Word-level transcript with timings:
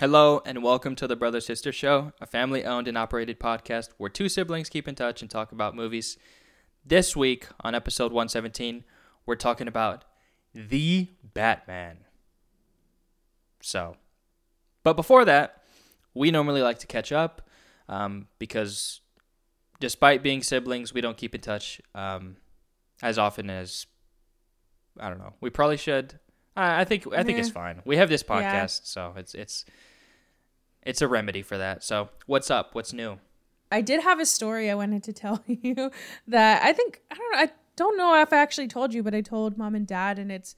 Hello, 0.00 0.42
and 0.46 0.64
welcome 0.64 0.96
to 0.96 1.06
the 1.06 1.14
Brother 1.14 1.40
Sister 1.40 1.70
Show, 1.70 2.12
a 2.20 2.26
family 2.26 2.64
owned 2.64 2.88
and 2.88 2.98
operated 2.98 3.38
podcast 3.38 3.90
where 3.98 4.10
two 4.10 4.28
siblings 4.28 4.68
keep 4.68 4.88
in 4.88 4.96
touch 4.96 5.22
and 5.22 5.30
talk 5.30 5.52
about 5.52 5.76
movies. 5.76 6.16
This 6.84 7.14
week, 7.14 7.46
on 7.60 7.74
episode 7.74 8.10
117, 8.10 8.82
we're 9.26 9.36
talking 9.36 9.68
about 9.68 10.04
The 10.54 11.08
Batman. 11.34 11.98
So, 13.60 13.96
but 14.82 14.94
before 14.94 15.24
that, 15.24 15.57
we 16.18 16.30
normally 16.30 16.62
like 16.62 16.78
to 16.80 16.86
catch 16.86 17.10
up 17.12 17.48
um, 17.88 18.26
because 18.38 19.00
despite 19.80 20.22
being 20.22 20.42
siblings, 20.42 20.92
we 20.92 21.00
don't 21.00 21.16
keep 21.16 21.34
in 21.34 21.40
touch 21.40 21.80
um, 21.94 22.36
as 23.02 23.18
often 23.18 23.48
as 23.50 23.86
I 25.00 25.08
don't 25.08 25.18
know. 25.18 25.34
We 25.40 25.50
probably 25.50 25.76
should. 25.76 26.18
I 26.56 26.80
I 26.80 26.84
think 26.84 27.06
I 27.12 27.22
think 27.22 27.38
it's 27.38 27.50
fine. 27.50 27.82
We 27.84 27.96
have 27.98 28.08
this 28.08 28.22
podcast, 28.22 28.80
Yeah. 28.80 28.94
so 28.94 29.14
it's 29.16 29.34
it's 29.34 29.64
it's 30.82 31.02
a 31.02 31.08
remedy 31.08 31.42
for 31.42 31.56
that. 31.58 31.84
So, 31.84 32.08
what's 32.26 32.50
up? 32.50 32.74
What's 32.74 32.92
new? 32.92 33.18
I 33.70 33.80
did 33.82 34.00
have 34.02 34.18
a 34.18 34.26
story 34.26 34.70
I 34.70 34.74
wanted 34.74 35.02
to 35.04 35.12
tell 35.12 35.42
you 35.46 35.90
that 36.26 36.62
I 36.62 36.72
think 36.72 37.00
I 37.10 37.14
don't 37.14 37.32
know. 37.32 37.38
I 37.38 37.50
don't 37.76 37.96
know 37.96 38.20
if 38.20 38.32
I 38.32 38.38
actually 38.38 38.66
told 38.68 38.92
you, 38.94 39.02
but 39.04 39.14
I 39.14 39.20
told 39.20 39.56
mom 39.56 39.74
and 39.76 39.86
dad, 39.86 40.18
and 40.18 40.32
it's 40.32 40.56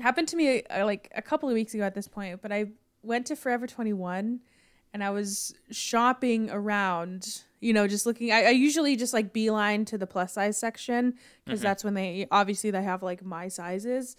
happened 0.00 0.28
to 0.28 0.36
me 0.36 0.62
uh, 0.64 0.86
like 0.86 1.10
a 1.14 1.20
couple 1.22 1.48
of 1.48 1.54
weeks 1.54 1.74
ago 1.74 1.82
at 1.84 1.94
this 1.94 2.08
point. 2.08 2.40
But 2.40 2.52
I 2.52 2.66
went 3.02 3.26
to 3.26 3.36
Forever 3.36 3.66
Twenty 3.66 3.92
One, 3.92 4.40
and 4.92 5.02
I 5.02 5.10
was 5.10 5.54
shopping 5.70 6.50
around. 6.50 7.42
You 7.60 7.72
know, 7.72 7.88
just 7.88 8.06
looking. 8.06 8.30
I, 8.30 8.44
I 8.44 8.50
usually 8.50 8.94
just 8.94 9.12
like 9.12 9.32
beeline 9.32 9.84
to 9.86 9.98
the 9.98 10.06
plus 10.06 10.34
size 10.34 10.56
section 10.56 11.14
because 11.44 11.60
mm-hmm. 11.60 11.66
that's 11.66 11.82
when 11.82 11.94
they 11.94 12.26
obviously 12.30 12.70
they 12.70 12.82
have 12.82 13.02
like 13.02 13.24
my 13.24 13.48
sizes, 13.48 14.16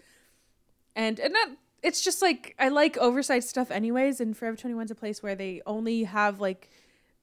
and 0.95 1.19
and 1.19 1.33
not. 1.33 1.49
It's 1.81 2.01
just 2.01 2.21
like 2.21 2.55
I 2.59 2.67
like 2.67 2.97
oversized 2.97 3.47
stuff 3.47 3.71
anyways, 3.71 4.19
and 4.19 4.35
Forever 4.35 4.57
21's 4.57 4.91
a 4.91 4.95
place 4.95 5.23
where 5.23 5.35
they 5.35 5.61
only 5.65 6.03
have 6.03 6.41
like 6.41 6.69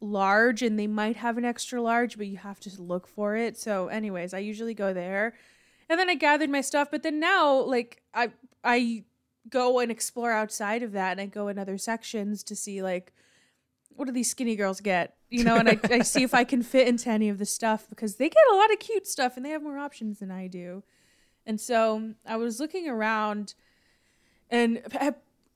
large 0.00 0.62
and 0.62 0.78
they 0.78 0.86
might 0.86 1.16
have 1.16 1.38
an 1.38 1.44
extra 1.44 1.80
large, 1.80 2.16
but 2.16 2.26
you 2.26 2.36
have 2.38 2.60
to 2.60 2.82
look 2.82 3.06
for 3.06 3.36
it. 3.36 3.58
So, 3.58 3.88
anyways, 3.88 4.34
I 4.34 4.38
usually 4.38 4.74
go 4.74 4.92
there. 4.92 5.34
And 5.88 5.98
then 5.98 6.10
I 6.10 6.14
gathered 6.14 6.50
my 6.50 6.60
stuff, 6.60 6.88
but 6.90 7.02
then 7.02 7.20
now 7.20 7.60
like 7.60 8.02
I 8.12 8.30
I 8.64 9.04
go 9.48 9.78
and 9.78 9.90
explore 9.90 10.32
outside 10.32 10.82
of 10.82 10.92
that 10.92 11.12
and 11.12 11.20
I 11.20 11.26
go 11.26 11.48
in 11.48 11.58
other 11.58 11.78
sections 11.78 12.42
to 12.44 12.56
see 12.56 12.82
like 12.82 13.12
what 13.96 14.06
do 14.06 14.12
these 14.12 14.30
skinny 14.30 14.56
girls 14.56 14.80
get? 14.80 15.14
You 15.30 15.44
know, 15.48 15.56
and 15.56 15.68
I, 15.68 15.78
I 15.84 16.00
see 16.00 16.22
if 16.22 16.34
I 16.34 16.44
can 16.44 16.62
fit 16.62 16.88
into 16.88 17.10
any 17.10 17.28
of 17.28 17.38
the 17.38 17.46
stuff 17.46 17.88
because 17.88 18.16
they 18.16 18.28
get 18.28 18.42
a 18.52 18.54
lot 18.56 18.72
of 18.72 18.78
cute 18.78 19.06
stuff 19.06 19.36
and 19.36 19.44
they 19.44 19.50
have 19.50 19.62
more 19.62 19.78
options 19.78 20.18
than 20.18 20.30
I 20.30 20.46
do. 20.46 20.82
And 21.44 21.60
so 21.60 22.14
I 22.26 22.36
was 22.36 22.58
looking 22.58 22.88
around 22.88 23.54
and 24.50 24.82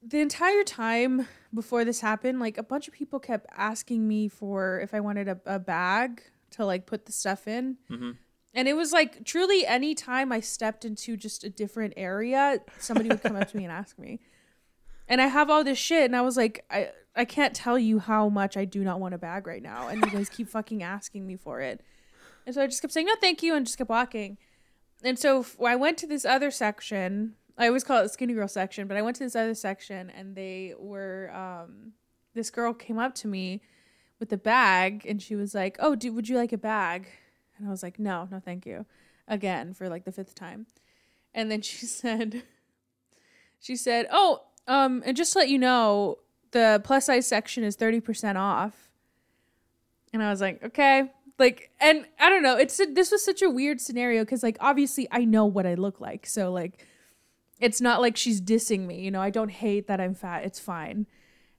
the 0.03 0.21
entire 0.21 0.65
time 0.65 1.27
before 1.53 1.85
this 1.85 2.01
happened, 2.01 2.41
like 2.41 2.59
a 2.59 2.63
bunch 2.63 2.89
of 2.89 2.95
people 2.95 3.19
kept 3.19 3.47
asking 3.57 4.07
me 4.07 4.29
for 4.29 4.81
if 4.81 4.95
I 4.95 5.01
wanted 5.01 5.29
a, 5.29 5.41
a 5.47 5.59
bag 5.59 6.23
to 6.53 6.65
like 6.65 6.87
put 6.87 7.07
the 7.07 7.13
stuff 7.13 7.47
in. 7.47 7.77
Mhm. 7.91 8.17
And 8.53 8.67
it 8.67 8.75
was 8.75 8.93
like 8.93 9.25
truly 9.25 9.65
any 9.67 9.95
time 9.95 10.33
I 10.33 10.41
stepped 10.41 10.85
into 10.85 11.17
just 11.17 11.45
a 11.45 11.51
different 11.51 11.95
area, 11.97 12.61
somebody 12.79 13.09
would 13.09 13.23
come 13.23 13.37
up 13.37 13.49
to 13.49 13.57
me 13.57 13.65
and 13.65 13.73
ask 13.73 13.99
me. 13.99 14.21
And 15.11 15.21
I 15.21 15.27
have 15.27 15.51
all 15.51 15.65
this 15.65 15.77
shit, 15.77 16.05
and 16.05 16.15
I 16.15 16.21
was 16.21 16.37
like, 16.37 16.65
I 16.71 16.91
I 17.17 17.25
can't 17.25 17.53
tell 17.53 17.77
you 17.77 17.99
how 17.99 18.29
much 18.29 18.57
I 18.57 18.65
do 18.65 18.85
not 18.85 19.01
want 19.01 19.13
a 19.13 19.19
bag 19.19 19.49
right 19.49 19.63
now, 19.63 19.89
and 19.89 20.03
you 20.05 20.11
guys 20.11 20.29
keep 20.29 20.49
fucking 20.57 20.85
asking 20.85 21.27
me 21.27 21.37
for 21.37 21.61
it. 21.61 21.83
And 22.47 22.55
so 22.55 22.63
I 22.63 22.67
just 22.67 22.81
kept 22.81 22.95
saying 22.95 23.07
no, 23.07 23.15
thank 23.21 23.43
you, 23.43 23.57
and 23.57 23.67
just 23.67 23.77
kept 23.77 23.91
walking. 23.91 24.39
And 25.03 25.19
so 25.19 25.41
f- 25.41 25.61
I 25.61 25.75
went 25.75 25.99
to 25.99 26.07
this 26.07 26.25
other 26.25 26.53
section. 26.53 27.35
I 27.59 27.67
always 27.67 27.83
call 27.83 27.99
it 27.99 28.05
the 28.05 28.09
skinny 28.11 28.35
girl 28.35 28.47
section, 28.47 28.87
but 28.87 28.97
I 28.97 29.03
went 29.03 29.17
to 29.17 29.25
this 29.25 29.35
other 29.35 29.55
section, 29.55 30.11
and 30.11 30.37
they 30.37 30.75
were. 30.79 31.33
Um, 31.35 31.93
this 32.33 32.51
girl 32.51 32.73
came 32.73 33.01
up 33.01 33.17
to 33.17 33.27
me 33.27 33.61
with 34.21 34.33
a 34.33 34.37
bag, 34.39 35.05
and 35.07 35.21
she 35.21 35.35
was 35.35 35.57
like, 35.57 35.77
"Oh, 35.81 35.97
do, 35.97 36.13
would 36.13 36.29
you 36.29 36.37
like 36.37 36.53
a 36.53 36.59
bag?" 36.59 37.09
And 37.59 37.67
I 37.67 37.71
was 37.71 37.83
like, 37.83 37.99
"No, 37.99 38.29
no, 38.31 38.39
thank 38.39 38.65
you." 38.65 38.87
Again 39.27 39.75
for 39.75 39.89
like 39.89 40.05
the 40.05 40.13
fifth 40.13 40.37
time, 40.37 40.67
and 41.35 41.51
then 41.51 41.63
she 41.63 41.87
said, 42.01 42.45
"She 43.59 43.75
said, 43.75 44.07
oh, 44.13 44.45
um, 44.71 45.03
and 45.05 45.17
just 45.17 45.33
to 45.33 45.41
let 45.41 45.49
you 45.49 45.59
know, 45.59 46.19
the 46.53 46.81
plus 46.85 47.07
size 47.07 47.27
section 47.27 47.65
is 47.65 47.75
thirty 47.75 48.01
percent 48.01 48.39
off." 48.39 48.89
And 50.13 50.23
I 50.23 50.31
was 50.31 50.41
like, 50.41 50.63
"Okay." 50.65 51.11
Like, 51.39 51.71
and 51.81 52.07
I 52.21 52.29
don't 52.29 52.43
know. 52.43 52.57
It's 52.57 52.81
this 52.93 53.11
was 53.11 53.25
such 53.25 53.43
a 53.43 53.51
weird 53.51 53.81
scenario 53.81 54.23
because, 54.23 54.43
like, 54.43 54.59
obviously 54.61 55.09
I 55.11 55.25
know 55.25 55.47
what 55.47 55.67
I 55.67 55.75
look 55.75 56.01
like, 56.01 56.27
so 56.27 56.53
like, 56.53 56.87
it's 57.61 57.81
not 57.81 58.01
like 58.01 58.17
she's 58.17 58.41
dissing 58.41 58.87
me. 58.87 59.01
You 59.01 59.11
know, 59.11 59.23
I 59.23 59.31
don't 59.31 59.51
hate 59.51 59.89
that 59.89 60.01
I'm 60.01 60.15
fat. 60.15 60.45
It's 60.45 60.61
fine, 60.61 61.07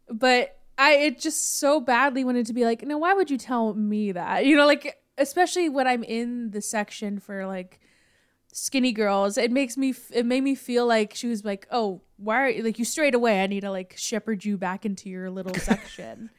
but 0.10 0.58
I 0.78 0.94
it 0.94 1.20
just 1.20 1.60
so 1.60 1.82
badly 1.82 2.24
wanted 2.24 2.46
to 2.46 2.54
be 2.54 2.64
like, 2.64 2.84
no, 2.84 2.98
why 2.98 3.14
would 3.14 3.30
you 3.30 3.38
tell 3.38 3.74
me 3.74 4.12
that? 4.14 4.46
You 4.46 4.56
know, 4.56 4.68
like 4.68 5.02
especially 5.18 5.68
when 5.68 5.88
I'm 5.88 6.04
in 6.04 6.52
the 6.52 6.62
section 6.62 7.20
for 7.20 7.46
like 7.46 7.80
skinny 8.54 8.92
girls, 8.92 9.38
it 9.38 9.52
makes 9.52 9.78
me 9.78 9.94
it 10.12 10.26
made 10.26 10.44
me 10.44 10.56
feel 10.56 10.86
like 10.86 11.14
she 11.16 11.28
was 11.28 11.44
like, 11.44 11.68
oh, 11.72 12.02
why 12.18 12.42
are 12.42 12.50
you 12.50 12.64
like 12.64 12.80
you 12.80 12.86
straight 12.86 13.16
away? 13.16 13.42
I 13.44 13.48
need 13.48 13.62
to 13.62 13.72
like 13.72 13.96
shepherd 13.98 14.46
you 14.46 14.58
back 14.58 14.86
into 14.86 15.10
your 15.10 15.30
little 15.30 15.54
section. 15.56 16.30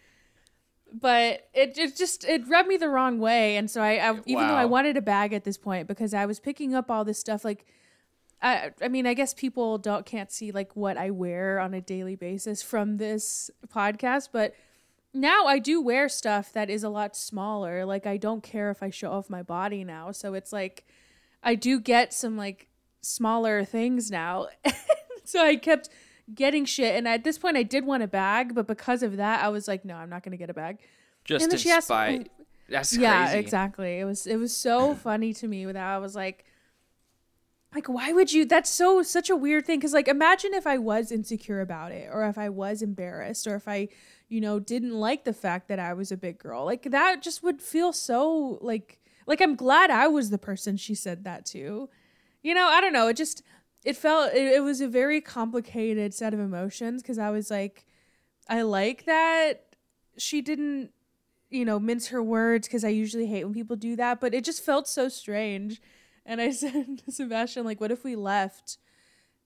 But 0.93 1.49
it, 1.55 1.78
it 1.78 1.97
just 1.97 2.25
it 2.25 2.47
rubbed 2.49 2.69
me 2.69 2.77
the 2.77 2.89
wrong 2.89 3.19
way, 3.19 3.56
and 3.56 3.71
so 3.71 3.81
I, 3.81 4.11
I 4.11 4.21
even 4.27 4.47
though 4.47 4.55
I 4.55 4.67
wanted 4.67 4.97
a 4.97 5.03
bag 5.03 5.33
at 5.33 5.45
this 5.45 5.56
point 5.56 5.89
because 5.89 6.12
I 6.12 6.27
was 6.27 6.39
picking 6.39 6.75
up 6.75 6.91
all 6.91 7.05
this 7.05 7.19
stuff 7.19 7.45
like 7.45 7.65
I 8.43 8.72
I 8.83 8.89
mean 8.89 9.06
I 9.06 9.15
guess 9.15 9.33
people 9.33 9.78
don't 9.78 10.05
can't 10.05 10.31
see 10.31 10.53
like 10.53 10.77
what 10.77 10.99
I 10.99 11.11
wear 11.11 11.59
on 11.61 11.72
a 11.72 11.81
daily 11.81 12.15
basis 12.15 12.62
from 12.62 12.99
this 12.99 13.51
podcast, 13.69 14.28
but 14.33 14.55
now 15.15 15.47
I 15.47 15.59
do 15.59 15.81
wear 15.81 16.09
stuff 16.09 16.53
that 16.53 16.69
is 16.69 16.84
a 16.84 16.89
lot 16.91 17.17
smaller. 17.17 17.87
Like 17.87 18.06
I 18.06 18.19
don't 18.19 18.43
care 18.43 18.71
if 18.71 18.83
I 18.83 18.91
show 18.91 19.12
off 19.12 19.31
my 19.31 19.43
body 19.43 19.84
now. 19.84 20.12
So 20.12 20.34
it's 20.34 20.53
like 20.53 20.84
I 21.42 21.54
do 21.54 21.80
get 21.80 22.12
some 22.12 22.36
like 22.36 22.69
smaller 23.00 23.64
things 23.64 24.10
now. 24.10 24.47
so 25.25 25.44
I 25.44 25.56
kept 25.56 25.88
getting 26.34 26.64
shit 26.64 26.94
and 26.94 27.06
at 27.08 27.25
this 27.25 27.38
point 27.38 27.56
I 27.56 27.62
did 27.62 27.84
want 27.84 28.03
a 28.03 28.08
bag, 28.08 28.54
but 28.54 28.66
because 28.66 29.03
of 29.03 29.16
that 29.16 29.42
I 29.44 29.48
was 29.48 29.66
like 29.69 29.84
no, 29.84 29.97
I'm 29.97 30.08
not 30.10 30.22
going 30.22 30.32
to 30.32 30.38
get 30.38 30.50
a 30.50 30.54
bag. 30.54 30.78
Just 31.25 31.42
And 31.42 31.53
then 31.53 31.58
she 31.58 31.70
asked- 31.70 31.88
spite. 31.88 32.30
That's 32.69 32.97
yeah, 32.97 33.25
crazy. 33.26 33.38
exactly. 33.38 33.98
It 33.98 34.04
was 34.04 34.26
it 34.26 34.36
was 34.36 34.56
so 34.56 34.94
funny 35.08 35.34
to 35.34 35.48
me 35.48 35.66
that 35.66 35.76
I 35.76 35.98
was 35.98 36.14
like 36.14 36.44
like 37.74 37.88
why 37.88 38.12
would 38.12 38.32
you 38.32 38.44
that's 38.44 38.70
so 38.70 39.03
such 39.03 39.28
a 39.30 39.36
weird 39.36 39.66
thing 39.66 39.80
cuz 39.80 39.92
like 39.92 40.09
imagine 40.09 40.54
if 40.54 40.66
I 40.66 40.78
was 40.78 41.10
insecure 41.10 41.60
about 41.60 41.91
it 41.92 42.09
or 42.12 42.24
if 42.28 42.38
I 42.38 42.48
was 42.48 42.82
embarrassed 42.82 43.47
or 43.47 43.56
if 43.56 43.66
I 43.66 43.88
you 44.28 44.41
know 44.41 44.59
didn't 44.59 44.92
like 44.94 45.24
the 45.24 45.32
fact 45.34 45.69
that 45.69 45.78
I 45.78 45.92
was 45.92 46.12
a 46.12 46.16
big 46.16 46.38
girl. 46.38 46.64
Like 46.64 46.84
that 46.91 47.20
just 47.22 47.42
would 47.42 47.60
feel 47.60 47.92
so 47.92 48.59
like 48.62 48.98
like 49.27 49.41
I'm 49.41 49.55
glad 49.55 49.91
I 49.91 50.09
was 50.09 50.31
the 50.31 50.38
person 50.38 50.77
she 50.77 50.94
said 50.94 51.25
that 51.25 51.47
to. 51.47 51.88
You 52.43 52.55
know, 52.55 52.66
I 52.66 52.81
don't 52.81 52.93
know, 52.93 53.09
it 53.09 53.16
just 53.16 53.43
it 53.84 53.97
felt 53.97 54.33
it, 54.33 54.55
it 54.55 54.62
was 54.62 54.81
a 54.81 54.88
very 54.88 55.21
complicated 55.21 56.15
set 56.15 56.34
of 56.34 56.41
emotions 56.41 57.03
cuz 57.03 57.19
I 57.19 57.31
was 57.31 57.50
like 57.50 57.84
I 58.49 58.62
like 58.62 59.05
that 59.06 59.77
she 60.19 60.43
didn't 60.43 60.91
you 61.53 61.65
know, 61.65 61.78
mince 61.78 62.09
her 62.09 62.22
words 62.22 62.66
because 62.66 62.84
I 62.84 62.88
usually 62.88 63.27
hate 63.27 63.44
when 63.44 63.53
people 63.53 63.77
do 63.77 63.94
that, 63.97 64.21
but 64.21 64.34
it 64.34 64.44
just 64.44 64.65
felt 64.65 64.88
so 64.88 65.09
strange. 65.09 65.81
And 66.25 66.41
I 66.41 66.50
said 66.50 67.03
to 67.04 67.12
Sebastian, 67.12 67.65
like, 67.65 67.81
what 67.81 67.93
if 67.93 68.03
we 68.03 68.16
left 68.16 68.78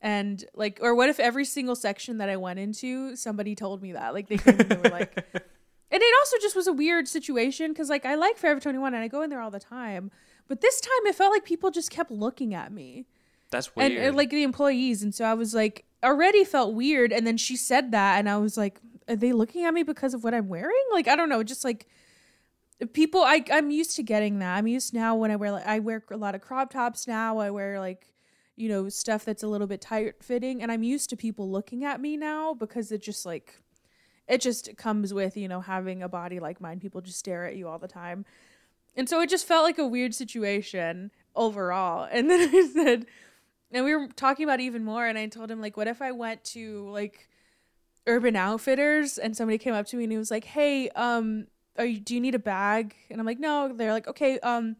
and 0.01 0.45
like, 0.55 0.79
or 0.81 0.95
what 0.95 1.09
if 1.09 1.19
every 1.19 1.45
single 1.45 1.75
section 1.75 2.19
that 2.19 2.29
I 2.29 2.37
went 2.37 2.59
into, 2.59 3.17
somebody 3.17 3.55
told 3.55 3.83
me 3.83 3.93
that? 3.93 4.15
Like, 4.15 4.29
they 4.29 4.39
came 4.39 4.61
and 4.61 4.69
they 4.69 4.77
were 4.77 4.91
like, 4.91 5.27
and 5.91 6.03
it 6.03 6.15
also 6.21 6.37
just 6.41 6.57
was 6.57 6.67
a 6.67 6.73
weird 6.73 7.09
situation 7.09 7.73
because 7.73 7.89
like 7.89 8.05
I 8.05 8.15
like 8.15 8.37
Forever 8.37 8.61
21 8.61 8.95
and 8.95 9.03
I 9.03 9.09
go 9.09 9.23
in 9.23 9.31
there 9.31 9.41
all 9.41 9.51
the 9.51 9.61
time, 9.61 10.11
but 10.49 10.61
this 10.61 10.81
time 10.81 11.07
it 11.07 11.15
felt 11.15 11.33
like 11.33 11.45
people 11.45 11.71
just 11.71 11.91
kept 11.91 12.11
looking 12.11 12.55
at 12.55 12.73
me. 12.73 13.07
That's 13.51 13.75
weird. 13.77 13.93
and, 13.93 14.01
and 14.01 14.17
like 14.17 14.31
the 14.31 14.43
employees 14.43 15.05
and 15.05 15.15
so 15.15 15.25
i 15.25 15.33
was 15.33 15.55
like 15.55 15.85
already 16.03 16.43
felt 16.43 16.75
weird 16.75 17.13
and 17.13 17.25
then 17.25 17.37
she 17.37 17.57
said 17.57 17.93
that 17.93 18.19
and 18.19 18.29
i 18.29 18.37
was 18.37 18.57
like 18.57 18.81
are 19.09 19.15
they 19.15 19.33
looking 19.33 19.65
at 19.65 19.73
me 19.73 19.85
because 19.85 20.15
of 20.15 20.25
what 20.25 20.35
i'm 20.35 20.49
wearing? 20.49 20.83
Like 20.93 21.07
i 21.07 21.15
don't 21.15 21.29
know 21.29 21.45
just 21.45 21.65
like 21.65 21.87
people 22.93 23.23
i 23.23 23.43
i'm 23.53 23.71
used 23.71 23.95
to 23.97 24.03
getting 24.03 24.41
that. 24.41 24.57
I'm 24.57 24.67
used 24.67 24.93
now 24.93 25.15
when 25.15 25.31
i 25.31 25.37
wear 25.37 25.53
like 25.53 25.67
i 25.67 25.79
wear 25.79 26.03
a 26.11 26.17
lot 26.17 26.35
of 26.35 26.41
crop 26.41 26.73
tops 26.73 27.07
now 27.07 27.39
i 27.39 27.51
wear 27.51 27.79
like 27.79 28.09
you 28.57 28.69
know 28.69 28.89
stuff 28.89 29.25
that's 29.25 29.43
a 29.45 29.49
little 29.49 29.67
bit 29.69 29.81
tight 29.81 30.23
fitting 30.23 30.61
and 30.63 30.73
i'm 30.73 30.83
used 30.83 31.09
to 31.11 31.17
people 31.17 31.51
looking 31.51 31.85
at 31.85 32.01
me 32.01 32.17
now 32.17 32.53
because 32.53 32.91
it 32.91 33.01
just 33.01 33.25
like 33.25 33.61
it 34.29 34.41
just 34.41 34.77
comes 34.77 35.13
with 35.15 35.37
you 35.37 35.49
know 35.49 35.61
having 35.61 36.03
a 36.03 36.09
body 36.09 36.41
like 36.41 36.61
mine 36.61 36.81
people 36.81 37.01
just 37.01 37.19
stare 37.19 37.45
at 37.45 37.57
you 37.57 37.69
all 37.69 37.79
the 37.79 37.89
time 37.89 38.25
and 38.97 39.09
so 39.09 39.21
it 39.21 39.29
just 39.29 39.47
felt 39.47 39.65
like 39.65 39.79
a 39.79 39.87
weird 39.87 40.15
situation 40.15 41.11
overall 41.35 42.09
and 42.11 42.31
then 42.31 42.49
i 42.55 42.69
said 42.73 43.07
and 43.73 43.85
we 43.85 43.95
were 43.95 44.09
talking 44.17 44.45
about 44.45 44.61
even 44.61 44.85
more 44.85 45.07
and 45.07 45.19
i 45.19 45.27
told 45.27 45.51
him 45.51 45.61
like 45.61 45.77
what 45.77 45.89
if 45.89 46.01
i 46.01 46.11
went 46.11 46.43
to 46.45 46.89
like 46.91 47.29
urban 48.07 48.37
outfitters 48.37 49.19
and 49.19 49.37
somebody 49.37 49.59
came 49.59 49.75
up 49.75 49.87
to 49.87 49.97
me 49.97 50.05
and 50.05 50.13
he 50.13 50.19
was 50.19 50.31
like 50.31 50.45
hey 50.45 50.89
um 50.91 51.47
you, 51.85 52.01
do 52.01 52.15
you 52.15 52.21
need 52.21 52.35
a 52.35 52.41
bag? 52.41 52.95
And 53.11 53.21
I'm 53.21 53.27
like, 53.27 53.39
no. 53.39 53.73
They're 53.73 53.93
like, 53.93 54.09
okay, 54.09 54.39
um, 54.41 54.77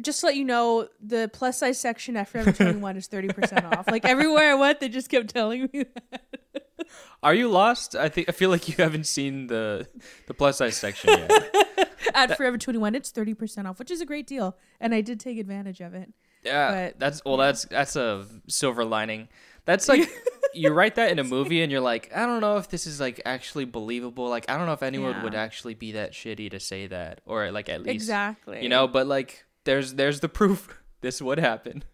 just 0.00 0.20
to 0.20 0.26
let 0.26 0.36
you 0.36 0.44
know, 0.44 0.88
the 1.00 1.30
plus 1.32 1.58
size 1.58 1.78
section 1.78 2.16
at 2.16 2.28
Forever 2.28 2.52
21 2.52 2.96
is 2.96 3.08
30% 3.08 3.76
off. 3.76 3.88
Like 3.88 4.04
everywhere 4.04 4.52
I 4.52 4.54
went, 4.54 4.80
they 4.80 4.88
just 4.88 5.10
kept 5.10 5.28
telling 5.28 5.68
me 5.72 5.84
that. 6.10 6.71
Are 7.22 7.34
you 7.34 7.48
lost? 7.48 7.94
I 7.96 8.08
think 8.08 8.28
I 8.28 8.32
feel 8.32 8.50
like 8.50 8.68
you 8.68 8.74
haven't 8.78 9.06
seen 9.06 9.46
the 9.46 9.86
the 10.26 10.34
plus 10.34 10.58
size 10.58 10.76
section 10.76 11.10
yet. 11.10 11.54
at 12.14 12.36
Forever 12.36 12.58
21, 12.58 12.94
it's 12.94 13.10
30% 13.12 13.68
off, 13.68 13.78
which 13.78 13.90
is 13.90 14.00
a 14.00 14.06
great 14.06 14.26
deal. 14.26 14.56
And 14.80 14.94
I 14.94 15.00
did 15.00 15.20
take 15.20 15.38
advantage 15.38 15.80
of 15.80 15.94
it. 15.94 16.12
Yeah, 16.44 16.86
But- 16.88 16.98
that's 16.98 17.24
well, 17.24 17.36
that's 17.36 17.64
that's 17.66 17.94
a 17.96 18.26
silver 18.48 18.84
lining. 18.84 19.28
That's 19.64 19.88
like 19.88 20.10
you 20.54 20.70
write 20.70 20.96
that 20.96 21.12
in 21.12 21.20
a 21.20 21.24
movie, 21.24 21.62
and 21.62 21.70
you're 21.70 21.80
like, 21.80 22.10
I 22.14 22.26
don't 22.26 22.40
know 22.40 22.56
if 22.56 22.68
this 22.68 22.86
is 22.88 22.98
like 23.00 23.20
actually 23.24 23.64
believable. 23.64 24.28
Like, 24.28 24.50
I 24.50 24.56
don't 24.56 24.66
know 24.66 24.72
if 24.72 24.82
anyone 24.82 25.12
Yeah. 25.12 25.22
would 25.22 25.34
actually 25.36 25.74
be 25.74 25.92
that 25.92 26.12
shitty 26.12 26.50
to 26.50 26.58
say 26.58 26.88
that, 26.88 27.20
or 27.26 27.50
like 27.52 27.68
at 27.68 27.82
least 27.84 27.94
Exactly. 27.94 28.60
you 28.62 28.68
know. 28.68 28.88
But 28.88 29.06
like, 29.06 29.44
there's 29.64 29.94
there's 29.94 30.18
the 30.18 30.28
proof. 30.28 30.80
This 31.00 31.22
would 31.22 31.38
happen. 31.38 31.84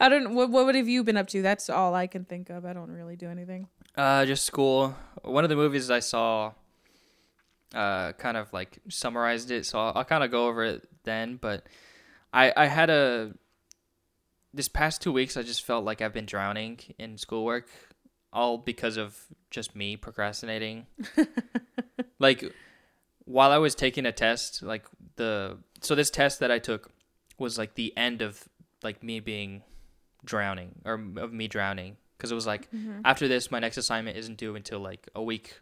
I 0.00 0.08
don't, 0.08 0.34
what, 0.34 0.50
what 0.50 0.74
have 0.74 0.88
you 0.88 1.04
been 1.04 1.16
up 1.16 1.28
to? 1.28 1.42
That's 1.42 1.70
all 1.70 1.94
I 1.94 2.06
can 2.06 2.24
think 2.24 2.50
of. 2.50 2.64
I 2.64 2.72
don't 2.72 2.90
really 2.90 3.16
do 3.16 3.28
anything. 3.28 3.68
Uh, 3.96 4.24
just 4.24 4.44
school. 4.44 4.94
One 5.22 5.44
of 5.44 5.50
the 5.50 5.56
movies 5.56 5.90
I 5.90 6.00
saw, 6.00 6.52
uh, 7.74 8.12
kind 8.12 8.36
of 8.36 8.52
like 8.52 8.78
summarized 8.88 9.50
it. 9.50 9.66
So 9.66 9.78
I'll, 9.78 9.92
I'll 9.96 10.04
kind 10.04 10.24
of 10.24 10.30
go 10.30 10.46
over 10.48 10.64
it 10.64 10.88
then. 11.04 11.36
But 11.36 11.66
I 12.32 12.52
I 12.56 12.66
had 12.66 12.90
a 12.90 13.32
this 14.54 14.68
past 14.68 15.02
two 15.02 15.12
weeks 15.12 15.36
I 15.36 15.42
just 15.42 15.64
felt 15.64 15.84
like 15.84 16.02
I've 16.02 16.12
been 16.12 16.26
drowning 16.26 16.78
in 16.98 17.16
schoolwork, 17.18 17.68
all 18.32 18.58
because 18.58 18.96
of 18.96 19.18
just 19.50 19.74
me 19.74 19.96
procrastinating. 19.96 20.86
like 22.18 22.52
while 23.24 23.50
I 23.50 23.58
was 23.58 23.74
taking 23.74 24.06
a 24.06 24.12
test, 24.12 24.62
like 24.62 24.86
the 25.16 25.58
so 25.80 25.94
this 25.94 26.10
test 26.10 26.40
that 26.40 26.50
I 26.50 26.58
took 26.58 26.90
was 27.38 27.58
like 27.58 27.74
the 27.74 27.96
end 27.96 28.22
of 28.22 28.48
like 28.84 29.02
me 29.02 29.20
being 29.20 29.62
drowning 30.24 30.80
or 30.84 30.94
of 31.16 31.32
me 31.32 31.48
drowning. 31.48 31.96
Because 32.16 32.30
it 32.30 32.36
was 32.36 32.46
like 32.46 32.70
mm-hmm. 32.70 33.00
after 33.04 33.26
this 33.26 33.50
my 33.50 33.58
next 33.58 33.76
assignment 33.76 34.16
isn't 34.16 34.38
due 34.38 34.54
until 34.54 34.78
like 34.78 35.08
a 35.14 35.22
week 35.22 35.60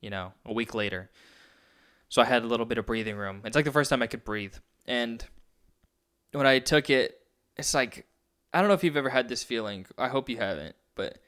you 0.00 0.10
know 0.10 0.32
a 0.44 0.52
week 0.52 0.74
later. 0.74 1.10
So 2.08 2.20
i 2.20 2.24
had 2.24 2.42
a 2.42 2.46
little 2.46 2.66
bit 2.66 2.78
of 2.78 2.86
breathing 2.86 3.16
room. 3.16 3.42
It's 3.44 3.54
like 3.54 3.64
the 3.64 3.72
first 3.72 3.90
time 3.90 4.02
i 4.02 4.06
could 4.06 4.24
breathe. 4.24 4.54
And 4.86 5.24
when 6.32 6.46
i 6.46 6.58
took 6.58 6.90
it 6.90 7.18
it's 7.56 7.74
like 7.74 8.06
i 8.52 8.60
don't 8.60 8.68
know 8.68 8.74
if 8.74 8.82
you've 8.82 8.96
ever 8.96 9.10
had 9.10 9.28
this 9.28 9.44
feeling. 9.44 9.86
I 9.96 10.08
hope 10.08 10.28
you 10.28 10.38
haven't. 10.38 10.74
But 10.96 11.18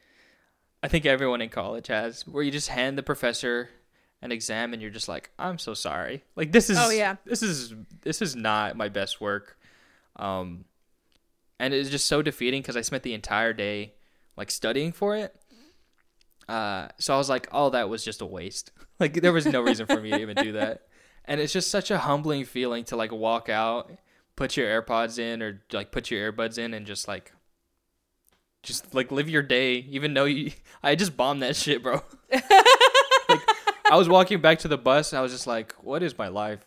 i 0.82 0.88
think 0.88 1.06
everyone 1.06 1.40
in 1.40 1.48
college 1.48 1.86
has 1.86 2.26
where 2.26 2.42
you 2.42 2.50
just 2.50 2.68
hand 2.68 2.98
the 2.98 3.02
professor 3.04 3.70
an 4.20 4.32
exam 4.32 4.72
and 4.72 4.80
you're 4.82 4.90
just 4.90 5.08
like 5.08 5.30
i'm 5.38 5.58
so 5.58 5.74
sorry. 5.74 6.24
Like 6.34 6.50
this 6.50 6.70
is 6.70 6.78
Oh, 6.80 6.90
yeah. 6.90 7.16
this 7.24 7.42
is 7.42 7.72
this 8.00 8.20
is 8.20 8.34
not 8.34 8.76
my 8.76 8.88
best 8.88 9.20
work 9.20 9.58
um 10.16 10.64
and 11.58 11.72
it's 11.72 11.90
just 11.90 12.06
so 12.06 12.22
defeating 12.22 12.60
because 12.60 12.76
I 12.76 12.80
spent 12.80 13.04
the 13.04 13.14
entire 13.14 13.52
day 13.52 13.94
like 14.36 14.50
studying 14.50 14.90
for 14.90 15.16
it. 15.16 15.34
Uh, 16.48 16.88
so 16.98 17.14
I 17.14 17.18
was 17.18 17.28
like, 17.28 17.48
oh, 17.52 17.70
that 17.70 17.88
was 17.88 18.04
just 18.04 18.20
a 18.20 18.26
waste. 18.26 18.72
Like 19.00 19.14
there 19.14 19.32
was 19.32 19.46
no 19.46 19.62
reason 19.62 19.86
for 19.86 20.00
me 20.00 20.10
to 20.10 20.20
even 20.20 20.36
do 20.36 20.52
that. 20.60 20.82
And 21.24 21.40
it's 21.40 21.52
just 21.52 21.72
such 21.72 21.90
a 21.90 21.98
humbling 21.98 22.44
feeling 22.44 22.84
to 22.84 22.94
like 22.94 23.10
walk 23.10 23.48
out, 23.48 23.90
put 24.36 24.56
your 24.56 24.68
AirPods 24.68 25.18
in 25.18 25.42
or 25.42 25.60
like 25.72 25.90
put 25.90 26.08
your 26.08 26.32
earbuds 26.32 26.56
in 26.56 26.72
and 26.72 26.86
just 26.86 27.08
like 27.08 27.32
just 28.62 28.94
like 28.94 29.10
live 29.10 29.28
your 29.28 29.42
day 29.42 29.74
even 29.90 30.14
though 30.14 30.26
you 30.26 30.52
I 30.84 30.94
just 30.94 31.16
bombed 31.16 31.42
that 31.42 31.56
shit, 31.56 31.82
bro. 31.82 32.00
like 32.30 33.42
I 33.90 33.96
was 33.96 34.08
walking 34.08 34.40
back 34.40 34.60
to 34.60 34.68
the 34.68 34.78
bus 34.78 35.12
and 35.12 35.18
I 35.18 35.22
was 35.22 35.32
just 35.32 35.48
like, 35.48 35.72
what 35.82 36.04
is 36.04 36.16
my 36.16 36.28
life? 36.28 36.64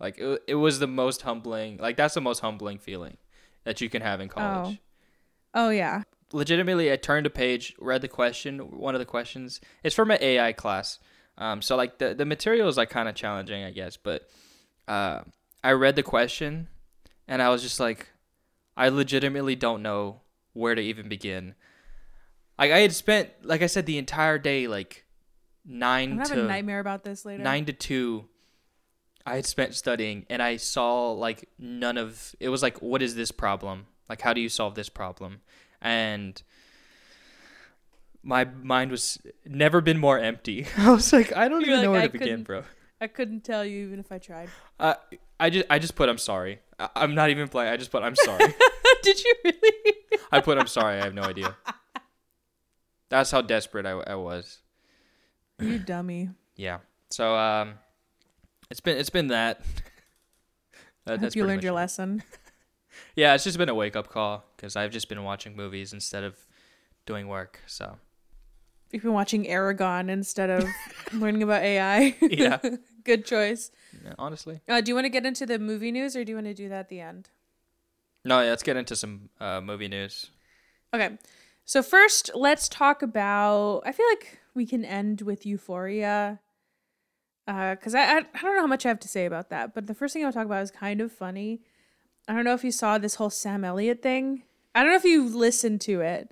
Like 0.00 0.18
it, 0.18 0.42
it 0.46 0.54
was 0.54 0.78
the 0.78 0.86
most 0.86 1.22
humbling. 1.22 1.78
Like 1.78 1.96
that's 1.96 2.14
the 2.14 2.20
most 2.20 2.40
humbling 2.40 2.78
feeling 2.78 3.16
that 3.64 3.80
you 3.80 3.90
can 3.90 4.02
have 4.02 4.20
in 4.20 4.28
college. 4.28 4.80
Oh, 5.54 5.70
yeah. 5.70 6.02
Legitimately, 6.32 6.92
I 6.92 6.96
turned 6.96 7.26
a 7.26 7.30
page, 7.30 7.74
read 7.78 8.02
the 8.02 8.08
question, 8.08 8.58
one 8.58 8.94
of 8.94 8.98
the 8.98 9.06
questions. 9.06 9.60
It's 9.82 9.94
from 9.94 10.10
an 10.10 10.18
AI 10.20 10.52
class. 10.52 10.98
Um, 11.38 11.62
so 11.62 11.76
like 11.76 11.98
the 11.98 12.14
the 12.14 12.24
material 12.24 12.68
is 12.68 12.76
like 12.76 12.90
kind 12.90 13.08
of 13.08 13.14
challenging, 13.14 13.64
I 13.64 13.70
guess, 13.70 13.96
but 13.96 14.28
uh, 14.88 15.20
I 15.62 15.72
read 15.72 15.96
the 15.96 16.02
question 16.02 16.68
and 17.26 17.40
I 17.40 17.48
was 17.48 17.62
just 17.62 17.78
like, 17.78 18.08
I 18.76 18.88
legitimately 18.88 19.56
don't 19.56 19.82
know 19.82 20.22
where 20.52 20.74
to 20.74 20.82
even 20.82 21.08
begin. 21.08 21.54
Like 22.58 22.72
I 22.72 22.80
had 22.80 22.92
spent, 22.92 23.30
like 23.42 23.62
I 23.62 23.66
said, 23.66 23.86
the 23.86 23.98
entire 23.98 24.38
day, 24.38 24.66
like 24.66 25.06
I'm 25.66 25.78
nine 25.78 26.18
to 26.18 26.34
to 26.34 26.44
a 26.44 26.48
nightmare 26.48 26.80
about 26.80 27.04
this 27.04 27.24
later. 27.24 27.42
nine 27.42 27.64
to 27.66 27.72
two 27.72 28.28
i 29.32 29.36
had 29.36 29.46
spent 29.46 29.74
studying 29.74 30.26
and 30.30 30.42
i 30.42 30.56
saw 30.56 31.12
like 31.12 31.48
none 31.58 31.96
of 31.98 32.34
it 32.40 32.48
was 32.48 32.62
like 32.62 32.80
what 32.82 33.02
is 33.02 33.14
this 33.14 33.30
problem? 33.30 33.86
Like 34.08 34.20
how 34.22 34.32
do 34.32 34.40
you 34.40 34.48
solve 34.48 34.74
this 34.74 34.88
problem? 34.88 35.40
And 35.80 36.42
my 38.22 38.44
mind 38.44 38.90
was 38.90 39.18
never 39.46 39.80
been 39.80 39.98
more 39.98 40.18
empty. 40.18 40.66
I 40.78 40.90
was 40.90 41.12
like 41.12 41.32
i 41.36 41.48
don't 41.48 41.60
You're 41.60 41.70
even 41.70 41.82
know 41.84 41.92
where 41.92 42.02
I 42.02 42.06
to 42.06 42.12
begin 42.18 42.42
bro. 42.42 42.64
I 43.00 43.06
couldn't 43.06 43.44
tell 43.44 43.64
you 43.64 43.86
even 43.86 44.00
if 44.00 44.10
I 44.10 44.18
tried. 44.18 44.48
uh, 44.80 44.94
i 45.38 45.50
just 45.50 45.66
i 45.70 45.78
just 45.78 45.94
put 45.94 46.08
i'm 46.08 46.18
sorry. 46.18 46.58
I- 46.80 46.90
i'm 46.96 47.14
not 47.14 47.30
even 47.30 47.48
playing 47.48 47.72
i 47.72 47.76
just 47.76 47.90
put 47.92 48.02
i'm 48.02 48.16
sorry. 48.28 48.52
Did 49.02 49.22
you 49.24 49.34
really? 49.44 49.94
i 50.32 50.40
put 50.40 50.58
i'm 50.58 50.66
sorry 50.66 50.98
i 51.00 51.04
have 51.04 51.14
no 51.14 51.22
idea. 51.22 51.56
That's 53.08 53.30
how 53.30 53.40
desperate 53.42 53.86
i, 53.86 53.92
I 53.92 54.14
was. 54.16 54.58
You 55.60 55.78
dummy. 55.78 56.30
yeah. 56.56 56.78
So 57.10 57.34
um 57.36 57.74
it's 58.70 58.80
been 58.80 58.96
it's 58.98 59.10
been 59.10 59.28
that 59.28 59.60
I 61.06 61.12
That- 61.12 61.20
hope 61.20 61.36
you 61.36 61.44
learned 61.46 61.62
your 61.62 61.72
it. 61.72 61.76
lesson. 61.76 62.22
Yeah, 63.14 63.34
it's 63.34 63.44
just 63.44 63.58
been 63.58 63.68
a 63.68 63.74
wake 63.74 63.94
up 63.94 64.08
call 64.08 64.44
because 64.56 64.74
I've 64.74 64.90
just 64.90 65.08
been 65.08 65.22
watching 65.22 65.54
movies 65.54 65.92
instead 65.92 66.24
of 66.24 66.34
doing 67.06 67.28
work. 67.28 67.60
So 67.66 67.96
You've 68.90 69.02
been 69.04 69.12
watching 69.12 69.44
Eragon 69.44 70.08
instead 70.08 70.50
of 70.50 70.64
learning 71.12 71.42
about 71.44 71.62
AI. 71.62 72.16
Yeah. 72.20 72.58
Good 73.04 73.24
choice. 73.24 73.70
yeah, 74.04 74.14
honestly, 74.18 74.60
Uh, 74.68 74.80
do 74.80 74.90
you 74.90 74.94
want 74.96 75.04
to 75.04 75.10
get 75.10 75.24
into 75.26 75.46
the 75.46 75.58
movie 75.60 75.92
news 75.92 76.16
or 76.16 76.24
do 76.24 76.30
you 76.32 76.36
want 76.36 76.46
to 76.48 76.54
do 76.54 76.68
that 76.70 76.78
at 76.80 76.88
the 76.88 77.00
end? 77.00 77.28
no. 78.24 78.40
Yeah, 78.40 78.50
let's 78.50 78.62
get 78.64 78.76
into 78.76 78.96
some 78.96 79.28
uh, 79.40 79.60
movie 79.60 79.88
news. 79.88 80.30
Okay. 80.92 81.18
So 81.64 81.82
first, 81.82 82.30
let's 82.34 82.68
talk 82.68 83.02
about. 83.02 83.82
I 83.84 83.92
feel 83.92 84.06
like 84.08 84.40
we 84.54 84.66
can 84.66 84.84
end 84.84 85.20
with 85.22 85.46
Euphoria, 85.46 86.40
because 87.48 87.94
I, 87.94 88.02
I 88.02 88.16
I 88.18 88.42
don't 88.42 88.56
know 88.56 88.60
how 88.60 88.66
much 88.66 88.84
I 88.84 88.90
have 88.90 89.00
to 89.00 89.08
say 89.08 89.24
about 89.24 89.48
that. 89.48 89.74
But 89.74 89.86
the 89.86 89.94
first 89.94 90.12
thing 90.12 90.24
I'll 90.24 90.32
talk 90.32 90.44
about 90.44 90.62
is 90.62 90.70
kind 90.70 91.00
of 91.00 91.10
funny. 91.10 91.60
I 92.28 92.34
don't 92.34 92.44
know 92.44 92.52
if 92.52 92.62
you 92.62 92.70
saw 92.70 92.98
this 92.98 93.14
whole 93.14 93.30
Sam 93.30 93.64
Elliott 93.64 94.02
thing. 94.02 94.42
I 94.74 94.82
don't 94.82 94.92
know 94.92 94.96
if 94.96 95.04
you 95.04 95.26
listened 95.26 95.80
to 95.82 96.02
it, 96.02 96.30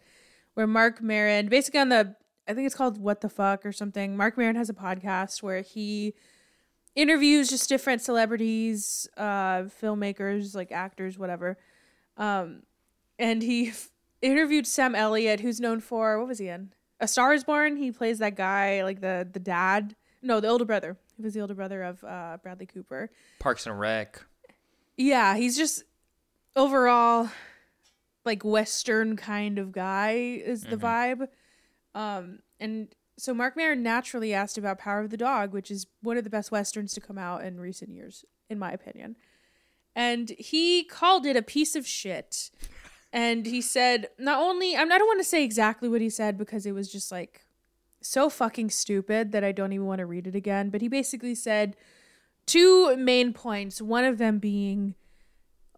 where 0.55 0.67
Marc 0.67 1.00
Maron, 1.00 1.49
basically 1.49 1.81
on 1.81 1.88
the, 1.88 2.14
I 2.47 2.52
think 2.52 2.67
it's 2.67 2.75
called 2.75 2.99
What 2.99 3.23
the 3.23 3.31
Fuck 3.31 3.64
or 3.64 3.73
something. 3.73 4.14
Marc 4.14 4.37
Maron 4.37 4.57
has 4.57 4.69
a 4.69 4.75
podcast 4.75 5.43
where 5.43 5.62
he 5.62 6.12
interviews 6.95 7.49
just 7.49 7.69
different 7.69 8.02
celebrities, 8.02 9.09
uh, 9.17 9.62
filmmakers, 9.83 10.55
like 10.55 10.71
actors, 10.71 11.19
whatever. 11.19 11.57
Um, 12.19 12.62
and 13.19 13.43
he 13.43 13.69
f- 13.69 13.88
interviewed 14.21 14.67
Sam 14.67 14.95
Elliott, 14.95 15.41
who's 15.41 15.61
known 15.61 15.81
for 15.81 16.19
what 16.19 16.29
was 16.29 16.38
he 16.38 16.49
in? 16.49 16.73
A 17.00 17.09
Star 17.09 17.33
Is 17.33 17.43
Born. 17.43 17.76
He 17.76 17.91
plays 17.91 18.19
that 18.19 18.37
guy, 18.37 18.83
like 18.85 19.00
the 19.00 19.26
the 19.31 19.41
dad. 19.41 19.97
No, 20.23 20.41
the 20.41 20.49
older 20.49 20.64
brother. 20.64 20.97
He 21.17 21.23
was 21.23 21.35
the 21.35 21.41
older 21.41 21.55
brother 21.55 21.83
of 21.83 22.05
uh, 22.05 22.39
Bradley 22.43 22.67
Cooper. 22.67 23.11
Parks 23.39 23.67
and 23.67 23.79
Rec. 23.79 24.23
Yeah, 24.97 25.37
he's 25.37 25.57
just 25.57 25.85
overall 26.55 27.31
like 28.25 28.45
western 28.45 29.17
kind 29.17 29.59
of 29.59 29.73
guy 29.73 30.13
is 30.13 30.63
the 30.63 30.77
vibe. 30.77 31.29
Um 31.95 32.41
and 32.59 32.89
so 33.19 33.33
Marc 33.33 33.57
Maron 33.57 33.83
naturally 33.83 34.35
asked 34.35 34.59
about 34.59 34.79
Power 34.79 35.01
of 35.01 35.11
the 35.11 35.17
Dog, 35.17 35.53
which 35.53 35.71
is 35.71 35.87
one 36.03 36.17
of 36.19 36.25
the 36.25 36.31
best 36.31 36.51
westerns 36.51 36.93
to 36.95 37.01
come 37.01 37.17
out 37.17 37.45
in 37.45 37.61
recent 37.61 37.91
years 37.91 38.25
in 38.51 38.59
my 38.59 38.73
opinion. 38.73 39.17
And 39.95 40.31
he 40.39 40.85
called 40.85 41.25
it 41.25 41.37
a 41.37 41.43
piece 41.43 41.75
of 41.75 41.87
shit. 41.87 42.51
And 43.13 43.47
he 43.47 43.63
said 43.63 44.09
not 44.19 44.41
only 44.41 44.77
I'm 44.77 44.91
I 44.91 44.99
don't 44.99 45.07
want 45.07 45.21
to 45.21 45.25
say 45.25 45.45
exactly 45.45 45.89
what 45.89 46.01
he 46.01 46.11
said 46.11 46.37
because 46.37 46.67
it 46.67 46.73
was 46.73 46.91
just 46.91 47.13
like 47.13 47.46
so 48.00 48.31
fucking 48.31 48.71
stupid 48.71 49.33
that 49.33 49.45
I 49.45 49.53
don't 49.53 49.73
even 49.73 49.87
want 49.87 49.99
to 49.99 50.07
read 50.07 50.26
it 50.26 50.35
again, 50.35 50.71
but 50.71 50.81
he 50.81 50.88
basically 50.88 51.35
said 51.35 51.76
two 52.47 52.97
main 52.97 53.33
points. 53.33 53.83
One 53.83 54.05
of 54.05 54.19
them 54.19 54.38
being 54.38 54.95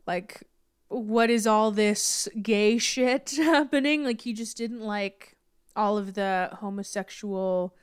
like, 0.06 0.42
what 0.88 1.30
is 1.30 1.46
all 1.46 1.70
this 1.70 2.28
gay 2.40 2.78
shit 2.78 3.34
happening? 3.37 4.04
Like, 4.04 4.22
he 4.22 4.32
just 4.32 4.56
didn't 4.56 4.80
like 4.80 5.37
all 5.76 5.96
of 5.96 6.14
the 6.14 6.50
homosexual. 6.60 7.75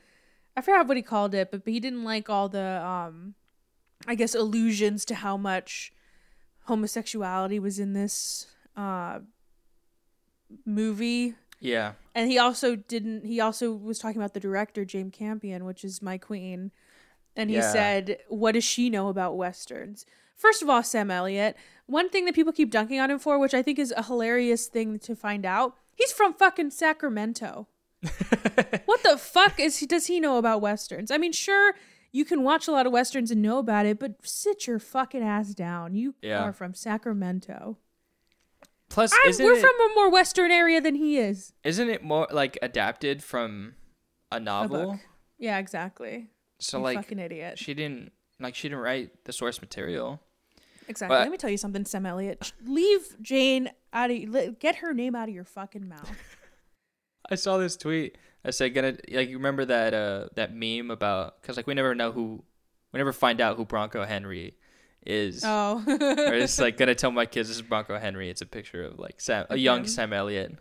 I 0.56 0.60
forgot 0.60 0.86
what 0.86 0.96
he 0.96 1.02
called 1.02 1.34
it, 1.34 1.50
but, 1.50 1.64
but 1.64 1.72
he 1.72 1.80
didn't 1.80 2.04
like 2.04 2.30
all 2.30 2.48
the, 2.48 2.84
um, 2.84 3.34
I 4.06 4.14
guess, 4.14 4.34
allusions 4.34 5.04
to 5.06 5.14
how 5.16 5.36
much 5.36 5.92
homosexuality 6.64 7.58
was 7.58 7.78
in 7.78 7.92
this 7.92 8.46
uh, 8.76 9.20
movie. 10.64 11.34
Yeah, 11.60 11.92
And 12.14 12.30
he 12.30 12.38
also 12.38 12.76
didn't. 12.76 13.24
He 13.24 13.40
also 13.40 13.72
was 13.72 13.98
talking 13.98 14.20
about 14.20 14.34
the 14.34 14.40
director 14.40 14.84
Jane 14.84 15.10
Campion, 15.10 15.64
which 15.64 15.84
is 15.84 16.02
my 16.02 16.18
queen. 16.18 16.70
and 17.38 17.50
he 17.50 17.56
Yeah. 17.56 17.70
said, 17.72 18.18
"What 18.28 18.52
does 18.52 18.64
she 18.64 18.88
know 18.88 19.08
about 19.08 19.36
westerns?" 19.36 20.06
First 20.34 20.62
of 20.62 20.70
all, 20.70 20.82
Sam 20.82 21.10
Elliott. 21.10 21.54
One 21.86 22.08
thing 22.08 22.24
that 22.24 22.34
people 22.34 22.52
keep 22.52 22.70
dunking 22.70 22.98
on 22.98 23.10
him 23.10 23.18
for, 23.18 23.38
which 23.38 23.52
I 23.54 23.60
think 23.62 23.78
is 23.78 23.92
a 23.96 24.02
hilarious 24.04 24.68
thing 24.68 24.98
to 25.00 25.14
find 25.14 25.44
out, 25.44 25.76
he's 25.94 26.12
from 26.12 26.32
fucking 26.34 26.70
Sacramento. 26.70 27.68
what 28.86 29.02
the 29.02 29.16
fuck 29.18 29.58
is 29.60 29.78
he, 29.78 29.86
does 29.86 30.06
he 30.06 30.18
know 30.20 30.38
about 30.38 30.60
westerns? 30.60 31.10
I 31.10 31.18
mean, 31.18 31.32
sure, 31.32 31.74
you 32.12 32.24
can 32.24 32.42
watch 32.42 32.68
a 32.68 32.72
lot 32.72 32.86
of 32.86 32.92
westerns 32.92 33.30
and 33.30 33.42
know 33.42 33.58
about 33.58 33.84
it, 33.86 33.98
but 33.98 34.26
sit 34.26 34.66
your 34.66 34.78
fucking 34.78 35.22
ass 35.22 35.54
down. 35.54 35.94
You 35.94 36.14
Yeah. 36.22 36.42
are 36.42 36.52
from 36.52 36.72
Sacramento. 36.74 37.76
Plus, 38.88 39.12
we're 39.38 39.52
it, 39.54 39.60
from 39.60 39.70
a 39.70 39.94
more 39.94 40.10
western 40.10 40.50
area 40.50 40.80
than 40.80 40.94
he 40.94 41.18
is. 41.18 41.52
isn't 41.64 41.88
it 41.90 42.02
more 42.02 42.26
like 42.30 42.58
adapted 42.62 43.22
from 43.22 43.74
a 44.30 44.36
A 44.36 44.40
novel? 44.40 44.92
book. 44.92 45.00
Yeah, 45.38 45.58
exactly. 45.58 46.28
So 46.60 46.78
you 46.78 46.84
like 46.84 46.96
fucking 46.98 47.18
idiot. 47.18 47.58
she 47.58 47.74
didn't 47.74 48.12
like 48.40 48.54
she 48.54 48.68
didn't 48.68 48.82
write 48.82 49.24
the 49.24 49.32
source 49.32 49.60
material. 49.60 50.20
Exactly. 50.88 51.14
But- 51.14 51.22
Let 51.22 51.30
me 51.32 51.36
tell 51.36 51.50
you 51.50 51.58
something, 51.58 51.84
Sam 51.84 52.06
Elliott. 52.06 52.52
Leave 52.64 53.16
Jane 53.20 53.70
out 53.92 54.10
of 54.10 54.58
get 54.60 54.76
her 54.76 54.94
name 54.94 55.14
out 55.14 55.28
of 55.28 55.34
your 55.34 55.44
fucking 55.44 55.88
mouth. 55.88 56.10
I 57.30 57.34
saw 57.34 57.58
this 57.58 57.76
tweet. 57.76 58.16
I 58.44 58.50
said, 58.50 58.72
"Gonna 58.74 58.96
like 59.10 59.28
you 59.28 59.36
remember 59.36 59.64
that 59.64 59.92
uh 59.92 60.28
that 60.36 60.54
meme 60.54 60.90
about 60.92 61.42
because 61.42 61.56
like 61.56 61.66
we 61.66 61.74
never 61.74 61.94
know 61.94 62.12
who 62.12 62.44
we 62.92 62.98
never 62.98 63.12
find 63.12 63.40
out 63.40 63.56
who 63.56 63.64
Bronco 63.64 64.04
Henry 64.04 64.56
is. 65.04 65.42
Oh, 65.44 65.82
Or 65.86 66.34
it's 66.34 66.58
like 66.58 66.76
gonna 66.78 66.94
tell 66.94 67.10
my 67.10 67.26
kids 67.26 67.48
this 67.48 67.56
is 67.56 67.62
Bronco 67.62 67.98
Henry. 67.98 68.30
It's 68.30 68.40
a 68.42 68.46
picture 68.46 68.82
of 68.84 68.98
like 68.98 69.20
Sam, 69.20 69.46
a 69.50 69.56
young 69.56 69.80
Okay. 69.80 69.88
Sam 69.88 70.12
Elliott. 70.12 70.56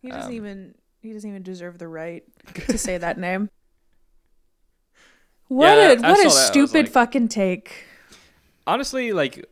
he 0.00 0.10
doesn't 0.10 0.30
um, 0.30 0.36
even 0.36 0.74
he 1.00 1.12
doesn't 1.12 1.28
even 1.28 1.42
deserve 1.42 1.78
the 1.78 1.88
right 1.88 2.24
to 2.68 2.76
say 2.78 2.98
that 2.98 3.18
name. 3.18 3.50
What 5.48 5.66
Yeah, 5.76 5.92
a 5.92 6.06
I 6.06 6.10
what 6.12 6.20
a 6.20 6.22
that. 6.24 6.30
Stupid 6.30 6.72
like- 6.86 6.88
fucking 6.92 7.28
take. 7.28 7.84
Honestly, 8.66 9.12
like 9.12 9.46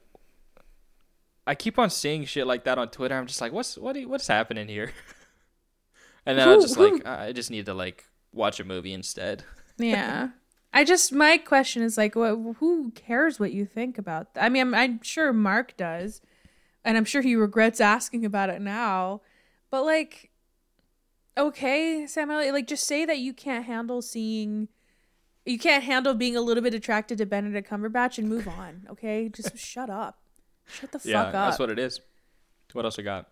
I 1.46 1.54
keep 1.54 1.78
on 1.78 1.88
seeing 1.90 2.24
shit 2.24 2.46
like 2.46 2.64
that 2.64 2.76
on 2.78 2.88
Twitter. 2.88 3.14
I'm 3.16 3.26
just 3.26 3.40
like, 3.40 3.52
what's 3.52 3.78
what 3.78 3.96
what's 4.06 4.26
happening 4.26 4.68
here? 4.68 4.92
and 6.26 6.38
then 6.38 6.48
I'm 6.48 6.60
just 6.60 6.74
who- 6.76 6.96
like, 6.98 7.06
I 7.06 7.32
just 7.32 7.50
need 7.50 7.66
to 7.66 7.74
like 7.74 8.04
watch 8.32 8.60
a 8.60 8.64
movie 8.64 8.92
instead. 8.92 9.44
Yeah. 9.78 10.28
I 10.76 10.84
just 10.84 11.10
my 11.10 11.38
question 11.38 11.82
is 11.82 11.96
like, 11.96 12.14
what? 12.14 12.36
Who 12.58 12.90
cares 12.90 13.40
what 13.40 13.50
you 13.50 13.64
think 13.64 13.96
about? 13.96 14.34
That? 14.34 14.44
I 14.44 14.50
mean, 14.50 14.60
I'm, 14.60 14.74
I'm 14.74 15.02
sure 15.02 15.32
Marc 15.32 15.74
does, 15.78 16.20
and 16.84 16.98
I'm 16.98 17.06
sure 17.06 17.22
he 17.22 17.34
regrets 17.34 17.80
asking 17.80 18.26
about 18.26 18.50
it 18.50 18.60
now. 18.60 19.22
But 19.70 19.84
like, 19.84 20.32
okay, 21.38 22.06
Sam 22.06 22.30
Elliott, 22.30 22.52
like, 22.52 22.66
just 22.66 22.84
say 22.84 23.06
that 23.06 23.16
you 23.16 23.32
can't 23.32 23.64
handle 23.64 24.02
seeing, 24.02 24.68
you 25.46 25.58
can't 25.58 25.82
handle 25.82 26.12
being 26.12 26.36
a 26.36 26.42
little 26.42 26.62
bit 26.62 26.74
attracted 26.74 27.16
to 27.18 27.24
Benedict 27.24 27.70
Cumberbatch 27.70 28.18
and 28.18 28.28
move 28.28 28.46
on. 28.46 28.86
Okay, 28.90 29.30
just 29.30 29.56
shut 29.58 29.88
up, 29.88 30.18
shut 30.66 30.92
the 30.92 31.00
yeah, 31.04 31.24
fuck 31.24 31.28
up. 31.28 31.32
that's 31.32 31.58
what 31.58 31.70
it 31.70 31.78
is. 31.78 32.02
What 32.74 32.84
else 32.84 32.98
we 32.98 33.02
got? 33.02 33.30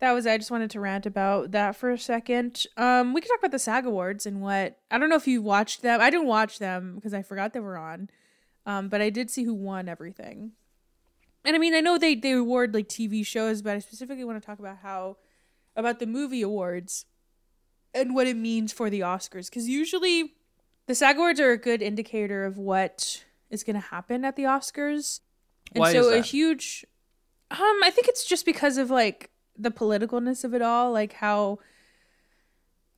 That 0.00 0.12
was 0.12 0.26
I 0.26 0.38
just 0.38 0.50
wanted 0.50 0.70
to 0.70 0.80
rant 0.80 1.06
about 1.06 1.50
that 1.50 1.74
for 1.74 1.90
a 1.90 1.98
second. 1.98 2.66
Um, 2.76 3.12
we 3.12 3.20
could 3.20 3.28
talk 3.28 3.40
about 3.40 3.50
the 3.50 3.58
SAG 3.58 3.84
Awards 3.84 4.26
and 4.26 4.40
what 4.40 4.78
I 4.90 4.98
don't 4.98 5.08
know 5.08 5.16
if 5.16 5.26
you 5.26 5.42
watched 5.42 5.82
them. 5.82 6.00
I 6.00 6.10
didn't 6.10 6.26
watch 6.26 6.58
them 6.58 6.94
because 6.94 7.12
I 7.12 7.22
forgot 7.22 7.52
they 7.52 7.60
were 7.60 7.78
on. 7.78 8.08
Um, 8.64 8.88
but 8.88 9.00
I 9.00 9.10
did 9.10 9.30
see 9.30 9.44
who 9.44 9.54
won 9.54 9.88
everything. 9.88 10.52
And 11.44 11.56
I 11.56 11.58
mean, 11.58 11.74
I 11.74 11.80
know 11.80 11.98
they 11.98 12.14
they 12.14 12.32
award 12.32 12.74
like 12.74 12.88
TV 12.88 13.26
shows, 13.26 13.62
but 13.62 13.74
I 13.74 13.78
specifically 13.80 14.24
want 14.24 14.40
to 14.40 14.46
talk 14.46 14.58
about 14.58 14.78
how 14.82 15.16
about 15.74 15.98
the 15.98 16.06
movie 16.06 16.42
awards 16.42 17.06
and 17.94 18.14
what 18.14 18.26
it 18.26 18.36
means 18.36 18.72
for 18.72 18.90
the 18.90 19.00
Oscars 19.00 19.48
because 19.48 19.68
usually 19.68 20.34
the 20.86 20.94
SAG 20.94 21.16
Awards 21.16 21.40
are 21.40 21.52
a 21.52 21.58
good 21.58 21.82
indicator 21.82 22.44
of 22.44 22.58
what 22.58 23.24
is 23.50 23.64
going 23.64 23.74
to 23.74 23.80
happen 23.80 24.24
at 24.24 24.36
the 24.36 24.42
Oscars. 24.44 25.20
And 25.74 25.80
Why 25.80 25.92
so 25.92 26.12
a 26.12 26.20
huge 26.20 26.84
um 27.50 27.80
I 27.82 27.90
think 27.90 28.08
it's 28.08 28.26
just 28.26 28.44
because 28.44 28.76
of 28.78 28.90
like 28.90 29.30
the 29.58 29.70
politicalness 29.70 30.44
of 30.44 30.54
it 30.54 30.62
all, 30.62 30.92
like 30.92 31.14
how 31.14 31.58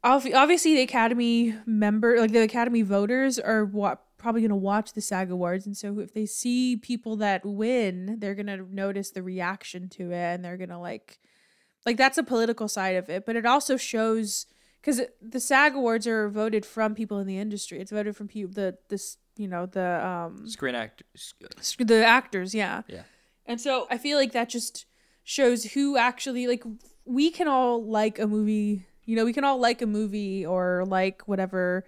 obviously 0.03 0.75
the 0.75 0.83
Academy 0.83 1.55
member, 1.67 2.19
like 2.21 2.33
the 2.33 2.43
Academy 2.43 2.83
voters 2.83 3.39
are 3.39 3.65
what 3.65 4.03
probably 4.19 4.43
going 4.43 4.51
to 4.51 4.57
watch 4.57 4.93
the 4.93 5.01
SAG 5.01 5.31
Awards, 5.31 5.67
and 5.67 5.77
so 5.77 5.99
if 5.99 6.13
they 6.13 6.27
see 6.27 6.77
people 6.77 7.17
that 7.17 7.45
win, 7.45 8.17
they're 8.19 8.35
going 8.35 8.47
to 8.47 8.67
notice 8.75 9.11
the 9.11 9.23
reaction 9.23 9.89
to 9.91 10.11
it, 10.13 10.15
and 10.35 10.45
they're 10.45 10.59
going 10.59 10.69
to 10.71 10.79
like, 10.79 11.19
like 11.87 11.97
that's 11.97 12.19
a 12.19 12.23
political 12.23 12.69
side 12.69 12.97
of 12.97 13.09
it, 13.09 13.25
but 13.25 13.37
it 13.37 13.47
also 13.47 13.77
shows 13.77 14.47
because 14.81 15.01
the 15.21 15.41
SAG 15.41 15.75
Awards 15.75 16.07
are 16.07 16.29
voted 16.29 16.65
from 16.67 16.95
people 16.95 17.19
in 17.19 17.27
the 17.27 17.39
industry. 17.39 17.79
It's 17.81 17.91
voted 17.91 18.17
from 18.17 18.29
people 18.29 18.53
the 18.53 18.77
this 18.89 19.17
you 19.37 19.49
know 19.49 19.65
the 19.65 20.07
um 20.07 20.47
Screen 20.49 20.75
actors, 20.75 21.35
the 21.79 22.05
actors 22.05 22.55
yeah 22.55 22.83
Yeah. 22.89 23.03
and 23.47 23.59
so 23.61 23.87
i 23.89 23.97
feel 23.97 24.19
like 24.19 24.33
that 24.33 24.51
just 24.51 24.85
shows 25.25 25.65
who 25.65 25.97
actually 25.97 26.47
like 26.47 26.65
we 27.05 27.31
can 27.31 27.49
all 27.49 27.85
like 27.85 28.19
a 28.19 28.27
movie 28.27 28.87
you 29.05 29.17
know 29.17 29.25
we 29.25 29.33
can 29.33 29.45
all 29.45 29.59
like 29.59 29.83
a 29.83 29.87
movie 29.87 30.45
or 30.45 30.85
like 30.87 31.23
whatever 31.27 31.85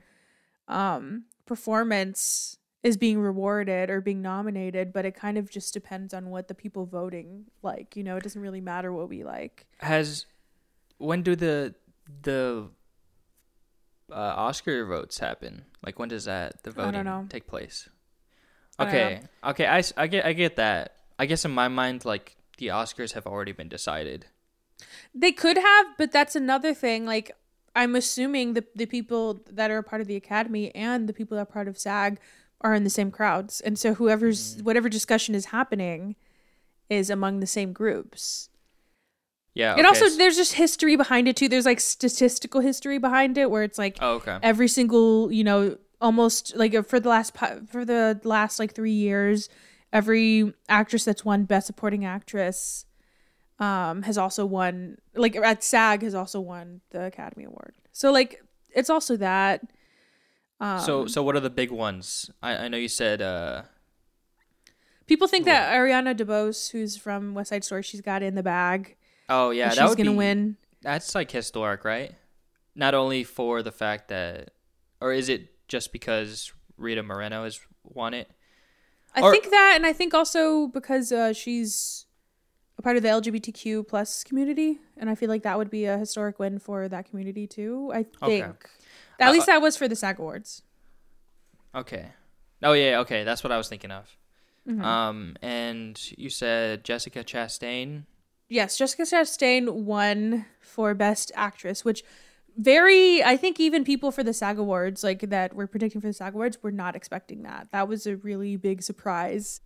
um 0.69 1.25
performance 1.47 2.59
is 2.83 2.97
being 2.97 3.19
rewarded 3.19 3.91
or 3.91 4.01
being 4.01 4.23
nominated 4.23 4.93
but 4.93 5.05
it 5.05 5.15
kind 5.15 5.39
of 5.39 5.51
just 5.51 5.73
depends 5.73 6.13
on 6.13 6.31
what 6.31 6.49
the 6.49 6.55
people 6.55 6.87
voting 6.87 7.45
like 7.63 7.97
you 7.97 8.03
know 8.03 8.17
it 8.17 8.23
doesn't 8.23 8.43
really 8.43 8.61
matter 8.61 8.93
what 8.93 9.09
we 9.09 9.25
like 9.25 9.67
Has 9.79 10.27
when 10.99 11.23
do 11.23 11.35
the 11.35 11.75
the 12.23 12.69
uh, 14.13 14.35
Oscar 14.37 14.85
votes 14.87 15.19
happen? 15.19 15.65
Like 15.85 15.99
when 15.99 16.09
does 16.09 16.25
that 16.27 16.63
the 16.63 16.71
voting 16.71 17.29
take 17.29 17.47
place? 17.47 17.89
I 18.79 18.85
Okay, 19.45 19.67
I, 19.67 19.83
I 19.97 20.07
get 20.07 20.25
I 20.25 20.33
get 20.33 20.57
that. 20.57 20.97
I 21.19 21.27
guess 21.27 21.45
in 21.45 21.51
my 21.51 21.69
mind, 21.69 22.05
like 22.05 22.37
the 22.63 22.69
Oscars 22.69 23.13
have 23.15 23.27
already 23.27 23.51
been 23.51 23.69
decided. 23.69 24.27
They 25.13 25.33
could 25.33 25.59
have, 25.59 25.87
but 25.99 26.13
that's 26.13 26.37
another 26.37 26.73
thing. 26.73 27.05
Like, 27.05 27.33
I'm 27.75 27.97
assuming 27.97 28.55
the 28.55 28.65
the 28.75 28.87
people 28.87 29.43
that 29.51 29.71
are 29.71 29.79
a 29.79 29.83
part 29.83 30.01
of 30.01 30.07
the 30.07 30.15
academy 30.15 30.73
and 30.75 31.09
the 31.09 31.13
people 31.13 31.37
that 31.37 31.43
are 31.43 31.47
part 31.47 31.67
of 31.67 31.77
SAG 31.77 32.21
are 32.61 32.73
in 32.73 32.85
the 32.85 32.91
same 32.91 33.11
crowds, 33.11 33.61
and 33.61 33.77
so 33.77 33.95
whoever's 33.95 34.55
mm-hmm. 34.55 34.65
whatever 34.65 34.89
discussion 34.89 35.35
is 35.35 35.47
happening 35.47 36.15
is 36.89 37.11
among 37.11 37.41
the 37.41 37.47
same 37.49 37.73
groups. 37.73 38.49
Yeah. 39.55 39.73
And 39.73 39.85
okay, 39.85 39.89
also, 39.89 40.17
there's 40.17 40.37
just 40.37 40.55
history 40.55 40.95
behind 40.95 41.27
it 41.27 41.37
too. 41.37 41.49
There's 41.49 41.67
like 41.67 41.81
statistical 41.81 42.61
history 42.61 42.99
behind 42.99 43.37
it, 43.39 43.51
where 43.51 43.65
it's 43.65 43.79
like 43.79 43.99
oh, 44.01 44.15
okay. 44.17 44.39
every 44.41 44.69
single 44.69 45.33
you 45.33 45.43
know 45.43 45.79
almost 46.01 46.55
like 46.55 46.87
for 46.87 47.01
the 47.01 47.09
last 47.09 47.37
for 47.69 47.85
the 47.85 48.21
last 48.23 48.61
like 48.61 48.73
three 48.73 48.93
years 48.93 49.49
every 49.93 50.53
actress 50.69 51.05
that's 51.05 51.25
won 51.25 51.45
best 51.45 51.67
supporting 51.67 52.05
actress 52.05 52.87
um 53.59 54.03
has 54.03 54.17
also 54.17 54.47
won 54.47 54.97
like 55.15 55.37
at 55.37 55.63
sag 55.63 56.03
has 56.03 56.15
also 56.15 56.41
won 56.41 56.81
the 56.91 57.05
academy 57.05 57.45
award 57.45 57.75
so 57.93 58.11
like 58.11 58.43
it's 58.75 58.91
also 58.91 59.17
that 59.17 59.63
um 60.61 60.81
so 60.81 61.07
so 61.07 61.23
what 61.23 61.37
are 61.37 61.41
the 61.41 61.51
big 61.51 61.71
ones? 61.71 62.31
I 62.43 62.57
I 62.57 62.69
know 62.69 62.79
you 62.79 62.89
said 62.89 63.21
uh 63.21 63.63
people 65.07 65.29
think 65.29 65.45
that 65.45 65.73
ariana 65.75 66.17
debose 66.17 66.71
who's 66.71 66.97
from 66.97 67.35
west 67.35 67.51
side 67.51 67.65
story 67.65 67.83
she's 67.83 68.01
got 68.01 68.23
it 68.23 68.27
in 68.27 68.35
the 68.35 68.43
bag 68.43 68.97
oh 69.29 69.51
yeah 69.51 69.75
that 69.75 69.87
she's 69.87 69.95
gonna 69.97 70.11
be, 70.11 70.17
win 70.17 70.57
That's 70.83 71.15
like 71.15 71.31
historic, 71.31 71.85
right? 71.85 72.15
Not 72.75 72.95
only 72.95 73.23
for 73.25 73.63
the 73.63 73.71
fact 73.71 74.09
that, 74.09 74.51
or 75.01 75.13
is 75.13 75.29
it 75.29 75.69
just 75.69 75.93
because 75.93 76.53
Rita 76.77 77.03
Moreno 77.03 77.45
has 77.45 77.61
won 77.85 78.15
it? 78.15 78.29
I 79.15 79.21
Or- 79.23 79.31
think 79.33 79.51
that 79.51 79.73
and 79.77 79.85
i 79.87 79.93
think 79.93 80.15
also 80.15 80.67
because 80.69 81.13
uh 81.13 81.33
she's 81.33 82.07
a 82.79 82.83
part 82.83 82.97
of 82.97 83.03
the 83.03 83.09
lgbtq 83.11 83.87
plus 83.87 84.25
community 84.25 84.79
and 84.97 85.11
i 85.11 85.15
feel 85.15 85.29
like 85.29 85.43
that 85.43 85.59
would 85.59 85.71
be 85.71 85.85
a 85.85 85.99
historic 85.99 86.39
win 86.39 86.59
for 86.59 86.89
that 86.89 87.05
community 87.09 87.47
too 87.47 87.91
i 87.95 87.99
Okay. 88.23 88.41
think 88.41 88.71
at 89.21 89.29
Uh, 89.29 89.33
least 89.33 89.47
that 89.47 89.61
was 89.61 89.77
for 89.77 89.87
the 89.89 89.97
sag 89.97 90.19
awards 90.19 90.63
Okay. 91.75 92.07
Oh 92.63 92.75
yeah, 92.75 92.99
okay. 93.01 93.25
That's 93.25 93.43
what 93.43 93.51
I 93.51 93.57
was 93.57 93.67
thinking 93.69 93.91
of. 93.91 94.17
Mhm. 94.69 94.85
Um, 94.85 95.37
and 95.41 95.99
you 96.19 96.29
said 96.29 96.85
Jessica 96.85 97.25
Chastain. 97.25 98.05
yes 98.49 98.77
jessica 98.77 99.03
chastain 99.05 99.71
won 99.73 100.45
for 100.61 100.93
best 100.93 101.33
actress 101.35 101.83
which 101.85 102.05
very 102.57 103.23
i 103.25 103.37
think 103.37 103.59
even 103.59 103.85
people 103.85 104.11
for 104.11 104.23
the 104.23 104.33
sag 104.33 104.59
awards 104.59 105.03
like 105.03 105.21
that 105.31 105.55
were 105.55 105.67
predicting 105.67 106.01
for 106.01 106.07
the 106.07 106.13
sag 106.13 106.35
awards 106.35 106.63
were 106.63 106.73
not 106.73 106.95
expecting 106.97 107.43
that 107.43 107.69
that 107.73 107.89
was 107.89 108.07
a 108.07 108.17
really 108.17 108.57
big 108.57 108.83
surprise 108.83 109.61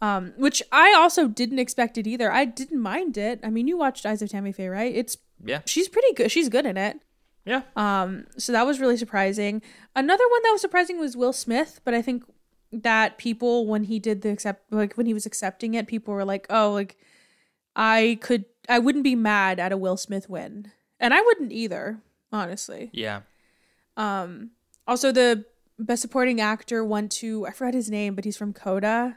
um 0.00 0.32
which 0.36 0.62
i 0.72 0.94
also 0.96 1.28
didn't 1.28 1.58
expect 1.58 1.98
it 1.98 2.06
either 2.06 2.30
i 2.32 2.44
didn't 2.44 2.80
mind 2.80 3.16
it 3.18 3.38
i 3.44 3.50
mean 3.50 3.68
you 3.68 3.76
watched 3.76 4.06
eyes 4.06 4.22
of 4.22 4.28
tammy 4.30 4.52
faye 4.52 4.68
right 4.68 4.94
it's 4.94 5.16
Yeah. 5.44 5.60
she's 5.66 5.88
pretty 5.88 6.12
good 6.14 6.30
she's 6.30 6.48
good 6.48 6.66
in 6.66 6.76
it 6.76 6.96
Yeah. 7.44 7.62
Um, 7.74 8.26
so 8.38 8.52
that 8.52 8.64
was 8.66 8.78
really 8.78 8.96
surprising. 8.96 9.62
Another 9.96 10.22
one 10.30 10.42
that 10.44 10.52
was 10.52 10.60
surprising 10.60 11.00
was 11.00 11.16
Will 11.16 11.32
Smith, 11.32 11.80
but 11.84 11.92
I 11.92 12.00
think 12.00 12.22
that 12.70 13.18
people 13.18 13.66
when 13.66 13.82
he 13.90 13.98
did 13.98 14.22
the 14.22 14.30
accept 14.30 14.72
like 14.72 14.94
when 14.94 15.06
he 15.06 15.12
was 15.14 15.26
accepting 15.26 15.74
it, 15.74 15.88
people 15.88 16.14
were 16.14 16.24
like, 16.24 16.46
"Oh, 16.50 16.70
like 16.70 16.94
I 17.74 18.18
could 18.22 18.44
I 18.68 18.78
wouldn't 18.78 19.02
be 19.02 19.16
mad 19.16 19.58
at 19.58 19.72
a 19.72 19.76
Will 19.76 19.96
Smith 19.96 20.30
win." 20.30 20.70
And 21.00 21.12
I 21.12 21.20
wouldn't 21.20 21.50
either, 21.50 21.98
honestly. 22.32 22.90
Yeah. 22.92 23.20
Um 23.96 24.50
also 24.86 25.12
the 25.12 25.44
best 25.78 26.02
supporting 26.02 26.40
actor 26.40 26.84
went 26.84 27.12
to 27.12 27.46
I 27.46 27.50
forgot 27.52 27.74
his 27.74 27.90
name, 27.90 28.14
but 28.14 28.24
he's 28.24 28.36
from 28.36 28.52
Coda. 28.52 29.16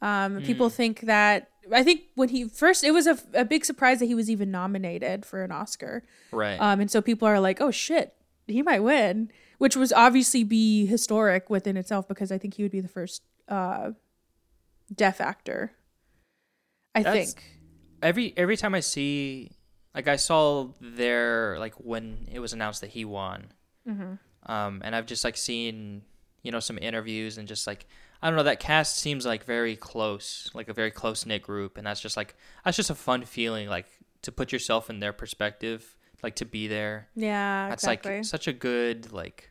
Um, 0.00 0.42
people 0.42 0.68
think 0.68 1.02
that 1.02 1.48
I 1.72 1.84
think 1.84 2.02
when 2.16 2.28
he 2.28 2.48
first, 2.48 2.82
it 2.82 2.90
was 2.90 3.06
a, 3.06 3.16
a 3.34 3.44
big 3.44 3.64
surprise 3.64 4.00
that 4.00 4.06
he 4.06 4.16
was 4.16 4.28
even 4.28 4.50
nominated 4.50 5.24
for 5.24 5.44
an 5.44 5.52
Oscar. 5.52 6.02
Right. 6.32 6.56
Um, 6.60 6.80
and 6.80 6.90
so 6.90 7.00
people 7.00 7.28
are 7.28 7.38
like, 7.38 7.60
"Oh 7.60 7.70
shit, 7.70 8.12
he 8.48 8.62
might 8.62 8.80
win," 8.80 9.30
which 9.58 9.76
was 9.76 9.92
obviously 9.92 10.42
be 10.42 10.86
historic 10.86 11.48
within 11.48 11.76
itself 11.76 12.08
because 12.08 12.32
I 12.32 12.38
think 12.38 12.54
he 12.54 12.64
would 12.64 12.72
be 12.72 12.80
the 12.80 12.88
first 12.88 13.22
uh, 13.48 13.92
deaf 14.92 15.20
actor. 15.20 15.72
I 16.96 17.04
That's- 17.04 17.34
think. 17.34 17.44
every 18.02 18.34
every 18.36 18.56
time 18.56 18.74
I 18.74 18.80
see, 18.80 19.52
like 19.94 20.08
I 20.08 20.16
saw 20.16 20.68
there, 20.80 21.56
like 21.58 21.74
when 21.74 22.26
it 22.30 22.38
was 22.40 22.52
announced 22.52 22.80
that 22.80 22.90
he 22.90 23.04
won, 23.04 23.52
um, 24.46 24.80
and 24.84 24.94
I've 24.94 25.06
just 25.06 25.24
like 25.24 25.36
seen, 25.36 26.02
you 26.42 26.50
know, 26.52 26.60
some 26.60 26.78
interviews 26.78 27.38
and 27.38 27.46
just 27.48 27.66
like 27.66 27.86
I 28.22 28.28
don't 28.28 28.36
know, 28.36 28.44
that 28.44 28.60
cast 28.60 28.96
seems 28.98 29.26
like 29.26 29.44
very 29.44 29.74
close, 29.74 30.48
like 30.54 30.68
a 30.68 30.72
very 30.72 30.90
close 30.92 31.26
knit 31.26 31.42
group, 31.42 31.76
and 31.76 31.86
that's 31.86 32.00
just 32.00 32.16
like 32.16 32.34
that's 32.64 32.76
just 32.76 32.90
a 32.90 32.94
fun 32.94 33.24
feeling, 33.24 33.68
like 33.68 33.86
to 34.22 34.30
put 34.32 34.52
yourself 34.52 34.88
in 34.88 35.00
their 35.00 35.12
perspective, 35.12 35.96
like 36.22 36.36
to 36.36 36.44
be 36.44 36.68
there. 36.68 37.08
Yeah, 37.16 37.68
That's 37.68 37.82
exactly. 37.84 38.16
like 38.16 38.24
such 38.24 38.46
a 38.46 38.52
good 38.52 39.12
like. 39.12 39.50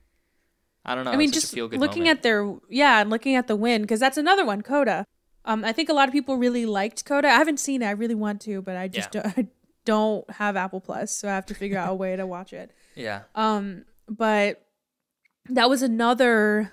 I 0.83 0.95
don't 0.95 1.05
know. 1.05 1.11
I 1.11 1.15
mean, 1.17 1.31
just 1.31 1.53
feel 1.53 1.67
good 1.67 1.79
looking 1.79 2.03
moment. 2.03 2.19
at 2.19 2.23
their 2.23 2.55
yeah, 2.69 3.01
and 3.01 3.09
looking 3.11 3.35
at 3.35 3.47
the 3.47 3.55
win 3.55 3.81
because 3.83 3.99
that's 3.99 4.17
another 4.17 4.43
one, 4.45 4.61
Coda. 4.63 5.05
Um, 5.45 5.63
I 5.65 5.73
think 5.73 5.89
a 5.89 5.93
lot 5.93 6.07
of 6.07 6.11
people 6.13 6.37
really 6.37 6.65
liked 6.65 7.03
Coda. 7.05 7.27
I 7.27 7.33
haven't 7.33 7.59
seen 7.59 7.81
it. 7.81 7.85
I 7.87 7.91
really 7.91 8.15
want 8.15 8.41
to, 8.41 8.61
but 8.61 8.75
I 8.77 8.87
just 8.87 9.13
Yeah. 9.13 9.21
don't, 9.21 9.37
I 9.37 9.47
don't 9.85 10.29
have 10.31 10.55
Apple 10.55 10.79
Plus, 10.81 11.15
so 11.15 11.27
I 11.27 11.31
have 11.31 11.45
to 11.47 11.53
figure 11.55 11.77
out 11.77 11.89
a 11.89 11.95
way 11.95 12.15
to 12.15 12.25
watch 12.27 12.53
it. 12.53 12.71
yeah, 12.95 13.21
Um, 13.35 13.85
but 14.07 14.65
that 15.49 15.69
was 15.69 15.81
another 15.81 16.71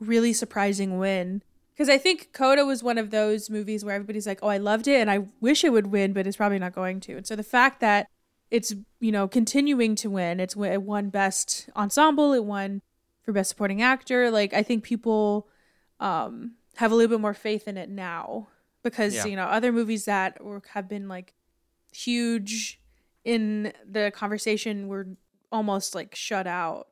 really 0.00 0.32
surprising 0.32 0.98
win 0.98 1.42
because 1.72 1.88
I 1.88 1.98
think 1.98 2.32
Coda 2.32 2.64
was 2.64 2.82
one 2.82 2.98
of 2.98 3.10
those 3.10 3.48
movies 3.50 3.84
where 3.84 3.94
everybody's 3.94 4.26
like, 4.26 4.38
"Oh, 4.42 4.48
I 4.48 4.58
loved 4.58 4.86
it, 4.86 5.00
and 5.00 5.10
I 5.10 5.26
wish 5.40 5.64
it 5.64 5.72
would 5.72 5.88
win, 5.88 6.12
but 6.12 6.26
it's 6.26 6.36
probably 6.36 6.58
not 6.58 6.74
going 6.74 7.00
to." 7.00 7.16
And 7.16 7.26
so 7.26 7.34
the 7.34 7.42
fact 7.42 7.80
that 7.80 8.06
it's 8.50 8.74
you 9.00 9.10
know 9.10 9.26
continuing 9.26 9.94
to 9.96 10.10
win, 10.10 10.38
it's 10.40 10.54
it 10.56 10.82
won 10.82 11.08
Best 11.10 11.68
Ensemble, 11.74 12.32
it 12.32 12.44
won 12.44 12.82
for 13.22 13.32
Best 13.32 13.48
Supporting 13.50 13.80
Actor. 13.82 14.30
Like 14.30 14.52
I 14.52 14.62
think 14.62 14.84
people 14.84 15.48
um, 15.98 16.52
have 16.76 16.92
a 16.92 16.94
little 16.94 17.16
bit 17.16 17.20
more 17.22 17.34
faith 17.34 17.66
in 17.66 17.76
it 17.76 17.88
now 17.88 18.48
because 18.82 19.14
Yeah. 19.14 19.24
you 19.26 19.36
know 19.36 19.44
other 19.46 19.72
movies 19.72 20.04
that 20.04 20.44
were, 20.44 20.62
have 20.74 20.88
been 20.88 21.08
like 21.08 21.32
huge 21.94 22.80
in 23.24 23.72
the 23.88 24.12
conversation 24.14 24.88
were 24.88 25.06
almost 25.50 25.94
like 25.94 26.14
shut 26.14 26.46
out 26.46 26.88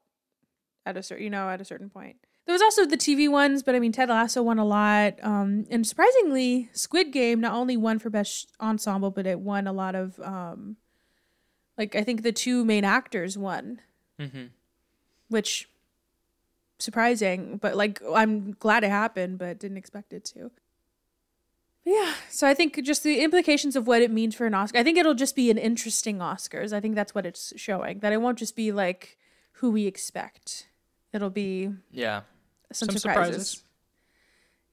at 0.86 0.96
a 0.96 1.02
certain 1.02 1.24
you 1.24 1.30
know 1.30 1.48
at 1.48 1.60
a 1.60 1.64
certain 1.64 1.90
point. 1.90 2.16
There 2.44 2.52
was 2.52 2.62
also 2.62 2.84
the 2.86 2.96
tv 2.96 3.30
ones 3.30 3.62
but 3.62 3.76
i 3.76 3.78
mean 3.78 3.92
ted 3.92 4.08
lasso 4.08 4.42
won 4.42 4.58
a 4.58 4.64
lot 4.64 5.14
um 5.22 5.64
and 5.70 5.86
surprisingly 5.86 6.68
squid 6.72 7.12
game 7.12 7.40
not 7.40 7.52
only 7.52 7.76
won 7.76 8.00
for 8.00 8.10
best 8.10 8.50
ensemble 8.60 9.12
but 9.12 9.26
it 9.28 9.38
won 9.38 9.68
a 9.68 9.72
lot 9.72 9.94
of 9.94 10.18
um 10.20 10.76
like 11.78 11.94
i 11.94 12.02
think 12.02 12.22
the 12.22 12.32
two 12.32 12.64
main 12.64 12.84
actors 12.84 13.38
won. 13.38 13.80
Hmm 14.18 14.46
which 15.32 15.68
surprising 16.78 17.56
but 17.56 17.76
like 17.76 18.00
i'm 18.14 18.52
glad 18.52 18.84
it 18.84 18.90
happened 18.90 19.38
but 19.38 19.58
didn't 19.58 19.78
expect 19.78 20.12
it 20.12 20.24
to 20.24 20.50
yeah 21.84 22.14
so 22.30 22.46
i 22.46 22.54
think 22.54 22.80
just 22.84 23.02
the 23.02 23.20
implications 23.20 23.74
of 23.76 23.86
what 23.86 24.02
it 24.02 24.10
means 24.10 24.34
for 24.34 24.46
an 24.46 24.54
oscar 24.54 24.78
i 24.78 24.82
think 24.84 24.96
it'll 24.98 25.14
just 25.14 25.34
be 25.36 25.50
an 25.50 25.58
interesting 25.58 26.18
oscars 26.18 26.72
i 26.72 26.80
think 26.80 26.94
that's 26.94 27.14
what 27.14 27.26
it's 27.26 27.52
showing 27.56 27.98
that 28.00 28.12
it 28.12 28.20
won't 28.20 28.38
just 28.38 28.54
be 28.56 28.70
like 28.72 29.18
who 29.54 29.70
we 29.70 29.86
expect 29.86 30.68
it'll 31.12 31.30
be 31.30 31.70
yeah. 31.90 32.22
some, 32.72 32.88
Some 32.88 32.98
surprises. 32.98 33.48
surprises. 33.48 33.64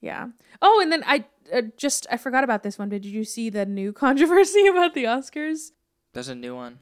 yeah 0.01 0.27
oh 0.61 0.79
and 0.81 0.91
then 0.91 1.03
i 1.05 1.25
uh, 1.53 1.63
just 1.77 2.05
i 2.11 2.17
forgot 2.17 2.43
about 2.43 2.63
this 2.63 2.77
one 2.77 2.89
but 2.89 3.01
did 3.01 3.09
you 3.11 3.23
see 3.23 3.49
the 3.49 3.65
new 3.65 3.91
controversy 4.05 4.67
about 4.67 4.93
the 4.93 5.05
oscars 5.05 5.71
There's 6.13 6.29
a 6.29 6.35
new 6.35 6.55
one. 6.55 6.79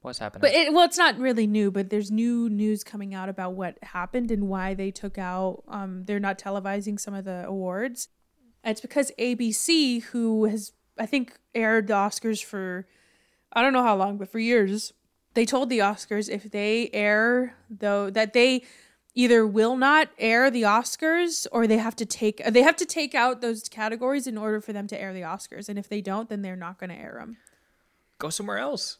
What's 0.00 0.18
happening? 0.18 0.42
But 0.42 0.52
it, 0.52 0.72
well, 0.74 0.84
it's 0.84 0.98
not 0.98 1.18
really 1.18 1.46
new, 1.46 1.70
but 1.70 1.88
there's 1.88 2.10
new 2.10 2.50
news 2.50 2.84
coming 2.84 3.14
out 3.14 3.30
about 3.30 3.54
what 3.54 3.78
happened 3.82 4.30
and 4.30 4.48
why 4.48 4.74
they 4.74 4.90
took 4.90 5.16
out. 5.16 5.64
Um, 5.66 6.04
they're 6.04 6.20
not 6.20 6.38
televising 6.38 7.00
some 7.00 7.14
of 7.14 7.24
the 7.24 7.44
awards. 7.46 8.08
It's 8.64 8.80
because 8.80 9.12
ABC, 9.18 10.02
who 10.04 10.46
has 10.46 10.72
I 10.98 11.06
think 11.06 11.38
aired 11.54 11.88
the 11.88 11.94
Oscars 11.94 12.42
for 12.42 12.86
I 13.52 13.62
don't 13.62 13.72
know 13.72 13.82
how 13.82 13.96
long, 13.96 14.16
but 14.16 14.28
for 14.28 14.38
years, 14.38 14.92
they 15.34 15.44
told 15.44 15.68
the 15.68 15.78
Oscars 15.78 16.28
if 16.28 16.50
they 16.50 16.90
air 16.92 17.56
though 17.68 18.10
that 18.10 18.32
they 18.32 18.62
either 19.14 19.46
will 19.46 19.76
not 19.76 20.08
air 20.18 20.50
the 20.50 20.62
Oscars 20.62 21.46
or 21.52 21.66
they 21.66 21.78
have 21.78 21.94
to 21.96 22.06
take 22.06 22.42
they 22.44 22.62
have 22.62 22.76
to 22.76 22.86
take 22.86 23.14
out 23.14 23.40
those 23.40 23.68
categories 23.68 24.26
in 24.26 24.36
order 24.36 24.60
for 24.60 24.72
them 24.72 24.86
to 24.88 25.00
air 25.00 25.12
the 25.12 25.22
Oscars, 25.22 25.68
and 25.68 25.78
if 25.78 25.88
they 25.88 26.00
don't, 26.00 26.28
then 26.28 26.42
they're 26.42 26.56
not 26.56 26.78
going 26.78 26.90
to 26.90 26.96
air 26.96 27.16
them. 27.20 27.36
Go 28.18 28.30
somewhere 28.30 28.58
else. 28.58 28.98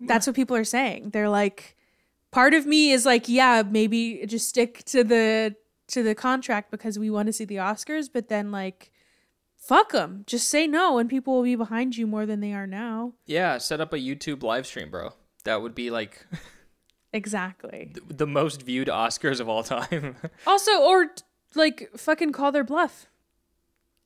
That's 0.00 0.26
what 0.26 0.34
people 0.36 0.56
are 0.56 0.64
saying. 0.64 1.10
They're 1.10 1.28
like, 1.28 1.76
part 2.30 2.54
of 2.54 2.64
me 2.64 2.90
is 2.90 3.04
like, 3.04 3.28
yeah, 3.28 3.62
maybe 3.68 4.24
just 4.26 4.48
stick 4.48 4.84
to 4.84 5.04
the 5.04 5.56
to 5.88 6.02
the 6.02 6.14
contract 6.14 6.70
because 6.70 6.98
we 6.98 7.10
want 7.10 7.26
to 7.26 7.32
see 7.32 7.44
the 7.44 7.56
Oscars, 7.56 8.08
but 8.12 8.28
then 8.28 8.50
like, 8.52 8.92
fuck 9.60 9.92
them. 9.92 10.24
Just 10.26 10.48
say 10.48 10.66
no, 10.66 10.98
and 10.98 11.08
people 11.08 11.34
will 11.36 11.42
be 11.44 11.54
behind 11.54 11.96
you 11.96 12.06
more 12.06 12.26
than 12.26 12.40
they 12.40 12.52
are 12.52 12.66
now. 12.66 13.12
Yeah, 13.26 13.58
set 13.58 13.80
up 13.80 13.92
a 13.92 13.98
YouTube 13.98 14.42
live 14.42 14.66
stream, 14.66 14.90
bro. 14.90 15.12
That 15.44 15.62
would 15.62 15.74
be 15.74 15.90
like 15.90 16.26
Exactly. 17.12 17.92
the 18.08 18.26
most 18.26 18.62
viewed 18.62 18.88
Oscars 18.88 19.40
of 19.40 19.48
all 19.48 19.62
time. 19.62 20.16
Also, 20.46 20.72
or 20.80 21.06
like, 21.54 21.90
fucking 21.96 22.32
call 22.32 22.52
their 22.52 22.64
bluff. 22.64 23.06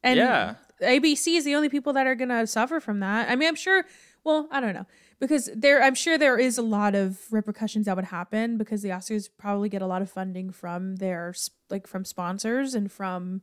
And 0.02 0.18
Yeah. 0.18 0.54
ABC 0.82 1.36
is 1.36 1.44
the 1.44 1.54
only 1.54 1.68
people 1.68 1.92
that 1.92 2.06
are 2.06 2.14
gonna 2.14 2.46
suffer 2.46 2.80
from 2.80 3.00
that. 3.00 3.30
I 3.30 3.36
mean, 3.36 3.48
I'm 3.48 3.54
sure. 3.54 3.84
Well, 4.24 4.48
I 4.50 4.60
don't 4.60 4.74
know 4.74 4.86
because 5.20 5.48
there. 5.54 5.82
I'm 5.82 5.94
sure 5.94 6.18
there 6.18 6.38
is 6.38 6.58
a 6.58 6.62
lot 6.62 6.94
of 6.94 7.20
repercussions 7.30 7.86
that 7.86 7.94
would 7.96 8.06
happen 8.06 8.56
because 8.58 8.82
the 8.82 8.88
Oscars 8.88 9.28
probably 9.38 9.68
get 9.68 9.82
a 9.82 9.86
lot 9.86 10.02
of 10.02 10.10
funding 10.10 10.50
from 10.50 10.96
their 10.96 11.34
like 11.70 11.86
from 11.86 12.04
sponsors 12.04 12.74
and 12.74 12.90
from 12.90 13.42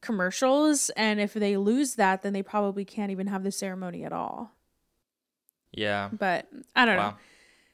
commercials, 0.00 0.90
and 0.90 1.20
if 1.20 1.34
they 1.34 1.56
lose 1.56 1.94
that, 1.96 2.22
then 2.22 2.32
they 2.32 2.42
probably 2.42 2.84
can't 2.84 3.10
even 3.10 3.26
have 3.26 3.42
the 3.42 3.52
ceremony 3.52 4.04
at 4.04 4.12
all. 4.12 4.52
yeah. 5.72 6.08
But 6.12 6.48
I 6.74 6.84
don't 6.84 6.96
know. 6.96 7.14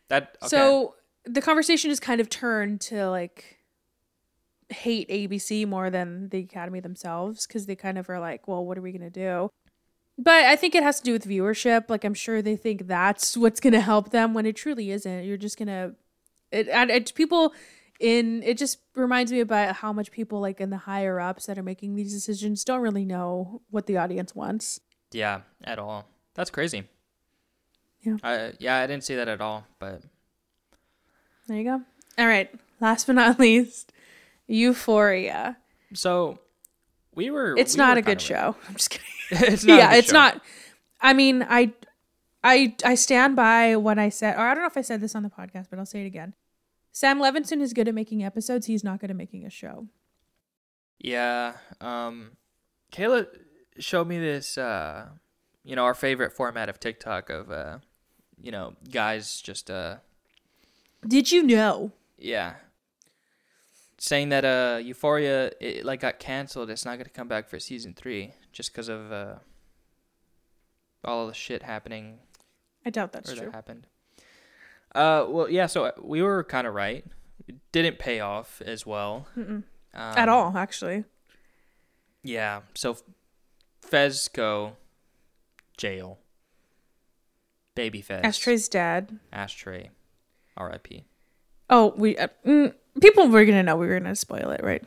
That 0.08 0.36
okay. 0.42 0.48
So 0.48 0.94
the 1.24 1.40
conversation 1.40 1.90
has 1.90 2.00
kind 2.00 2.20
of 2.20 2.28
turned 2.28 2.80
to 2.82 3.10
like 3.10 3.58
hate 4.68 5.08
ABC 5.08 5.66
more 5.66 5.90
than 5.90 6.28
the 6.28 6.38
Academy 6.38 6.80
themselves 6.80 7.46
because 7.46 7.66
they 7.66 7.76
kind 7.76 7.98
of 7.98 8.08
are 8.10 8.20
like, 8.20 8.48
well, 8.48 8.64
what 8.64 8.78
are 8.78 8.82
we 8.82 8.92
gonna 8.92 9.10
do? 9.10 9.50
But 10.18 10.44
I 10.44 10.56
think 10.56 10.74
it 10.74 10.82
has 10.82 10.98
to 10.98 11.04
do 11.04 11.12
with 11.12 11.26
viewership. 11.26 11.90
Like 11.90 12.04
I'm 12.04 12.14
sure 12.14 12.40
they 12.42 12.56
think 12.56 12.86
that's 12.86 13.36
what's 13.36 13.60
gonna 13.60 13.80
help 13.80 14.10
them 14.10 14.34
when 14.34 14.46
it 14.46 14.56
truly 14.56 14.90
isn't. 14.90 15.24
You're 15.24 15.36
just 15.36 15.58
gonna 15.58 15.92
it 16.52 16.68
and 16.68 16.90
it, 16.90 17.14
people 17.14 17.52
in 18.00 18.42
it 18.42 18.58
just 18.58 18.78
reminds 18.94 19.32
me 19.32 19.40
about 19.40 19.76
how 19.76 19.92
much 19.92 20.10
people 20.10 20.40
like 20.40 20.60
in 20.60 20.70
the 20.70 20.76
higher 20.78 21.18
ups 21.20 21.46
that 21.46 21.58
are 21.58 21.62
making 21.62 21.94
these 21.96 22.12
decisions 22.12 22.64
don't 22.64 22.80
really 22.80 23.04
know 23.04 23.62
what 23.70 23.86
the 23.86 23.96
audience 23.96 24.34
wants. 24.34 24.80
yeah, 25.12 25.40
at 25.64 25.78
all. 25.78 26.06
That's 26.34 26.50
crazy. 26.50 26.84
Yeah. 28.02 28.16
I 28.22 28.52
yeah, 28.58 28.78
I 28.78 28.86
didn't 28.86 29.04
see 29.04 29.14
that 29.16 29.28
at 29.28 29.40
all, 29.40 29.66
but 29.78 30.02
There 31.48 31.56
you 31.56 31.64
go. 31.64 31.80
All 32.18 32.26
right. 32.26 32.50
Last 32.80 33.06
but 33.06 33.14
not 33.14 33.38
least, 33.46 33.92
Euphoria. 34.46 35.56
so 35.94 36.38
we 37.14 37.30
were 37.30 37.56
It's 37.56 37.74
we 37.74 37.78
not 37.78 37.96
were 37.96 38.00
a 38.00 38.02
good 38.02 38.20
show. 38.20 38.56
I'm 38.68 38.74
just 38.74 38.90
kidding. 38.90 39.06
it's 39.54 39.64
not 39.64 39.74
a 39.74 39.76
yeah, 39.78 39.94
it's 39.94 40.08
show. 40.08 40.12
not. 40.14 40.40
I 41.00 41.12
mean, 41.12 41.44
I, 41.48 41.72
I, 42.44 42.74
I 42.84 42.94
stand 42.94 43.36
by 43.36 43.76
what 43.76 43.98
I 43.98 44.08
said, 44.08 44.36
or 44.36 44.40
I 44.40 44.54
don't 44.54 44.62
know 44.62 44.68
if 44.68 44.76
I 44.76 44.82
said 44.82 45.00
this 45.00 45.14
on 45.14 45.22
the 45.22 45.28
podcast, 45.30 45.66
but 45.70 45.78
I'll 45.78 45.86
say 45.86 46.02
it 46.02 46.06
again. 46.06 46.34
Sam 46.96 47.20
Levinson 47.20 47.60
is 47.60 47.74
good 47.74 47.88
at 47.88 47.94
making 47.94 48.24
episodes. 48.24 48.64
He's 48.64 48.82
not 48.82 49.00
good 49.00 49.10
at 49.10 49.16
making 49.16 49.44
a 49.44 49.50
show. 49.50 49.86
Yeah. 50.98 51.52
Um 51.78 52.38
Kayla 52.90 53.26
showed 53.78 54.08
me 54.08 54.18
this 54.18 54.56
uh 54.56 55.08
you 55.62 55.76
know, 55.76 55.84
our 55.84 55.92
favorite 55.92 56.32
format 56.32 56.70
of 56.70 56.80
TikTok 56.80 57.28
of 57.28 57.50
uh 57.50 57.80
you 58.40 58.50
know, 58.50 58.76
guys 58.90 59.42
just 59.42 59.70
uh 59.70 59.96
Did 61.06 61.30
you 61.30 61.42
know? 61.42 61.92
yeah. 62.16 62.54
Saying 63.98 64.30
that 64.30 64.46
uh 64.46 64.78
Euphoria 64.82 65.52
it 65.60 65.84
like 65.84 66.00
got 66.00 66.18
canceled, 66.18 66.70
it's 66.70 66.86
not 66.86 66.94
going 66.94 67.04
to 67.04 67.10
come 67.10 67.28
back 67.28 67.46
for 67.50 67.60
season 67.60 67.92
3 67.92 68.32
just 68.52 68.72
cuz 68.72 68.88
of 68.88 69.12
uh 69.12 69.34
all 71.04 71.24
of 71.24 71.28
the 71.28 71.34
shit 71.34 71.62
happening 71.62 72.20
I 72.86 72.88
doubt 72.88 73.12
that's 73.12 73.30
or 73.30 73.36
true. 73.36 73.44
that 73.44 73.54
happened. 73.54 73.86
Uh 74.96 75.26
well, 75.28 75.50
yeah, 75.50 75.66
so 75.66 75.92
we 76.02 76.22
were 76.22 76.42
kind 76.42 76.66
of 76.66 76.74
right. 76.74 77.04
It 77.46 77.56
didn't 77.70 77.98
pay 77.98 78.20
off 78.20 78.62
as 78.64 78.86
well. 78.86 79.28
Um, 79.36 79.64
At 79.94 80.28
all, 80.28 80.56
actually. 80.56 81.04
Yeah. 82.22 82.62
So 82.74 82.96
Fez 83.82 84.28
go 84.28 84.76
jail. 85.76 86.18
Baby 87.74 88.00
Fez. 88.00 88.22
Ashtray's 88.24 88.68
dad. 88.68 89.18
Ashtray. 89.32 89.90
R.I.P. 90.56 91.04
Oh, 91.68 91.92
we. 91.96 92.16
Uh, 92.16 92.28
mm, 92.46 92.74
people 93.02 93.28
were 93.28 93.44
gonna 93.44 93.62
know 93.62 93.76
we 93.76 93.86
were 93.86 94.00
gonna 94.00 94.16
spoil 94.16 94.50
it, 94.50 94.64
right? 94.64 94.82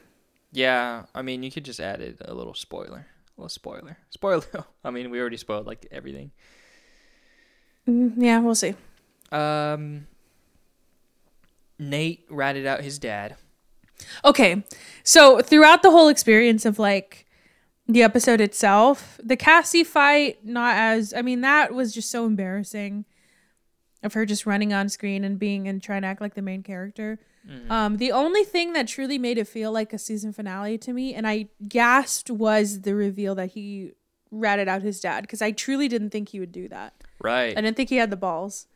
Yeah, 0.51 1.03
I 1.13 1.21
mean, 1.21 1.43
you 1.43 1.51
could 1.51 1.65
just 1.65 1.79
add 1.79 2.01
it 2.01 2.17
a 2.25 2.33
little 2.33 2.55
spoiler, 2.55 3.05
a 3.37 3.41
little 3.41 3.49
spoiler, 3.49 3.97
spoiler. 4.09 4.43
I 4.83 4.89
mean, 4.89 5.11
we 5.11 5.19
already 5.19 5.37
spoiled 5.37 5.67
like 5.67 5.85
everything. 5.91 6.31
Mm, 7.87 8.13
yeah, 8.17 8.39
we'll 8.39 8.55
see. 8.55 8.73
Um, 9.31 10.07
Nate 11.77 12.25
ratted 12.29 12.65
out 12.65 12.81
his 12.81 12.99
dad. 12.99 13.35
Okay, 14.23 14.63
so 15.03 15.41
throughout 15.41 15.81
the 15.83 15.91
whole 15.91 16.07
experience 16.07 16.65
of 16.65 16.79
like 16.79 17.25
the 17.87 18.03
episode 18.03 18.41
itself, 18.41 19.19
the 19.23 19.35
Cassie 19.35 19.83
fight, 19.83 20.45
not 20.45 20.75
as 20.75 21.13
I 21.13 21.21
mean, 21.21 21.41
that 21.41 21.73
was 21.73 21.93
just 21.93 22.09
so 22.09 22.25
embarrassing 22.25 23.05
of 24.01 24.13
her 24.13 24.25
just 24.25 24.45
running 24.45 24.73
on 24.73 24.87
screen 24.89 25.23
and 25.23 25.37
being 25.37 25.67
and 25.67 25.83
trying 25.83 26.03
to 26.03 26.07
act 26.07 26.21
like 26.21 26.35
the 26.35 26.41
main 26.41 26.63
character. 26.63 27.19
Um, 27.69 27.97
the 27.97 28.11
only 28.11 28.43
thing 28.43 28.73
that 28.73 28.87
truly 28.87 29.17
made 29.17 29.39
it 29.39 29.47
feel 29.47 29.71
like 29.71 29.91
a 29.91 29.97
season 29.97 30.31
finale 30.33 30.77
to 30.77 30.93
me, 30.93 31.15
and 31.15 31.27
I 31.27 31.47
gasped, 31.67 32.29
was 32.29 32.81
the 32.81 32.93
reveal 32.93 33.33
that 33.35 33.51
he 33.51 33.93
ratted 34.29 34.67
out 34.67 34.83
his 34.83 34.99
dad 34.99 35.21
because 35.21 35.41
I 35.41 35.51
truly 35.51 35.87
didn't 35.87 36.11
think 36.11 36.29
he 36.29 36.39
would 36.39 36.51
do 36.51 36.67
that. 36.67 36.93
Right. 37.19 37.57
I 37.57 37.61
didn't 37.61 37.75
think 37.75 37.89
he 37.89 37.95
had 37.95 38.11
the 38.11 38.17
balls. 38.17 38.67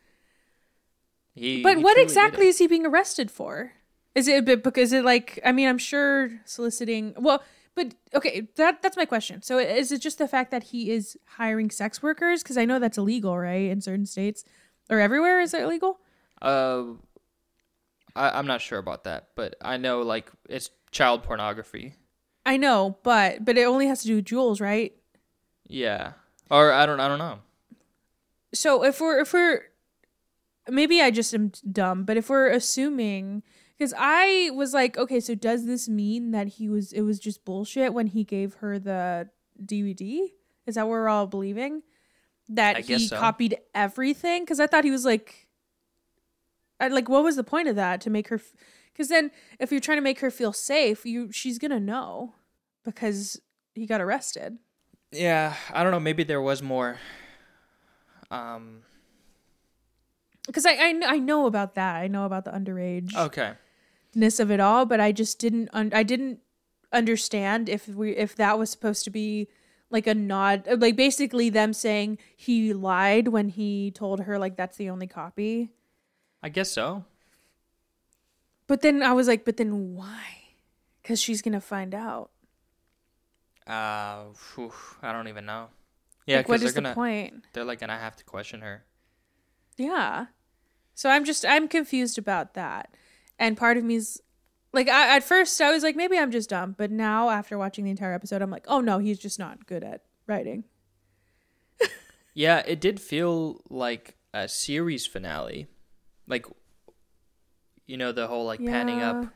He, 1.35 1.61
But 1.61 1.77
he 1.77 1.83
what 1.83 1.97
exactly 1.97 2.47
is 2.47 2.57
he 2.57 2.67
being 2.67 2.85
arrested 2.85 3.31
for? 3.31 3.73
Is 4.15 4.27
it 4.27 4.37
a 4.37 4.41
bit 4.41 4.63
because 4.63 4.93
it 4.93 5.03
like 5.03 5.39
I 5.43 5.51
mean 5.51 5.67
I'm 5.67 5.77
sure 5.77 6.29
soliciting 6.45 7.13
well 7.17 7.43
but 7.75 7.95
okay 8.13 8.47
that 8.55 8.81
that's 8.81 8.97
my 8.97 9.05
question. 9.05 9.41
So 9.41 9.57
is 9.57 9.91
it 9.91 10.01
just 10.01 10.19
the 10.19 10.27
fact 10.27 10.51
that 10.51 10.63
he 10.65 10.91
is 10.91 11.17
hiring 11.25 11.71
sex 11.71 12.03
workers 12.03 12.43
because 12.43 12.57
I 12.57 12.65
know 12.65 12.77
that's 12.79 12.97
illegal 12.97 13.37
right 13.37 13.69
in 13.69 13.81
certain 13.81 14.05
states 14.05 14.45
or 14.89 14.99
everywhere 14.99 15.41
is 15.41 15.53
it 15.53 15.63
illegal? 15.63 15.99
Uh, 16.41 16.83
I, 18.15 18.37
I'm 18.37 18.47
not 18.47 18.61
sure 18.61 18.77
about 18.79 19.05
that, 19.05 19.29
but 19.35 19.55
I 19.61 19.77
know 19.77 20.01
like 20.01 20.31
it's 20.47 20.69
child 20.91 21.23
pornography. 21.23 21.95
I 22.45 22.57
know, 22.57 22.97
but 23.03 23.43
but 23.43 23.57
it 23.57 23.63
only 23.63 23.87
has 23.87 24.01
to 24.01 24.07
do 24.07 24.15
with 24.17 24.25
Jules, 24.25 24.61
right? 24.61 24.93
Yeah. 25.67 26.13
Or 26.51 26.71
I 26.71 26.85
don't. 26.85 26.99
I 26.99 27.07
don't 27.07 27.19
know. 27.19 27.39
So 28.53 28.83
if 28.83 29.01
we're 29.01 29.21
if 29.21 29.33
we're 29.33 29.63
maybe 30.69 31.01
I 31.01 31.11
just 31.11 31.33
am 31.33 31.51
dumb, 31.71 32.05
but 32.05 32.17
if 32.17 32.29
we're 32.29 32.49
assuming 32.49 33.43
because 33.77 33.93
I 33.97 34.51
was 34.53 34.73
like, 34.73 34.97
okay, 34.97 35.19
so 35.19 35.35
does 35.35 35.65
this 35.65 35.89
mean 35.89 36.31
that 36.31 36.47
he 36.47 36.69
was 36.69 36.93
it 36.93 37.01
was 37.01 37.19
just 37.19 37.43
bullshit 37.43 37.93
when 37.93 38.07
he 38.07 38.23
gave 38.23 38.55
her 38.55 38.79
the 38.79 39.29
DVD? 39.63 40.29
Is 40.65 40.75
that 40.75 40.83
what 40.83 40.91
we're 40.91 41.09
all 41.09 41.27
believing? 41.27 41.81
That 42.49 42.77
I 42.77 42.81
he 42.81 43.07
so. 43.07 43.17
copied 43.17 43.57
everything? 43.73 44.43
Because 44.43 44.59
I 44.59 44.67
thought 44.67 44.83
he 44.83 44.91
was 44.91 45.05
like, 45.05 45.47
I, 46.79 46.87
like, 46.89 47.09
what 47.09 47.23
was 47.23 47.35
the 47.35 47.43
point 47.43 47.67
of 47.67 47.75
that 47.75 48.01
to 48.01 48.09
make 48.09 48.27
her? 48.27 48.39
Because 48.91 49.09
then, 49.09 49.31
if 49.59 49.71
you're 49.71 49.81
trying 49.81 49.97
to 49.97 50.03
make 50.03 50.19
her 50.19 50.29
feel 50.29 50.53
safe, 50.53 51.05
you 51.05 51.31
she's 51.31 51.57
gonna 51.57 51.79
know 51.79 52.35
because 52.83 53.41
he 53.73 53.85
got 53.85 54.01
arrested. 54.01 54.57
Yeah. 55.11 55.55
I 55.71 55.83
don't 55.83 55.91
know. 55.91 55.99
Maybe 55.99 56.23
there 56.23 56.41
was 56.41 56.61
more. 56.61 56.99
Um. 58.29 58.83
Because 60.45 60.65
I, 60.65 60.73
I 60.73 61.01
I 61.05 61.17
know 61.19 61.45
about 61.45 61.75
that. 61.75 61.95
I 61.95 62.07
know 62.07 62.25
about 62.25 62.45
the 62.45 62.51
underage. 62.51 63.15
Okay. 63.15 63.53
ness 64.15 64.39
of 64.39 64.51
it 64.51 64.59
all 64.59 64.85
but 64.85 64.99
i 65.01 65.11
just 65.11 65.39
didn't 65.39 65.69
un- 65.73 65.89
i 65.91 66.03
didn't 66.03 66.37
understand 66.91 67.67
if 67.67 67.87
we 67.87 68.11
if 68.15 68.35
that 68.35 68.59
was 68.59 68.69
supposed 68.69 69.03
to 69.03 69.09
be 69.09 69.47
like 69.89 70.05
a 70.05 70.13
nod 70.13 70.67
like 70.77 70.95
basically 70.95 71.49
them 71.49 71.73
saying 71.73 72.19
he 72.37 72.73
lied 72.77 73.29
when 73.29 73.49
he 73.49 73.89
told 73.89 74.19
her 74.29 74.37
like 74.37 74.55
that's 74.55 74.77
the 74.77 74.87
only 74.87 75.07
copy 75.07 75.71
I 76.43 76.49
guess 76.49 76.69
so. 76.69 77.05
but 78.67 78.81
then 78.85 79.01
i 79.01 79.13
was 79.13 79.27
like 79.27 79.43
but 79.45 79.57
then 79.57 79.95
why 79.95 80.53
because 81.01 81.19
she's 81.19 81.41
gonna 81.41 81.59
find 81.75 81.95
out 81.95 82.29
Uh. 83.65 84.25
phew, 84.35 84.71
I 85.01 85.11
don't 85.11 85.27
even 85.27 85.45
know. 85.45 85.69
Yeah, 86.27 86.37
like, 86.37 86.45
because 86.47 86.61
they're 86.61 86.67
is 86.69 86.73
gonna. 86.75 86.89
the 86.89 86.95
point 86.95 87.43
They're 87.53 87.65
like 87.65 87.79
gonna 87.79 87.97
have 87.97 88.15
to 88.17 88.23
question 88.23 88.61
her. 88.61 88.83
Yeah. 89.77 90.27
So 90.95 91.09
i'm 91.09 91.25
just 91.25 91.45
i'm 91.45 91.67
confused 91.67 92.17
about 92.17 92.53
that. 92.53 92.93
And 93.39 93.57
part 93.57 93.77
of 93.77 93.83
me's 93.83 94.21
like 94.71 94.87
I, 94.87 95.17
at 95.17 95.23
first 95.23 95.59
i 95.61 95.71
was 95.71 95.83
like 95.83 95.95
maybe 95.95 96.17
i'm 96.17 96.31
just 96.31 96.49
dumb 96.49 96.75
but 96.77 96.89
now 96.91 97.29
after 97.29 97.57
watching 97.57 97.85
the 97.85 97.91
entire 97.91 98.13
episode 98.13 98.41
i'm 98.41 98.49
like 98.49 98.65
oh 98.67 98.81
no 98.81 98.97
he's 98.97 99.19
just 99.19 99.37
not 99.37 99.67
good 99.67 99.83
at 99.83 100.01
writing. 100.27 100.63
Yeah, 102.35 102.63
it 102.65 102.81
did 102.81 102.99
feel 102.99 103.61
like 103.69 104.15
a 104.33 104.47
series 104.47 105.05
finale, 105.05 105.67
like 106.27 106.45
you 107.85 107.97
know 107.97 108.11
the 108.11 108.27
whole 108.27 108.45
like 108.45 108.63
panning 108.65 109.01
up 109.01 109.27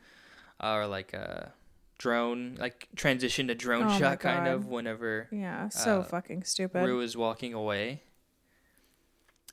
or 0.63 0.87
like 0.87 1.13
a 1.13 1.53
drone 1.99 2.55
like 2.59 2.87
transition 2.95 3.47
to 3.47 3.55
drone 3.55 3.87
Oh 3.89 3.99
shot 3.99 4.19
kind 4.19 4.47
of 4.47 4.65
whenever 4.65 5.27
Yeah, 5.31 5.69
so 5.69 5.99
uh, 5.99 6.03
fucking 6.03 6.43
stupid. 6.43 6.83
Rue 6.83 7.01
is 7.01 7.15
walking 7.15 7.53
away. 7.53 8.01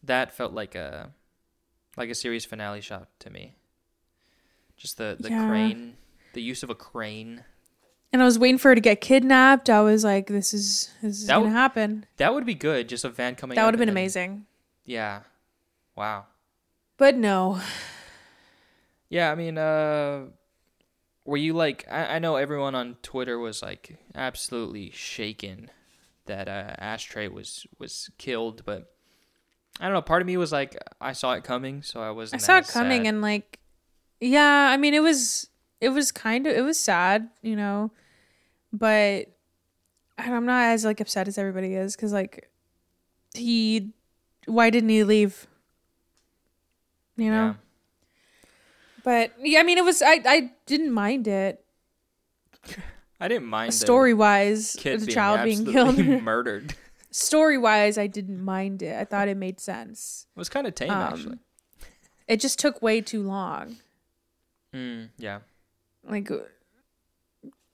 That 0.04 0.32
felt 0.32 0.52
like 0.52 0.74
a 0.74 1.10
like 1.96 2.10
a 2.10 2.14
series 2.14 2.44
finale 2.44 2.80
shot 2.80 3.08
to 3.20 3.30
me. 3.30 3.54
Just 4.76 4.98
the 4.98 5.16
the 5.18 5.30
Yeah. 5.30 5.48
crane, 5.48 5.96
the 6.32 6.42
use 6.42 6.62
of 6.62 6.70
a 6.70 6.74
crane. 6.74 7.44
And 8.12 8.22
I 8.22 8.24
was 8.24 8.38
waiting 8.38 8.58
for 8.58 8.68
her 8.68 8.74
to 8.76 8.80
get 8.80 9.00
kidnapped. 9.00 9.68
I 9.68 9.80
was 9.80 10.04
like, 10.04 10.28
this 10.28 10.54
is 10.54 10.90
this 11.02 11.20
is 11.20 11.26
That 11.26 11.34
gonna 11.34 11.46
w- 11.46 11.56
happen. 11.56 12.06
That 12.18 12.32
would 12.34 12.46
be 12.46 12.54
good. 12.54 12.88
Just 12.88 13.04
a 13.04 13.08
van 13.08 13.34
coming. 13.34 13.56
That 13.56 13.64
would 13.64 13.74
have 13.74 13.78
been 13.80 13.88
amazing. 13.88 14.46
Yeah. 14.84 15.22
Wow. 15.96 16.26
But 16.96 17.16
no. 17.16 17.60
Yeah, 19.08 19.30
I 19.30 19.34
mean, 19.34 19.58
uh, 19.58 20.26
were 21.24 21.36
you 21.36 21.52
like? 21.54 21.86
I, 21.90 22.16
I 22.16 22.18
know 22.18 22.36
everyone 22.36 22.74
on 22.74 22.96
Twitter 23.02 23.38
was 23.38 23.62
like 23.62 23.98
absolutely 24.14 24.90
shaken 24.90 25.70
that 26.26 26.48
uh, 26.48 26.74
Ashtray 26.78 27.28
was 27.28 27.66
was 27.78 28.10
killed, 28.18 28.62
but 28.64 28.93
I 29.80 29.84
don't 29.84 29.92
know. 29.92 30.02
Part 30.02 30.22
of 30.22 30.26
me 30.26 30.36
was 30.36 30.52
like, 30.52 30.76
I 31.00 31.12
saw 31.12 31.32
it 31.32 31.44
coming, 31.44 31.82
so 31.82 32.00
I 32.00 32.10
wasn't. 32.10 32.42
I 32.42 32.44
saw 32.44 32.58
it 32.58 32.68
coming 32.68 33.04
sad. 33.04 33.08
and 33.08 33.22
like 33.22 33.58
yeah, 34.20 34.68
I 34.70 34.76
mean 34.76 34.94
it 34.94 35.02
was 35.02 35.48
it 35.80 35.90
was 35.90 36.12
kind 36.12 36.46
of 36.46 36.56
it 36.56 36.62
was 36.62 36.78
sad, 36.78 37.28
you 37.42 37.56
know. 37.56 37.90
But 38.72 39.26
I'm 40.16 40.46
not 40.46 40.64
as 40.64 40.84
like 40.84 41.00
upset 41.00 41.28
as 41.28 41.38
everybody 41.38 41.74
is 41.74 41.96
cuz 41.96 42.12
like 42.12 42.50
he 43.34 43.92
why 44.46 44.70
didn't 44.70 44.90
he 44.90 45.04
leave? 45.04 45.46
You 47.16 47.30
know? 47.30 47.46
Yeah. 47.46 47.54
But 49.02 49.32
yeah, 49.40 49.60
I 49.60 49.62
mean 49.64 49.78
it 49.78 49.84
was 49.84 50.02
I 50.02 50.20
I 50.24 50.50
didn't 50.66 50.92
mind 50.92 51.28
it. 51.28 51.64
I 53.20 53.28
didn't 53.28 53.46
mind 53.46 53.72
Story 53.74 54.14
wise, 54.14 54.72
the 54.74 55.06
child 55.06 55.44
being 55.44 55.66
absolutely 55.66 56.04
killed. 56.04 56.22
murdered. 56.22 56.74
It 57.14 57.16
story 57.16 57.56
wise, 57.58 57.96
I 57.96 58.06
didn't 58.06 58.42
mind 58.44 58.82
it. 58.82 58.96
I 58.96 59.04
thought 59.04 59.28
it 59.28 59.36
made 59.36 59.60
sense. 59.60 60.26
It 60.34 60.38
was 60.38 60.48
kind 60.48 60.66
of 60.66 60.74
tame, 60.74 60.90
Um, 60.90 61.00
actually. 61.00 61.38
It 62.26 62.40
just 62.40 62.58
took 62.58 62.82
way 62.82 63.00
too 63.00 63.22
long. 63.22 63.76
Mm, 64.74 65.10
yeah. 65.18 65.40
Like, 66.08 66.30
uh, 66.30 66.38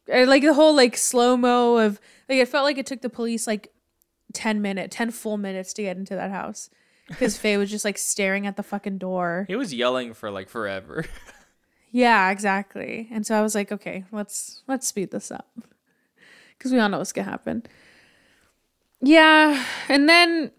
like 0.08 0.42
the 0.42 0.54
whole 0.54 0.74
like 0.74 0.96
slow 0.96 1.36
mo 1.36 1.76
of 1.76 2.00
like 2.28 2.38
it 2.38 2.48
felt 2.48 2.64
like 2.64 2.78
it 2.78 2.86
took 2.86 3.00
the 3.00 3.08
police 3.10 3.46
like 3.46 3.72
ten 4.32 4.60
minute, 4.60 4.90
ten 4.90 5.10
full 5.10 5.36
minutes 5.36 5.72
to 5.74 5.82
get 5.82 5.96
into 5.96 6.14
that 6.14 6.30
house 6.30 6.68
because 7.08 7.38
Faye 7.38 7.56
was 7.56 7.70
just 7.70 7.84
like 7.84 7.98
staring 7.98 8.46
at 8.46 8.56
the 8.56 8.62
fucking 8.62 8.98
door. 8.98 9.46
He 9.48 9.56
was 9.56 9.72
yelling 9.72 10.14
for 10.14 10.30
like 10.30 10.48
forever. 10.48 11.04
Yeah, 11.92 12.30
exactly. 12.30 13.08
And 13.10 13.26
so 13.26 13.36
I 13.36 13.42
was 13.42 13.54
like, 13.56 13.72
okay, 13.72 14.04
let's 14.12 14.62
let's 14.68 14.86
speed 14.86 15.10
this 15.10 15.32
up 15.32 15.48
because 16.56 16.72
we 16.72 16.78
all 16.78 16.88
know 16.88 16.98
what's 16.98 17.12
gonna 17.12 17.28
happen. 17.28 17.64
Yeah, 19.02 19.64
and 19.88 20.08
then 20.08 20.50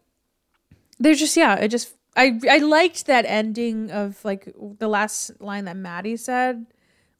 there's 1.00 1.20
just 1.20 1.38
yeah, 1.38 1.56
it 1.56 1.68
just 1.70 1.94
I 2.16 2.40
I 2.50 2.58
liked 2.58 3.06
that 3.06 3.26
ending 3.26 3.92
of 3.92 4.24
like 4.26 4.54
the 4.80 4.88
last 4.88 5.40
line 5.42 5.66
that 5.66 5.78
Maddie 5.78 6.18
said 6.18 6.66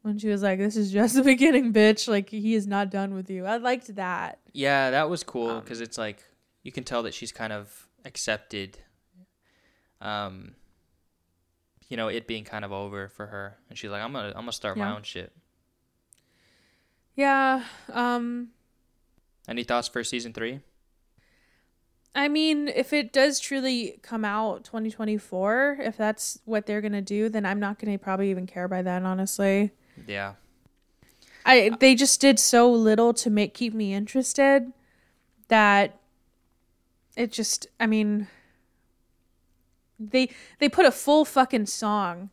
when 0.02 0.18
she 0.18 0.28
was 0.28 0.42
like, 0.42 0.58
"This 0.58 0.76
is 0.76 0.90
just 0.92 1.14
the 1.20 1.22
beginning, 1.22 1.72
bitch." 1.72 2.08
Like 2.08 2.28
he 2.30 2.54
is 2.54 2.66
not 2.66 2.90
done 2.90 3.14
with 3.14 3.30
you. 3.30 3.46
I 3.46 3.56
liked 3.58 3.94
that. 3.96 4.40
yeah, 4.52 4.90
that 4.90 5.08
was 5.08 5.22
cool 5.22 5.50
Um, 5.50 5.60
because 5.60 5.80
it's 5.80 5.96
like 5.98 6.24
you 6.64 6.72
can 6.72 6.84
tell 6.84 7.02
that 7.04 7.14
she's 7.14 7.32
kind 7.32 7.52
of 7.52 7.88
accepted. 8.04 8.78
Um. 10.00 10.54
You 11.88 11.96
know, 11.98 12.08
it 12.08 12.26
being 12.26 12.44
kind 12.44 12.64
of 12.64 12.72
over 12.72 13.08
for 13.08 13.26
her, 13.26 13.58
and 13.68 13.76
she's 13.78 13.90
like, 13.90 14.02
"I'm 14.02 14.12
gonna, 14.14 14.28
I'm 14.28 14.42
gonna 14.42 14.52
start 14.52 14.78
my 14.78 14.94
own 14.96 15.02
shit." 15.02 15.30
Yeah. 17.14 17.64
Um. 17.92 18.48
Any 19.46 19.62
thoughts 19.64 19.88
for 19.88 20.02
season 20.02 20.32
three? 20.32 20.60
I 22.14 22.28
mean, 22.28 22.68
if 22.68 22.92
it 22.92 23.12
does 23.12 23.40
truly 23.40 23.98
come 24.02 24.24
out 24.24 24.64
2024, 24.64 25.78
if 25.80 25.96
that's 25.96 26.40
what 26.44 26.66
they're 26.66 26.82
gonna 26.82 27.00
do, 27.00 27.28
then 27.28 27.46
I'm 27.46 27.58
not 27.58 27.78
gonna 27.78 27.98
probably 27.98 28.30
even 28.30 28.46
care 28.46 28.68
by 28.68 28.82
then, 28.82 29.06
honestly. 29.06 29.70
Yeah, 30.06 30.34
I 31.44 31.70
they 31.80 31.94
just 31.94 32.20
did 32.20 32.38
so 32.38 32.70
little 32.70 33.14
to 33.14 33.30
make 33.30 33.54
keep 33.54 33.74
me 33.74 33.94
interested 33.94 34.72
that 35.48 35.98
it 37.16 37.32
just 37.32 37.66
I 37.80 37.86
mean 37.86 38.28
they 39.98 40.30
they 40.58 40.68
put 40.68 40.86
a 40.86 40.90
full 40.90 41.24
fucking 41.24 41.66
song 41.66 42.30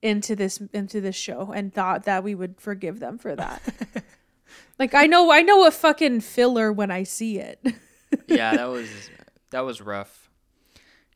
into 0.00 0.36
this 0.36 0.60
into 0.72 1.00
this 1.00 1.16
show 1.16 1.52
and 1.52 1.72
thought 1.72 2.04
that 2.04 2.22
we 2.22 2.34
would 2.34 2.60
forgive 2.60 3.00
them 3.00 3.18
for 3.18 3.34
that. 3.34 3.62
like 4.78 4.94
I 4.94 5.06
know 5.06 5.30
I 5.30 5.42
know 5.42 5.66
a 5.66 5.70
fucking 5.70 6.20
filler 6.20 6.72
when 6.72 6.90
I 6.90 7.02
see 7.02 7.38
it. 7.38 7.60
yeah, 8.26 8.56
that 8.56 8.66
was 8.66 9.10
that 9.50 9.60
was 9.60 9.80
rough. 9.80 10.30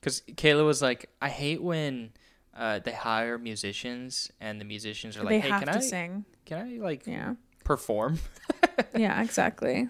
Cuz 0.03 0.23
Kayla 0.33 0.65
was 0.67 0.83
like, 0.83 1.09
"I 1.21 1.29
hate 1.29 1.63
when 1.63 2.11
uh, 2.57 2.81
they 2.81 2.93
hire 2.93 3.39
musicians 3.39 4.31
and 4.41 4.61
the 4.61 4.65
musicians 4.65 5.17
are 5.17 5.21
they 5.25 5.37
like, 5.37 5.43
"Hey, 5.43 5.49
have 5.51 5.61
can 5.61 5.69
I 5.69 5.81
sing. 5.81 6.25
can 6.45 6.59
I 6.67 6.79
like 6.83 7.07
Yeah. 7.07 7.35
perform?" 7.65 8.19
Yeah, 8.97 9.23
exactly. 9.27 9.89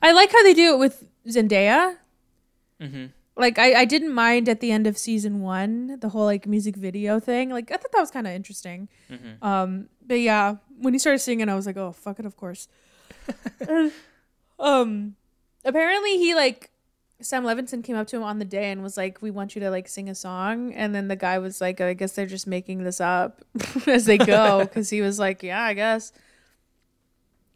I 0.00 0.12
like 0.12 0.32
how 0.32 0.42
they 0.42 0.54
do 0.54 0.74
it 0.74 0.78
with 0.78 1.04
Zendaya. 1.28 1.96
mhm. 2.80 3.10
Like 3.36 3.58
I, 3.58 3.80
I 3.80 3.84
didn't 3.84 4.12
mind 4.12 4.48
at 4.48 4.60
the 4.60 4.70
end 4.70 4.86
of 4.86 4.98
season 4.98 5.40
one 5.40 5.98
the 6.00 6.10
whole 6.10 6.24
like 6.26 6.46
music 6.46 6.76
video 6.76 7.18
thing. 7.20 7.50
Like 7.50 7.70
I 7.70 7.76
thought 7.76 7.92
that 7.92 8.00
was 8.00 8.10
kind 8.10 8.26
of 8.26 8.32
interesting. 8.34 8.88
Mhm. 9.10 9.42
Um, 9.42 9.88
but 10.06 10.20
yeah, 10.20 10.56
when 10.78 10.92
he 10.92 10.98
started 10.98 11.18
singing, 11.20 11.48
I 11.48 11.54
was 11.54 11.66
like, 11.66 11.76
oh 11.76 11.92
fuck 11.92 12.18
it, 12.20 12.26
of 12.26 12.36
course. 12.36 12.68
um, 14.58 15.16
apparently 15.64 16.18
he 16.18 16.34
like 16.34 16.70
Sam 17.20 17.44
Levinson 17.44 17.84
came 17.84 17.96
up 17.96 18.08
to 18.08 18.16
him 18.16 18.22
on 18.22 18.38
the 18.38 18.44
day 18.44 18.70
and 18.70 18.82
was 18.82 18.96
like, 18.96 19.22
"We 19.22 19.30
want 19.30 19.54
you 19.54 19.60
to 19.60 19.70
like 19.70 19.88
sing 19.88 20.08
a 20.08 20.14
song," 20.14 20.72
and 20.72 20.94
then 20.94 21.08
the 21.08 21.16
guy 21.16 21.38
was 21.38 21.60
like, 21.60 21.80
"I 21.80 21.94
guess 21.94 22.12
they're 22.12 22.26
just 22.26 22.46
making 22.46 22.82
this 22.84 23.00
up 23.00 23.44
as 23.86 24.06
they 24.06 24.18
go," 24.18 24.60
because 24.64 24.90
he 24.90 25.00
was 25.00 25.18
like, 25.18 25.42
"Yeah, 25.42 25.62
I 25.62 25.74
guess." 25.74 26.12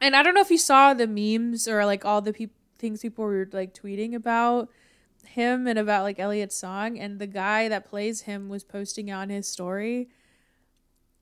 And 0.01 0.15
I 0.15 0.23
don't 0.23 0.35
know 0.35 0.41
if 0.41 0.51
you 0.51 0.59
saw 0.59 0.95
the 0.95 1.07
memes 1.07 1.67
or 1.67 1.85
like 1.85 2.05
all 2.05 2.21
the 2.21 2.33
peop- 2.33 2.55
things 2.79 3.01
people 3.01 3.25
were 3.25 3.49
like 3.53 3.75
tweeting 3.75 4.15
about 4.15 4.69
him 5.25 5.67
and 5.67 5.79
about 5.79 6.03
like 6.03 6.19
Elliot's 6.21 6.57
song, 6.57 6.99
and 6.99 7.19
the 7.19 7.27
guy 7.27 7.69
that 7.69 7.89
plays 7.89 8.23
him 8.23 8.49
was 8.49 8.63
posting 8.63 9.11
on 9.11 9.31
his 9.31 9.49
story 9.49 10.09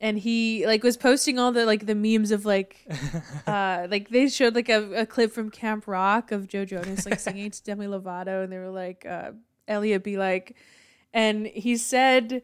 and 0.01 0.19
he 0.19 0.67
like 0.67 0.83
was 0.83 0.97
posting 0.97 1.39
all 1.39 1.53
the 1.53 1.65
like 1.65 1.87
the 1.87 1.95
memes 1.95 2.31
of 2.31 2.45
like 2.45 2.87
uh 3.47 3.87
like 3.91 4.09
they 4.11 4.29
showed 4.29 4.55
like 4.55 4.69
a, 4.69 5.01
a 5.01 5.07
clip 5.07 5.33
from 5.33 5.51
Camp 5.51 5.87
Rock 5.87 6.33
of 6.33 6.49
Joe 6.49 6.65
Jonas 6.65 7.07
like 7.07 7.21
singing 7.21 7.51
to 7.51 7.63
Demi 7.63 7.87
Lovato 7.87 8.43
and 8.43 8.53
they 8.53 8.59
were 8.59 8.71
like 8.71 9.07
uh 9.07 9.33
Elliot 9.69 10.05
be 10.05 10.17
like 10.17 10.57
and 11.13 11.47
he 11.47 11.77
said 11.77 12.43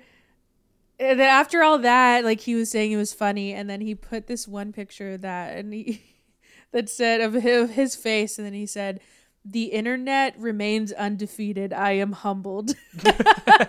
and 0.98 1.18
then 1.18 1.28
after 1.28 1.62
all 1.62 1.78
that 1.78 2.24
like 2.24 2.40
he 2.40 2.54
was 2.54 2.70
saying 2.70 2.92
it 2.92 2.96
was 2.96 3.12
funny 3.12 3.52
and 3.52 3.68
then 3.68 3.80
he 3.80 3.94
put 3.94 4.26
this 4.26 4.46
one 4.46 4.72
picture 4.72 5.16
that 5.16 5.56
and 5.56 5.72
he 5.72 6.02
that 6.72 6.88
said 6.88 7.20
of 7.20 7.34
his, 7.34 7.64
of 7.64 7.70
his 7.70 7.96
face 7.96 8.38
and 8.38 8.46
then 8.46 8.54
he 8.54 8.66
said 8.66 9.00
the 9.44 9.64
internet 9.64 10.38
remains 10.38 10.92
undefeated. 10.92 11.72
I 11.72 11.92
am 11.92 12.12
humbled. 12.12 12.74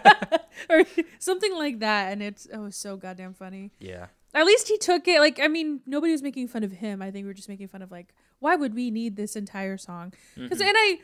Or 0.69 0.83
something 1.19 1.53
like 1.55 1.79
that 1.79 2.11
and 2.11 2.21
it's 2.21 2.47
oh 2.53 2.69
so 2.69 2.95
goddamn 2.95 3.33
funny. 3.33 3.71
Yeah. 3.79 4.07
at 4.33 4.45
least 4.45 4.67
he 4.67 4.77
took 4.77 5.07
it 5.07 5.19
like 5.19 5.39
i 5.41 5.47
mean 5.47 5.81
nobody 5.87 6.11
was 6.11 6.21
making 6.21 6.47
fun 6.49 6.63
of 6.63 6.71
him. 6.71 7.01
I 7.01 7.09
think 7.09 7.23
we 7.23 7.27
were 7.29 7.33
just 7.33 7.49
making 7.49 7.67
fun 7.67 7.81
of 7.81 7.91
like 7.91 8.13
why 8.39 8.55
would 8.55 8.75
we 8.75 8.91
need 8.91 9.15
this 9.15 9.35
entire 9.35 9.77
song? 9.77 10.13
Because 10.35 10.59
Mhm. 10.59 10.67
and 10.67 10.75
i 10.77 10.99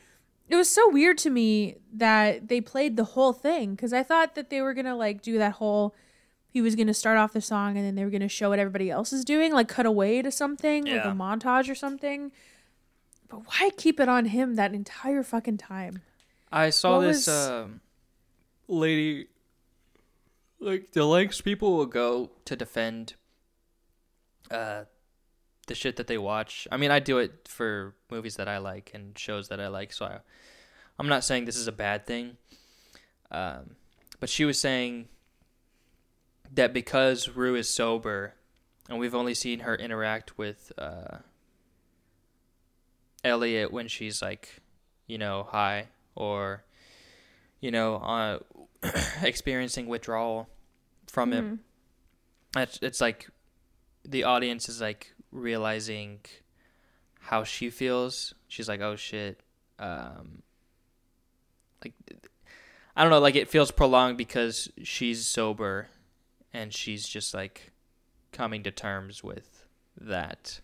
it 0.50 0.56
was 0.56 0.70
so 0.70 0.90
weird 0.90 1.18
to 1.20 1.30
me 1.30 1.78
that 1.92 2.48
they 2.48 2.62
played 2.62 2.96
the 2.98 3.04
whole 3.04 3.34
thing 3.34 3.72
because 3.72 3.94
i 3.94 4.04
thought 4.04 4.36
that 4.36 4.50
they 4.50 4.62
were 4.62 4.74
gonna 4.76 4.96
like 4.96 5.22
do 5.22 5.38
that 5.40 5.54
whole 5.54 5.96
he 6.48 6.62
was 6.62 6.76
gonna 6.76 6.94
start 6.94 7.18
off 7.18 7.34
the 7.34 7.42
song 7.42 7.76
and 7.78 7.86
then 7.86 7.96
they 7.96 8.06
were 8.06 8.12
gonna 8.12 8.30
show 8.30 8.50
what 8.50 8.60
everybody 8.60 8.92
else 8.92 9.12
is 9.12 9.26
doing 9.26 9.52
like 9.54 9.68
cut 9.68 9.86
away 9.88 10.22
to 10.22 10.30
something 10.32 10.86
like 10.86 11.04
a 11.04 11.08
montage 11.10 11.70
or 11.70 11.76
something 11.76 12.32
but 13.30 13.40
why 13.48 13.70
keep 13.78 14.00
it 14.00 14.08
on 14.10 14.26
him 14.26 14.56
that 14.56 14.74
entire 14.74 15.24
fucking 15.24 15.58
time 15.58 16.02
I 16.52 16.70
saw 16.70 16.98
What 16.98 17.08
this 17.08 17.28
was- 17.28 17.50
um, 17.50 17.82
lady, 18.70 19.28
like 20.60 20.92
the 20.94 21.04
lengths 21.06 21.42
people 21.42 21.76
will 21.76 21.86
go 21.86 22.32
to 22.46 22.56
defend 22.56 23.16
uh, 24.50 24.86
the 25.68 25.76
shit 25.76 25.98
that 25.98 26.08
they 26.08 26.18
watch. 26.18 26.66
I 26.72 26.78
mean, 26.78 26.90
I 26.90 27.00
do 27.00 27.18
it 27.18 27.48
for 27.50 27.96
movies 28.10 28.38
that 28.38 28.48
I 28.48 28.60
like 28.60 28.92
and 28.94 29.18
shows 29.20 29.50
that 29.50 29.60
I 29.60 29.68
like, 29.68 29.92
so 29.92 30.06
I, 30.06 30.20
I'm 30.98 31.10
not 31.10 31.26
saying 31.26 31.44
this 31.46 31.58
is 31.58 31.68
a 31.68 31.74
bad 31.74 32.06
thing. 32.06 32.38
Um, 33.30 33.76
but 34.22 34.30
she 34.30 34.46
was 34.46 34.58
saying 34.60 35.10
that 36.54 36.74
because 36.74 37.28
Rue 37.30 37.56
is 37.56 37.68
sober, 37.70 38.36
and 38.90 39.00
we've 39.00 39.14
only 39.16 39.34
seen 39.34 39.60
her 39.60 39.76
interact 39.76 40.38
with 40.38 40.72
uh, 40.78 41.18
Elliot 43.28 43.72
when 43.72 43.88
she's 43.88 44.22
like, 44.22 44.62
you 45.06 45.18
know, 45.18 45.48
high 45.50 45.88
or, 46.16 46.64
you 47.60 47.72
know, 47.72 47.96
uh, 47.96 48.40
experiencing 49.22 49.88
withdrawal 49.88 50.48
from 51.08 51.34
it. 51.34 51.44
Mhm. 51.44 51.60
It's, 52.56 52.80
it's 52.82 53.02
like 53.02 53.28
the 54.04 54.24
audience 54.24 54.70
is 54.70 54.82
like 54.82 55.14
realizing 55.32 56.20
how 57.20 57.44
she 57.44 57.70
feels. 57.70 58.34
She's 58.48 58.68
like, 58.70 58.82
oh 58.82 58.96
shit. 58.96 59.42
Um, 59.80 60.42
like, 61.84 61.94
I 62.96 63.04
don't 63.04 63.12
know, 63.12 63.20
like 63.20 63.36
it 63.36 63.48
feels 63.48 63.70
prolonged 63.72 64.18
because 64.18 64.72
she's 64.84 65.26
sober 65.26 65.90
and 66.54 66.74
she's 66.74 67.08
just 67.08 67.34
like 67.34 67.72
coming 68.32 68.64
to 68.64 68.72
terms 68.72 69.24
with 69.24 69.66
that. 70.00 70.62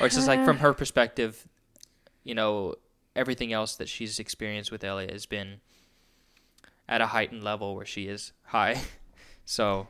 Or 0.00 0.06
it's 0.06 0.14
just 0.14 0.28
like 0.28 0.44
from 0.44 0.56
uh. 0.56 0.60
her 0.60 0.74
perspective, 0.74 1.46
you 2.24 2.34
know, 2.34 2.74
everything 3.14 3.52
else 3.52 3.76
that 3.76 3.88
she's 3.88 4.18
experienced 4.18 4.70
with 4.70 4.84
Elliot 4.84 5.10
has 5.10 5.26
been 5.26 5.60
at 6.88 7.00
a 7.00 7.06
heightened 7.06 7.42
level 7.42 7.74
where 7.74 7.86
she 7.86 8.06
is 8.06 8.32
high. 8.44 8.80
So, 9.48 9.86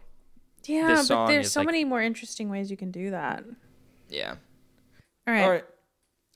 yeah 0.67 0.97
This 0.97 1.09
but 1.09 1.29
there's 1.29 1.47
is, 1.47 1.53
so 1.53 1.61
like- 1.61 1.67
many 1.67 1.83
more 1.83 2.03
interesting 2.03 2.51
ways 2.51 2.71
you 2.71 2.77
can 2.77 2.91
do 2.91 3.11
that 3.11 3.43
yeah. 4.11 4.35
all 5.27 5.33
right 5.33 5.65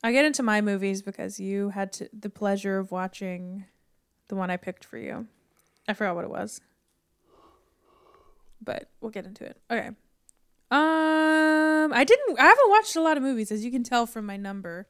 I'll 0.02 0.12
get 0.12 0.24
into 0.24 0.42
my 0.42 0.62
movies 0.62 1.02
because 1.02 1.38
you 1.38 1.68
had 1.68 1.92
to, 1.94 2.08
the 2.18 2.30
pleasure 2.30 2.78
of 2.78 2.90
watching 2.90 3.66
the 4.28 4.34
one 4.34 4.50
I 4.50 4.56
picked 4.56 4.84
for 4.84 4.96
you. 4.96 5.26
I 5.86 5.92
forgot 5.92 6.14
what 6.14 6.24
it 6.24 6.30
was. 6.30 6.60
But 8.62 8.88
we'll 9.00 9.10
get 9.10 9.26
into 9.26 9.44
it. 9.44 9.58
Okay. 9.70 9.90
Um 10.70 11.92
I 11.92 12.04
didn't 12.04 12.38
I 12.38 12.44
haven't 12.44 12.70
watched 12.70 12.96
a 12.96 13.00
lot 13.02 13.16
of 13.16 13.22
movies 13.22 13.50
as 13.50 13.64
you 13.64 13.70
can 13.70 13.82
tell 13.82 14.06
from 14.06 14.26
my 14.26 14.36
number. 14.36 14.86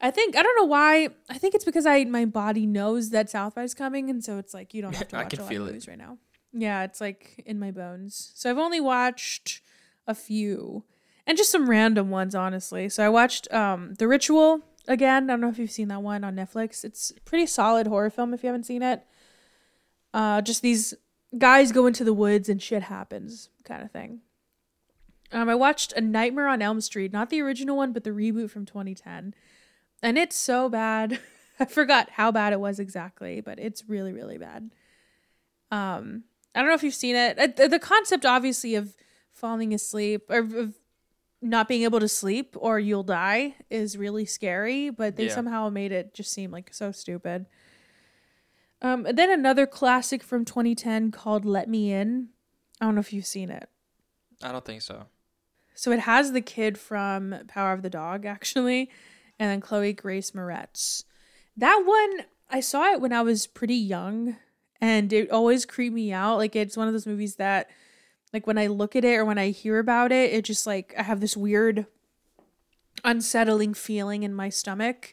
I 0.00 0.10
think 0.10 0.36
I 0.36 0.42
don't 0.42 0.56
know 0.56 0.64
why. 0.66 1.08
I 1.30 1.38
think 1.38 1.54
it's 1.54 1.64
because 1.64 1.86
I 1.86 2.04
my 2.04 2.24
body 2.24 2.66
knows 2.66 3.10
that 3.10 3.30
South 3.30 3.54
by 3.54 3.62
is 3.62 3.74
coming 3.74 4.10
and 4.10 4.24
so 4.24 4.38
it's 4.38 4.52
like 4.52 4.74
you 4.74 4.82
don't 4.82 4.94
have 4.96 5.08
to 5.08 5.16
I 5.16 5.22
watch 5.22 5.30
can 5.30 5.38
a 5.40 5.42
lot 5.42 5.48
feel 5.48 5.62
of 5.62 5.68
it. 5.68 5.70
movies 5.72 5.88
right 5.88 5.98
now. 5.98 6.18
Yeah, 6.52 6.84
it's 6.84 7.00
like 7.00 7.42
in 7.46 7.58
my 7.58 7.70
bones. 7.70 8.32
So 8.34 8.50
I've 8.50 8.58
only 8.58 8.80
watched 8.80 9.60
a 10.06 10.14
few 10.14 10.84
and 11.26 11.38
just 11.38 11.50
some 11.50 11.70
random 11.70 12.10
ones 12.10 12.34
honestly 12.34 12.90
so 12.90 13.02
i 13.02 13.08
watched 13.08 13.50
um 13.54 13.94
the 13.94 14.06
ritual 14.06 14.60
again 14.86 15.30
i 15.30 15.32
don't 15.32 15.40
know 15.40 15.48
if 15.48 15.58
you've 15.58 15.70
seen 15.70 15.88
that 15.88 16.02
one 16.02 16.22
on 16.22 16.36
netflix 16.36 16.84
it's 16.84 17.10
a 17.16 17.20
pretty 17.22 17.46
solid 17.46 17.86
horror 17.86 18.10
film 18.10 18.34
if 18.34 18.42
you 18.42 18.48
haven't 18.48 18.64
seen 18.66 18.82
it 18.82 19.02
uh 20.12 20.42
just 20.42 20.60
these 20.60 20.92
guys 21.38 21.72
go 21.72 21.86
into 21.86 22.04
the 22.04 22.12
woods 22.12 22.50
and 22.50 22.60
shit 22.60 22.82
happens 22.82 23.48
kind 23.64 23.82
of 23.82 23.90
thing 23.90 24.20
um 25.34 25.48
i 25.50 25.54
watched 25.54 25.92
a 25.92 26.00
nightmare 26.00 26.48
on 26.48 26.62
elm 26.62 26.80
street 26.80 27.12
not 27.12 27.28
the 27.28 27.40
original 27.42 27.76
one 27.76 27.92
but 27.92 28.04
the 28.04 28.10
reboot 28.10 28.50
from 28.50 28.64
2010 28.64 29.34
and 30.02 30.16
it's 30.18 30.36
so 30.36 30.68
bad 30.70 31.18
i 31.60 31.64
forgot 31.66 32.08
how 32.10 32.32
bad 32.32 32.52
it 32.54 32.60
was 32.60 32.78
exactly 32.80 33.40
but 33.42 33.58
it's 33.58 33.86
really 33.88 34.12
really 34.12 34.38
bad 34.38 34.70
um 35.70 36.24
i 36.54 36.60
don't 36.60 36.68
know 36.68 36.74
if 36.74 36.82
you've 36.82 36.94
seen 36.94 37.16
it 37.16 37.38
Uh, 37.38 37.48
the, 37.54 37.68
the 37.68 37.78
concept 37.78 38.24
obviously 38.24 38.74
of 38.74 38.96
falling 39.32 39.74
asleep 39.74 40.22
or 40.30 40.38
of 40.38 40.74
not 41.42 41.68
being 41.68 41.82
able 41.82 42.00
to 42.00 42.08
sleep 42.08 42.54
or 42.58 42.78
you'll 42.78 43.02
die 43.02 43.54
is 43.68 43.98
really 43.98 44.24
scary, 44.24 44.88
but 44.88 45.16
they 45.16 45.26
Yeah. 45.26 45.34
somehow 45.34 45.68
made 45.68 45.92
it 45.92 46.14
just 46.14 46.30
seem 46.32 46.50
like 46.50 46.72
so 46.72 46.90
stupid. 46.90 47.44
Um, 48.80 49.04
and 49.04 49.18
then 49.18 49.30
another 49.30 49.66
classic 49.66 50.22
from 50.22 50.46
2010 50.46 51.10
called 51.10 51.44
Let 51.44 51.68
Me 51.68 51.92
In. 51.92 52.30
I 52.80 52.86
don't 52.86 52.94
know 52.94 53.00
if 53.02 53.12
you've 53.12 53.26
seen 53.26 53.50
it. 53.50 53.68
I 54.42 54.52
don't 54.52 54.64
think 54.64 54.80
so. 54.80 55.04
So 55.74 55.90
it 55.90 56.00
has 56.00 56.32
the 56.32 56.40
kid 56.40 56.78
from 56.78 57.34
Power 57.48 57.72
of 57.72 57.82
the 57.82 57.90
Dog, 57.90 58.24
actually, 58.24 58.90
and 59.38 59.50
then 59.50 59.60
Chloe 59.60 59.92
Grace 59.92 60.30
Moretz. 60.30 61.04
That 61.56 61.82
one, 61.84 62.26
I 62.48 62.60
saw 62.60 62.92
it 62.92 63.00
when 63.00 63.12
I 63.12 63.22
was 63.22 63.46
pretty 63.46 63.74
young, 63.74 64.36
and 64.80 65.12
it 65.12 65.30
always 65.30 65.66
creeped 65.66 65.94
me 65.94 66.12
out. 66.12 66.36
Like, 66.36 66.54
it's 66.54 66.76
one 66.76 66.86
of 66.86 66.94
those 66.94 67.06
movies 67.06 67.36
that, 67.36 67.70
like, 68.32 68.46
when 68.46 68.58
I 68.58 68.68
look 68.68 68.94
at 68.94 69.04
it 69.04 69.16
or 69.16 69.24
when 69.24 69.38
I 69.38 69.50
hear 69.50 69.78
about 69.78 70.12
it, 70.12 70.32
it 70.32 70.44
just, 70.44 70.66
like, 70.66 70.94
I 70.96 71.02
have 71.02 71.20
this 71.20 71.36
weird, 71.36 71.86
unsettling 73.02 73.74
feeling 73.74 74.22
in 74.22 74.34
my 74.34 74.48
stomach. 74.48 75.12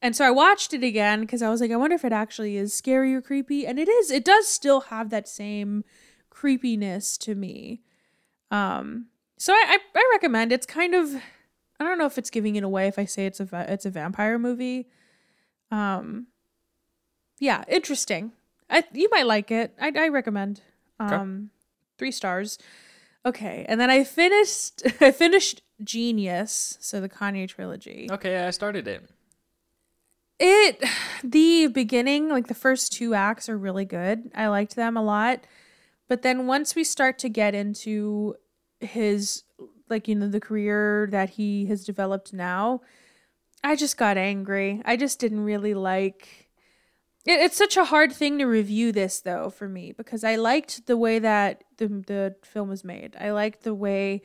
And 0.00 0.14
so 0.14 0.24
I 0.24 0.30
watched 0.30 0.72
it 0.72 0.84
again 0.84 1.22
because 1.22 1.42
I 1.42 1.48
was 1.48 1.60
like, 1.60 1.70
I 1.70 1.76
wonder 1.76 1.96
if 1.96 2.04
it 2.04 2.12
actually 2.12 2.56
is 2.56 2.74
scary 2.74 3.14
or 3.14 3.20
creepy. 3.20 3.66
And 3.66 3.78
it 3.78 3.88
is. 3.88 4.10
It 4.10 4.24
does 4.24 4.46
still 4.46 4.82
have 4.82 5.10
that 5.10 5.26
same 5.26 5.84
creepiness 6.30 7.16
to 7.18 7.34
me. 7.34 7.80
Um, 8.50 9.06
so 9.38 9.52
I, 9.52 9.64
I, 9.68 9.78
I 9.94 10.10
recommend. 10.14 10.52
It's 10.52 10.66
kind 10.66 10.94
of 10.94 11.14
I 11.78 11.84
don't 11.84 11.98
know 11.98 12.06
if 12.06 12.18
it's 12.18 12.30
giving 12.30 12.56
it 12.56 12.64
away 12.64 12.88
if 12.88 12.98
I 12.98 13.04
say 13.04 13.26
it's 13.26 13.40
a 13.40 13.48
it's 13.68 13.86
a 13.86 13.90
vampire 13.90 14.38
movie. 14.38 14.88
Um, 15.70 16.28
yeah, 17.38 17.64
interesting. 17.68 18.32
I 18.70 18.84
you 18.92 19.08
might 19.10 19.26
like 19.26 19.50
it. 19.50 19.74
I 19.80 19.92
I 19.96 20.08
recommend. 20.08 20.62
Okay. 21.00 21.14
Um, 21.14 21.50
three 21.98 22.12
stars. 22.12 22.58
Okay, 23.24 23.66
and 23.68 23.80
then 23.80 23.90
I 23.90 24.04
finished 24.04 24.82
I 25.00 25.10
finished 25.10 25.62
Genius, 25.82 26.78
so 26.80 27.00
the 27.00 27.08
Kanye 27.08 27.48
trilogy. 27.48 28.08
Okay, 28.10 28.46
I 28.46 28.50
started 28.50 28.88
it. 28.88 29.08
It 30.38 30.82
the 31.22 31.66
beginning, 31.66 32.28
like 32.28 32.46
the 32.46 32.54
first 32.54 32.92
two 32.92 33.14
acts 33.14 33.48
are 33.48 33.58
really 33.58 33.84
good. 33.84 34.30
I 34.34 34.48
liked 34.48 34.76
them 34.76 34.96
a 34.96 35.02
lot. 35.02 35.46
But 36.08 36.22
then 36.22 36.46
once 36.46 36.76
we 36.76 36.84
start 36.84 37.18
to 37.18 37.28
get 37.28 37.54
into 37.54 38.36
his 38.86 39.44
like 39.88 40.08
you 40.08 40.14
know 40.14 40.28
the 40.28 40.40
career 40.40 41.08
that 41.10 41.30
he 41.30 41.66
has 41.66 41.84
developed 41.84 42.32
now, 42.32 42.80
I 43.62 43.76
just 43.76 43.96
got 43.96 44.16
angry. 44.16 44.82
I 44.84 44.96
just 44.96 45.18
didn't 45.18 45.40
really 45.40 45.74
like 45.74 46.46
it, 47.26 47.40
it's 47.40 47.56
such 47.56 47.76
a 47.76 47.84
hard 47.84 48.12
thing 48.12 48.38
to 48.38 48.46
review 48.46 48.92
this 48.92 49.20
though 49.20 49.50
for 49.50 49.68
me 49.68 49.92
because 49.92 50.24
I 50.24 50.36
liked 50.36 50.86
the 50.86 50.96
way 50.96 51.18
that 51.18 51.64
the 51.76 51.88
the 51.88 52.36
film 52.42 52.68
was 52.68 52.84
made. 52.84 53.16
I 53.20 53.30
liked 53.32 53.62
the 53.62 53.74
way 53.74 54.22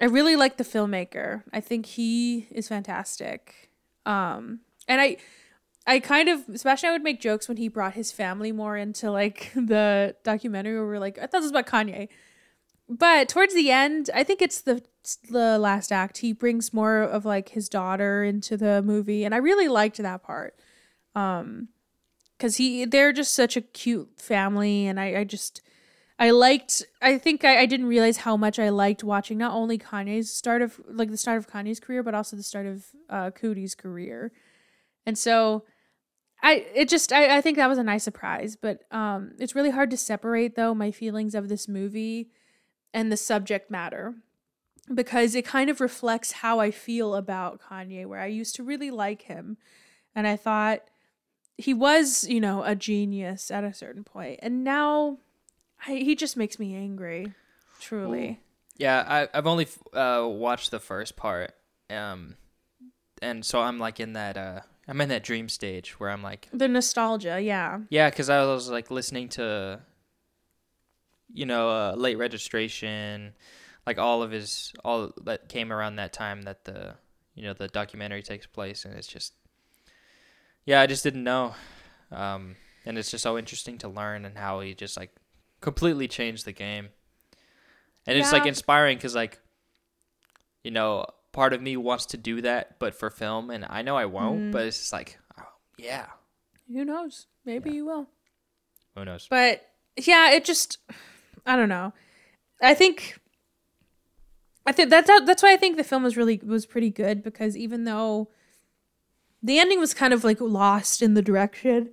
I 0.00 0.04
really 0.06 0.36
like 0.36 0.56
the 0.56 0.64
filmmaker. 0.64 1.42
I 1.52 1.60
think 1.60 1.86
he 1.86 2.48
is 2.50 2.68
fantastic. 2.68 3.70
Um 4.04 4.60
and 4.88 5.00
I 5.00 5.16
I 5.86 6.00
kind 6.00 6.28
of 6.28 6.44
Sebastian 6.54 6.90
I 6.90 6.92
would 6.92 7.02
make 7.02 7.20
jokes 7.20 7.48
when 7.48 7.56
he 7.56 7.68
brought 7.68 7.94
his 7.94 8.12
family 8.12 8.52
more 8.52 8.76
into 8.76 9.10
like 9.10 9.52
the 9.54 10.16
documentary 10.24 10.74
where 10.74 10.86
we're 10.86 10.98
like, 10.98 11.18
I 11.18 11.22
thought 11.22 11.42
this 11.42 11.42
was 11.42 11.50
about 11.50 11.66
Kanye. 11.66 12.08
But 12.88 13.28
towards 13.28 13.54
the 13.54 13.70
end, 13.70 14.10
I 14.14 14.22
think 14.22 14.40
it's 14.40 14.60
the 14.60 14.82
the 15.30 15.58
last 15.58 15.92
act. 15.92 16.18
He 16.18 16.32
brings 16.32 16.72
more 16.72 17.02
of 17.02 17.24
like 17.24 17.50
his 17.50 17.68
daughter 17.68 18.24
into 18.24 18.56
the 18.56 18.82
movie, 18.82 19.24
and 19.24 19.34
I 19.34 19.38
really 19.38 19.68
liked 19.68 19.98
that 19.98 20.22
part. 20.22 20.58
Um, 21.14 21.68
because 22.36 22.56
he 22.56 22.84
they're 22.84 23.12
just 23.12 23.34
such 23.34 23.56
a 23.56 23.60
cute 23.60 24.20
family, 24.20 24.86
and 24.86 25.00
I 25.00 25.20
I 25.20 25.24
just 25.24 25.62
I 26.18 26.30
liked. 26.30 26.84
I 27.02 27.18
think 27.18 27.44
I, 27.44 27.60
I 27.60 27.66
didn't 27.66 27.86
realize 27.86 28.18
how 28.18 28.36
much 28.36 28.58
I 28.58 28.68
liked 28.68 29.02
watching 29.02 29.38
not 29.38 29.52
only 29.52 29.78
Kanye's 29.78 30.32
start 30.32 30.62
of 30.62 30.80
like 30.88 31.10
the 31.10 31.16
start 31.16 31.38
of 31.38 31.48
Kanye's 31.48 31.80
career, 31.80 32.02
but 32.02 32.14
also 32.14 32.36
the 32.36 32.42
start 32.42 32.66
of 32.66 32.86
uh, 33.10 33.30
Coodie's 33.30 33.74
career, 33.74 34.32
and 35.06 35.16
so 35.16 35.64
I 36.42 36.66
it 36.74 36.88
just 36.88 37.12
I, 37.12 37.38
I 37.38 37.40
think 37.40 37.56
that 37.56 37.68
was 37.68 37.78
a 37.78 37.84
nice 37.84 38.04
surprise. 38.04 38.56
But 38.56 38.80
um, 38.90 39.32
it's 39.38 39.54
really 39.54 39.70
hard 39.70 39.90
to 39.90 39.96
separate 39.96 40.56
though 40.56 40.74
my 40.74 40.90
feelings 40.90 41.34
of 41.34 41.48
this 41.48 41.68
movie 41.68 42.30
and 42.96 43.12
the 43.12 43.16
subject 43.16 43.70
matter 43.70 44.14
because 44.92 45.34
it 45.34 45.44
kind 45.44 45.68
of 45.68 45.82
reflects 45.82 46.32
how 46.32 46.60
I 46.60 46.70
feel 46.70 47.14
about 47.14 47.60
Kanye, 47.60 48.06
where 48.06 48.20
I 48.20 48.26
used 48.26 48.56
to 48.56 48.62
really 48.62 48.90
like 48.90 49.22
him, 49.22 49.58
and 50.14 50.26
I 50.26 50.36
thought 50.36 50.80
he 51.58 51.74
was, 51.74 52.26
you 52.26 52.40
know, 52.40 52.62
a 52.62 52.74
genius 52.74 53.50
at 53.50 53.64
a 53.64 53.74
certain 53.74 54.02
point. 54.02 54.40
and 54.42 54.64
now 54.64 55.18
I, 55.86 55.96
he 55.96 56.14
just 56.14 56.38
makes 56.38 56.58
me 56.58 56.74
angry. 56.74 57.34
Truly, 57.80 58.40
Yeah, 58.78 59.04
I, 59.06 59.28
I've 59.36 59.46
only 59.46 59.68
uh, 59.92 60.26
watched 60.26 60.70
the 60.70 60.80
first 60.80 61.16
part, 61.16 61.52
um, 61.90 62.36
and 63.20 63.44
so 63.44 63.60
I'm 63.60 63.78
like 63.78 64.00
in 64.00 64.14
that 64.14 64.38
uh, 64.38 64.60
I'm 64.88 65.00
in 65.02 65.10
that 65.10 65.22
dream 65.22 65.50
stage 65.50 66.00
where 66.00 66.08
I'm 66.08 66.22
like, 66.22 66.48
the 66.50 66.68
nostalgia, 66.68 67.42
yeah, 67.42 67.80
yeah, 67.90 68.08
because 68.08 68.30
I 68.30 68.42
was 68.46 68.70
like 68.70 68.90
listening 68.90 69.28
to, 69.30 69.80
you 71.32 71.46
know, 71.46 71.68
uh, 71.70 71.94
late 71.96 72.16
registration, 72.18 73.34
like 73.86 73.98
all 73.98 74.22
of 74.22 74.30
his 74.30 74.72
all 74.84 75.12
that 75.24 75.48
came 75.48 75.72
around 75.72 75.96
that 75.96 76.12
time 76.12 76.42
that 76.42 76.64
the 76.64 76.94
you 77.34 77.42
know 77.42 77.52
the 77.52 77.68
documentary 77.68 78.22
takes 78.22 78.46
place, 78.46 78.84
and 78.84 78.94
it's 78.94 79.06
just, 79.06 79.34
yeah, 80.64 80.80
I 80.80 80.86
just 80.86 81.02
didn't 81.04 81.24
know, 81.24 81.54
um, 82.10 82.56
and 82.84 82.98
it's 82.98 83.10
just 83.10 83.22
so 83.22 83.36
interesting 83.38 83.78
to 83.78 83.88
learn 83.88 84.24
and 84.24 84.36
how 84.38 84.60
he 84.60 84.74
just 84.74 84.96
like 84.96 85.10
completely 85.60 86.08
changed 86.08 86.44
the 86.44 86.52
game, 86.52 86.88
and 88.06 88.18
it's 88.18 88.32
like 88.32 88.46
inspiring 88.46 88.96
because 88.96 89.14
like, 89.14 89.40
you 90.64 90.70
know, 90.70 91.06
part 91.32 91.52
of 91.52 91.60
me 91.62 91.76
wants 91.76 92.06
to 92.06 92.16
do 92.16 92.40
that, 92.42 92.78
but 92.78 92.94
for 92.94 93.10
film, 93.10 93.50
and 93.50 93.66
I 93.68 93.82
know 93.82 93.96
I 93.96 94.06
won't, 94.06 94.44
Mhm. 94.44 94.52
but 94.52 94.66
it's 94.66 94.78
just 94.78 94.92
like, 94.92 95.18
oh, 95.38 95.44
yeah, 95.78 96.06
who 96.68 96.84
knows? 96.84 97.26
Maybe 97.44 97.70
Yeah. 97.70 97.76
you 97.76 97.84
will. 97.84 98.06
who 98.94 99.04
knows. 99.04 99.26
But 99.28 99.62
yeah, 99.96 100.30
it 100.30 100.44
just 100.44 100.78
I 101.46 101.56
don't 101.56 101.68
know. 101.68 101.92
I 102.60 102.74
think 102.74 103.18
I 104.66 104.72
think 104.72 104.90
that's 104.90 105.08
how, 105.08 105.20
that's 105.20 105.42
why 105.42 105.52
I 105.52 105.56
think 105.56 105.76
the 105.76 105.84
film 105.84 106.02
was 106.02 106.16
really 106.16 106.40
was 106.44 106.66
pretty 106.66 106.90
good 106.90 107.22
because 107.22 107.56
even 107.56 107.84
though 107.84 108.30
the 109.42 109.60
ending 109.60 109.78
was 109.78 109.94
kind 109.94 110.12
of 110.12 110.24
like 110.24 110.40
lost 110.40 111.02
in 111.02 111.14
the 111.14 111.22
direction 111.22 111.90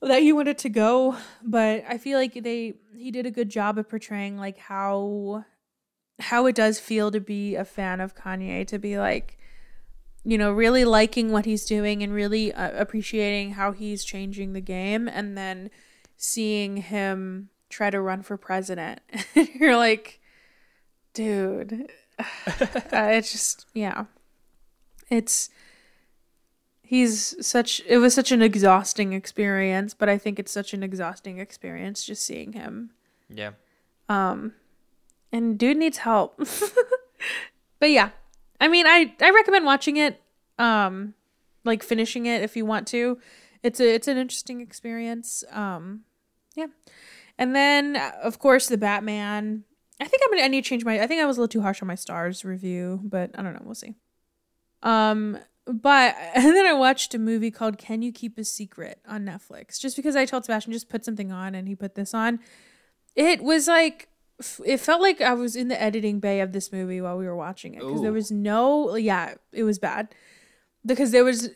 that 0.00 0.22
he 0.22 0.32
wanted 0.32 0.56
to 0.58 0.68
go, 0.70 1.16
but 1.42 1.84
I 1.86 1.98
feel 1.98 2.18
like 2.18 2.42
they 2.42 2.74
he 2.96 3.10
did 3.10 3.26
a 3.26 3.30
good 3.30 3.50
job 3.50 3.76
of 3.76 3.88
portraying 3.88 4.38
like 4.38 4.58
how 4.58 5.44
how 6.20 6.46
it 6.46 6.54
does 6.56 6.80
feel 6.80 7.10
to 7.10 7.20
be 7.20 7.54
a 7.54 7.64
fan 7.64 8.00
of 8.00 8.16
Kanye 8.16 8.66
to 8.66 8.78
be 8.78 8.98
like 8.98 9.38
you 10.24 10.38
know 10.38 10.50
really 10.50 10.84
liking 10.84 11.30
what 11.30 11.44
he's 11.44 11.64
doing 11.64 12.02
and 12.02 12.12
really 12.12 12.52
uh, 12.52 12.80
appreciating 12.80 13.52
how 13.52 13.72
he's 13.72 14.04
changing 14.04 14.52
the 14.52 14.60
game 14.60 15.06
and 15.06 15.36
then 15.36 15.70
seeing 16.16 16.78
him 16.78 17.50
try 17.68 17.90
to 17.90 18.00
run 18.00 18.22
for 18.22 18.36
president. 18.36 19.00
You're 19.34 19.76
like, 19.76 20.20
dude, 21.14 21.90
uh, 22.18 22.24
it's 22.92 23.32
just 23.32 23.66
yeah, 23.74 24.04
it's 25.10 25.50
he's 26.82 27.34
such. 27.46 27.80
It 27.86 27.98
was 27.98 28.14
such 28.14 28.32
an 28.32 28.42
exhausting 28.42 29.12
experience, 29.12 29.94
but 29.94 30.08
I 30.08 30.18
think 30.18 30.38
it's 30.38 30.52
such 30.52 30.74
an 30.74 30.82
exhausting 30.82 31.38
experience 31.38 32.04
just 32.04 32.24
seeing 32.24 32.52
him. 32.52 32.90
Yeah. 33.28 33.52
Um, 34.08 34.54
and 35.32 35.58
dude 35.58 35.76
needs 35.76 35.98
help. 35.98 36.38
but 37.78 37.90
yeah, 37.90 38.10
I 38.60 38.68
mean, 38.68 38.86
I 38.86 39.14
I 39.20 39.30
recommend 39.30 39.64
watching 39.64 39.96
it. 39.96 40.22
Um, 40.58 41.14
like 41.68 41.84
finishing 41.84 42.26
it 42.26 42.42
if 42.42 42.56
you 42.56 42.66
want 42.66 42.88
to. 42.88 43.18
It's 43.62 43.78
a 43.78 43.94
it's 43.94 44.08
an 44.08 44.16
interesting 44.16 44.60
experience. 44.60 45.44
Um, 45.52 46.00
yeah, 46.56 46.66
and 47.38 47.54
then 47.54 47.96
of 47.96 48.38
course 48.38 48.68
the 48.68 48.78
Batman. 48.78 49.64
I 50.00 50.04
think 50.04 50.22
I'm 50.24 50.30
gonna 50.30 50.44
I 50.44 50.48
need 50.48 50.64
to 50.64 50.68
change 50.68 50.84
my. 50.84 51.00
I 51.00 51.06
think 51.06 51.20
I 51.20 51.26
was 51.26 51.38
a 51.38 51.40
little 51.40 51.48
too 51.48 51.62
harsh 51.62 51.82
on 51.82 51.88
my 51.88 51.94
stars 51.94 52.44
review, 52.44 53.00
but 53.02 53.30
I 53.36 53.42
don't 53.42 53.54
know. 53.54 53.62
We'll 53.64 53.74
see. 53.74 53.94
Um, 54.82 55.38
but 55.66 56.14
and 56.34 56.44
then 56.44 56.66
I 56.66 56.72
watched 56.72 57.14
a 57.14 57.18
movie 57.18 57.50
called 57.50 57.78
Can 57.78 58.02
You 58.02 58.12
Keep 58.12 58.38
a 58.38 58.44
Secret 58.44 59.00
on 59.06 59.24
Netflix. 59.24 59.80
Just 59.80 59.96
because 59.96 60.16
I 60.16 60.24
told 60.24 60.44
Sebastian 60.44 60.72
just 60.72 60.88
put 60.88 61.04
something 61.04 61.32
on 61.32 61.54
and 61.54 61.68
he 61.68 61.74
put 61.74 61.94
this 61.94 62.14
on. 62.14 62.40
It 63.14 63.42
was 63.42 63.66
like 63.66 64.08
it 64.64 64.78
felt 64.78 65.02
like 65.02 65.20
I 65.20 65.34
was 65.34 65.56
in 65.56 65.68
the 65.68 65.80
editing 65.80 66.20
bay 66.20 66.40
of 66.40 66.52
this 66.52 66.72
movie 66.72 67.00
while 67.00 67.18
we 67.18 67.26
were 67.26 67.36
watching 67.36 67.74
it 67.74 67.80
because 67.80 68.02
there 68.02 68.12
was 68.12 68.30
no 68.30 68.94
yeah, 68.94 69.34
it 69.52 69.64
was 69.64 69.78
bad. 69.78 70.14
Because 70.86 71.10
there 71.10 71.24
was 71.24 71.50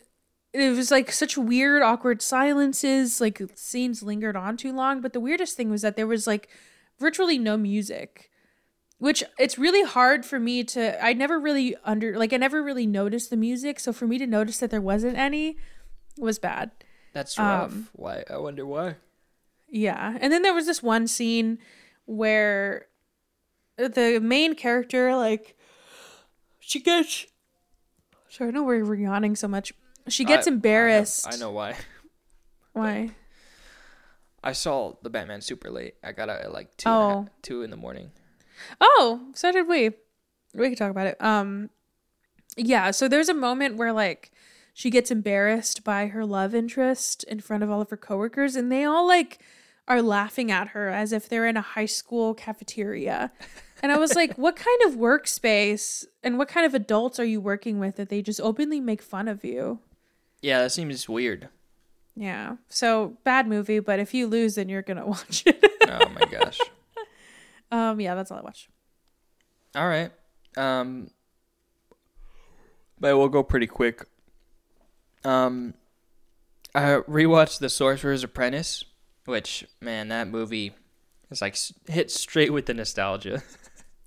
it 0.53 0.75
was 0.75 0.91
like 0.91 1.11
such 1.11 1.37
weird 1.37 1.81
awkward 1.81 2.21
silences, 2.21 3.19
like 3.19 3.41
scenes 3.55 4.03
lingered 4.03 4.35
on 4.35 4.55
too 4.55 4.71
long, 4.71 5.01
but 5.01 5.13
the 5.13 5.19
weirdest 5.19 5.57
thing 5.57 5.69
was 5.69 5.81
that 5.81 5.95
there 5.95 6.07
was 6.07 6.27
like 6.27 6.49
virtually 6.99 7.37
no 7.37 7.57
music. 7.57 8.29
Which 8.99 9.21
it's 9.37 9.57
really 9.57 9.83
hard 9.83 10.25
for 10.25 10.39
me 10.39 10.63
to 10.65 11.03
I 11.03 11.11
never 11.11 11.37
really 11.37 11.75
under 11.83 12.17
like 12.17 12.31
I 12.31 12.37
never 12.37 12.63
really 12.63 12.87
noticed 12.87 13.29
the 13.29 13.35
music, 13.35 13.79
so 13.79 13.91
for 13.91 14.07
me 14.07 14.17
to 14.17 14.27
notice 14.27 14.59
that 14.59 14.69
there 14.69 14.79
wasn't 14.79 15.17
any 15.17 15.57
was 16.17 16.39
bad. 16.39 16.71
That's 17.13 17.37
rough. 17.37 17.71
Um, 17.71 17.89
why? 17.93 18.23
I 18.29 18.37
wonder 18.37 18.65
why. 18.65 18.95
Yeah. 19.67 20.17
And 20.21 20.31
then 20.31 20.41
there 20.41 20.53
was 20.53 20.67
this 20.67 20.81
one 20.81 21.07
scene 21.07 21.59
where 22.05 22.85
the 23.77 24.19
main 24.21 24.55
character, 24.55 25.15
like, 25.15 25.57
she 26.59 26.79
gets. 26.79 27.25
Sorry, 28.29 28.49
I 28.49 28.53
know 28.53 28.63
we're 28.63 28.85
we're 28.85 28.95
yawning 28.95 29.35
so 29.35 29.47
much. 29.47 29.73
She 30.07 30.25
gets 30.25 30.47
I- 30.47 30.49
I 30.49 30.51
have- 30.51 30.55
embarrassed. 30.55 31.27
I, 31.31 31.37
know 31.37 31.51
why. 31.51 31.75
Why? 32.73 33.11
I 34.43 34.51
saw 34.53 34.95
the 35.03 35.09
Batman 35.09 35.41
super 35.41 35.69
late. 35.69 35.95
I 36.03 36.11
got 36.11 36.27
out 36.29 36.41
at 36.41 36.51
like 36.51 36.75
two, 36.75 36.89
Oh. 36.89 37.09
half- 37.23 37.41
two 37.41 37.61
in 37.61 37.69
the 37.69 37.77
morning. 37.77 38.11
Oh, 38.81 39.27
so 39.33 39.51
did 39.51 39.67
we. 39.67 39.91
We 40.53 40.69
could 40.69 40.77
talk 40.77 40.91
about 40.91 41.07
it. 41.07 41.21
Um, 41.21 41.69
yeah. 42.57 42.91
So 42.91 43.07
there's 43.07 43.29
a 43.29 43.33
moment 43.33 43.77
where 43.77 43.93
like 43.93 44.31
she 44.73 44.89
gets 44.89 45.11
embarrassed 45.11 45.83
by 45.83 46.07
her 46.07 46.25
love 46.25 46.53
interest 46.55 47.23
in 47.25 47.39
front 47.39 47.63
of 47.63 47.69
all 47.71 47.79
of 47.81 47.89
her 47.89 47.97
coworkers, 47.97 48.55
and 48.55 48.71
they 48.71 48.83
all 48.83 49.07
like 49.07 49.39
are 49.87 50.01
laughing 50.01 50.51
at 50.51 50.69
her 50.69 50.89
as 50.89 51.11
if 51.13 51.29
they're 51.29 51.47
in 51.47 51.57
a 51.57 51.61
high 51.61 51.85
school 51.85 52.33
cafeteria. 52.33 53.31
And 53.81 53.91
I 53.91 53.97
was 53.97 54.15
like, 54.15 54.33
what 54.37 54.55
kind 54.55 54.81
of 54.85 54.93
workspace 54.99 56.05
and 56.23 56.37
what 56.37 56.47
kind 56.47 56.65
of 56.65 56.73
adults 56.73 57.19
are 57.19 57.25
you 57.25 57.39
working 57.41 57.79
with 57.79 57.95
that 57.97 58.09
they 58.09 58.21
just 58.21 58.41
openly 58.41 58.79
make 58.79 59.01
fun 59.01 59.27
of 59.27 59.43
you? 59.43 59.79
Yeah, 60.43 60.61
that 60.61 60.73
seems 60.73 61.07
weird. 61.07 61.47
Yeah. 62.15 62.57
So 62.67 63.17
bad 63.23 63.47
movie, 63.47 63.79
but 63.79 63.99
if 63.99 64.13
you 64.13 64.27
lose, 64.27 64.55
then 64.55 64.69
you're 64.69 64.81
gonna 64.81 65.07
watch 65.07 65.43
it. 65.47 65.63
Oh 65.87 66.09
my 66.09 66.25
gosh. 66.29 66.59
um, 67.71 67.99
yeah, 67.99 68.13
that's 68.13 68.29
all 68.29 68.37
I 68.37 68.41
watched. 68.41 68.67
All 69.73 69.87
right. 69.87 70.11
Um, 70.57 71.09
but 72.99 73.17
we'll 73.17 73.29
go 73.29 73.41
pretty 73.41 73.67
quick. 73.67 74.05
Um, 75.23 75.75
I 76.75 76.99
rewatched 77.07 77.59
The 77.59 77.69
Sorcerer's 77.69 78.23
Apprentice, 78.23 78.83
which 79.25 79.65
man, 79.79 80.09
that 80.09 80.27
movie 80.27 80.73
is 81.31 81.41
like 81.41 81.57
hit 81.87 82.11
straight 82.11 82.51
with 82.51 82.65
the 82.65 82.73
nostalgia. 82.73 83.41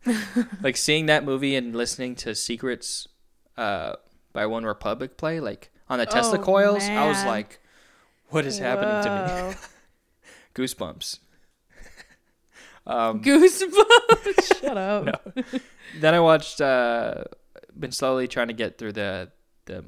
like 0.62 0.76
seeing 0.76 1.06
that 1.06 1.24
movie 1.24 1.56
and 1.56 1.74
listening 1.74 2.14
to 2.16 2.34
Secrets 2.34 3.08
uh, 3.56 3.94
by 4.34 4.44
OneRepublic 4.44 5.16
play, 5.16 5.40
like 5.40 5.70
on 5.88 5.98
the 5.98 6.06
Tesla 6.06 6.38
Oh, 6.38 6.42
coils, 6.42 6.84
I 6.84 7.08
was 7.08 7.24
like, 7.24 7.60
"What 8.30 8.46
is 8.46 8.58
happening 8.58 9.02
to 9.04 9.50
me?" 9.50 9.56
Goosebumps. 10.54 11.18
um, 12.86 13.22
Goosebumps. 13.22 14.58
Shut 14.60 14.76
up. 14.76 15.04
No. 15.04 15.42
then 16.00 16.14
I 16.14 16.20
watched. 16.20 16.60
Uh, 16.60 17.24
been 17.78 17.92
slowly 17.92 18.26
trying 18.26 18.48
to 18.48 18.54
get 18.54 18.78
through 18.78 18.92
the 18.92 19.30
the 19.66 19.84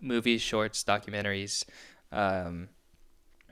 movies, 0.00 0.42
shorts, 0.42 0.84
documentaries 0.84 1.64
um, 2.12 2.68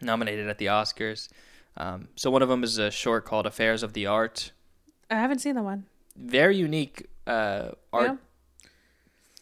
nominated 0.00 0.48
at 0.48 0.58
the 0.58 0.66
Oscars. 0.66 1.28
Um, 1.76 2.08
so 2.14 2.30
one 2.30 2.42
of 2.42 2.48
them 2.48 2.62
is 2.62 2.78
a 2.78 2.90
short 2.90 3.24
called 3.24 3.46
"Affairs 3.46 3.82
of 3.82 3.92
the 3.92 4.06
Art." 4.06 4.52
I 5.10 5.16
haven't 5.16 5.40
seen 5.40 5.54
the 5.54 5.62
one. 5.62 5.86
Very 6.16 6.56
unique 6.56 7.08
uh, 7.26 7.70
art, 7.92 8.18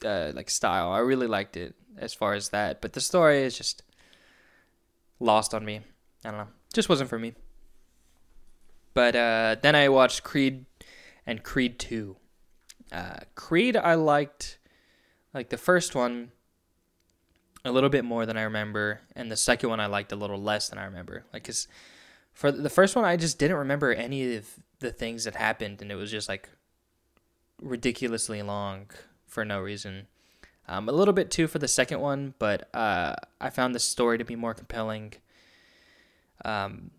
uh, 0.05 0.33
like 0.35 0.49
style. 0.49 0.91
I 0.91 0.99
really 1.01 1.27
liked 1.27 1.57
it 1.57 1.75
as 1.99 2.15
far 2.15 2.35
as 2.35 2.51
that, 2.51 2.81
but 2.81 2.93
the 2.93 3.01
story 3.01 3.43
is 3.43 3.57
just 3.57 3.83
lost 5.21 5.55
on 5.55 5.65
me. 5.65 5.81
I 6.25 6.31
don't 6.31 6.39
know, 6.39 6.49
just 6.73 6.89
wasn't 6.89 7.11
for 7.11 7.19
me. 7.19 7.35
But 8.95 9.17
uh, 9.17 9.57
then 9.63 9.75
I 9.75 9.89
watched 9.89 10.23
Creed 10.23 10.67
and 11.27 11.43
Creed 11.43 11.79
Two. 11.79 12.17
Uh, 12.91 13.21
Creed 13.35 13.77
I 13.77 13.95
liked, 13.95 14.59
like 15.33 15.49
the 15.49 15.57
first 15.57 15.95
one, 15.95 16.31
a 17.65 17.73
little 17.73 17.89
bit 17.89 18.05
more 18.05 18.27
than 18.27 18.37
I 18.37 18.43
remember, 18.43 19.01
and 19.17 19.31
the 19.31 19.37
second 19.37 19.71
one 19.71 19.81
I 19.81 19.87
liked 19.87 20.13
a 20.13 20.17
little 20.17 20.41
less 20.41 20.69
than 20.69 20.79
I 20.79 20.85
remember. 20.85 21.25
Like, 21.33 21.45
cause 21.45 21.69
for 22.33 22.51
the 22.51 22.71
first 22.71 22.97
one 22.97 23.05
I 23.05 23.17
just 23.17 23.39
didn't 23.39 23.57
remember 23.57 23.93
any 23.93 24.37
of 24.37 24.49
the 24.81 24.91
things 24.91 25.25
that 25.25 25.37
happened, 25.37 25.81
and 25.81 25.91
it 25.91 25.95
was 25.95 26.11
just 26.11 26.29
like 26.29 26.51
ridiculously 27.63 28.43
long 28.43 28.91
for 29.27 29.45
no 29.45 29.61
reason. 29.61 30.07
Um, 30.69 30.89
a 30.89 30.93
little 30.93 31.15
bit 31.15 31.31
too 31.31 31.49
for 31.49 31.59
the 31.59 31.69
second 31.69 32.01
one, 32.01 32.35
but 32.39 32.69
uh, 32.75 33.15
I 33.41 33.51
found 33.51 33.75
the 33.75 33.81
story 33.81 34.17
to 34.19 34.25
be 34.25 34.37
more 34.37 34.55
compelling. 34.55 35.15
Um, 36.45 36.91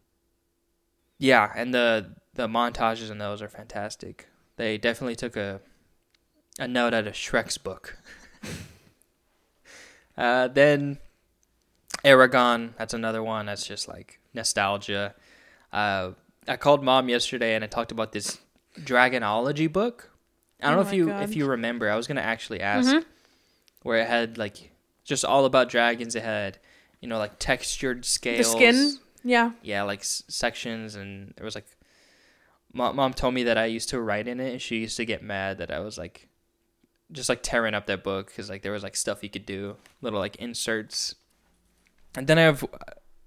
yeah, 1.18 1.52
and 1.56 1.74
the 1.74 2.16
the 2.34 2.48
montages 2.48 3.10
in 3.12 3.18
those 3.20 3.42
are 3.42 3.48
fantastic. 3.50 4.28
They 4.58 4.78
definitely 4.78 5.16
took 5.16 5.36
a 5.38 5.62
a 6.60 6.68
note 6.68 6.94
out 6.94 7.08
of 7.08 7.14
Shrek's 7.14 7.58
book. 7.58 7.98
uh, 10.18 10.48
then 10.50 11.00
Eragon, 12.04 12.76
that's 12.78 12.94
another 12.94 13.24
one 13.24 13.46
that's 13.46 13.66
just 13.66 13.88
like 13.88 14.20
nostalgia. 14.34 15.16
Uh, 15.72 16.12
I 16.48 16.58
called 16.58 16.84
mom 16.84 17.10
yesterday 17.10 17.56
and 17.56 17.64
I 17.64 17.68
talked 17.68 17.92
about 17.92 18.12
this 18.12 18.40
Dragonology 18.80 19.72
book. 19.72 20.10
I 20.62 20.70
don't 20.70 20.80
Oh 20.80 20.82
know 20.84 20.88
if 20.88 20.94
you 20.94 21.08
God. 21.08 21.24
if 21.24 21.36
you 21.36 21.46
remember. 21.46 21.90
I 21.90 21.96
was 21.96 22.08
gonna 22.08 22.22
actually 22.22 22.62
ask 22.62 22.90
Mhm. 22.90 23.06
Where 23.84 24.00
it 24.00 24.08
had 24.08 24.38
like 24.38 24.72
just 25.04 25.24
all 25.24 25.46
about 25.46 25.70
dragons. 25.70 26.16
It 26.16 26.24
had 26.24 26.58
you 27.02 27.08
know 27.08 27.18
like 27.20 27.38
textured 27.40 28.06
scales, 28.06 28.38
The 28.40 28.44
skin. 28.58 28.98
Yeah. 29.26 29.52
yeah, 29.62 29.84
like 29.84 30.00
s- 30.02 30.24
sections, 30.28 30.96
and 30.96 31.34
there 31.38 31.46
was 31.46 31.56
like. 31.56 31.66
Mom, 32.76 32.96
mom 32.96 33.14
told 33.14 33.36
me 33.36 33.44
that 33.44 33.56
I 33.58 33.66
used 33.66 33.90
to 33.90 34.02
write 34.02 34.28
in 34.28 34.40
it, 34.40 34.52
and 34.52 34.60
she 34.62 34.78
used 34.78 34.98
to 34.98 35.06
get 35.06 35.22
mad 35.22 35.60
that 35.60 35.70
I 35.70 35.78
was 35.80 35.96
like, 35.96 36.28
just 37.12 37.30
like 37.30 37.44
tearing 37.44 37.76
up 37.76 37.86
that 37.86 38.04
book 38.04 38.28
because 38.28 38.50
like 38.50 38.64
there 38.64 38.72
was 38.72 38.82
like 38.82 38.96
stuff 38.96 39.22
you 39.22 39.30
could 39.30 39.46
do, 39.46 39.76
little 40.02 40.18
like 40.20 40.38
inserts. 40.38 41.14
And 42.18 42.26
then 42.26 42.40
I 42.40 42.42
have, 42.42 42.66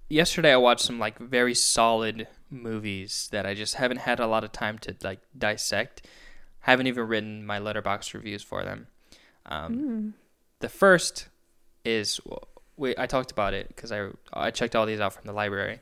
yesterday 0.09 0.51
I 0.51 0.57
watched 0.57 0.81
some 0.81 0.99
like 0.99 1.17
very 1.17 1.53
solid 1.55 2.27
movies 2.49 3.29
that 3.31 3.45
I 3.45 3.53
just 3.53 3.75
haven't 3.75 3.99
had 4.01 4.19
a 4.19 4.27
lot 4.27 4.43
of 4.43 4.51
time 4.51 4.79
to 4.79 4.95
like 5.01 5.19
dissect. 5.37 6.05
Haven't 6.59 6.87
even 6.87 7.07
written 7.07 7.45
my 7.45 7.57
Letterboxd 7.57 8.13
reviews 8.15 8.43
for 8.43 8.65
them. 8.65 8.87
Um, 9.45 9.73
Mm. 9.77 10.13
The 10.59 10.69
first 10.69 11.27
is 11.85 12.19
we 12.75 12.95
I 12.97 13.05
talked 13.05 13.31
about 13.31 13.53
it 13.53 13.67
because 13.69 13.91
I 13.91 14.09
I 14.33 14.51
checked 14.51 14.75
all 14.75 14.85
these 14.85 14.99
out 14.99 15.13
from 15.13 15.25
the 15.25 15.33
library. 15.33 15.79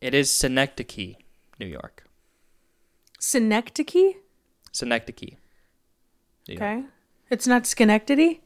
It 0.00 0.14
is 0.14 0.30
Synecdoche, 0.32 1.16
New 1.58 1.66
York. 1.66 2.04
Synecdoche. 3.18 4.16
Synecdoche. 4.72 5.36
New 6.48 6.54
York. 6.54 6.62
Okay. 6.62 6.84
It's 7.30 7.46
not 7.46 7.66
Schenectady. 7.66 8.40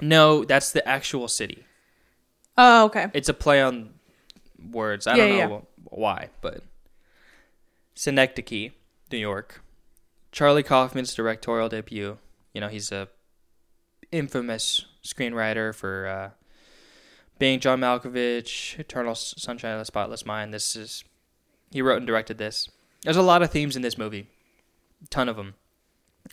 No, 0.00 0.44
that's 0.44 0.72
the 0.72 0.86
actual 0.86 1.28
city. 1.28 1.64
Oh, 2.58 2.86
okay. 2.86 3.06
It's 3.14 3.28
a 3.28 3.34
play 3.34 3.62
on 3.62 3.94
words. 4.70 5.06
I 5.06 5.16
Yeah, 5.16 5.26
don't 5.28 5.36
yeah, 5.38 5.46
know 5.46 5.66
wh- 5.86 5.92
why, 5.92 6.28
but 6.40 6.62
Synecdoche, 7.94 8.72
New 9.10 9.18
York. 9.18 9.62
Charlie 10.32 10.62
Kaufman's 10.62 11.14
directorial 11.14 11.68
debut. 11.68 12.18
You 12.54 12.60
know, 12.60 12.68
he's 12.68 12.90
a 12.90 13.08
infamous 14.12 14.84
screenwriter 15.04 15.74
for 15.74 16.06
uh, 16.06 16.30
being 17.38 17.58
John 17.58 17.80
Malkovich, 17.80 18.78
Eternal 18.78 19.14
Sunshine 19.14 19.72
of 19.72 19.80
the 19.80 19.84
Spotless 19.84 20.24
Mind. 20.24 20.54
This 20.54 20.76
is 20.76 21.04
he 21.70 21.82
wrote 21.82 21.96
and 21.96 22.06
directed 22.06 22.38
this. 22.38 22.70
There's 23.02 23.16
a 23.16 23.22
lot 23.22 23.42
of 23.42 23.50
themes 23.50 23.74
in 23.74 23.82
this 23.82 23.98
movie, 23.98 24.28
ton 25.10 25.28
of 25.28 25.36
them. 25.36 25.54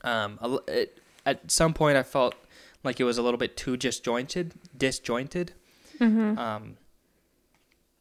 Um, 0.03 0.59
it, 0.67 0.99
at 1.25 1.49
some 1.49 1.73
point, 1.73 1.97
I 1.97 2.03
felt 2.03 2.35
like 2.83 2.99
it 2.99 3.05
was 3.05 3.17
a 3.17 3.21
little 3.21 3.37
bit 3.37 3.57
too 3.57 3.75
disjointed, 3.75 4.53
disjointed. 4.77 5.53
Mm-hmm. 5.99 6.37
Um, 6.37 6.77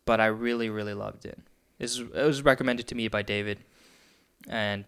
but 0.04 0.20
I 0.20 0.26
really, 0.26 0.70
really 0.70 0.94
loved 0.94 1.24
it. 1.24 1.38
This 1.78 1.98
it 1.98 2.12
was 2.12 2.42
recommended 2.42 2.86
to 2.88 2.94
me 2.94 3.08
by 3.08 3.22
David, 3.22 3.60
and 4.48 4.84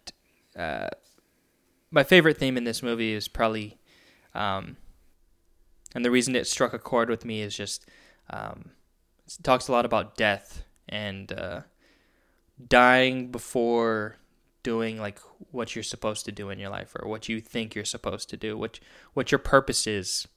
uh, 0.57 0.88
my 1.91 2.03
favorite 2.05 2.36
theme 2.38 2.57
in 2.57 2.64
this 2.64 2.82
movie 2.82 3.12
is 3.12 3.28
probably, 3.28 3.78
um, 4.35 4.76
and 5.95 6.05
the 6.05 6.11
reason 6.11 6.37
it 6.37 6.47
struck 6.47 6.72
a 6.72 6.78
chord 6.78 7.09
with 7.09 7.24
me 7.24 7.43
is 7.43 7.57
just 7.57 7.87
um, 8.31 8.70
it 9.26 9.43
talks 9.43 9.68
a 9.68 9.72
lot 9.72 9.85
about 9.85 10.16
death 10.16 10.64
and 10.89 11.33
uh, 11.33 11.61
dying 12.68 13.31
before 13.31 14.16
doing 14.62 14.99
like 14.99 15.18
what 15.51 15.74
you're 15.74 15.83
supposed 15.83 16.24
to 16.26 16.33
do 16.33 16.51
in 16.51 16.59
your 16.59 16.70
life 16.70 16.95
or 17.01 17.09
what 17.09 17.28
you 17.28 17.41
think 17.41 17.74
you're 17.74 17.85
supposed 17.85 18.28
to 18.31 18.37
do, 18.37 18.57
what 18.57 18.78
what 19.14 19.33
your 19.33 19.39
purpose 19.39 19.87
is 19.87 20.28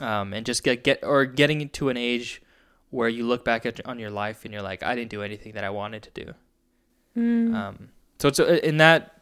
um, 0.00 0.32
and 0.32 0.44
just 0.44 0.62
get 0.62 0.84
get 0.84 1.00
or 1.02 1.24
getting 1.24 1.68
to 1.68 1.88
an 1.88 1.96
age 1.96 2.42
where 2.90 3.08
you 3.08 3.26
look 3.26 3.44
back 3.44 3.66
at 3.66 3.84
on 3.86 3.98
your 3.98 4.10
life 4.10 4.44
and 4.44 4.52
you're 4.52 4.62
like, 4.62 4.82
I 4.82 4.94
didn't 4.94 5.10
do 5.10 5.22
anything 5.22 5.52
that 5.52 5.64
I 5.64 5.70
wanted 5.70 6.02
to 6.04 6.24
do. 6.24 6.34
Mm. 7.16 7.54
Um, 7.54 7.88
so 8.18 8.28
it's 8.28 8.40
uh, 8.40 8.60
in 8.62 8.76
that 8.78 9.13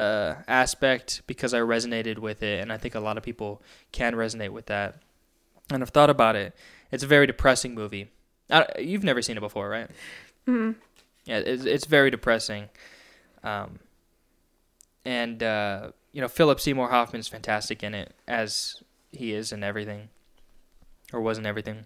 uh, 0.00 0.34
aspect 0.48 1.22
because 1.26 1.52
I 1.54 1.60
resonated 1.60 2.18
with 2.18 2.42
it, 2.42 2.60
and 2.60 2.72
I 2.72 2.76
think 2.76 2.94
a 2.94 3.00
lot 3.00 3.16
of 3.16 3.22
people 3.22 3.62
can 3.92 4.14
resonate 4.14 4.50
with 4.50 4.66
that. 4.66 4.96
And 5.70 5.82
I've 5.82 5.90
thought 5.90 6.10
about 6.10 6.36
it. 6.36 6.54
It's 6.90 7.04
a 7.04 7.06
very 7.06 7.26
depressing 7.26 7.74
movie. 7.74 8.10
I, 8.50 8.66
you've 8.78 9.04
never 9.04 9.22
seen 9.22 9.36
it 9.36 9.40
before, 9.40 9.68
right? 9.68 9.88
Mhm. 10.48 10.74
Yeah, 11.24 11.38
it's, 11.38 11.64
it's 11.64 11.84
very 11.86 12.10
depressing. 12.10 12.68
Um, 13.44 13.78
and 15.04 15.42
uh, 15.42 15.90
you 16.12 16.20
know, 16.20 16.28
Philip 16.28 16.60
Seymour 16.60 16.88
Hoffman's 16.90 17.28
fantastic 17.28 17.82
in 17.82 17.94
it, 17.94 18.12
as 18.26 18.82
he 19.12 19.32
is 19.32 19.52
in 19.52 19.62
everything, 19.62 20.08
or 21.12 21.20
was 21.20 21.38
in 21.38 21.46
everything. 21.46 21.84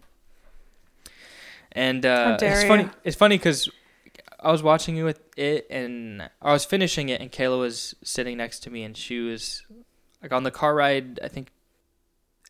And 1.73 2.07
uh, 2.07 2.37
it's 2.41 2.65
funny. 2.69 2.89
It's 3.03 3.17
funny 3.17 3.37
because 3.37 3.69
I 4.45 4.53
was 4.53 4.63
watching 4.63 4.97
it 4.97 5.03
with 5.03 5.21
it, 5.37 5.67
and 5.71 6.29
I 6.43 6.53
was 6.53 6.65
finishing 6.65 7.09
it, 7.09 7.21
and 7.21 7.33
Kayla 7.33 7.59
was 7.59 7.95
sitting 8.05 8.37
next 8.37 8.61
to 8.65 8.71
me, 8.71 8.83
and 8.85 8.97
she 8.97 9.21
was 9.21 9.63
like 10.23 10.33
on 10.33 10.43
the 10.43 10.51
car 10.51 10.75
ride. 10.75 11.19
I 11.23 11.29
think 11.29 11.49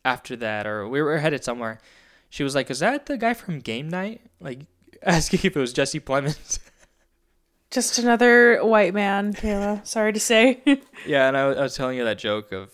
after 0.03 0.35
that, 0.35 0.67
or 0.67 0.87
we 0.87 1.01
were 1.01 1.17
headed 1.17 1.43
somewhere. 1.43 1.79
She 2.29 2.43
was 2.43 2.53
like, 2.55 2.69
"Is 2.69 2.79
that 2.79 3.05
the 3.05 3.17
guy 3.17 3.33
from 3.33 3.59
Game 3.59 3.87
Night?" 3.89 4.21
Like 4.39 4.61
asking 5.03 5.39
if 5.43 5.55
it 5.55 5.59
was 5.59 5.73
Jesse 5.73 5.99
Plemons. 5.99 6.59
Just 7.71 7.97
another 7.97 8.63
white 8.63 8.93
man, 8.93 9.33
Kayla. 9.33 9.85
Sorry 9.85 10.13
to 10.13 10.19
say. 10.19 10.61
Yeah, 11.07 11.27
and 11.27 11.35
I, 11.37 11.47
was- 11.47 11.57
I 11.57 11.61
was 11.61 11.75
telling 11.75 11.97
you 11.97 12.03
that 12.05 12.17
joke 12.17 12.51
of 12.51 12.71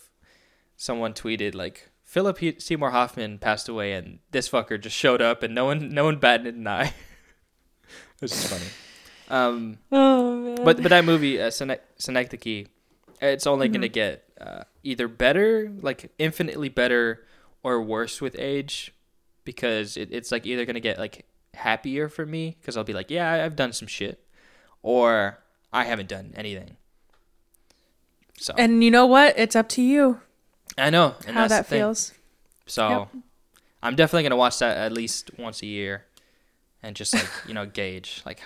someone 0.78 1.14
tweeted 1.14 1.54
like 1.56 1.90
Philip 2.04 2.38
he- 2.40 2.60
Seymour 2.60 2.92
Hoffman 2.92 3.40
passed 3.40 3.68
away, 3.70 3.94
and 3.94 4.20
this 4.32 4.50
fucker 4.50 4.80
just 4.80 4.96
showed 4.96 5.22
up, 5.22 5.44
and 5.44 5.54
no 5.56 5.66
one 5.66 5.90
no 5.90 6.06
one 6.06 6.18
batted 6.18 6.56
an 6.56 6.68
eye. 6.68 6.94
Which 8.20 8.32
is 8.32 8.48
funny. 8.48 8.66
Um, 9.32 9.78
oh 9.92 10.36
man. 10.36 10.56
but 10.66 10.82
but 10.84 10.90
that 10.90 11.06
movie, 11.06 11.42
uh, 11.42 11.48
Synec- 11.50 11.80
Synecdoche, 11.98 12.68
it's 13.22 13.48
only 13.48 13.68
Mm-hmm. 13.68 13.74
gonna 13.74 13.88
get 13.88 14.24
uh, 14.40 14.64
either 14.84 15.08
better, 15.08 15.72
like 15.82 16.12
infinitely 16.20 16.70
better, 16.70 17.26
or 17.64 17.82
worse 17.82 18.20
with 18.22 18.36
age, 18.38 18.94
because 19.46 19.96
it, 19.98 20.10
it's 20.12 20.32
like 20.32 20.46
either 20.46 20.66
gonna 20.66 20.80
get 20.82 21.00
like 21.00 21.26
happier 21.54 22.10
for 22.10 22.26
me 22.26 22.58
because 22.60 22.76
I'll 22.78 22.84
be 22.84 22.94
like, 22.94 23.10
yeah, 23.10 23.44
I've 23.46 23.56
done 23.56 23.72
some 23.74 23.88
shit, 23.88 24.24
or 24.84 25.40
I 25.72 25.86
haven't 25.86 26.10
done 26.10 26.34
anything. 26.36 26.76
So 28.38 28.54
and 28.58 28.84
you 28.84 28.92
know 28.92 29.06
what? 29.06 29.38
It's 29.38 29.56
up 29.56 29.70
to 29.70 29.82
you 29.82 30.20
I 30.78 30.90
know 30.90 31.16
and 31.28 31.36
how 31.36 31.48
that 31.48 31.66
feels. 31.68 32.14
So 32.66 32.90
Yep. 33.14 33.24
I'm 33.84 33.96
definitely 33.96 34.24
gonna 34.24 34.36
watch 34.36 34.60
that 34.60 34.78
at 34.78 34.92
least 34.92 35.32
once 35.38 35.62
a 35.62 35.68
year, 35.68 36.06
and 36.84 36.96
just 36.96 37.14
like 37.14 37.30
you 37.48 37.54
know 37.54 37.66
gauge 37.66 38.22
like 38.26 38.42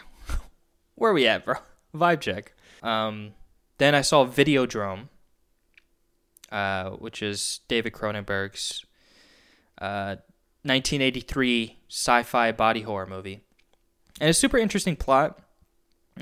where 0.95 1.13
we 1.13 1.27
at, 1.27 1.45
bro? 1.45 1.55
Vibe 1.95 2.21
check. 2.21 2.53
Um, 2.83 3.33
then 3.77 3.95
I 3.95 4.01
saw 4.01 4.25
Videodrome, 4.25 5.09
uh, 6.51 6.91
which 6.91 7.21
is 7.21 7.61
David 7.67 7.93
Cronenberg's 7.93 8.85
uh, 9.79 10.17
1983 10.63 11.77
sci-fi 11.89 12.51
body 12.51 12.81
horror 12.81 13.05
movie, 13.05 13.41
and 14.19 14.29
it's 14.29 14.39
super 14.39 14.57
interesting 14.57 14.95
plot. 14.95 15.39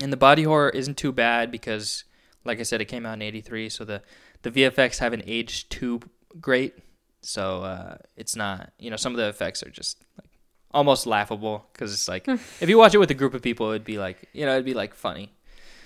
And 0.00 0.12
the 0.12 0.16
body 0.16 0.42
horror 0.42 0.70
isn't 0.70 0.96
too 0.96 1.12
bad 1.12 1.52
because, 1.52 2.02
like 2.44 2.58
I 2.58 2.64
said, 2.64 2.80
it 2.80 2.86
came 2.86 3.06
out 3.06 3.14
in 3.14 3.22
'83, 3.22 3.68
so 3.68 3.84
the 3.84 4.02
the 4.42 4.50
VFX 4.50 4.98
haven't 4.98 5.22
aged 5.26 5.70
too 5.70 6.00
great. 6.40 6.74
So 7.22 7.62
uh, 7.62 7.96
it's 8.16 8.36
not, 8.36 8.72
you 8.78 8.90
know, 8.90 8.96
some 8.96 9.12
of 9.12 9.16
the 9.16 9.28
effects 9.28 9.62
are 9.62 9.70
just 9.70 10.04
like 10.20 10.30
almost 10.74 11.06
laughable 11.06 11.66
because 11.72 11.94
it's 11.94 12.08
like 12.08 12.28
if 12.60 12.68
you 12.68 12.76
watch 12.76 12.94
it 12.94 12.98
with 12.98 13.10
a 13.10 13.14
group 13.14 13.32
of 13.32 13.40
people, 13.40 13.70
it'd 13.70 13.84
be 13.84 13.98
like, 13.98 14.28
you 14.32 14.44
know, 14.44 14.52
it'd 14.52 14.64
be 14.64 14.74
like 14.74 14.94
funny. 14.94 15.32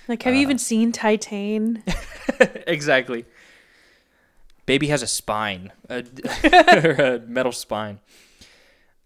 Like, 0.09 0.22
have 0.22 0.34
you 0.34 0.41
even 0.41 0.59
seen 0.59 0.91
Titan? 0.91 1.84
exactly. 2.66 3.26
Baby 4.64 4.89
has 4.89 5.03
a 5.03 5.07
spine, 5.07 5.70
a, 5.91 6.03
a 7.22 7.26
metal 7.26 7.53
spine. 7.53 8.01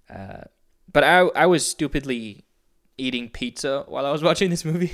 Uh, 0.08 0.44
but 0.90 1.02
I 1.02 1.20
I 1.34 1.46
was 1.46 1.66
stupidly 1.66 2.44
eating 2.96 3.28
pizza 3.28 3.84
while 3.88 4.06
I 4.06 4.12
was 4.12 4.22
watching 4.22 4.50
this 4.50 4.64
movie, 4.64 4.92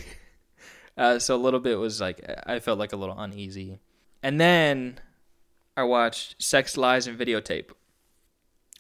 uh, 0.97 1.19
so 1.19 1.37
a 1.37 1.37
little 1.37 1.61
bit 1.61 1.79
was 1.79 2.01
like 2.01 2.25
I 2.47 2.59
felt 2.59 2.79
like 2.79 2.93
a 2.93 2.97
little 2.97 3.19
uneasy. 3.19 3.81
And 4.23 4.41
then 4.41 4.99
I 5.77 5.85
watched 5.85 6.43
Sex, 6.43 6.77
Lies, 6.77 7.07
and 7.07 7.19
Videotape, 7.19 7.71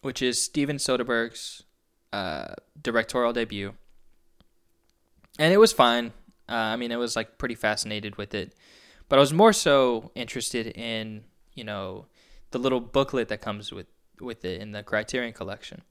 which 0.03 0.21
is 0.21 0.43
Steven 0.43 0.77
Soderbergh's 0.77 1.65
uh, 2.13 2.55
directorial 2.81 3.33
debut, 3.33 3.75
and 5.39 5.53
it 5.53 5.59
was 5.59 5.73
fine. 5.73 6.13
Uh, 6.49 6.55
I 6.55 6.77
mean, 6.77 6.91
it 6.91 6.97
was 6.97 7.17
like 7.17 7.39
pretty 7.39 7.55
fascinated 7.55 8.17
with 8.17 8.35
it, 8.35 8.55
but 9.09 9.19
I 9.19 9.21
was 9.21 9.33
more 9.33 9.53
so 9.53 10.11
interested 10.15 10.67
in 10.67 11.25
you 11.55 11.65
know 11.65 12.07
the 12.51 12.59
little 12.59 12.81
booklet 12.81 13.29
that 13.29 13.41
comes 13.41 13.73
with 13.73 13.87
with 14.21 14.45
it 14.45 14.61
in 14.61 14.73
the 14.73 14.83
Criterion 14.83 15.33
Collection, 15.33 15.83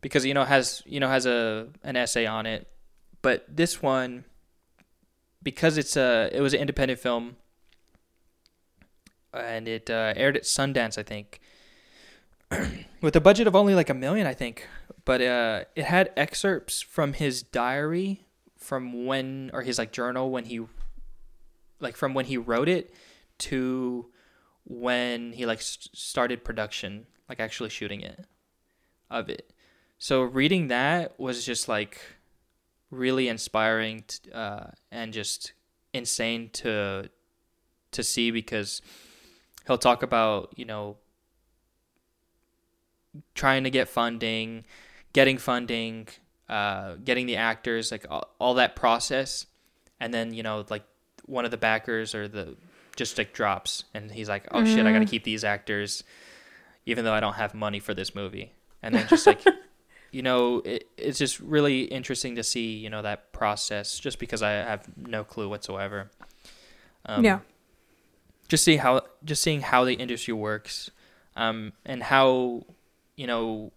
because 0.00 0.24
you 0.24 0.34
know 0.34 0.44
has 0.44 0.82
you 0.86 1.00
know 1.00 1.08
has 1.08 1.26
a 1.26 1.68
an 1.82 1.96
essay 1.96 2.26
on 2.26 2.46
it, 2.46 2.68
but 3.22 3.44
this 3.48 3.82
one 3.82 4.24
because 5.42 5.76
it's 5.76 5.96
a 5.96 6.30
it 6.32 6.40
was 6.40 6.54
an 6.54 6.60
independent 6.60 7.00
film 7.00 7.36
and 9.34 9.66
it 9.66 9.90
uh, 9.90 10.12
aired 10.16 10.36
at 10.36 10.42
Sundance, 10.42 10.98
I 10.98 11.02
think, 11.02 11.40
with 13.00 13.16
a 13.16 13.20
budget 13.20 13.46
of 13.46 13.56
only 13.56 13.74
like 13.74 13.90
a 13.90 13.94
million, 13.94 14.26
I 14.26 14.34
think. 14.34 14.68
But 15.04 15.20
uh, 15.20 15.64
it 15.74 15.84
had 15.84 16.12
excerpts 16.16 16.80
from 16.80 17.14
his 17.14 17.42
diary 17.42 18.24
from 18.56 19.06
when, 19.06 19.50
or 19.52 19.62
his 19.62 19.78
like 19.78 19.92
journal 19.92 20.30
when 20.30 20.44
he, 20.44 20.60
like 21.80 21.96
from 21.96 22.14
when 22.14 22.26
he 22.26 22.36
wrote 22.36 22.68
it 22.68 22.94
to 23.38 24.06
when 24.64 25.32
he 25.32 25.46
like 25.46 25.60
st- 25.60 25.96
started 25.96 26.44
production, 26.44 27.06
like 27.28 27.40
actually 27.40 27.70
shooting 27.70 28.00
it, 28.00 28.26
of 29.10 29.28
it. 29.28 29.52
So 29.98 30.22
reading 30.22 30.68
that 30.68 31.18
was 31.18 31.44
just 31.44 31.68
like 31.68 32.00
really 32.90 33.28
inspiring 33.28 34.04
uh, 34.32 34.66
and 34.90 35.12
just 35.12 35.52
insane 35.92 36.50
to 36.52 37.08
to 37.90 38.02
see 38.02 38.30
because 38.30 38.80
he'll 39.66 39.78
talk 39.78 40.02
about 40.02 40.52
you 40.56 40.64
know 40.64 40.96
trying 43.34 43.64
to 43.64 43.70
get 43.70 43.88
funding 43.88 44.64
getting 45.12 45.38
funding 45.38 46.08
uh, 46.48 46.96
getting 47.02 47.26
the 47.26 47.36
actors 47.36 47.90
like 47.90 48.04
all, 48.10 48.28
all, 48.38 48.54
that 48.54 48.76
process. 48.76 49.46
And 50.00 50.12
then 50.12 50.34
you 50.34 50.42
know 50.42 50.64
like 50.68 50.84
one 51.24 51.44
of 51.44 51.50
the 51.50 51.56
backers 51.56 52.14
or 52.14 52.28
the 52.28 52.56
just 52.96 53.16
like 53.16 53.32
drops. 53.32 53.84
And 53.94 54.10
he's 54.10 54.28
like 54.28 54.46
oh 54.50 54.58
mm-hmm. 54.58 54.74
shit 54.74 54.86
i 54.86 54.92
gotta 54.92 55.06
keep 55.06 55.24
these 55.24 55.44
actors 55.44 56.04
even 56.84 57.04
though 57.04 57.12
i 57.12 57.20
don't 57.20 57.34
have 57.34 57.54
money 57.54 57.78
for 57.78 57.94
this 57.94 58.14
movie. 58.14 58.52
And 58.82 58.94
then 58.94 59.06
just 59.08 59.26
like 59.26 59.42
you 60.10 60.22
know 60.22 60.58
it, 60.58 60.88
it's 60.96 61.18
just 61.18 61.40
really 61.40 61.82
interesting 61.82 62.34
to 62.36 62.42
see 62.42 62.76
you 62.76 62.90
know 62.90 63.02
that 63.02 63.32
process 63.32 63.98
just 63.98 64.18
because 64.18 64.42
i 64.42 64.50
have 64.50 64.86
no 64.96 65.24
clue 65.24 65.48
whatsoever. 65.48 66.10
Um, 67.06 67.24
yeah. 67.24 67.40
just 68.48 68.62
see 68.62 68.76
how 68.76 69.02
just 69.24 69.42
seeing 69.42 69.60
how 69.60 69.84
the 69.84 69.94
industry 69.94 70.34
works, 70.34 70.90
um, 71.34 71.72
and 71.84 72.02
how 72.02 72.64
you 73.22 73.28
know 73.28 73.70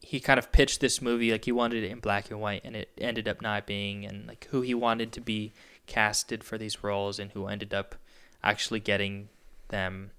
he 0.00 0.20
kind 0.20 0.38
of 0.38 0.52
pitched 0.52 0.80
this 0.80 1.00
movie 1.00 1.32
like 1.32 1.46
he 1.46 1.52
wanted 1.52 1.82
it 1.82 1.90
in 1.90 1.98
black 1.98 2.30
and 2.30 2.42
white, 2.42 2.60
and 2.62 2.76
it 2.76 2.90
ended 2.98 3.26
up 3.26 3.40
not 3.40 3.66
being, 3.66 4.04
and 4.04 4.26
like 4.26 4.46
who 4.50 4.60
he 4.60 4.74
wanted 4.74 5.12
to 5.12 5.20
be 5.22 5.54
casted 5.86 6.44
for 6.44 6.58
these 6.58 6.84
roles, 6.84 7.18
and 7.18 7.30
who 7.30 7.46
ended 7.46 7.72
up 7.72 7.94
actually 8.44 8.80
getting 8.80 9.30
them. 9.68 10.10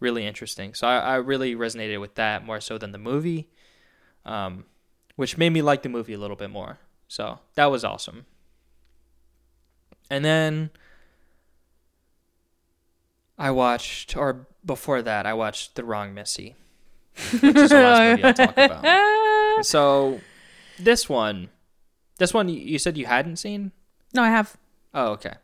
Really 0.00 0.26
interesting. 0.26 0.74
So 0.74 0.86
I, 0.86 0.98
I 0.98 1.14
really 1.16 1.54
resonated 1.54 1.98
with 1.98 2.14
that 2.16 2.44
more 2.44 2.60
so 2.60 2.76
than 2.76 2.92
the 2.92 2.98
movie, 2.98 3.48
um, 4.26 4.64
which 5.16 5.38
made 5.38 5.50
me 5.50 5.62
like 5.62 5.82
the 5.82 5.88
movie 5.88 6.12
a 6.12 6.18
little 6.18 6.36
bit 6.36 6.50
more. 6.50 6.78
So 7.08 7.38
that 7.54 7.70
was 7.70 7.84
awesome. 7.84 8.26
And 10.10 10.24
then 10.24 10.70
I 13.38 13.50
watched, 13.50 14.14
or 14.14 14.46
before 14.64 15.00
that, 15.00 15.24
I 15.24 15.32
watched 15.32 15.74
The 15.74 15.84
Wrong 15.84 16.12
Missy, 16.12 16.54
which 17.40 17.56
is 17.56 17.70
the 17.70 17.80
last 17.80 18.10
movie 18.10 18.24
I'll 18.24 18.34
talk 18.34 18.52
about. 18.56 19.66
so, 19.66 20.20
this 20.78 21.08
one, 21.08 21.48
this 22.18 22.32
one 22.32 22.48
you 22.48 22.78
said 22.78 22.96
you 22.96 23.06
hadn't 23.06 23.36
seen? 23.36 23.72
No, 24.14 24.22
I 24.22 24.30
have. 24.30 24.56
Oh, 24.94 25.12
okay. 25.12 25.34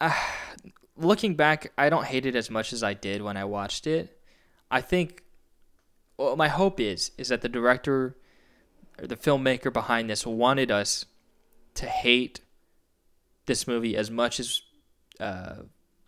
Uh, 0.00 0.14
looking 0.96 1.34
back, 1.34 1.72
I 1.76 1.88
don't 1.88 2.04
hate 2.04 2.26
it 2.26 2.36
as 2.36 2.50
much 2.50 2.72
as 2.72 2.82
I 2.82 2.94
did 2.94 3.22
when 3.22 3.36
I 3.36 3.44
watched 3.44 3.86
it. 3.86 4.20
I 4.70 4.80
think, 4.80 5.22
well, 6.16 6.36
my 6.36 6.48
hope 6.48 6.80
is 6.80 7.10
is 7.16 7.28
that 7.28 7.42
the 7.42 7.48
director 7.48 8.16
or 8.98 9.06
the 9.06 9.16
filmmaker 9.16 9.72
behind 9.72 10.10
this 10.10 10.26
wanted 10.26 10.70
us 10.70 11.04
to 11.74 11.86
hate 11.86 12.40
this 13.46 13.66
movie 13.66 13.96
as 13.96 14.10
much 14.10 14.40
as 14.40 14.62
uh, 15.20 15.56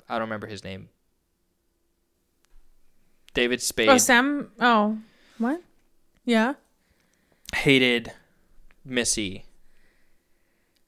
I 0.09 0.15
don't 0.15 0.23
remember 0.23 0.47
his 0.47 0.65
name. 0.65 0.89
David 3.37 3.61
Spade. 3.61 3.91
Oh, 3.91 3.99
Sam. 3.99 4.51
Oh, 4.59 4.99
what? 5.39 5.63
Yeah. 6.25 6.55
Hated 7.55 8.13
Missy. 8.83 9.45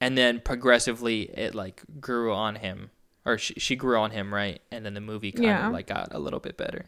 And 0.01 0.17
then 0.17 0.41
progressively 0.41 1.23
it 1.23 1.55
like 1.55 1.83
grew 2.01 2.33
on 2.33 2.57
him. 2.57 2.91
Or 3.27 3.37
she, 3.37 3.55
she 3.55 3.77
grew 3.77 3.99
on 3.99 4.13
him, 4.13 4.33
right? 4.33 4.63
And 4.71 4.85
then 4.85 4.95
the 4.95 5.01
movie 5.03 5.31
kind 5.31 5.45
yeah. 5.45 5.67
of 5.67 5.75
like 5.75 5.89
got 5.89 6.09
a 6.13 6.19
little 6.19 6.41
bit 6.41 6.57
better. 6.57 6.87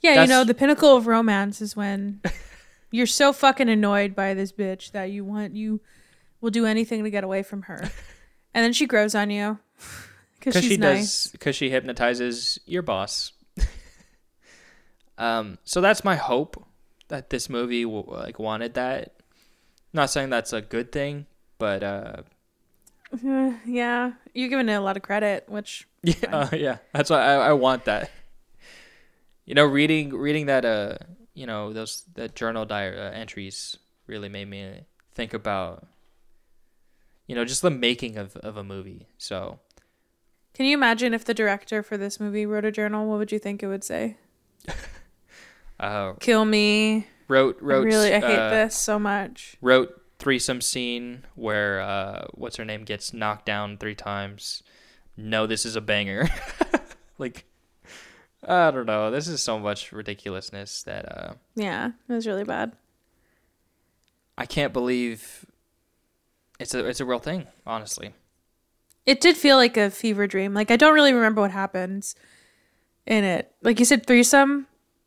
Yeah, 0.00 0.16
That's... 0.16 0.28
you 0.28 0.34
know, 0.34 0.42
the 0.42 0.54
pinnacle 0.54 0.96
of 0.96 1.06
romance 1.06 1.60
is 1.60 1.76
when 1.76 2.20
you're 2.90 3.06
so 3.06 3.32
fucking 3.32 3.68
annoyed 3.68 4.16
by 4.16 4.34
this 4.34 4.50
bitch 4.50 4.90
that 4.90 5.12
you 5.12 5.24
want 5.24 5.54
you 5.54 5.80
will 6.40 6.50
do 6.50 6.66
anything 6.66 7.04
to 7.04 7.10
get 7.10 7.22
away 7.22 7.44
from 7.44 7.62
her. 7.62 7.78
and 8.54 8.64
then 8.64 8.72
she 8.72 8.86
grows 8.86 9.14
on 9.14 9.30
you. 9.30 9.60
because 10.40 10.64
she 10.64 10.76
nice. 10.76 11.24
does 11.24 11.32
because 11.32 11.54
she 11.54 11.70
hypnotizes 11.70 12.58
your 12.66 12.82
boss. 12.82 13.32
Um, 15.18 15.58
so 15.64 15.80
that's 15.80 16.04
my 16.04 16.16
hope 16.16 16.64
that 17.08 17.30
this 17.30 17.48
movie 17.48 17.84
like 17.84 18.38
wanted 18.38 18.74
that. 18.74 19.14
Not 19.92 20.10
saying 20.10 20.30
that's 20.30 20.52
a 20.52 20.60
good 20.60 20.92
thing, 20.92 21.26
but 21.58 21.82
uh, 21.82 22.22
yeah, 23.66 24.12
you're 24.34 24.48
giving 24.48 24.68
it 24.68 24.74
a 24.74 24.80
lot 24.80 24.96
of 24.96 25.02
credit, 25.02 25.44
which 25.48 25.86
yeah, 26.02 26.14
uh, 26.30 26.48
yeah, 26.52 26.78
that's 26.92 27.10
why 27.10 27.22
I, 27.22 27.48
I 27.48 27.52
want 27.52 27.84
that. 27.84 28.10
You 29.44 29.54
know, 29.54 29.64
reading 29.64 30.10
reading 30.10 30.46
that 30.46 30.64
uh, 30.64 30.96
you 31.34 31.46
know, 31.46 31.72
those 31.72 32.02
that 32.14 32.34
journal 32.34 32.64
diary 32.64 32.98
uh, 32.98 33.10
entries 33.10 33.78
really 34.06 34.28
made 34.28 34.48
me 34.48 34.80
think 35.14 35.32
about 35.34 35.86
you 37.26 37.34
know 37.34 37.44
just 37.44 37.62
the 37.62 37.70
making 37.70 38.16
of, 38.16 38.36
of 38.36 38.56
a 38.56 38.62
movie 38.62 39.08
so 39.18 39.58
can 40.56 40.64
you 40.64 40.74
imagine 40.74 41.12
if 41.12 41.22
the 41.22 41.34
director 41.34 41.82
for 41.82 41.98
this 41.98 42.18
movie 42.18 42.46
wrote 42.46 42.64
a 42.64 42.72
journal? 42.72 43.06
What 43.06 43.18
would 43.18 43.30
you 43.30 43.38
think 43.38 43.62
it 43.62 43.66
would 43.66 43.84
say? 43.84 44.16
uh, 45.80 46.12
Kill 46.14 46.44
me. 46.44 47.06
Wrote 47.28 47.58
wrote. 47.60 47.86
I 47.86 47.86
really, 47.86 48.14
I 48.14 48.20
hate 48.20 48.38
uh, 48.38 48.50
this 48.50 48.76
so 48.76 48.98
much. 48.98 49.56
Wrote 49.60 50.00
threesome 50.18 50.60
scene 50.60 51.24
where 51.34 51.80
uh, 51.80 52.26
what's 52.34 52.56
her 52.56 52.64
name 52.64 52.84
gets 52.84 53.12
knocked 53.12 53.46
down 53.46 53.78
three 53.78 53.94
times. 53.94 54.62
No, 55.16 55.46
this 55.46 55.64
is 55.66 55.76
a 55.76 55.80
banger. 55.80 56.28
like, 57.18 57.44
I 58.46 58.70
don't 58.70 58.86
know. 58.86 59.10
This 59.10 59.28
is 59.28 59.42
so 59.42 59.58
much 59.58 59.92
ridiculousness 59.92 60.82
that. 60.84 61.04
uh 61.10 61.34
Yeah, 61.54 61.92
it 62.08 62.12
was 62.12 62.26
really 62.26 62.44
bad. 62.44 62.72
I 64.38 64.46
can't 64.46 64.72
believe 64.72 65.46
it's 66.58 66.74
a 66.74 66.84
it's 66.86 67.00
a 67.00 67.04
real 67.04 67.18
thing. 67.18 67.46
Honestly. 67.66 68.14
It 69.04 69.20
did 69.20 69.36
feel 69.36 69.56
like 69.56 69.76
a 69.76 69.90
fever 69.90 70.26
dream. 70.26 70.52
Like 70.54 70.70
I 70.70 70.76
don't 70.76 70.94
really 70.94 71.12
remember 71.12 71.40
what 71.40 71.50
happens 71.50 72.14
in 73.06 73.24
it. 73.24 73.52
Like 73.62 73.78
you 73.78 73.84
said, 73.84 74.06
threesome. 74.06 74.66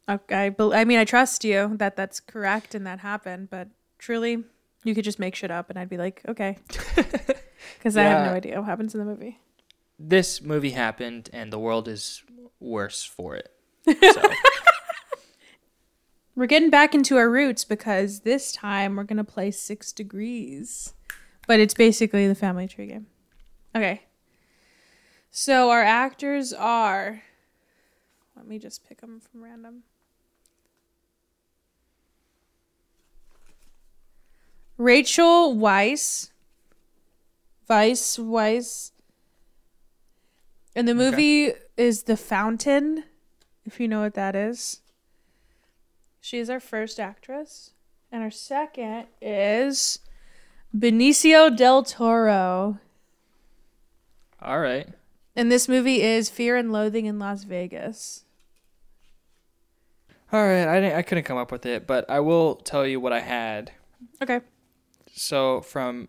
Okay, 0.09 0.51
I, 0.57 0.63
I 0.73 0.85
mean, 0.85 0.97
I 0.97 1.05
trust 1.05 1.45
you 1.45 1.75
that 1.77 1.95
that's 1.95 2.19
correct 2.19 2.73
and 2.73 2.85
that 2.87 2.99
happened, 2.99 3.49
but 3.49 3.67
truly, 3.99 4.43
You 4.83 4.95
could 4.95 5.03
just 5.03 5.19
make 5.19 5.35
shit 5.35 5.51
up, 5.51 5.69
and 5.69 5.77
I'd 5.77 5.89
be 5.89 5.97
like, 5.97 6.21
okay, 6.27 6.57
because 7.77 7.95
I 7.97 8.03
have 8.03 8.25
no 8.25 8.33
idea 8.33 8.55
what 8.59 8.65
happens 8.65 8.95
in 8.95 8.99
the 8.99 9.05
movie. 9.05 9.39
This 9.99 10.41
movie 10.41 10.71
happened, 10.71 11.29
and 11.33 11.51
the 11.53 11.59
world 11.59 11.87
is 11.87 12.23
worse 12.59 13.03
for 13.03 13.35
it. 13.35 13.51
So, 13.85 14.21
We're 16.35 16.45
getting 16.45 16.69
back 16.69 16.95
into 16.95 17.17
our 17.17 17.29
roots 17.29 17.65
because 17.65 18.21
this 18.21 18.53
time 18.53 18.95
we're 18.95 19.03
gonna 19.03 19.25
play 19.25 19.51
Six 19.51 19.91
Degrees, 19.91 20.93
but 21.47 21.59
it's 21.59 21.73
basically 21.73 22.27
the 22.29 22.35
Family 22.35 22.65
Tree 22.67 22.87
game. 22.87 23.07
Okay. 23.75 24.03
So 25.31 25.69
our 25.69 25.83
actors 25.83 26.53
are. 26.53 27.23
Let 28.37 28.47
me 28.47 28.57
just 28.57 28.87
pick 28.87 29.01
them 29.01 29.19
from 29.19 29.43
random. 29.43 29.83
Rachel 34.79 35.55
Weisz. 35.55 36.29
Weiss 37.67 38.17
Weiss. 38.17 38.91
And 40.75 40.87
the 40.87 40.93
Okay. 40.93 40.97
movie 41.11 41.53
is 41.77 42.03
The 42.03 42.15
Fountain, 42.17 43.03
if 43.65 43.79
you 43.79 43.87
know 43.89 43.99
what 44.01 44.13
that 44.13 44.35
is. 44.35 44.81
She 46.21 46.39
is 46.39 46.49
our 46.49 46.61
first 46.61 46.99
actress. 46.99 47.71
And 48.11 48.23
our 48.23 48.31
second 48.31 49.07
is 49.21 49.99
Benicio 50.75 51.55
del 51.55 51.83
Toro. 51.83 52.79
all 54.41 54.59
right. 54.61 54.87
And 55.35 55.51
this 55.51 55.67
movie 55.67 56.01
is 56.01 56.29
Fear 56.29 56.55
and 56.55 56.71
Loathing 56.71 57.05
in 57.05 57.19
Las 57.19 57.43
Vegas. 57.43 58.23
All 60.31 60.41
right. 60.45 60.65
I, 60.67 60.79
didn't, 60.79 60.95
I 60.97 61.01
couldn't 61.01 61.25
come 61.25 61.37
up 61.37 61.51
with 61.51 61.65
it, 61.65 61.85
but 61.85 62.09
I 62.09 62.21
will 62.21 62.55
tell 62.55 62.87
you 62.87 63.01
what 63.01 63.11
I 63.11 63.19
had. 63.19 63.71
Okay. 64.21 64.39
So, 65.13 65.61
from 65.61 66.07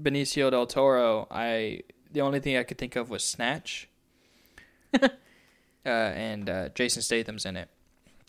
Benicio 0.00 0.50
del 0.50 0.66
Toro, 0.66 1.26
I 1.30 1.80
the 2.10 2.20
only 2.20 2.40
thing 2.40 2.56
I 2.56 2.62
could 2.62 2.78
think 2.78 2.96
of 2.96 3.10
was 3.10 3.24
Snatch. 3.24 3.88
uh, 5.02 5.08
and 5.84 6.48
uh, 6.48 6.68
Jason 6.70 7.02
Statham's 7.02 7.44
in 7.44 7.56
it. 7.56 7.68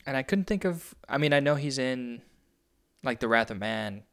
And 0.05 0.17
I 0.17 0.23
couldn't 0.23 0.45
think 0.45 0.65
of. 0.65 0.95
I 1.07 1.17
mean, 1.17 1.33
I 1.33 1.39
know 1.39 1.55
he's 1.55 1.77
in, 1.77 2.21
like, 3.03 3.19
The 3.19 3.27
Wrath 3.27 3.51
of 3.51 3.59
Man. 3.59 4.03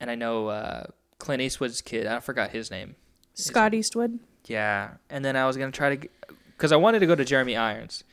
And 0.00 0.10
I 0.10 0.14
know 0.14 0.48
uh, 0.48 0.84
Clint 1.18 1.42
Eastwood's 1.42 1.80
kid. 1.80 2.06
I 2.06 2.20
forgot 2.20 2.50
his 2.50 2.70
name. 2.70 2.96
Scott 3.34 3.74
Eastwood. 3.74 4.20
Yeah, 4.46 4.94
and 5.10 5.24
then 5.24 5.36
I 5.36 5.46
was 5.46 5.56
gonna 5.56 5.72
try 5.72 5.96
to, 5.96 6.08
because 6.56 6.72
I 6.72 6.76
wanted 6.76 7.00
to 7.00 7.06
go 7.06 7.14
to 7.14 7.24
Jeremy 7.24 7.56
Irons, 7.56 8.04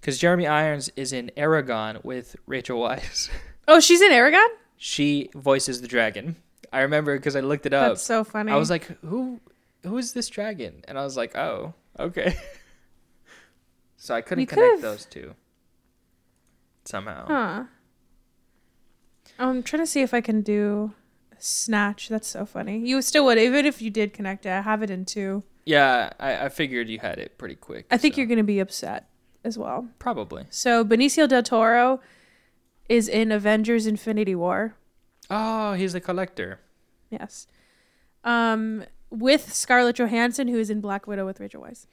because 0.00 0.18
Jeremy 0.18 0.46
Irons 0.46 0.90
is 0.96 1.12
in 1.12 1.30
Eragon 1.36 2.02
with 2.04 2.36
Rachel 2.46 2.80
Weisz. 2.80 3.30
Oh, 3.66 3.80
she's 3.80 4.00
in 4.02 4.12
Eragon? 4.12 4.46
She 4.76 5.30
voices 5.34 5.80
the 5.80 5.88
dragon. 5.88 6.36
I 6.72 6.80
remember 6.80 7.16
because 7.16 7.36
I 7.36 7.40
looked 7.40 7.66
it 7.66 7.72
up. 7.72 7.90
That's 7.92 8.02
so 8.02 8.24
funny. 8.24 8.50
I 8.52 8.56
was 8.56 8.70
like, 8.70 8.84
who, 9.02 9.40
who 9.84 9.96
is 9.98 10.12
this 10.12 10.28
dragon? 10.28 10.82
And 10.88 10.98
I 10.98 11.04
was 11.04 11.16
like, 11.16 11.36
oh, 11.36 11.74
okay. 11.98 12.36
so 13.96 14.14
I 14.14 14.20
couldn't 14.20 14.46
connect 14.46 14.68
could've- 14.76 14.82
those 14.82 15.04
two. 15.06 15.34
Somehow. 16.84 17.26
huh. 17.26 17.64
I'm 19.38 19.62
trying 19.62 19.82
to 19.82 19.86
see 19.86 20.02
if 20.02 20.12
I 20.12 20.20
can 20.20 20.42
do 20.42 20.92
Snatch. 21.38 22.08
That's 22.08 22.28
so 22.28 22.44
funny. 22.44 22.78
You 22.78 23.00
still 23.02 23.24
would, 23.24 23.38
even 23.38 23.64
if 23.66 23.80
you 23.80 23.90
did 23.90 24.12
connect 24.12 24.44
it. 24.46 24.50
I 24.50 24.60
have 24.60 24.82
it 24.82 24.90
in 24.90 25.04
two. 25.04 25.42
Yeah, 25.64 26.12
I, 26.20 26.44
I 26.44 26.48
figured 26.50 26.88
you 26.88 26.98
had 26.98 27.18
it 27.18 27.38
pretty 27.38 27.54
quick. 27.54 27.86
I 27.90 27.96
think 27.96 28.14
so- 28.14 28.18
you're 28.20 28.26
going 28.28 28.38
to 28.38 28.44
be 28.44 28.60
upset 28.60 29.08
as 29.44 29.56
well. 29.58 29.88
probably. 29.98 30.44
So 30.50 30.84
Benicio 30.84 31.28
del 31.28 31.42
Toro 31.42 32.00
is 32.88 33.08
in 33.08 33.32
Avengers 33.32 33.86
Infinity 33.86 34.34
War. 34.34 34.74
Oh, 35.30 35.72
he's 35.72 35.92
the 35.92 36.00
collector. 36.00 36.60
Yes. 37.10 37.46
Um, 38.24 38.84
with 39.10 39.52
Scarlett 39.52 39.96
Johansson, 39.96 40.48
who 40.48 40.58
is 40.58 40.70
in 40.70 40.80
Black 40.80 41.06
Widow 41.06 41.26
with 41.26 41.40
Rachel 41.40 41.62
Weisz. 41.62 41.86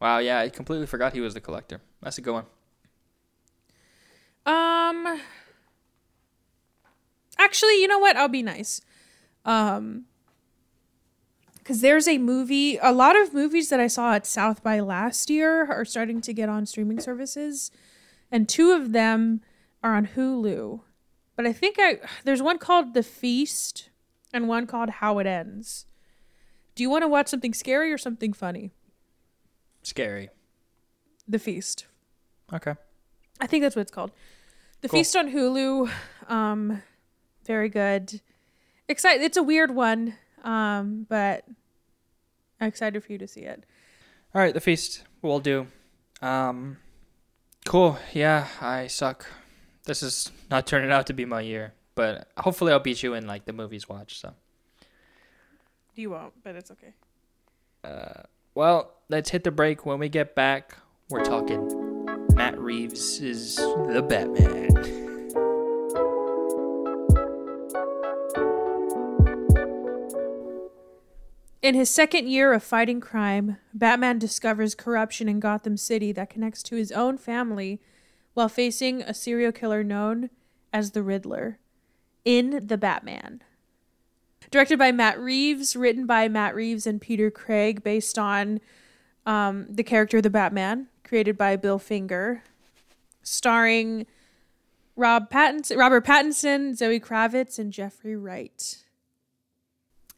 Wow, 0.00 0.18
yeah, 0.18 0.40
I 0.40 0.48
completely 0.48 0.86
forgot 0.86 1.14
he 1.14 1.20
was 1.20 1.34
the 1.34 1.40
collector. 1.40 1.80
That's 2.02 2.18
a 2.18 2.20
good 2.20 2.32
one. 2.32 2.44
Um, 4.44 5.20
actually, 7.38 7.80
you 7.80 7.88
know 7.88 7.98
what? 7.98 8.16
I'll 8.16 8.28
be 8.28 8.42
nice. 8.42 8.80
Um, 9.44 10.04
because 11.58 11.80
there's 11.80 12.06
a 12.06 12.18
movie, 12.18 12.78
a 12.80 12.92
lot 12.92 13.20
of 13.20 13.34
movies 13.34 13.70
that 13.70 13.80
I 13.80 13.88
saw 13.88 14.12
at 14.12 14.24
South 14.24 14.62
by 14.62 14.78
last 14.78 15.28
year 15.28 15.66
are 15.66 15.84
starting 15.84 16.20
to 16.20 16.32
get 16.32 16.48
on 16.48 16.64
streaming 16.64 17.00
services, 17.00 17.72
and 18.30 18.48
two 18.48 18.72
of 18.72 18.92
them 18.92 19.40
are 19.82 19.94
on 19.94 20.08
Hulu. 20.08 20.80
But 21.36 21.46
I 21.46 21.52
think 21.52 21.76
I 21.78 22.00
there's 22.24 22.42
one 22.42 22.58
called 22.58 22.94
The 22.94 23.02
Feast 23.02 23.90
and 24.32 24.48
one 24.48 24.66
called 24.66 24.90
How 24.90 25.18
It 25.18 25.26
Ends. 25.26 25.86
Do 26.74 26.82
you 26.82 26.90
want 26.90 27.02
to 27.02 27.08
watch 27.08 27.28
something 27.28 27.54
scary 27.54 27.92
or 27.92 27.98
something 27.98 28.32
funny? 28.32 28.70
Scary. 29.82 30.30
The 31.28 31.38
Feast. 31.38 31.86
Okay. 32.52 32.74
I 33.40 33.46
think 33.46 33.62
that's 33.62 33.76
what 33.76 33.82
it's 33.82 33.90
called. 33.90 34.12
The 34.80 34.88
Cool. 34.88 35.00
Feast 35.00 35.16
on 35.16 35.30
Hulu. 35.30 35.90
Um, 36.28 36.82
very 37.44 37.68
good. 37.68 38.20
Excited. 38.88 39.22
It's 39.22 39.36
a 39.36 39.42
weird 39.42 39.74
one. 39.74 40.14
Um, 40.44 41.06
but 41.08 41.44
I'm 42.60 42.68
excited 42.68 43.02
for 43.02 43.12
you 43.12 43.18
to 43.18 43.26
see 43.26 43.40
it. 43.40 43.64
All 44.34 44.40
right, 44.40 44.54
the 44.54 44.60
feast 44.60 45.02
will 45.22 45.40
do. 45.40 45.66
Um, 46.22 46.76
cool. 47.66 47.98
Yeah, 48.12 48.46
I 48.60 48.86
suck. 48.86 49.26
This 49.84 50.02
is 50.02 50.30
not 50.50 50.66
turning 50.66 50.90
out 50.90 51.06
to 51.08 51.12
be 51.12 51.24
my 51.24 51.40
year, 51.42 51.72
but 51.94 52.28
hopefully 52.38 52.72
I'll 52.72 52.80
beat 52.80 53.02
you 53.02 53.14
in 53.14 53.26
like 53.26 53.44
the 53.44 53.52
movies 53.52 53.88
watch. 53.88 54.18
So, 54.18 54.32
You 55.94 56.10
won't, 56.10 56.32
but 56.42 56.56
it's 56.56 56.70
okay. 56.70 56.94
uh, 57.84 58.22
well, 58.54 58.92
let's 59.08 59.30
hit 59.30 59.44
the 59.44 59.50
break. 59.50 59.84
When 59.86 59.98
we 59.98 60.08
get 60.08 60.34
back, 60.34 60.76
we're 61.10 61.24
talking 61.24 62.04
Matt 62.34 62.58
Reeves 62.58 63.20
is 63.20 63.56
the 63.56 64.04
Batman. 64.08 65.15
In 71.66 71.74
his 71.74 71.90
second 71.90 72.28
year 72.28 72.52
of 72.52 72.62
fighting 72.62 73.00
crime, 73.00 73.56
Batman 73.74 74.20
discovers 74.20 74.76
corruption 74.76 75.28
in 75.28 75.40
Gotham 75.40 75.76
City 75.76 76.12
that 76.12 76.30
connects 76.30 76.62
to 76.62 76.76
his 76.76 76.92
own 76.92 77.18
family 77.18 77.80
while 78.34 78.48
facing 78.48 79.02
a 79.02 79.12
serial 79.12 79.50
killer 79.50 79.82
known 79.82 80.30
as 80.72 80.92
the 80.92 81.02
Riddler 81.02 81.58
in 82.24 82.68
The 82.68 82.78
Batman. 82.78 83.42
Directed 84.52 84.78
by 84.78 84.92
Matt 84.92 85.18
Reeves, 85.18 85.74
written 85.74 86.06
by 86.06 86.28
Matt 86.28 86.54
Reeves 86.54 86.86
and 86.86 87.00
Peter 87.00 87.32
Craig, 87.32 87.82
based 87.82 88.16
on 88.16 88.60
um, 89.26 89.66
the 89.68 89.82
character 89.82 90.18
of 90.18 90.22
the 90.22 90.30
Batman, 90.30 90.86
created 91.02 91.36
by 91.36 91.56
Bill 91.56 91.80
Finger, 91.80 92.44
starring 93.24 94.06
Rob 94.94 95.28
Pattinson, 95.30 95.76
Robert 95.76 96.06
Pattinson, 96.06 96.76
Zoe 96.76 97.00
Kravitz, 97.00 97.58
and 97.58 97.72
Jeffrey 97.72 98.14
Wright. 98.14 98.84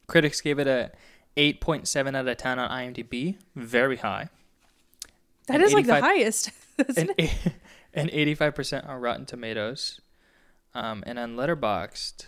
Critics 0.09 0.43
gave 0.43 0.59
it 0.59 0.67
a 0.67 0.93
8.7 1.39 2.17
out 2.17 2.27
of 2.27 2.37
10 2.37 2.59
on 2.59 2.69
IMDb. 2.71 3.37
Very 3.55 3.97
high. 3.97 4.29
That 5.47 5.55
And 5.55 5.63
is 5.63 5.73
like 5.73 5.87
the 5.87 6.01
highest. 6.01 6.51
and 7.95 8.11
85% 8.11 8.89
on 8.89 9.01
Rotten 9.01 9.25
Tomatoes. 9.25 10.01
Um, 10.75 11.03
and 11.07 11.19
on 11.19 11.37
Letterboxd, 11.37 12.27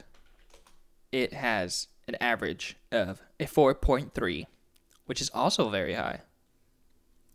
it 1.13 1.33
has 1.35 1.89
an 2.09 2.17
average 2.21 2.77
of 2.93 3.21
a 3.39 3.45
4.3, 3.45 4.47
which 5.07 5.21
is 5.21 5.29
also 5.31 5.69
very 5.69 5.95
high. 5.95 6.21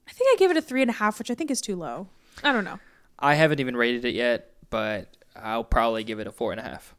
I 0.07 0.11
think 0.11 0.29
I 0.33 0.39
gave 0.39 0.51
it 0.51 0.57
a 0.57 0.61
three 0.61 0.81
and 0.81 0.89
a 0.89 0.93
half, 0.93 1.19
which 1.19 1.29
I 1.29 1.35
think 1.35 1.51
is 1.51 1.61
too 1.61 1.75
low. 1.75 2.07
I 2.43 2.53
don't 2.53 2.63
know. 2.63 2.79
I 3.19 3.35
haven't 3.35 3.59
even 3.59 3.75
rated 3.75 4.05
it 4.05 4.15
yet, 4.15 4.51
but 4.69 5.15
I'll 5.35 5.63
probably 5.63 6.03
give 6.03 6.19
it 6.19 6.27
a 6.27 6.31
four 6.31 6.51
and 6.51 6.59
a 6.59 6.63
half. 6.63 6.94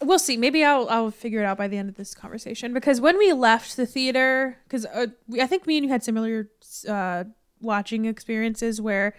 We'll 0.00 0.18
see. 0.18 0.36
Maybe 0.36 0.64
I'll 0.64 0.88
I'll 0.88 1.10
figure 1.10 1.40
it 1.40 1.44
out 1.44 1.58
by 1.58 1.68
the 1.68 1.76
end 1.76 1.88
of 1.88 1.96
this 1.96 2.14
conversation. 2.14 2.72
Because 2.72 3.00
when 3.00 3.18
we 3.18 3.32
left 3.32 3.76
the 3.76 3.86
theater, 3.86 4.58
because 4.64 4.86
uh, 4.86 5.08
I 5.40 5.46
think 5.46 5.66
me 5.66 5.76
and 5.76 5.86
you 5.86 5.92
had 5.92 6.04
similar 6.04 6.50
uh, 6.88 7.24
watching 7.60 8.04
experiences. 8.04 8.80
Where, 8.80 9.14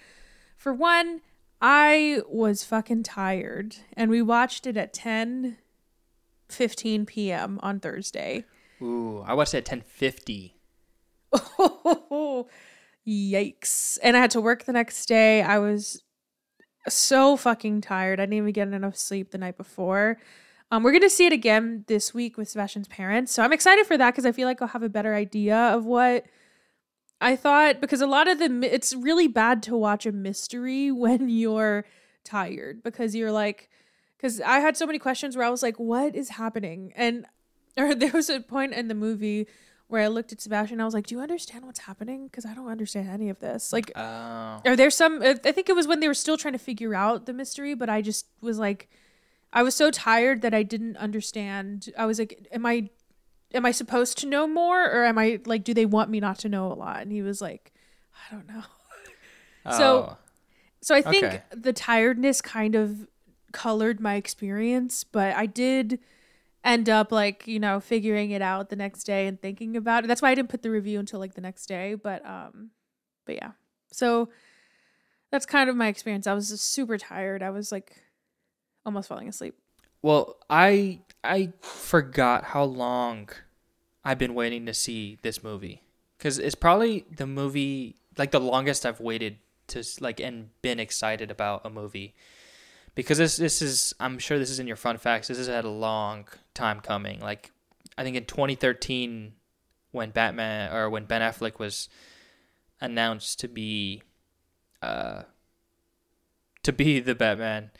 for 0.57 0.73
one, 0.73 1.21
I 1.61 2.21
was 2.29 2.63
fucking 2.63 3.03
tired, 3.03 3.75
and 3.93 4.09
we 4.09 4.21
watched 4.21 4.65
it 4.65 4.77
at 4.77 4.93
10, 4.93 5.57
15 6.47 7.05
p.m. 7.05 7.59
on 7.61 7.81
Thursday. 7.81 8.45
Ooh, 8.81 9.23
I 9.27 9.33
watched 9.33 9.53
it 9.53 9.69
at 9.69 9.83
10:50. 9.85 10.53
Yikes. 13.07 13.97
And 14.03 14.15
I 14.15 14.19
had 14.21 14.31
to 14.31 14.41
work 14.41 14.65
the 14.65 14.73
next 14.73 15.05
day. 15.07 15.41
I 15.41 15.57
was 15.59 16.03
so 16.87 17.35
fucking 17.35 17.81
tired. 17.81 18.19
I 18.19 18.23
didn't 18.23 18.37
even 18.37 18.51
get 18.51 18.67
enough 18.69 18.95
sleep 18.95 19.31
the 19.31 19.37
night 19.37 19.57
before. 19.57 20.17
Um, 20.71 20.83
we're 20.83 20.91
going 20.91 21.01
to 21.01 21.09
see 21.09 21.25
it 21.25 21.33
again 21.33 21.83
this 21.87 22.13
week 22.13 22.37
with 22.37 22.47
Sebastian's 22.49 22.87
parents. 22.87 23.31
So 23.31 23.43
I'm 23.43 23.53
excited 23.53 23.85
for 23.87 23.97
that 23.97 24.11
because 24.11 24.25
I 24.25 24.31
feel 24.31 24.47
like 24.47 24.61
I'll 24.61 24.67
have 24.69 24.83
a 24.83 24.89
better 24.89 25.15
idea 25.15 25.55
of 25.57 25.85
what 25.85 26.25
I 27.19 27.35
thought. 27.35 27.81
Because 27.81 28.01
a 28.01 28.07
lot 28.07 28.27
of 28.27 28.37
the, 28.39 28.59
it's 28.71 28.93
really 28.93 29.27
bad 29.27 29.63
to 29.63 29.75
watch 29.75 30.05
a 30.05 30.11
mystery 30.11 30.91
when 31.03 31.27
you're 31.29 31.85
tired 32.23 32.83
because 32.83 33.15
you're 33.15 33.31
like 33.31 33.69
because 34.17 34.41
I 34.41 34.59
had 34.59 34.75
so 34.75 34.85
many 34.85 34.99
questions 34.99 35.37
where 35.37 35.45
I 35.45 35.49
was 35.49 35.63
like, 35.63 35.79
what 35.79 36.13
is 36.15 36.29
happening? 36.29 36.91
And 36.95 37.25
or 37.77 37.95
there 37.95 38.11
was 38.11 38.29
a 38.29 38.39
point 38.41 38.73
in 38.73 38.89
the 38.89 38.93
movie 38.95 39.47
where 39.87 40.03
I 40.03 40.07
looked 40.07 40.31
at 40.31 40.39
Sebastian 40.41 40.75
and 40.75 40.81
I 40.83 40.85
was 40.85 40.93
like, 40.93 41.07
do 41.07 41.15
you 41.15 41.21
understand 41.21 41.65
what's 41.65 41.79
happening? 41.79 42.27
Because 42.27 42.45
I 42.45 42.53
don't 42.53 42.67
understand 42.67 43.09
any 43.09 43.29
of 43.29 43.39
this. 43.39 43.73
Like, 43.73 43.91
Oh. 43.95 44.61
are 44.65 44.75
there 44.75 44.91
some? 44.91 45.23
I 45.23 45.33
think 45.33 45.67
it 45.67 45.75
was 45.75 45.87
when 45.87 45.99
they 45.99 46.07
were 46.07 46.13
still 46.13 46.37
trying 46.37 46.51
to 46.53 46.59
figure 46.59 46.93
out 46.93 47.25
the 47.25 47.33
mystery, 47.33 47.73
but 47.73 47.89
I 47.89 48.03
just 48.03 48.27
was 48.41 48.59
like, 48.59 48.87
I 49.51 49.63
was 49.63 49.75
so 49.75 49.89
tired 49.91 50.41
that 50.43 50.53
I 50.53 50.63
didn't 50.63 50.97
understand. 50.97 51.89
I 51.97 52.05
was 52.05 52.19
like, 52.19 52.47
am 52.51 52.65
I, 52.65 52.89
am 53.53 53.65
I 53.65 53.71
supposed 53.71 54.17
to 54.19 54.27
know 54.27 54.47
more, 54.47 54.83
or 54.85 55.05
am 55.05 55.17
I 55.17 55.39
like, 55.45 55.63
do 55.63 55.73
they 55.73 55.85
want 55.85 56.09
me 56.09 56.19
not 56.19 56.37
to 56.39 56.49
know 56.49 56.71
a 56.71 56.75
lot? 56.75 57.01
And 57.01 57.11
he 57.11 57.21
was 57.21 57.41
like, 57.41 57.73
I 58.13 58.35
don't 58.35 58.47
know. 58.47 58.63
So- 59.77 60.07
Oh. 60.11 60.17
So 60.81 60.95
I 60.95 61.01
think 61.01 61.25
Okay. 61.25 61.41
the 61.51 61.73
tiredness 61.73 62.41
kind 62.41 62.73
of 62.73 63.05
colored 63.51 63.99
my 63.99 64.15
experience, 64.15 65.03
but 65.03 65.35
I 65.35 65.45
did 65.45 65.99
end 66.63 66.87
up 66.87 67.11
like, 67.11 67.45
you 67.47 67.59
know, 67.59 67.81
figuring 67.81 68.31
it 68.31 68.41
out 68.41 68.69
the 68.69 68.77
next 68.77 69.03
day 69.03 69.27
and 69.27 69.41
thinking 69.41 69.75
about 69.75 70.05
it. 70.05 70.07
That's 70.07 70.21
why 70.21 70.29
I 70.31 70.35
didn't 70.35 70.47
put 70.49 70.61
the 70.61 70.71
review 70.71 70.97
until 70.97 71.19
like 71.19 71.33
the 71.33 71.41
next 71.41 71.65
day, 71.65 71.95
but 71.95 72.25
um 72.25 72.69
but 73.25 73.35
yeah. 73.35 73.51
So 73.91 74.29
that's 75.31 75.45
kind 75.45 75.69
of 75.69 75.75
my 75.75 75.87
experience. 75.89 76.27
I 76.27 76.33
was 76.33 76.47
just 76.49 76.71
super 76.71 76.97
tired. 76.97 77.43
I 77.43 77.49
was 77.49 77.73
like 77.73 78.01
almost 78.85 79.09
falling 79.09 79.27
asleep. 79.27 79.55
Well, 80.01 80.37
I 80.49 80.99
I 81.23 81.53
forgot 81.61 82.45
how 82.45 82.63
long 82.63 83.29
I've 84.03 84.17
been 84.17 84.33
waiting 84.33 84.65
to 84.65 84.73
see 84.73 85.17
this 85.21 85.43
movie 85.43 85.83
because 86.17 86.39
it's 86.39 86.55
probably 86.55 87.05
the 87.15 87.27
movie 87.27 87.95
like 88.17 88.31
the 88.31 88.39
longest 88.39 88.85
I've 88.85 88.99
waited 88.99 89.37
to 89.67 89.83
like 89.99 90.19
and 90.19 90.49
been 90.61 90.79
excited 90.79 91.31
about 91.31 91.65
a 91.65 91.69
movie 91.69 92.15
because 92.95 93.17
this 93.17 93.37
this 93.37 93.61
is 93.61 93.93
I'm 93.99 94.19
sure 94.19 94.39
this 94.39 94.49
is 94.49 94.59
in 94.59 94.67
your 94.67 94.75
fun 94.75 94.97
facts. 94.97 95.27
This 95.27 95.37
has 95.37 95.47
had 95.47 95.65
a 95.65 95.69
long 95.69 96.27
time 96.53 96.79
coming. 96.79 97.19
Like 97.19 97.51
I 97.97 98.03
think 98.03 98.15
in 98.15 98.25
2013 98.25 99.33
when 99.91 100.11
Batman 100.11 100.73
or 100.73 100.89
when 100.89 101.05
Ben 101.05 101.21
Affleck 101.21 101.59
was 101.59 101.89
announced 102.81 103.39
to 103.41 103.47
be 103.47 104.03
uh 104.81 105.23
to 106.63 106.71
be 106.71 106.99
the 106.99 107.15
Batman 107.15 107.71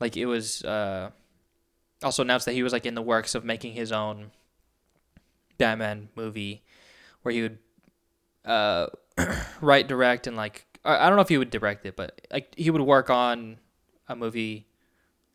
like 0.00 0.16
it 0.16 0.26
was 0.26 0.64
uh 0.64 1.10
also 2.02 2.22
announced 2.22 2.46
that 2.46 2.54
he 2.54 2.62
was 2.62 2.72
like 2.72 2.86
in 2.86 2.94
the 2.94 3.02
works 3.02 3.34
of 3.34 3.44
making 3.44 3.74
his 3.74 3.92
own 3.92 4.30
Batman 5.58 6.08
movie 6.16 6.62
where 7.22 7.32
he 7.32 7.42
would 7.42 7.58
uh 8.44 8.86
write 9.60 9.86
direct 9.86 10.26
and 10.26 10.36
like 10.36 10.66
I 10.84 11.08
don't 11.08 11.16
know 11.16 11.22
if 11.22 11.28
he 11.28 11.36
would 11.38 11.50
direct 11.50 11.84
it 11.84 11.94
but 11.94 12.26
like 12.32 12.54
he 12.56 12.70
would 12.70 12.80
work 12.80 13.10
on 13.10 13.58
a 14.08 14.16
movie 14.16 14.66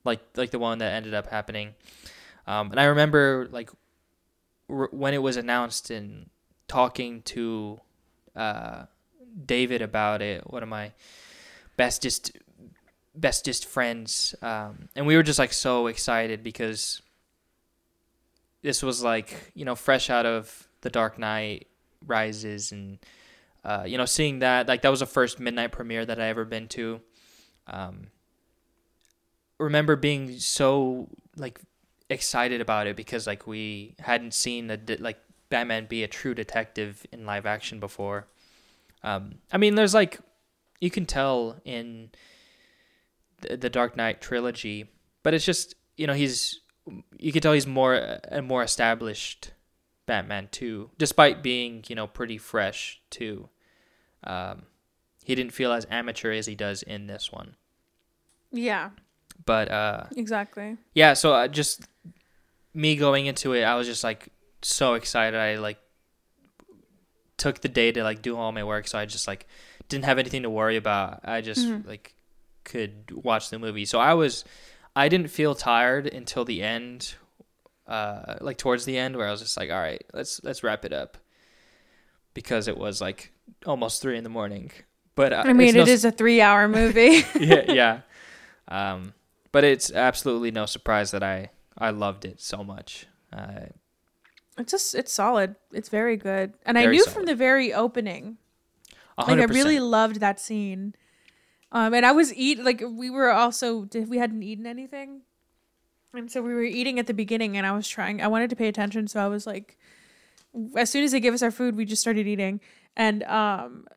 like 0.04 0.22
like 0.36 0.52
the 0.52 0.60
one 0.60 0.80
that 0.80 0.94
ended 0.94 1.14
up 1.14 1.28
happening. 1.28 1.76
Um 2.48 2.72
and 2.72 2.80
I 2.80 2.86
remember 2.86 3.48
like 3.52 3.70
r- 4.70 4.90
when 4.92 5.14
it 5.14 5.22
was 5.22 5.38
announced 5.38 5.92
and 5.92 6.30
talking 6.68 7.22
to 7.24 7.80
uh 8.36 8.86
David 9.46 9.82
about 9.84 10.22
it 10.24 10.50
one 10.50 10.64
of 10.64 10.70
my 10.70 10.94
bestest 11.78 12.32
bestest 13.18 13.66
friends 13.66 14.36
um, 14.42 14.90
and 14.96 15.08
we 15.08 15.16
were 15.16 15.24
just 15.24 15.40
like 15.40 15.54
so 15.54 15.88
excited 15.88 16.44
because 16.44 17.02
this 18.62 18.82
was 18.82 19.04
like 19.04 19.52
you 19.54 19.64
know 19.64 19.76
fresh 19.76 20.10
out 20.10 20.26
of 20.26 20.68
the 20.82 20.90
dark 20.90 21.20
knight 21.20 21.68
rises 22.06 22.72
and 22.72 22.98
uh, 23.64 23.84
you 23.86 23.98
know 23.98 24.06
seeing 24.06 24.40
that 24.40 24.68
like 24.68 24.82
that 24.82 24.90
was 24.90 25.00
the 25.00 25.06
first 25.06 25.40
midnight 25.40 25.72
premiere 25.72 26.06
that 26.06 26.20
i 26.20 26.28
ever 26.28 26.46
been 26.46 26.68
to. 26.68 27.02
Um, 27.68 28.08
remember 29.58 29.96
being 29.96 30.38
so 30.38 31.08
like 31.36 31.60
excited 32.10 32.62
about 32.62 32.88
it 32.88 32.96
because 32.96 33.26
like 33.26 33.48
we 33.48 33.96
hadn't 34.00 34.34
seen 34.34 34.70
a 34.70 34.78
de- 34.78 34.98
like 34.98 35.18
batman 35.50 35.86
be 35.86 36.04
a 36.04 36.08
true 36.08 36.34
detective 36.34 37.06
in 37.12 37.26
live 37.26 37.46
action 37.46 37.80
before. 37.80 38.28
Um, 39.04 39.36
i 39.52 39.58
mean 39.58 39.76
there's 39.76 39.94
like 39.94 40.20
you 40.82 40.90
can 40.90 41.06
tell 41.06 41.58
in 41.66 42.10
the, 43.60 43.70
Dark 43.70 43.96
Knight 43.98 44.22
trilogy, 44.22 44.90
but 45.24 45.34
it's 45.34 45.46
just 45.46 45.76
you 45.98 46.08
know 46.08 46.14
he's 46.14 46.60
you 47.18 47.32
can 47.32 47.42
tell 47.42 47.54
he's 47.54 47.66
more 47.68 48.20
a 48.32 48.42
more 48.42 48.62
established 48.64 49.52
Batman 50.06 50.50
too, 50.52 50.92
despite 50.98 51.42
being 51.44 51.84
you 51.88 51.96
know 51.96 52.08
pretty 52.08 52.38
fresh 52.38 53.02
too. 53.10 53.50
Um, 54.24 54.64
he 55.24 55.34
didn't 55.36 55.54
feel 55.54 55.72
as 55.72 55.86
amateur 55.90 56.32
as 56.32 56.46
he 56.46 56.56
does 56.56 56.84
in 56.84 57.08
this 57.08 57.32
one, 57.32 57.56
Yeah, 58.52 58.92
but 59.46 59.70
uh, 59.72 60.04
exactly. 60.16 60.78
yeah. 60.94 61.14
So 61.14 61.34
uh, 61.34 61.48
just 61.48 61.88
me 62.74 62.96
going 62.96 63.26
into 63.28 63.54
it, 63.54 63.64
I 63.64 63.76
was 63.76 63.88
just 63.88 64.04
like 64.04 64.30
so 64.62 64.94
excited. 64.96 65.40
I 65.40 65.56
like 65.58 65.78
took 67.38 67.62
the 67.62 67.68
day 67.70 67.92
to 67.92 68.04
like 68.04 68.22
do 68.22 68.38
all 68.38 68.52
my 68.52 68.64
work, 68.64 68.88
so 68.88 68.98
I 68.98 69.06
just 69.06 69.28
like 69.28 69.48
didn't 69.90 70.06
have 70.06 70.18
anything 70.18 70.44
to 70.44 70.50
worry 70.50 70.78
about. 70.78 71.22
I 71.24 71.42
just 71.42 71.68
Mhm. 71.68 71.86
like 71.88 72.15
could 72.66 73.12
watch 73.12 73.50
the 73.50 73.60
movie. 73.60 73.86
So 73.86 74.00
I 74.00 74.14
was 74.14 74.44
I 74.96 75.08
didn't 75.08 75.30
feel 75.30 75.56
tired 75.56 76.08
until 76.08 76.44
the 76.44 76.62
end, 76.62 77.16
uh, 77.88 78.36
like 78.42 78.58
towards 78.58 78.86
the 78.86 78.98
end, 78.98 79.16
where 79.16 79.28
I 79.28 79.32
was 79.32 79.42
just 79.42 79.58
like, 79.58 79.72
all 79.72 79.80
right, 79.80 80.04
let's 80.14 80.44
let's 80.44 80.64
wrap 80.64 80.84
it 80.84 80.92
up, 80.92 81.18
because 82.34 82.68
it 82.68 82.78
was 82.78 83.00
like 83.00 83.32
almost 83.66 84.02
three 84.02 84.18
in 84.18 84.24
the 84.24 84.30
morning. 84.30 84.72
But 85.16 85.32
uh, 85.32 85.44
I 85.46 85.54
mean, 85.54 85.76
no 85.76 85.82
it 85.82 85.88
is 85.88 86.04
a 86.04 86.12
three-hour 86.12 86.68
movie. 86.68 87.24
yeah, 87.40 87.72
yeah. 87.72 88.00
Um, 88.68 89.14
but 89.52 89.64
it's 89.64 89.92
absolutely 89.92 90.52
no 90.52 90.66
surprise 90.66 91.12
that 91.12 91.24
I 91.24 91.52
I 91.78 91.92
loved 91.92 92.26
it 92.26 92.42
so 92.42 92.64
much. 92.64 93.08
Uh, 93.32 93.68
it's 94.58 94.72
just 94.72 94.96
it's 94.96 95.14
solid. 95.14 95.56
It's 95.72 95.90
very 95.90 96.18
good, 96.18 96.54
and 96.66 96.78
I 96.78 96.86
knew 96.88 97.04
solid. 97.04 97.14
from 97.14 97.26
the 97.26 97.36
very 97.36 97.74
opening 97.74 98.38
a 99.18 99.22
like 99.22 99.40
I 99.40 99.44
really 99.46 99.80
loved 99.80 100.20
that 100.20 100.40
scene. 100.40 100.96
Um, 101.76 101.94
and 101.94 102.06
I 102.06 102.14
was 102.14 102.34
eat 102.34 102.64
like 102.64 102.82
we 102.88 103.10
were 103.10 103.30
also 103.32 103.88
we 103.94 104.18
hadn't 104.18 104.42
eaten 104.44 104.66
anything, 104.66 105.22
and 106.14 106.32
so 106.32 106.42
we 106.42 106.54
were 106.54 106.64
eating 106.64 107.00
at 107.00 107.06
the 107.08 107.14
beginning, 107.14 107.58
and 107.58 107.68
I 107.68 107.74
was 107.74 107.86
trying. 107.88 108.22
I 108.22 108.28
wanted 108.28 108.50
to 108.52 108.56
pay 108.56 108.70
attention, 108.70 109.08
so 109.08 109.20
I 109.20 109.28
was 109.28 109.46
like, 109.46 109.78
as 110.78 110.90
soon 110.90 111.04
as 111.04 111.12
they 111.12 111.20
gave 111.20 111.34
us 111.34 111.42
our 111.44 111.52
food, 111.52 111.76
we 111.76 111.84
just 111.84 112.02
started 112.02 112.28
eating, 112.28 112.62
and 112.96 113.24
um, 113.24 113.88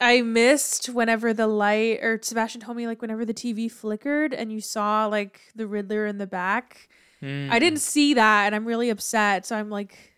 I 0.00 0.22
missed 0.22 0.86
whenever 0.88 1.34
the 1.34 1.46
light 1.46 1.98
or 2.02 2.18
Sebastian 2.22 2.62
told 2.62 2.78
me 2.78 2.86
like 2.86 3.02
whenever 3.02 3.26
the 3.26 3.34
TV 3.34 3.70
flickered 3.70 4.32
and 4.32 4.50
you 4.50 4.62
saw 4.62 5.04
like 5.06 5.40
the 5.54 5.66
Riddler 5.66 6.06
in 6.06 6.16
the 6.16 6.26
back. 6.26 6.88
Mm. 7.22 7.50
I 7.52 7.58
didn't 7.58 7.80
see 7.80 8.14
that, 8.14 8.46
and 8.46 8.54
I'm 8.54 8.64
really 8.64 8.88
upset. 8.88 9.44
So 9.44 9.54
I'm 9.54 9.68
like, 9.68 10.14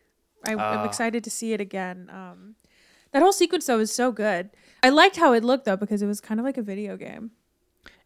I, 0.46 0.52
I'm 0.52 0.60
Ah. 0.60 0.84
excited 0.84 1.24
to 1.24 1.30
see 1.30 1.54
it 1.54 1.60
again. 1.60 2.08
Um, 2.12 2.54
that 3.10 3.20
whole 3.20 3.32
sequence 3.32 3.66
though 3.66 3.80
is 3.80 3.92
so 3.92 4.12
good. 4.12 4.50
I 4.82 4.88
liked 4.88 5.16
how 5.16 5.32
it 5.32 5.44
looked 5.44 5.64
though 5.64 5.76
because 5.76 6.02
it 6.02 6.06
was 6.06 6.20
kind 6.20 6.40
of 6.40 6.46
like 6.46 6.56
a 6.56 6.62
video 6.62 6.96
game. 6.96 7.32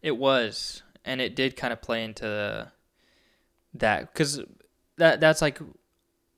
It 0.01 0.17
was, 0.17 0.83
and 1.03 1.21
it 1.21 1.35
did 1.35 1.55
kind 1.55 1.73
of 1.73 1.81
play 1.81 2.03
into 2.03 2.71
that 3.73 4.13
because 4.13 4.41
that 4.97 5.19
that's 5.19 5.41
like 5.41 5.59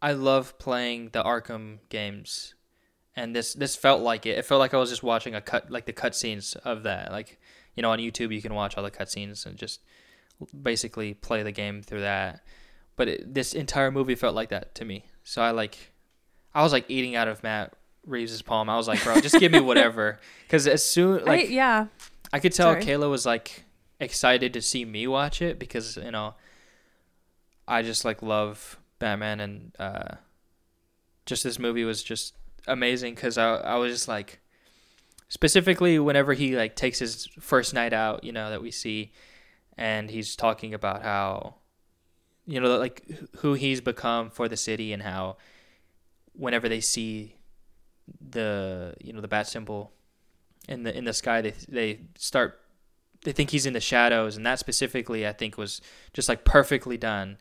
I 0.01 0.13
love 0.13 0.57
playing 0.59 1.09
the 1.11 1.23
Arkham 1.23 1.79
games, 1.89 2.53
and 3.15 3.35
this 3.35 3.53
this 3.53 3.75
felt 3.75 4.01
like 4.01 4.25
it. 4.25 4.37
It 4.37 4.45
felt 4.45 4.59
like 4.59 4.73
I 4.73 4.77
was 4.77 4.89
just 4.89 5.03
watching 5.03 5.35
a 5.35 5.41
cut 5.41 5.71
like 5.71 5.85
the 5.85 5.93
cutscenes 5.93 6.55
of 6.57 6.83
that. 6.83 7.11
Like 7.11 7.39
you 7.75 7.81
know 7.81 7.91
on 7.91 7.99
YouTube 7.99 8.33
you 8.33 8.41
can 8.41 8.53
watch 8.53 8.77
all 8.77 8.83
the 8.83 8.91
cutscenes 8.91 9.45
and 9.45 9.57
just 9.57 9.81
basically 10.61 11.13
play 11.13 11.43
the 11.43 11.51
game 11.51 11.81
through 11.81 12.01
that. 12.01 12.41
But 12.95 13.07
it, 13.07 13.33
this 13.33 13.53
entire 13.53 13.91
movie 13.91 14.15
felt 14.15 14.35
like 14.35 14.49
that 14.49 14.75
to 14.75 14.85
me. 14.85 15.05
So 15.23 15.41
I 15.41 15.51
like 15.51 15.93
I 16.53 16.63
was 16.63 16.71
like 16.71 16.85
eating 16.89 17.15
out 17.15 17.27
of 17.27 17.43
Matt 17.43 17.73
Reeves' 18.07 18.41
palm. 18.41 18.69
I 18.69 18.77
was 18.77 18.87
like, 18.87 19.03
bro, 19.03 19.19
just 19.19 19.39
give 19.39 19.51
me 19.51 19.59
whatever. 19.59 20.19
Because 20.47 20.65
as 20.65 20.81
soon 20.81 21.25
like 21.25 21.41
I, 21.41 21.49
yeah, 21.49 21.87
I 22.31 22.39
could 22.39 22.53
tell 22.53 22.71
Sorry. 22.71 22.81
Kayla 22.81 23.09
was 23.09 23.25
like 23.25 23.65
excited 23.99 24.53
to 24.53 24.61
see 24.61 24.85
me 24.85 25.05
watch 25.05 25.41
it 25.41 25.59
because 25.59 25.97
you 25.97 26.11
know 26.11 26.35
I 27.67 27.81
just 27.81 28.05
like 28.05 28.21
love 28.21 28.79
Batman 28.99 29.41
and 29.41 29.75
uh, 29.77 30.15
just 31.25 31.43
this 31.43 31.59
movie 31.59 31.83
was 31.83 32.01
just 32.01 32.33
amazing 32.65 33.15
because 33.15 33.37
I 33.37 33.55
I 33.55 33.75
was 33.75 33.91
just 33.91 34.07
like 34.07 34.39
specifically 35.27 35.99
whenever 35.99 36.33
he 36.33 36.55
like 36.55 36.75
takes 36.77 36.99
his 36.99 37.27
first 37.41 37.73
night 37.73 37.91
out 37.91 38.23
you 38.23 38.31
know 38.31 38.49
that 38.49 38.61
we 38.61 38.71
see 38.71 39.11
and 39.77 40.09
he's 40.09 40.35
talking 40.35 40.73
about 40.73 41.03
how 41.03 41.55
you 42.45 42.59
know 42.61 42.77
like 42.77 43.05
who 43.39 43.53
he's 43.53 43.81
become 43.81 44.29
for 44.29 44.47
the 44.47 44.55
city 44.55 44.93
and 44.93 45.03
how 45.03 45.35
whenever 46.33 46.69
they 46.69 46.79
see 46.79 47.35
the 48.29 48.93
you 49.01 49.13
know 49.13 49.21
the 49.21 49.27
bat 49.27 49.47
symbol 49.47 49.91
in 50.67 50.83
the 50.83 50.95
in 50.95 51.05
the 51.05 51.13
sky 51.13 51.41
they 51.41 51.53
they 51.67 51.99
start 52.17 52.59
they 53.23 53.31
think 53.31 53.49
he's 53.49 53.65
in 53.65 53.73
the 53.73 53.79
shadows 53.79 54.37
and 54.37 54.45
that 54.45 54.59
specifically 54.59 55.27
I 55.27 55.33
think 55.33 55.57
was 55.57 55.81
just 56.13 56.29
like 56.29 56.45
perfectly 56.45 56.97
done 56.97 57.37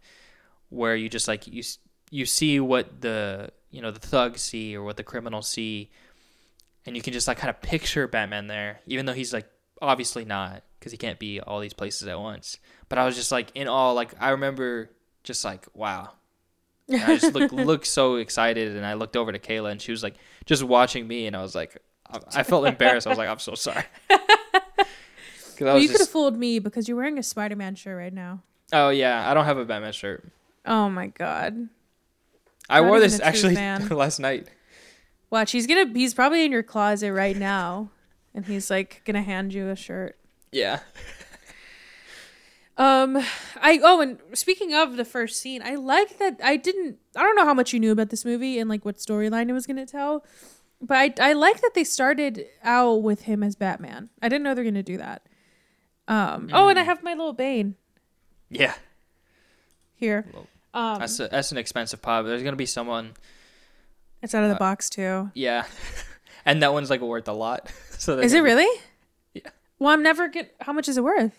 where 0.69 0.97
you 0.97 1.09
just 1.09 1.29
like 1.29 1.47
you 1.47 1.63
you 2.11 2.27
see 2.27 2.61
what 2.61 3.01
the 3.01 3.51
you 3.71 3.83
know 3.83 3.91
the 3.91 4.01
thugs 4.01 4.43
see 4.43 4.77
or 4.77 4.83
what 4.83 4.97
the 4.97 5.05
criminals 5.05 5.49
see 5.49 5.91
and 6.85 6.97
you 6.97 7.03
can 7.03 7.13
just 7.13 7.29
like 7.29 7.39
kind 7.39 7.51
of 7.51 7.61
picture 7.61 8.09
Batman 8.09 8.47
there 8.47 8.81
even 8.87 9.07
though 9.07 9.13
he's 9.13 9.33
like 9.33 9.49
obviously 9.83 10.25
not 10.25 10.63
because 10.79 10.93
he 10.93 10.99
can't 10.99 11.19
be 11.19 11.41
all 11.41 11.61
these 11.61 11.73
places 11.73 12.07
at 12.09 12.21
once. 12.21 12.59
But 12.89 12.99
I 12.99 13.05
was 13.05 13.17
just 13.17 13.33
like 13.33 13.51
in 13.55 13.69
awe. 13.69 13.93
Like 13.93 14.15
I 14.21 14.31
remember 14.31 14.91
just 15.25 15.45
like 15.45 15.67
wow. 15.75 16.13
And 16.89 17.03
I 17.03 17.17
just 17.17 17.35
looked 17.35 17.53
looked 17.53 17.87
so 17.87 18.17
excited, 18.17 18.77
and 18.77 18.87
I 18.87 18.95
looked 18.95 19.17
over 19.17 19.33
to 19.33 19.39
Kayla, 19.39 19.73
and 19.73 19.83
she 19.83 19.91
was 19.91 20.03
like 20.03 20.15
just 20.45 20.63
watching 20.63 21.07
me, 21.09 21.27
and 21.27 21.37
I 21.37 21.43
was 21.43 21.55
like, 21.55 21.77
I, 22.09 22.19
I 22.37 22.43
felt 22.43 22.67
embarrassed. 22.67 23.07
I 23.07 23.11
was 23.11 23.19
like, 23.19 23.29
I'm 23.29 23.39
so 23.39 23.55
sorry. 23.55 23.85
Well, 25.61 25.79
you 25.79 25.89
could 25.89 26.01
have 26.01 26.09
fooled 26.11 26.37
me 26.37 26.59
because 26.59 26.87
you're 26.87 26.99
wearing 26.99 27.19
a 27.19 27.23
Spider-Man 27.23 27.77
shirt 27.77 27.97
right 27.97 28.13
now. 28.13 28.43
oh 28.75 28.91
yeah, 28.91 29.29
I 29.31 29.33
don't 29.33 29.47
have 29.47 29.57
a 29.59 29.65
Batman 29.65 29.93
shirt. 29.93 30.23
Oh 30.67 30.91
my 30.91 31.07
god. 31.07 31.69
I 32.69 32.81
Not 32.81 32.89
wore 32.89 33.01
this 33.01 33.21
actually 33.21 33.55
last 33.91 34.19
night. 34.19 34.49
Watch, 35.31 35.53
he's 35.53 35.67
gonna 35.67 35.91
he's 35.95 36.13
probably 36.15 36.45
in 36.45 36.53
your 36.53 36.63
closet 36.63 37.13
right 37.13 37.37
now. 37.37 37.91
And 38.35 38.45
he's 38.45 38.71
like 38.71 39.01
gonna 39.07 39.23
hand 39.23 39.55
you 39.55 39.71
a 39.71 39.77
shirt. 39.77 40.19
Yeah. 40.53 40.81
Um 42.79 43.17
I 43.61 43.81
oh 43.83 44.01
and 44.01 44.19
speaking 44.35 44.75
of 44.75 44.97
the 44.97 45.05
first 45.05 45.41
scene, 45.41 45.63
I 45.65 45.77
like 45.77 46.19
that 46.19 46.41
I 46.45 46.57
didn't 46.57 46.99
I 47.17 47.23
don't 47.23 47.35
know 47.37 47.45
how 47.45 47.55
much 47.55 47.73
you 47.73 47.81
knew 47.81 47.93
about 47.93 48.11
this 48.11 48.25
movie 48.25 48.59
and 48.59 48.69
like 48.69 48.85
what 48.85 48.97
storyline 48.97 49.49
it 49.49 49.53
was 49.55 49.67
gonna 49.67 49.87
tell. 49.87 50.25
But 50.83 50.97
I 51.21 51.31
I 51.31 51.33
like 51.33 51.63
that 51.63 51.73
they 51.75 51.85
started 51.85 52.45
out 52.63 53.03
with 53.03 53.23
him 53.23 53.43
as 53.43 53.57
Batman. 53.57 54.11
I 54.21 54.29
didn't 54.29 54.45
know 54.45 54.55
they're 54.55 54.65
gonna 54.65 54.83
do 54.83 54.99
that. 54.99 55.23
Um 56.07 56.51
oh 56.53 56.69
and 56.69 56.79
I 56.79 56.83
have 56.83 57.03
my 57.03 57.13
little 57.15 57.33
Bane 57.33 57.77
Yeah. 58.51 58.75
here. 59.95 60.27
Well, 60.33 60.47
Um 60.75 60.99
That's 60.99 61.19
a, 61.21 61.29
that's 61.29 61.53
an 61.53 61.59
expensive 61.59 62.03
pop. 62.03 62.27
There's 62.27 62.43
gonna 62.43 62.57
be 62.57 62.67
someone. 62.67 63.15
it's 64.23 64.35
out 64.35 64.43
of 64.45 64.51
the 64.51 64.57
uh, 64.57 64.59
box 64.59 64.91
too. 64.91 65.31
Yeah. 65.35 65.65
and 66.45 66.63
that 66.63 66.75
one's 66.75 66.91
like 66.91 67.01
worth 67.01 67.27
a 67.29 67.33
lot. 67.33 67.71
so 67.99 68.19
Is 68.19 68.35
it 68.35 68.41
really? 68.41 68.69
Yeah. 69.33 69.49
Well, 69.79 69.95
I'm 69.95 70.03
never 70.03 70.29
get. 70.29 70.55
How 70.61 70.73
much 70.75 70.89
is 70.89 70.99
it 70.99 71.05
worth? 71.05 71.33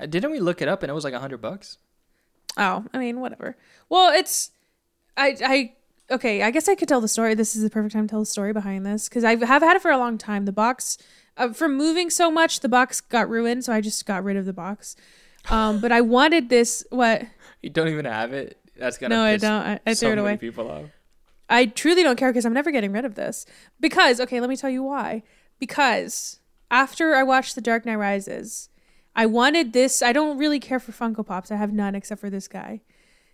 Didn't 0.00 0.30
we 0.30 0.40
look 0.40 0.60
it 0.60 0.68
up 0.68 0.82
and 0.82 0.90
it 0.90 0.94
was 0.94 1.04
like 1.04 1.14
a 1.14 1.20
hundred 1.20 1.38
bucks? 1.38 1.78
Oh, 2.56 2.84
I 2.92 2.98
mean, 2.98 3.20
whatever. 3.20 3.56
Well, 3.88 4.12
it's. 4.12 4.50
I 5.16 5.36
I 5.44 5.72
okay. 6.14 6.42
I 6.42 6.50
guess 6.50 6.68
I 6.68 6.74
could 6.74 6.88
tell 6.88 7.00
the 7.00 7.08
story. 7.08 7.34
This 7.34 7.56
is 7.56 7.62
the 7.62 7.70
perfect 7.70 7.94
time 7.94 8.06
to 8.06 8.10
tell 8.10 8.20
the 8.20 8.26
story 8.26 8.52
behind 8.52 8.84
this 8.84 9.08
because 9.08 9.24
I 9.24 9.36
have 9.36 9.62
had 9.62 9.76
it 9.76 9.82
for 9.82 9.90
a 9.90 9.98
long 9.98 10.18
time. 10.18 10.44
The 10.44 10.52
box, 10.52 10.98
uh, 11.36 11.52
from 11.52 11.76
moving 11.76 12.10
so 12.10 12.30
much, 12.30 12.60
the 12.60 12.68
box 12.68 13.00
got 13.00 13.28
ruined, 13.28 13.64
so 13.64 13.72
I 13.72 13.80
just 13.80 14.04
got 14.06 14.24
rid 14.24 14.36
of 14.36 14.44
the 14.44 14.52
box. 14.52 14.96
Um, 15.48 15.80
but 15.80 15.92
I 15.92 16.00
wanted 16.00 16.48
this. 16.48 16.84
What? 16.90 17.22
You 17.62 17.70
don't 17.70 17.88
even 17.88 18.04
have 18.04 18.32
it. 18.32 18.58
That's 18.76 18.98
gonna. 18.98 19.14
No, 19.14 19.22
I 19.22 19.36
don't. 19.36 19.66
I, 19.66 19.80
I 19.86 19.92
so 19.94 20.06
threw 20.06 20.12
it 20.12 20.18
away. 20.18 20.36
People 20.36 20.70
off. 20.70 20.84
I 21.48 21.66
truly 21.66 22.02
don't 22.02 22.16
care 22.16 22.30
because 22.30 22.44
I'm 22.44 22.52
never 22.52 22.70
getting 22.70 22.92
rid 22.92 23.04
of 23.04 23.14
this. 23.14 23.46
Because, 23.80 24.20
okay, 24.20 24.40
let 24.40 24.50
me 24.50 24.56
tell 24.56 24.70
you 24.70 24.82
why. 24.82 25.22
Because 25.58 26.40
after 26.70 27.14
I 27.14 27.22
watched 27.22 27.54
The 27.54 27.60
Dark 27.60 27.86
Knight 27.86 27.96
Rises, 27.96 28.68
I 29.16 29.24
wanted 29.24 29.72
this. 29.72 30.02
I 30.02 30.12
don't 30.12 30.36
really 30.36 30.60
care 30.60 30.78
for 30.78 30.92
Funko 30.92 31.26
Pops. 31.26 31.50
I 31.50 31.56
have 31.56 31.72
none 31.72 31.94
except 31.94 32.20
for 32.20 32.28
this 32.28 32.46
guy. 32.46 32.82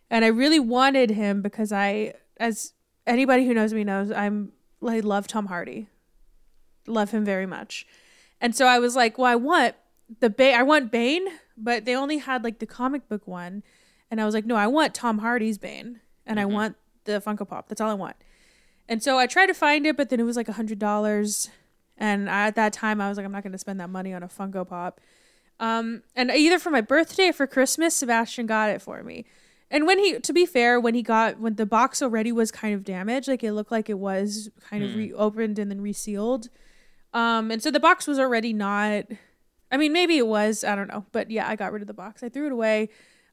And 0.08 0.24
I 0.24 0.28
really 0.28 0.60
wanted 0.60 1.10
him 1.10 1.42
because 1.42 1.72
I, 1.72 2.14
as 2.38 2.72
anybody 3.04 3.46
who 3.46 3.52
knows 3.52 3.74
me 3.74 3.82
knows, 3.82 4.12
I'm, 4.12 4.52
I 4.86 5.00
love 5.00 5.26
Tom 5.26 5.46
Hardy. 5.46 5.88
Love 6.86 7.10
him 7.10 7.24
very 7.24 7.46
much. 7.46 7.84
And 8.40 8.54
so 8.54 8.66
I 8.66 8.78
was 8.78 8.94
like, 8.94 9.18
well, 9.18 9.26
I 9.26 9.34
want 9.34 9.74
the 10.20 10.30
Bane. 10.30 10.54
I 10.54 10.62
want 10.62 10.92
Bane, 10.92 11.26
but 11.56 11.84
they 11.84 11.96
only 11.96 12.18
had 12.18 12.44
like 12.44 12.60
the 12.60 12.66
comic 12.66 13.08
book 13.08 13.26
one. 13.26 13.64
And 14.08 14.20
I 14.20 14.24
was 14.24 14.34
like, 14.34 14.46
no, 14.46 14.54
I 14.54 14.68
want 14.68 14.94
Tom 14.94 15.18
Hardy's 15.18 15.58
Bane. 15.58 16.00
And 16.24 16.38
I 16.38 16.44
mm-hmm. 16.44 16.52
want 16.52 16.76
the 17.04 17.20
Funko 17.20 17.48
Pop. 17.48 17.68
That's 17.68 17.80
all 17.80 17.90
I 17.90 17.94
want. 17.94 18.16
And 18.88 19.02
so 19.02 19.18
I 19.18 19.26
tried 19.26 19.46
to 19.46 19.54
find 19.54 19.84
it, 19.86 19.96
but 19.96 20.10
then 20.10 20.20
it 20.20 20.24
was 20.24 20.36
like 20.36 20.48
a 20.48 20.52
hundred 20.52 20.78
dollars. 20.78 21.50
And 21.96 22.30
I, 22.30 22.46
at 22.46 22.54
that 22.54 22.72
time, 22.72 23.00
I 23.00 23.08
was 23.08 23.16
like, 23.16 23.26
I'm 23.26 23.32
not 23.32 23.42
going 23.42 23.52
to 23.52 23.58
spend 23.58 23.80
that 23.80 23.90
money 23.90 24.14
on 24.14 24.22
a 24.22 24.28
Funko 24.28 24.68
Pop. 24.68 25.00
Um, 25.60 26.02
and 26.16 26.30
either 26.30 26.58
for 26.58 26.70
my 26.70 26.80
birthday 26.80 27.28
or 27.28 27.32
for 27.32 27.46
Christmas, 27.46 27.94
Sebastian 27.94 28.46
got 28.46 28.70
it 28.70 28.82
for 28.82 29.02
me. 29.02 29.24
And 29.70 29.86
when 29.86 29.98
he, 29.98 30.20
to 30.20 30.32
be 30.32 30.44
fair, 30.44 30.78
when 30.78 30.94
he 30.94 31.02
got 31.02 31.40
when 31.40 31.54
the 31.54 31.64
box 31.64 32.02
already 32.02 32.30
was 32.30 32.50
kind 32.50 32.74
of 32.74 32.84
damaged, 32.84 33.26
like 33.26 33.42
it 33.42 33.52
looked 33.52 33.72
like 33.72 33.88
it 33.88 33.98
was 33.98 34.50
kind 34.68 34.84
of 34.84 34.94
reopened 34.94 35.58
and 35.58 35.70
then 35.70 35.80
resealed. 35.80 36.50
Um, 37.14 37.50
and 37.50 37.62
so 37.62 37.70
the 37.70 37.80
box 37.80 38.06
was 38.06 38.18
already 38.18 38.52
not. 38.52 39.04
I 39.70 39.78
mean, 39.78 39.94
maybe 39.94 40.18
it 40.18 40.26
was. 40.26 40.62
I 40.62 40.76
don't 40.76 40.88
know, 40.88 41.06
but 41.10 41.30
yeah, 41.30 41.48
I 41.48 41.56
got 41.56 41.72
rid 41.72 41.80
of 41.80 41.88
the 41.88 41.94
box. 41.94 42.22
I 42.22 42.28
threw 42.28 42.46
it 42.46 42.52
away. 42.52 42.90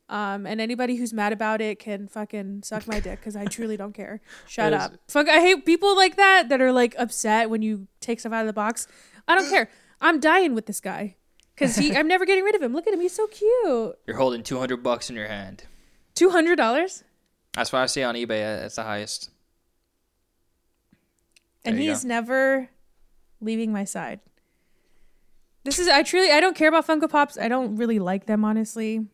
Um, 0.08 0.48
and 0.48 0.62
anybody 0.62 0.96
who's 0.96 1.14
mad 1.14 1.34
about 1.34 1.62
it 1.62 1.78
can 1.78 2.08
fucking 2.08 2.64
suck 2.64 2.88
my 2.88 3.00
dick 3.02 3.20
because 3.20 3.36
I 3.36 3.46
truly 3.46 3.76
don't 3.76 3.94
care. 3.94 4.22
Shut 4.48 4.74
up. 4.74 4.94
Fuck, 5.08 5.28
I 5.28 5.40
hate 5.40 5.66
people 5.66 5.96
like 5.96 6.16
that 6.16 6.48
that 6.50 6.62
are 6.62 6.72
like 6.72 6.96
upset 6.98 7.50
when 7.50 7.62
you 7.62 7.88
take 8.00 8.22
stuff 8.22 8.32
out 8.32 8.42
of 8.42 8.48
the 8.48 8.54
box. 8.54 8.88
I 9.28 9.36
don't 9.36 9.50
care. 9.52 9.70
I'm 10.02 10.22
dying 10.22 10.56
with 10.56 10.68
this 10.68 10.80
guy 10.80 11.18
because 11.60 11.76
he. 11.76 11.96
I'm 11.96 12.08
never 12.08 12.26
getting 12.26 12.44
rid 12.46 12.56
of 12.56 12.62
him. 12.62 12.74
Look 12.74 12.88
at 12.88 12.94
him. 12.94 13.02
He's 13.02 13.14
so 13.14 13.28
cute. 13.28 13.98
You're 14.08 14.16
holding 14.18 14.42
two 14.44 14.58
hundred 14.58 14.82
bucks 14.82 15.10
in 15.10 15.16
your 15.16 15.28
hand. 15.28 15.66
Two 16.16 16.30
hundred 16.30 16.56
dollars, 16.56 17.04
That's 17.54 17.72
what 17.74 17.82
I 17.82 17.86
see 17.88 18.04
on 18.04 18.16
eBay. 18.16 18.42
uh, 18.58 18.62
That's 18.62 18.76
the 18.76 18.84
highest. 18.84 19.30
and 21.66 21.76
There 21.78 21.84
you 21.84 21.90
he's 21.92 22.06
never 22.06 22.70
leaving 23.42 23.72
my 23.72 23.84
side. 23.84 24.20
This 25.64 25.80
is. 25.80 25.88
I 25.88 26.04
truly. 26.04 26.32
I 26.32 26.40
don't 26.40 26.56
care 26.56 26.70
about 26.70 26.88
Funko 26.88 27.10
Pops. 27.10 27.38
I 27.38 27.48
don't 27.48 27.76
really 27.76 28.00
like 28.00 28.26
them 28.26 28.44
honestly, 28.46 29.06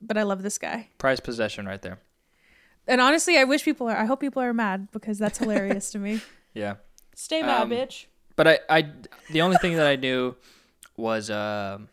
but 0.00 0.16
I 0.16 0.22
love 0.22 0.42
this 0.42 0.58
guy. 0.58 0.88
Prized 0.98 1.24
possession 1.24 1.66
right 1.66 1.82
there. 1.82 1.98
And 2.88 3.00
honestly, 3.00 3.36
I 3.36 3.44
wish 3.44 3.64
people 3.64 3.88
are. 3.88 3.96
I 3.96 4.04
hope 4.04 4.20
people 4.20 4.40
are 4.42 4.54
mad 4.54 4.88
because 4.92 5.18
that's 5.18 5.38
hilarious 5.38 5.90
to 5.92 5.98
me. 5.98 6.20
Yeah. 6.54 6.76
Stay 7.14 7.42
mad, 7.42 7.60
Um, 7.64 7.70
bitch. 7.70 8.06
But 8.34 8.48
I, 8.48 8.58
I, 8.70 8.90
the 9.30 9.42
only 9.42 9.58
thing 9.58 9.76
that 9.76 9.86
I 9.86 9.96
knew 9.96 10.34
was 10.96 11.30
um, 11.30 11.88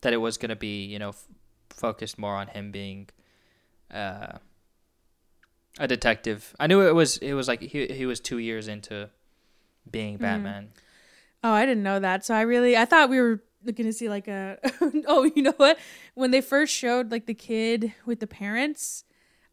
that 0.00 0.12
it 0.12 0.18
was 0.18 0.36
gonna 0.36 0.56
be, 0.56 0.84
you 0.84 0.98
know, 0.98 1.10
f- 1.10 1.26
focused 1.70 2.18
more 2.18 2.34
on 2.34 2.48
him 2.48 2.70
being 2.70 3.08
uh, 3.92 4.38
a 5.78 5.88
detective. 5.88 6.54
I 6.58 6.66
knew 6.66 6.80
it 6.86 6.94
was. 6.94 7.18
It 7.18 7.34
was 7.34 7.48
like 7.48 7.60
he 7.60 7.86
he 7.86 8.06
was 8.06 8.20
two 8.20 8.38
years 8.38 8.68
into 8.68 9.10
being 9.90 10.16
Batman. 10.16 10.70
Oh, 11.44 11.52
I 11.52 11.66
didn't 11.66 11.82
know 11.82 11.98
that. 11.98 12.24
So 12.24 12.34
I 12.34 12.42
really, 12.42 12.76
I 12.76 12.84
thought 12.84 13.10
we 13.10 13.20
were 13.20 13.40
going 13.64 13.86
to 13.86 13.92
see 13.92 14.08
like 14.08 14.28
a. 14.28 14.58
oh, 15.06 15.24
you 15.34 15.42
know 15.42 15.54
what? 15.56 15.78
When 16.14 16.30
they 16.30 16.40
first 16.40 16.72
showed 16.72 17.10
like 17.10 17.26
the 17.26 17.34
kid 17.34 17.92
with 18.06 18.20
the 18.20 18.26
parents, 18.26 19.04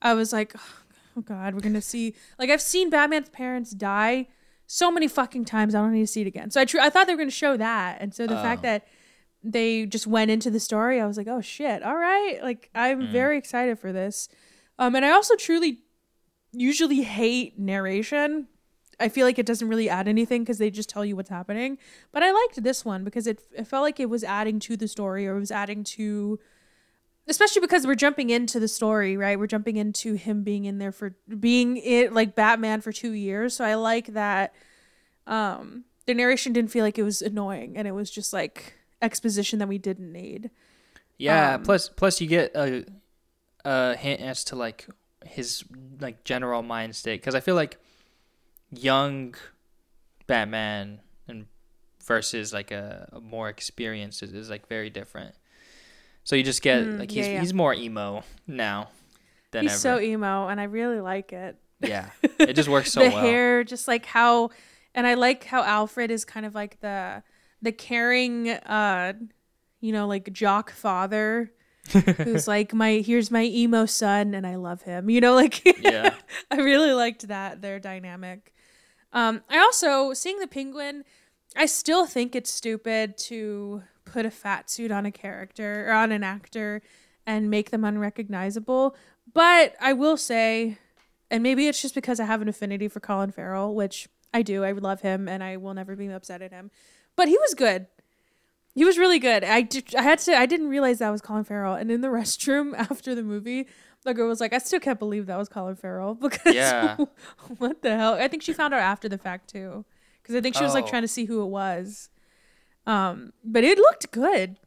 I 0.02 0.14
was 0.14 0.32
like, 0.32 0.56
oh 1.18 1.22
god, 1.22 1.54
we're 1.54 1.62
gonna 1.62 1.82
see. 1.82 2.16
Like 2.38 2.50
I've 2.50 2.62
seen 2.62 2.90
Batman's 2.90 3.30
parents 3.30 3.72
die 3.72 4.28
so 4.72 4.92
many 4.92 5.08
fucking 5.08 5.46
times. 5.46 5.74
I 5.74 5.80
don't 5.82 5.94
need 5.94 6.02
to 6.02 6.08
see 6.08 6.22
it 6.22 6.28
again. 6.28 6.52
So 6.52 6.62
I, 6.62 6.66
tr- 6.66 6.80
I 6.80 6.92
thought 6.92 7.08
they 7.08 7.14
were 7.14 7.18
gonna 7.18 7.32
show 7.32 7.58
that, 7.58 7.98
and 8.00 8.14
so 8.14 8.28
the 8.28 8.36
fact 8.36 8.60
Oh. 8.60 8.68
that 8.70 8.88
they 9.44 9.86
just 9.88 10.06
went 10.06 10.30
into 10.30 10.52
the 10.52 10.60
story, 10.60 11.02
I 11.02 11.08
was 11.08 11.18
like, 11.18 11.28
oh 11.28 11.42
shit, 11.42 11.82
all 11.82 11.96
right. 11.96 12.38
Like 12.44 12.70
I'm 12.76 13.12
very 13.12 13.38
excited 13.38 13.80
for 13.80 13.92
this. 13.92 14.30
Um, 14.78 14.96
and 14.96 15.04
I 15.06 15.12
also 15.12 15.36
truly 15.36 15.80
usually 16.52 17.02
hate 17.02 17.58
narration. 17.58 18.48
I 19.00 19.08
feel 19.08 19.26
like 19.26 19.40
it 19.40 19.46
doesn't 19.46 19.68
really 19.70 19.90
add 19.90 20.08
anything 20.10 20.42
because 20.44 20.58
they 20.58 20.70
just 20.70 20.90
tell 20.90 21.06
you 21.06 21.16
what's 21.16 21.30
happening. 21.30 21.78
But 22.12 22.22
I 22.22 22.32
liked 22.32 22.62
this 22.62 22.84
one 22.84 23.04
because 23.06 23.28
it, 23.28 23.42
it 23.56 23.66
felt 23.66 23.84
like 23.84 24.00
it 24.00 24.10
was 24.10 24.24
adding 24.26 24.60
to 24.60 24.76
the 24.76 24.88
story 24.90 25.26
or 25.26 25.38
it 25.38 25.40
was 25.40 25.52
adding 25.52 25.84
to, 25.86 26.38
especially 27.30 27.62
because 27.62 27.86
we're 27.86 27.96
jumping 27.96 28.32
into 28.32 28.60
the 28.60 28.68
story, 28.68 29.16
right? 29.16 29.38
We're 29.38 29.48
jumping 29.48 29.78
into 29.78 30.16
him 30.16 30.44
being 30.44 30.66
in 30.66 30.80
there 30.80 30.92
for 30.92 31.16
being 31.40 31.78
it 31.78 32.12
like 32.12 32.36
Batman 32.36 32.82
for 32.82 32.92
two 32.92 33.12
years. 33.12 33.56
So 33.56 33.64
I 33.64 33.76
like 33.76 34.08
that 34.08 34.54
um, 35.28 35.86
the 36.08 36.16
narration 36.16 36.54
didn't 36.54 36.72
feel 36.72 36.84
like 36.84 36.98
it 36.98 37.04
was 37.04 37.22
annoying 37.22 37.78
and 37.78 37.88
it 37.88 37.92
was 37.92 38.10
just 38.10 38.34
like 38.34 38.74
exposition 39.02 39.60
that 39.60 39.68
we 39.68 39.78
didn't 39.78 40.12
need. 40.12 40.50
Yeah. 41.18 41.56
Um, 41.56 41.64
plus, 41.64 41.88
plus 41.88 42.20
you 42.20 42.28
get 42.28 42.52
a 42.56 42.86
a 43.66 43.96
hint 43.96 44.22
as 44.22 44.44
to 44.46 44.56
like 44.56 44.88
his 45.26 45.64
like 46.00 46.24
general 46.24 46.64
mind 46.64 46.96
state 46.96 47.22
because 47.22 47.36
I 47.36 47.42
feel 47.42 47.56
like 47.56 47.78
young 48.72 49.36
Batman 50.28 51.02
and 51.28 51.46
versus 52.04 52.54
like 52.54 52.72
a, 52.72 53.10
a 53.12 53.20
more 53.20 53.50
experienced 53.50 54.24
is, 54.24 54.34
is 54.34 54.50
like 54.50 54.68
very 54.68 54.90
different. 54.90 55.36
So 56.30 56.36
you 56.36 56.44
just 56.44 56.62
get 56.62 56.84
Mm, 56.84 57.00
like 57.00 57.10
he's 57.10 57.28
yeah. 57.28 57.40
he's 57.40 57.56
more 57.56 57.74
emo 57.74 58.24
now 58.46 58.90
than 59.50 59.66
ever. 59.66 59.72
He's 59.74 59.80
so 59.82 60.00
emo 60.00 60.48
and 60.48 60.62
I 60.62 60.66
really 60.66 61.02
like 61.02 61.34
it. 61.34 61.58
yeah, 61.82 62.12
it 62.22 62.54
just 62.54 62.70
works 62.70 62.92
so 62.92 63.00
the 63.00 63.10
well. 63.10 63.20
hair 63.24 63.64
just 63.64 63.88
like 63.88 64.06
how 64.06 64.52
and 64.94 65.08
i 65.08 65.16
like 65.16 65.44
how 65.46 65.64
alfred 65.64 66.12
is 66.12 66.26
kind 66.26 66.46
of 66.46 66.54
like 66.54 66.80
the 66.82 67.24
the 67.64 67.72
caring 67.72 68.50
uh 68.52 69.14
you 69.82 69.92
know 69.92 70.06
like 70.06 70.32
jock 70.32 70.70
father 70.72 71.52
who's 72.24 72.48
like 72.48 72.74
my 72.76 72.98
here's 72.98 73.32
my 73.32 73.44
emo 73.46 73.86
son 73.88 74.36
and 74.36 74.46
i 74.46 74.56
love 74.56 74.84
him 74.84 75.10
you 75.10 75.20
know 75.22 75.34
like 75.44 75.64
Yeah. 75.82 76.14
i 76.52 76.58
really 76.58 76.92
liked 76.94 77.28
that 77.30 77.62
their 77.62 77.80
dynamic 77.80 78.54
um 79.14 79.42
i 79.50 79.58
also 79.58 80.14
seeing 80.14 80.38
the 80.40 80.48
penguin 80.48 81.04
i 81.56 81.66
still 81.66 82.06
think 82.06 82.36
it's 82.36 82.54
stupid 82.54 83.18
to 83.30 83.82
put 84.12 84.26
a 84.26 84.32
fat 84.32 84.70
suit 84.70 84.92
on 84.92 85.06
a 85.06 85.12
character 85.12 85.88
or 85.90 85.94
on 85.94 86.12
an 86.12 86.24
actor 86.24 86.82
and 87.26 87.50
make 87.50 87.70
them 87.72 87.84
unrecognizable 87.86 88.96
but 89.34 89.76
i 89.80 89.94
will 89.94 90.18
say 90.18 90.78
and 91.32 91.44
maybe 91.44 91.68
it's 91.68 91.80
just 91.80 91.94
because 91.94 92.20
I 92.20 92.26
have 92.26 92.42
an 92.42 92.50
affinity 92.50 92.88
for 92.88 93.00
Colin 93.00 93.30
Farrell, 93.30 93.76
which 93.76 94.10
I 94.34 94.42
do. 94.42 94.64
I 94.64 94.72
love 94.72 95.02
him 95.02 95.28
and 95.28 95.44
I 95.44 95.58
will 95.58 95.76
never 95.76 95.96
be 95.96 96.08
upset 96.08 96.42
at 96.42 96.52
him. 96.52 96.72
But 97.16 97.28
he 97.28 97.38
was 97.38 97.54
good. 97.54 97.86
He 98.74 98.84
was 98.84 98.98
really 98.98 99.20
good. 99.20 99.44
I 99.44 99.62
did, 99.62 99.94
I 99.96 100.02
had 100.02 100.18
to 100.26 100.36
I 100.36 100.48
didn't 100.48 100.70
realize 100.70 100.98
that 100.98 101.12
was 101.12 101.22
Colin 101.22 101.44
Farrell. 101.44 101.76
And 101.76 101.92
in 101.92 102.02
the 102.02 102.08
restroom 102.20 102.74
after 102.76 103.14
the 103.14 103.22
movie, 103.22 103.68
the 104.04 104.16
girl 104.16 104.28
was 104.28 104.40
like, 104.40 104.54
"I 104.54 104.58
still 104.58 104.80
can't 104.80 104.98
believe 104.98 105.28
that 105.28 105.38
was 105.38 105.50
Colin 105.50 105.76
Farrell." 105.76 106.16
Because 106.20 106.56
Yeah. 106.56 106.98
what 107.60 107.84
the 107.84 107.96
hell? 107.96 108.14
I 108.16 108.28
think 108.28 108.42
she 108.42 108.52
found 108.54 108.74
out 108.74 108.82
after 108.82 109.08
the 109.08 109.20
fact 109.20 109.52
too, 109.52 109.86
because 110.24 110.34
I 110.34 110.42
think 110.42 110.56
she 110.56 110.64
was 110.64 110.74
like 110.74 110.86
Oh. 110.86 110.90
trying 110.90 111.04
to 111.04 111.08
see 111.08 111.26
who 111.26 111.44
it 111.44 111.50
was. 111.50 112.10
Um, 112.90 113.34
but 113.44 113.64
it 113.64 113.78
looked 113.78 114.12
good. 114.12 114.58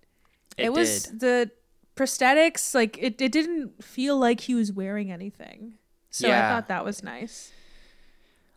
It, 0.56 0.72
was 0.72 1.04
did. 1.04 1.20
the 1.20 1.50
prosthetics 1.96 2.74
like 2.74 2.96
it, 2.98 3.20
it 3.20 3.32
didn't 3.32 3.82
feel 3.84 4.16
like 4.18 4.40
he 4.40 4.54
was 4.54 4.72
wearing 4.72 5.10
anything 5.12 5.74
so 6.10 6.28
i 6.30 6.40
thought 6.40 6.68
that 6.68 6.84
was 6.84 7.02
nice 7.02 7.52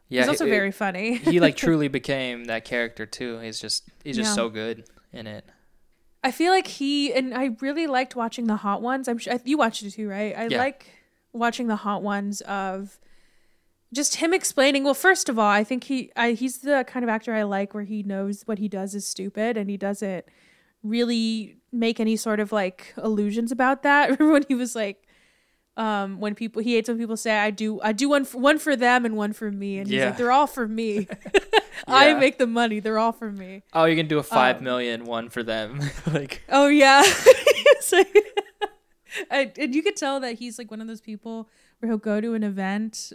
Yeah, 0.07 0.21
he's 0.21 0.29
also 0.29 0.45
it- 0.45 0.49
very 0.49 0.71
funny 0.71 1.15
he 1.31 1.39
like 1.39 1.55
truly 1.65 1.87
became 1.89 2.45
that 2.45 2.63
character 2.65 3.05
too. 3.05 3.39
He's 3.39 3.59
just 3.59 3.89
he's 4.03 4.15
just 4.15 4.29
Yeah. 4.31 4.35
so 4.35 4.49
good 4.49 4.85
in 5.11 5.27
it. 5.27 5.45
i 6.23 6.31
feel 6.31 6.51
like 6.51 6.67
he 6.67 7.13
and 7.13 7.33
i 7.33 7.51
really 7.61 7.87
liked 7.87 8.15
watching 8.15 8.45
the 8.47 8.55
hot 8.57 8.81
ones 8.81 9.07
i'm 9.07 9.17
sure 9.17 9.37
you 9.43 9.57
watched 9.57 9.83
it 9.83 9.91
too 9.91 10.07
right 10.09 10.37
i 10.37 10.47
Yeah. 10.47 10.57
like 10.57 10.85
watching 11.33 11.67
the 11.67 11.75
hot 11.77 12.01
ones 12.03 12.39
of 12.41 12.97
just 13.95 14.15
him 14.17 14.33
explaining 14.33 14.83
well 14.83 14.93
first 14.93 15.29
of 15.29 15.39
all 15.39 15.49
i 15.49 15.63
think 15.63 15.85
he 15.85 16.11
I, 16.15 16.33
he's 16.33 16.59
the 16.59 16.83
kind 16.87 17.03
of 17.03 17.09
actor 17.09 17.33
i 17.33 17.43
like 17.43 17.73
where 17.73 17.83
he 17.83 18.03
knows 18.03 18.43
what 18.45 18.59
he 18.59 18.67
does 18.67 18.93
is 18.93 19.07
stupid 19.07 19.57
and 19.57 19.69
he 19.69 19.77
doesn't 19.77 20.25
really 20.83 21.57
make 21.71 21.99
any 21.99 22.15
sort 22.15 22.39
of 22.39 22.51
like 22.51 22.93
illusions 23.03 23.51
about 23.51 23.83
that 23.83 24.09
remember 24.19 24.33
when 24.33 24.45
he 24.47 24.55
was 24.55 24.75
like 24.75 25.07
um 25.77 26.19
when 26.19 26.35
people 26.35 26.61
he 26.61 26.75
hates 26.75 26.87
when 26.87 26.97
people 26.97 27.17
say 27.17 27.37
i 27.37 27.49
do 27.51 27.81
i 27.81 27.91
do 27.91 28.07
one 28.07 28.23
for, 28.23 28.37
one 28.37 28.57
for 28.59 28.75
them 28.75 29.03
and 29.05 29.15
one 29.17 29.33
for 29.33 29.51
me 29.51 29.77
and 29.79 29.87
he's 29.87 29.97
Yeah. 29.99 30.05
like 30.07 30.17
they're 30.17 30.31
all 30.31 30.47
for 30.47 30.67
me 30.67 31.07
i 31.87 32.09
Yeah. 32.09 32.19
make 32.19 32.37
the 32.37 32.47
money 32.47 32.79
they're 32.79 32.99
all 32.99 33.11
for 33.11 33.31
me 33.31 33.63
Oh, 33.73 33.85
you 33.85 33.95
can 33.97 34.07
do 34.07 34.17
a 34.19 34.23
five 34.23 34.57
Um, 34.57 34.63
million 34.63 35.03
one 35.05 35.29
for 35.29 35.43
them. 35.43 35.81
like 36.07 36.43
Oh 36.49 36.67
yeah, 36.69 37.01
It's 37.05 37.91
like- 37.91 38.15
and 39.29 39.75
you 39.75 39.81
could 39.83 39.95
tell 39.95 40.19
that 40.21 40.39
he's 40.39 40.57
like 40.57 40.69
one 40.71 40.81
of 40.81 40.87
those 40.87 41.01
people 41.01 41.49
where 41.79 41.89
he'll 41.89 41.97
go 41.97 42.19
to 42.21 42.33
an 42.35 42.43
event 42.43 43.11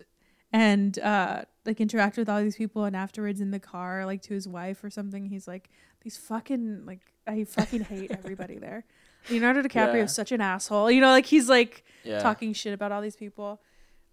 and 0.53 0.99
uh 0.99 1.43
like 1.67 1.81
interact 1.81 2.17
with 2.17 2.29
all 2.29 2.41
these 2.43 2.57
people, 2.57 2.85
and 2.85 2.97
afterwards 2.97 3.41
in 3.41 3.51
the 3.51 3.61
car, 3.61 4.07
like 4.07 4.23
to 4.23 4.35
his 4.35 4.49
wife 4.49 4.83
or 4.83 4.91
something, 4.91 5.27
he's 5.27 5.47
like, 5.47 5.69
"These 6.03 6.17
fucking 6.17 6.85
like 6.87 7.01
I 7.27 7.45
fucking 7.45 7.83
hate 7.85 8.11
everybody 8.19 8.59
there." 8.59 8.85
Leonardo 9.29 9.61
DiCaprio 9.63 9.97
Yeah. 9.97 10.05
is 10.05 10.15
such 10.15 10.33
an 10.33 10.41
asshole, 10.41 10.91
you 10.91 11.01
know, 11.03 11.11
like 11.11 11.27
he's 11.27 11.49
like 11.49 11.85
yeah. 12.05 12.19
talking 12.21 12.53
shit 12.55 12.73
about 12.73 12.91
all 12.93 13.03
these 13.03 13.17
people. 13.17 13.61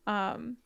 Um, 0.06 0.58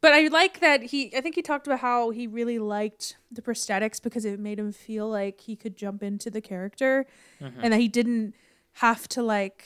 but 0.00 0.12
I 0.12 0.28
like 0.28 0.60
that 0.60 0.84
he. 0.84 1.14
I 1.16 1.20
think 1.20 1.34
he 1.34 1.42
talked 1.42 1.66
about 1.66 1.80
how 1.80 2.10
he 2.10 2.28
really 2.28 2.60
liked 2.60 3.16
the 3.32 3.42
prosthetics 3.42 4.00
because 4.00 4.24
it 4.24 4.38
made 4.38 4.58
him 4.60 4.70
feel 4.70 5.08
like 5.08 5.40
he 5.40 5.56
could 5.56 5.76
jump 5.76 6.02
into 6.04 6.30
the 6.30 6.40
character, 6.40 7.04
Mhm. 7.40 7.52
and 7.62 7.72
that 7.72 7.80
he 7.80 7.88
didn't 7.88 8.34
have 8.74 9.08
to 9.08 9.22
like. 9.22 9.64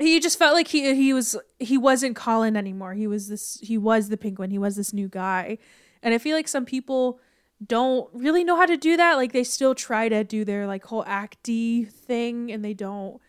He 0.00 0.18
just 0.18 0.38
felt 0.38 0.54
like 0.54 0.68
he 0.68 0.94
he 0.94 1.12
was 1.12 1.36
he 1.58 1.76
wasn't 1.76 2.16
Colin 2.16 2.56
anymore. 2.56 2.94
He 2.94 3.06
was 3.06 3.28
this. 3.28 3.58
He 3.62 3.76
was 3.76 4.08
the 4.08 4.16
Penguin. 4.16 4.50
He 4.50 4.58
was 4.58 4.74
this 4.76 4.92
new 4.92 5.08
guy, 5.08 5.58
and 6.02 6.14
I 6.14 6.18
feel 6.18 6.36
like 6.36 6.48
some 6.48 6.64
people 6.64 7.20
don't 7.64 8.08
really 8.14 8.42
know 8.42 8.56
how 8.56 8.66
to 8.66 8.78
do 8.78 8.96
that. 8.96 9.16
Like 9.16 9.32
they 9.32 9.44
still 9.44 9.74
try 9.74 10.08
to 10.08 10.24
do 10.24 10.44
their 10.44 10.66
like 10.66 10.84
whole 10.86 11.04
acty 11.04 11.86
thing, 11.86 12.50
and 12.50 12.64
they 12.64 12.74
don't 12.74 13.20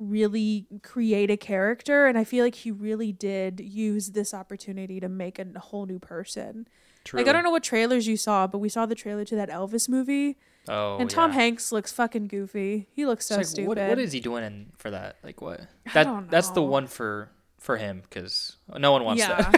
really 0.00 0.66
create 0.82 1.30
a 1.30 1.36
character 1.36 2.06
and 2.06 2.16
i 2.16 2.24
feel 2.24 2.42
like 2.42 2.54
he 2.54 2.70
really 2.70 3.12
did 3.12 3.60
use 3.60 4.12
this 4.12 4.32
opportunity 4.32 4.98
to 4.98 5.10
make 5.10 5.38
a 5.38 5.58
whole 5.58 5.84
new 5.84 5.98
person 5.98 6.66
True. 7.04 7.18
like 7.20 7.28
i 7.28 7.32
don't 7.32 7.44
know 7.44 7.50
what 7.50 7.62
trailers 7.62 8.06
you 8.06 8.16
saw 8.16 8.46
but 8.46 8.58
we 8.58 8.70
saw 8.70 8.86
the 8.86 8.94
trailer 8.94 9.26
to 9.26 9.36
that 9.36 9.50
elvis 9.50 9.90
movie 9.90 10.38
Oh, 10.68 10.98
and 10.98 11.08
tom 11.08 11.30
yeah. 11.30 11.36
hanks 11.36 11.72
looks 11.72 11.90
fucking 11.90 12.28
goofy 12.28 12.86
he 12.92 13.06
looks 13.06 13.26
so 13.26 13.36
like, 13.36 13.46
stupid 13.46 13.68
what, 13.68 13.78
what 13.78 13.98
is 13.98 14.12
he 14.12 14.20
doing 14.20 14.44
in, 14.44 14.66
for 14.76 14.90
that? 14.90 15.16
Like 15.24 15.40
what? 15.40 15.62
That 15.94 16.30
that's 16.30 16.50
the 16.50 16.62
one 16.62 16.86
for 16.86 17.30
for 17.58 17.76
him 17.76 18.02
because 18.02 18.56
no 18.78 18.92
one 18.92 19.04
wants 19.04 19.20
yeah 19.20 19.50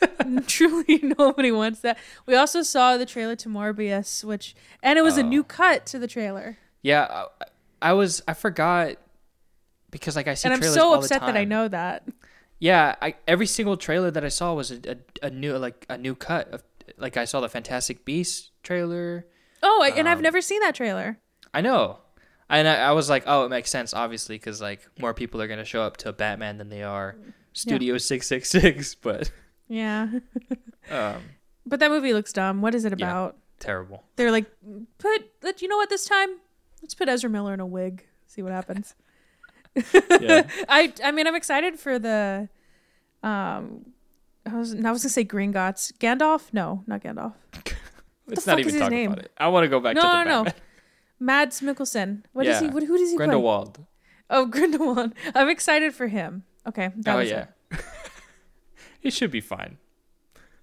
that. 0.00 0.46
truly 0.46 0.98
nobody 1.18 1.52
wants 1.52 1.80
that 1.80 1.98
we 2.26 2.34
also 2.34 2.62
saw 2.62 2.96
the 2.96 3.06
trailer 3.06 3.36
to 3.36 3.48
morbius 3.48 4.24
which 4.24 4.54
and 4.82 4.98
it 4.98 5.02
was 5.02 5.16
a 5.18 5.22
Oh. 5.22 5.28
new 5.28 5.44
cut 5.44 5.86
to 5.86 5.98
the 5.98 6.06
trailer 6.08 6.58
yeah, 6.82 7.24
I, 7.40 7.90
I 7.90 7.92
was 7.92 8.22
I 8.28 8.34
forgot 8.34 8.96
because 9.90 10.16
like 10.16 10.28
I 10.28 10.34
see 10.34 10.48
and 10.48 10.54
i'm 10.54 10.62
so 10.62 10.94
upset 10.94 11.20
that 11.22 11.36
i 11.36 11.44
know 11.44 11.68
that 11.68 12.04
Yeah, 12.58 12.94
I, 13.02 13.14
every 13.28 13.46
single 13.46 13.76
trailer 13.76 14.10
that 14.10 14.24
I 14.24 14.28
saw 14.30 14.54
was 14.54 14.70
a, 14.70 14.80
a, 15.22 15.26
a 15.26 15.30
new 15.30 15.56
like 15.58 15.84
a 15.90 15.98
new 15.98 16.14
cut 16.14 16.48
of 16.52 16.62
like 16.96 17.16
I 17.18 17.24
saw 17.26 17.40
the 17.40 17.48
Fantastic 17.50 18.04
Beasts 18.06 18.50
trailer. 18.62 19.26
Oh 19.68 19.82
I- 19.82 19.90
and 19.98 20.08
i've 20.08 20.18
Um, 20.18 20.22
never 20.22 20.40
seen 20.40 20.60
that 20.60 20.74
trailer 20.74 21.18
I 21.54 21.60
know, 21.62 21.98
and 22.50 22.68
I, 22.68 22.88
I 22.88 22.92
was 22.92 23.08
like, 23.08 23.24
oh, 23.26 23.44
it 23.46 23.48
makes 23.48 23.70
sense, 23.70 23.94
obviously, 23.94 24.36
because 24.36 24.60
like 24.60 24.80
more 25.00 25.14
people 25.14 25.40
are 25.40 25.48
gonna 25.48 25.64
show 25.64 25.80
up 25.82 25.96
to 25.98 26.12
Batman 26.12 26.58
than 26.58 26.68
they 26.68 26.82
are 26.82 27.16
Studio 27.54 27.96
Six 27.98 28.26
Six 28.26 28.50
Six. 28.50 28.94
But 29.06 29.30
yeah 29.68 30.08
um, 30.90 31.20
but 31.64 31.80
that 31.80 31.90
movie 31.90 32.12
looks 32.12 32.32
dumb 32.32 32.60
what 32.62 32.74
is 32.74 32.84
it 32.84 32.92
Yeah. 32.98 33.06
about 33.06 33.36
terrible. 33.58 34.04
They're 34.16 34.30
like, 34.30 34.46
put. 34.98 35.30
Let 35.42 35.62
you 35.62 35.68
know 35.68 35.78
what? 35.78 35.88
This 35.88 36.04
time, 36.04 36.28
let's 36.82 36.94
put 36.94 37.08
Ezra 37.08 37.30
Miller 37.30 37.54
in 37.54 37.60
a 37.60 37.66
wig. 37.66 38.04
See 38.26 38.42
what 38.42 38.52
happens. 38.52 38.94
Yeah. 40.20 40.46
I 40.68 40.92
I 41.02 41.10
mean, 41.12 41.26
I'm 41.26 41.34
excited 41.34 41.78
for 41.80 41.98
the. 41.98 42.48
Um, 43.22 43.92
I 44.44 44.54
was 44.54 44.74
I 44.74 44.90
was 44.92 45.02
gonna 45.02 45.10
say 45.10 45.24
Gringotts. 45.24 45.92
Gandalf? 45.98 46.52
No, 46.52 46.84
not 46.86 47.02
Gandalf. 47.02 47.34
Let's 48.26 48.46
not 48.46 48.58
even 48.58 48.72
his 48.72 48.80
talk 48.80 48.90
name? 48.90 49.12
about 49.12 49.24
it. 49.24 49.32
I 49.38 49.48
want 49.48 49.64
to 49.64 49.68
go 49.68 49.80
back 49.80 49.94
No, 49.94 50.02
to 50.02 50.06
the 50.08 50.24
no, 50.24 50.42
no. 50.44 50.50
Mads 51.18 51.60
Mikkelsen. 51.60 52.24
What 52.32 52.46
is 52.46 52.60
he? 52.60 52.66
What, 52.68 52.82
who 52.82 52.98
does 52.98 53.10
he 53.10 53.16
play? 53.16 53.26
Grindelwald. 53.26 53.84
Oh, 54.28 54.46
Grindelwald. 54.56 55.14
I'm 55.34 55.48
excited 55.48 55.94
for 55.94 56.08
him. 56.08 56.44
Okay, 56.66 56.90
that 56.96 57.14
oh 57.14 57.18
was 57.18 57.30
yeah. 57.30 57.46
it. 57.70 57.80
he 59.00 59.10
should 59.10 59.30
be 59.30 59.40
fine. 59.40 59.78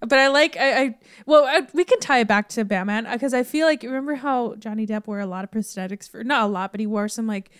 But 0.00 0.18
I 0.18 0.28
like 0.28 0.56
I, 0.58 0.82
I 0.82 0.98
well 1.24 1.44
I, 1.46 1.66
we 1.72 1.84
can 1.84 1.98
tie 1.98 2.18
it 2.18 2.28
back 2.28 2.50
to 2.50 2.64
Batman 2.64 3.08
because 3.10 3.32
I 3.32 3.42
feel 3.42 3.66
like 3.66 3.82
remember 3.82 4.16
how 4.16 4.54
Johnny 4.56 4.86
Depp 4.86 5.06
wore 5.06 5.20
a 5.20 5.26
lot 5.26 5.44
of 5.44 5.50
prosthetics 5.50 6.10
for 6.10 6.22
not 6.22 6.42
a 6.42 6.46
lot 6.46 6.72
but 6.72 6.80
he 6.80 6.86
wore 6.86 7.08
some 7.08 7.26
like 7.26 7.50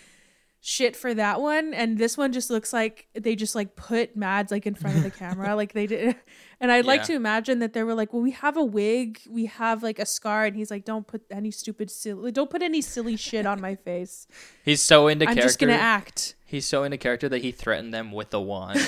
shit 0.67 0.95
for 0.95 1.13
that 1.13 1.39
one 1.39 1.75
and 1.75 1.99
this 1.99 2.17
one 2.17 2.33
just 2.33 2.49
looks 2.49 2.73
like 2.73 3.07
they 3.13 3.35
just 3.35 3.53
like 3.53 3.75
put 3.75 4.15
Mads 4.17 4.51
like 4.51 4.65
in 4.65 4.73
front 4.73 4.97
of 4.97 5.03
the 5.03 5.11
camera 5.11 5.55
like 5.61 5.73
they 5.73 5.85
did 5.85 6.15
and 6.59 6.71
I'd 6.71 6.85
like 6.85 7.03
to 7.03 7.13
imagine 7.13 7.59
that 7.59 7.73
they 7.73 7.83
were 7.83 7.93
like 7.93 8.11
well 8.11 8.23
we 8.23 8.31
have 8.31 8.57
a 8.57 8.63
wig 8.63 9.19
we 9.29 9.45
have 9.45 9.83
like 9.83 9.99
a 9.99 10.07
scar 10.07 10.43
and 10.45 10.55
he's 10.55 10.71
like 10.71 10.83
don't 10.83 11.05
put 11.05 11.21
any 11.29 11.51
stupid 11.51 11.91
silly 11.91 12.31
don't 12.31 12.49
put 12.49 12.63
any 12.63 12.81
silly 12.81 13.15
shit 13.15 13.45
on 13.45 13.61
my 13.61 13.75
face 13.85 14.25
He's 14.63 14.81
so 14.81 15.07
into 15.07 15.25
I'm 15.25 15.35
character. 15.35 15.43
just 15.47 15.59
gonna 15.59 15.73
act 15.73 16.33
He's 16.47 16.65
so 16.65 16.83
into 16.83 16.97
character 16.97 17.29
that 17.29 17.43
he 17.43 17.51
threatened 17.51 17.93
them 17.93 18.11
with 18.11 18.33
a 18.33 18.41
wand. 18.41 18.79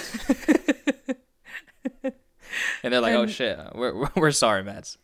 and 2.83 2.93
they're 2.93 3.01
like, 3.01 3.13
"Oh 3.13 3.27
shit, 3.27 3.59
we're 3.75 3.93
we're, 3.95 4.09
we're 4.15 4.31
sorry, 4.31 4.63
Mads. 4.63 4.97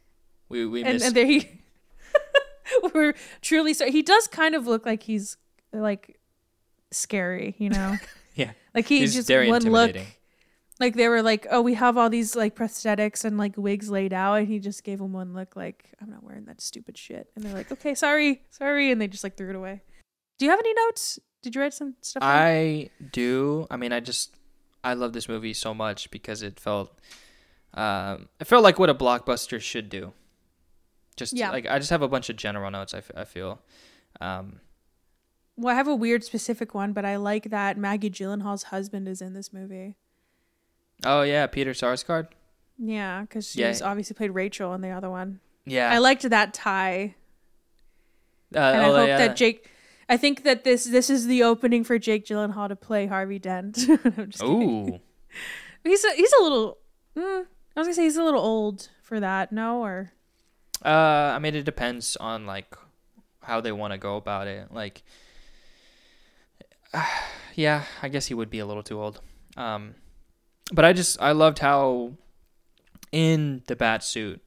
We 0.49 0.65
we 0.65 0.83
and, 0.83 0.93
missed." 0.93 1.05
and 1.05 1.15
there 1.15 1.25
he 1.25 1.61
we're 2.93 3.13
truly 3.41 3.73
sorry 3.73 3.91
he 3.91 4.01
does 4.01 4.27
kind 4.27 4.55
of 4.55 4.65
look 4.65 4.85
like 4.85 5.03
he's 5.03 5.37
like 5.71 6.19
scary 6.93 7.55
you 7.57 7.69
know 7.69 7.95
yeah, 8.35 8.51
like 8.73 8.87
he 8.87 8.99
he's 8.99 9.13
just 9.13 9.29
one 9.29 9.63
look 9.63 9.95
like 10.79 10.95
they 10.95 11.07
were 11.07 11.21
like 11.21 11.45
oh 11.51 11.61
we 11.61 11.73
have 11.75 11.97
all 11.97 12.09
these 12.09 12.35
like 12.35 12.55
prosthetics 12.55 13.23
and 13.25 13.37
like 13.37 13.55
wigs 13.57 13.89
laid 13.89 14.13
out 14.13 14.35
and 14.35 14.47
he 14.47 14.59
just 14.59 14.83
gave 14.83 14.99
him 14.99 15.13
one 15.13 15.33
look 15.33 15.55
like 15.55 15.93
i'm 16.01 16.09
not 16.09 16.23
wearing 16.23 16.45
that 16.45 16.59
stupid 16.61 16.97
shit 16.97 17.29
and 17.35 17.43
they're 17.45 17.53
like 17.53 17.71
okay 17.71 17.93
sorry 17.93 18.41
sorry 18.49 18.91
and 18.91 18.99
they 18.99 19.07
just 19.07 19.23
like 19.23 19.37
threw 19.37 19.49
it 19.49 19.55
away 19.55 19.81
do 20.39 20.45
you 20.45 20.51
have 20.51 20.59
any 20.59 20.73
notes 20.87 21.19
did 21.43 21.55
you 21.55 21.61
write 21.61 21.73
some 21.73 21.95
stuff 22.01 22.21
down? 22.21 22.31
I 22.31 22.89
do. 23.11 23.67
I 23.69 23.75
mean, 23.75 23.91
I 23.91 23.99
just 23.99 24.33
I 24.83 24.93
love 24.93 25.11
this 25.11 25.27
movie 25.27 25.53
so 25.53 25.73
much 25.73 26.09
because 26.09 26.41
it 26.41 26.57
felt 26.59 26.97
um 27.73 28.29
it 28.39 28.47
felt 28.47 28.63
like 28.63 28.79
what 28.79 28.89
a 28.89 28.95
blockbuster 28.95 29.59
should 29.59 29.89
do. 29.89 30.13
Just 31.17 31.33
Yeah. 31.33 31.51
like 31.51 31.67
I 31.67 31.77
just 31.79 31.91
have 31.91 32.01
a 32.01 32.07
bunch 32.07 32.29
of 32.29 32.37
general 32.37 32.71
notes. 32.71 32.93
I, 32.93 32.99
f- 32.99 33.11
I 33.15 33.25
feel. 33.25 33.61
Um, 34.21 34.61
well 35.57 35.73
i 35.73 35.77
have 35.77 35.87
a 35.87 35.95
weird 35.95 36.23
specific 36.23 36.73
one 36.73 36.93
but 36.93 37.05
i 37.05 37.15
like 37.15 37.49
that 37.49 37.77
maggie 37.77 38.09
gyllenhaal's 38.09 38.63
husband 38.63 39.07
is 39.07 39.21
in 39.21 39.33
this 39.33 39.51
movie 39.53 39.95
oh 41.05 41.21
yeah, 41.21 41.47
Peter 41.47 41.71
Sarsgaard. 41.71 42.27
yeah 42.77 43.21
because 43.21 43.49
she's 43.51 43.81
Yeah. 43.81 43.87
obviously 43.87 44.13
played 44.15 44.31
rachel 44.31 44.73
in 44.73 44.81
the 44.81 44.89
other 44.89 45.09
one 45.09 45.39
Yeah, 45.65 45.91
i 45.91 45.97
liked 45.97 46.29
that 46.29 46.53
tie 46.53 47.15
uh, 48.55 48.59
and 48.59 48.81
I 48.81 48.89
oh, 48.89 48.95
hope 48.95 49.07
yeah. 49.07 49.17
that 49.17 49.35
Jake. 49.35 49.67
I 50.07 50.15
think 50.17 50.43
that 50.43 50.63
this 50.63 50.83
this 50.85 51.09
is 51.09 51.25
the 51.25 51.41
opening 51.41 51.83
for 51.83 51.97
Jake 51.97 52.23
Gyllenhaal 52.25 52.67
to 52.67 52.75
play 52.75 53.07
Harvey 53.07 53.39
Dent. 53.39 53.79
Ooh, 54.43 54.99
he's 55.83 56.03
a, 56.05 56.11
he's 56.11 56.33
a 56.39 56.43
little. 56.43 56.77
Mm, 57.17 57.45
I 57.75 57.79
was 57.79 57.87
gonna 57.87 57.93
say 57.95 58.03
he's 58.03 58.17
a 58.17 58.23
little 58.23 58.41
old 58.41 58.89
for 59.01 59.19
that. 59.19 59.51
No, 59.51 59.81
or 59.83 60.11
uh, 60.85 60.89
I 61.33 61.39
mean, 61.39 61.55
it 61.55 61.63
depends 61.63 62.15
on 62.17 62.45
like 62.45 62.75
how 63.41 63.59
they 63.59 63.71
want 63.71 63.93
to 63.93 63.97
go 63.97 64.17
about 64.17 64.47
it. 64.47 64.71
Like, 64.71 65.01
yeah, 67.55 67.83
I 68.01 68.09
guess 68.09 68.27
he 68.27 68.33
would 68.33 68.49
be 68.49 68.59
a 68.59 68.65
little 68.65 68.83
too 68.83 69.01
old. 69.01 69.21
Um, 69.57 69.95
but 70.71 70.85
I 70.85 70.93
just 70.93 71.21
I 71.21 71.31
loved 71.31 71.59
how 71.59 72.13
in 73.11 73.63
the 73.67 73.75
bat 73.75 74.03
suit, 74.03 74.41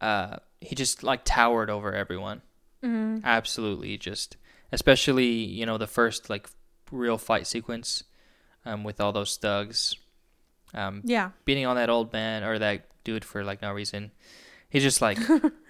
uh, 0.00 0.36
he 0.60 0.74
just 0.74 1.02
like 1.02 1.24
towered 1.24 1.70
over 1.70 1.92
everyone. 1.94 2.42
mm, 2.82 3.22
Absolutely, 3.24 3.96
just 3.98 4.36
especially 4.72 5.26
you 5.26 5.64
know 5.66 5.78
the 5.78 5.86
first 5.86 6.28
like 6.30 6.48
real 6.90 7.18
fight 7.18 7.46
sequence 7.46 8.04
um, 8.64 8.82
with 8.84 9.00
all 9.00 9.12
those 9.12 9.36
thugs 9.36 9.94
um, 10.74 11.02
Yeah. 11.04 11.30
beating 11.44 11.66
on 11.66 11.76
that 11.76 11.90
old 11.90 12.12
man 12.12 12.42
or 12.42 12.58
that 12.58 12.86
dude 13.04 13.24
for 13.24 13.44
like 13.44 13.62
no 13.62 13.72
reason. 13.72 14.10
He 14.68 14.80
just 14.80 15.00
like 15.00 15.18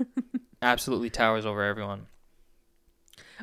absolutely 0.62 1.10
towers 1.10 1.44
over 1.44 1.62
everyone. 1.62 2.06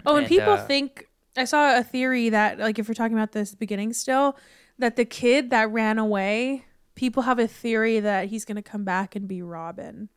Oh, 0.05 0.16
and, 0.16 0.20
And, 0.26 0.28
people 0.28 0.53
uh, 0.53 0.66
think 0.66 1.07
I 1.38 1.46
saw 1.46 1.78
a 1.78 1.84
theory 1.84 2.30
that 2.30 2.60
like 2.60 2.78
if 2.80 2.88
we're 2.88 2.94
talking 2.94 3.18
about 3.18 3.32
this 3.32 3.56
beginning 3.56 3.94
still, 3.94 4.38
that 4.78 4.96
the 4.96 5.06
kid 5.06 5.50
that 5.52 5.72
ran 5.72 5.98
away, 5.98 6.66
people 6.96 7.24
have 7.24 7.40
a 7.40 7.48
theory 7.48 8.00
that 8.00 8.28
he's 8.28 8.46
gonna 8.46 8.62
come 8.62 8.84
back 8.84 9.16
and 9.16 9.28
be 9.28 9.42
Robin. 9.42 10.10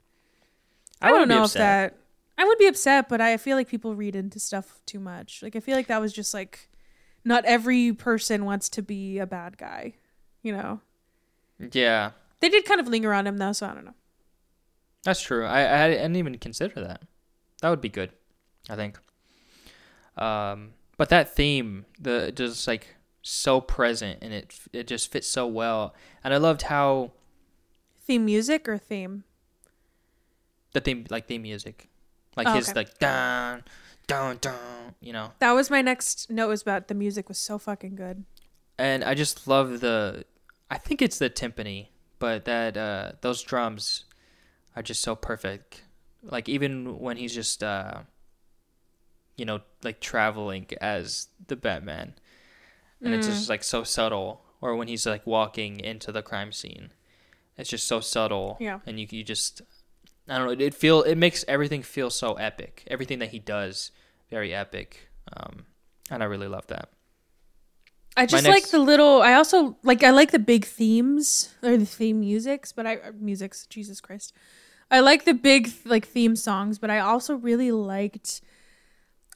I, 1.00 1.10
don't 1.10 1.28
know 1.28 1.44
if 1.44 1.52
that 1.52 1.96
I 2.38 2.44
would 2.44 2.58
be 2.58 2.66
upset, 2.66 3.08
but 3.08 3.20
I 3.20 3.36
feel 3.36 3.56
like 3.56 3.68
people 3.68 3.94
read 3.94 4.16
into 4.16 4.40
stuff 4.40 4.80
too 4.86 4.98
much. 4.98 5.42
Like 5.42 5.54
I 5.54 5.60
feel 5.60 5.76
like 5.76 5.86
that 5.88 6.00
was 6.00 6.12
just 6.12 6.32
like 6.34 6.68
not 7.24 7.44
every 7.44 7.92
person 7.92 8.44
wants 8.44 8.68
to 8.70 8.82
be 8.82 9.18
a 9.18 9.26
bad 9.26 9.56
guy, 9.58 9.94
you 10.42 10.52
know. 10.52 10.80
Yeah, 11.72 12.10
They 12.40 12.48
did 12.48 12.64
kind 12.64 12.80
of 12.80 12.88
linger 12.88 13.12
on 13.14 13.26
him 13.26 13.38
though, 13.38 13.52
so 13.52 13.66
I 13.66 13.74
don't 13.74 13.84
know. 13.84 13.94
that's 15.04 15.20
true. 15.22 15.44
I 15.46 15.84
I 15.84 15.90
didn't 15.90 16.16
even 16.16 16.36
consider 16.38 16.80
that. 16.80 17.02
That 17.62 17.70
would 17.70 17.80
be 17.80 17.88
good, 17.88 18.10
I 18.68 18.74
think. 18.76 18.98
Um, 20.16 20.72
but 20.96 21.08
that 21.08 21.34
theme, 21.34 21.86
the 21.98 22.32
just 22.34 22.66
like 22.66 22.96
so 23.22 23.60
present 23.60 24.18
and 24.22 24.32
it 24.34 24.54
it 24.72 24.86
just 24.86 25.10
fits 25.10 25.26
so 25.28 25.46
well. 25.46 25.94
And 26.22 26.34
I 26.34 26.36
loved 26.38 26.62
how 26.62 27.12
Theme 28.06 28.24
music 28.26 28.68
or 28.68 28.76
theme? 28.78 29.24
the 30.72 30.80
theme 30.80 31.06
like 31.10 31.26
theme 31.26 31.42
music, 31.42 31.88
like 32.36 32.46
Oh, 32.48 32.54
his 32.54 32.68
okay. 32.70 32.80
like 32.80 32.98
dun 32.98 33.62
dun 34.06 34.38
dun, 34.40 34.94
you 35.00 35.12
know. 35.12 35.32
That 35.38 35.52
was 35.52 35.70
my 35.70 35.82
next 35.82 36.30
note 36.30 36.48
was 36.48 36.62
about 36.62 36.88
the 36.88 36.94
music 36.94 37.28
was 37.28 37.38
so 37.38 37.58
fucking 37.58 37.94
good. 37.94 38.24
and 38.78 39.04
I 39.04 39.14
just 39.14 39.46
love 39.46 39.80
the 39.80 40.24
I 40.70 40.78
think 40.78 41.00
it's 41.00 41.18
the 41.18 41.30
timpani, 41.30 41.88
but 42.18 42.44
that 42.44 42.76
uh 42.76 43.12
those 43.20 43.42
drums 43.42 44.04
are 44.76 44.82
just 44.82 45.00
so 45.02 45.14
perfect. 45.14 45.84
Like 46.22 46.48
even 46.48 46.98
when 46.98 47.16
he's 47.16 47.34
just 47.34 47.62
uh 47.62 48.02
you 49.36 49.44
know, 49.44 49.60
like 49.82 50.00
traveling 50.00 50.66
as 50.80 51.28
the 51.46 51.56
Batman. 51.56 52.14
And 53.02 53.14
it's 53.14 53.26
Mm. 53.26 53.30
just 53.30 53.48
like 53.48 53.64
so 53.64 53.84
subtle 53.84 54.42
or 54.60 54.76
when 54.76 54.88
he's 54.88 55.06
like 55.06 55.26
walking 55.26 55.80
into 55.80 56.10
the 56.12 56.22
crime 56.22 56.52
scene. 56.52 56.90
It's 57.56 57.70
just 57.70 57.86
so 57.86 58.00
subtle. 58.00 58.56
Yeah. 58.60 58.80
And 58.86 58.98
you 58.98 59.06
you 59.10 59.22
just 59.24 59.62
I 60.28 60.38
don't 60.38 60.58
know, 60.58 60.64
it 60.64 60.74
feel 60.74 61.02
it 61.02 61.16
makes 61.16 61.44
everything 61.46 61.82
feel 61.82 62.10
so 62.10 62.34
epic. 62.34 62.84
Everything 62.86 63.18
that 63.18 63.30
he 63.30 63.38
does 63.38 63.90
very 64.30 64.54
epic. 64.54 65.08
Um 65.36 65.66
and 66.10 66.22
I 66.22 66.26
really 66.26 66.48
love 66.48 66.66
that. 66.68 66.88
I 68.16 68.26
just 68.26 68.46
like 68.46 68.68
the 68.68 68.78
little. 68.78 69.22
I 69.22 69.34
also 69.34 69.76
like. 69.82 70.04
I 70.04 70.10
like 70.10 70.30
the 70.30 70.38
big 70.38 70.64
themes 70.64 71.52
or 71.62 71.76
the 71.76 71.86
theme 71.86 72.20
musics, 72.20 72.70
but 72.72 72.86
I 72.86 72.96
uh, 72.96 73.12
musics. 73.18 73.66
Jesus 73.66 74.00
Christ, 74.00 74.32
I 74.90 75.00
like 75.00 75.24
the 75.24 75.34
big 75.34 75.72
like 75.84 76.06
theme 76.06 76.36
songs, 76.36 76.78
but 76.78 76.90
I 76.90 77.00
also 77.00 77.34
really 77.34 77.72
liked. 77.72 78.40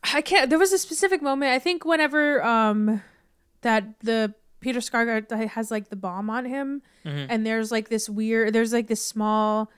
I 0.03 0.20
can't. 0.20 0.49
There 0.51 0.59
was 0.59 0.72
a 0.72 0.78
specific 0.78 1.22
moment. 1.22 1.53
I 1.53 1.59
think 1.59 1.84
whenever 1.84 2.42
um, 2.44 3.03
that 3.62 3.99
the 4.01 4.34
Peter 4.61 4.80
Skarsgård 4.80 5.30
has 5.49 5.70
like 5.70 5.88
the 5.88 5.96
bomb 5.96 6.30
on 6.30 6.44
him, 6.44 6.82
Mhm. 7.05 7.26
and 7.28 7.46
there's 7.46 7.70
like 7.70 7.88
this 7.88 8.09
weird. 8.09 8.53
There's 8.53 8.72
like 8.72 8.86
this 8.88 9.05
small, 9.05 9.70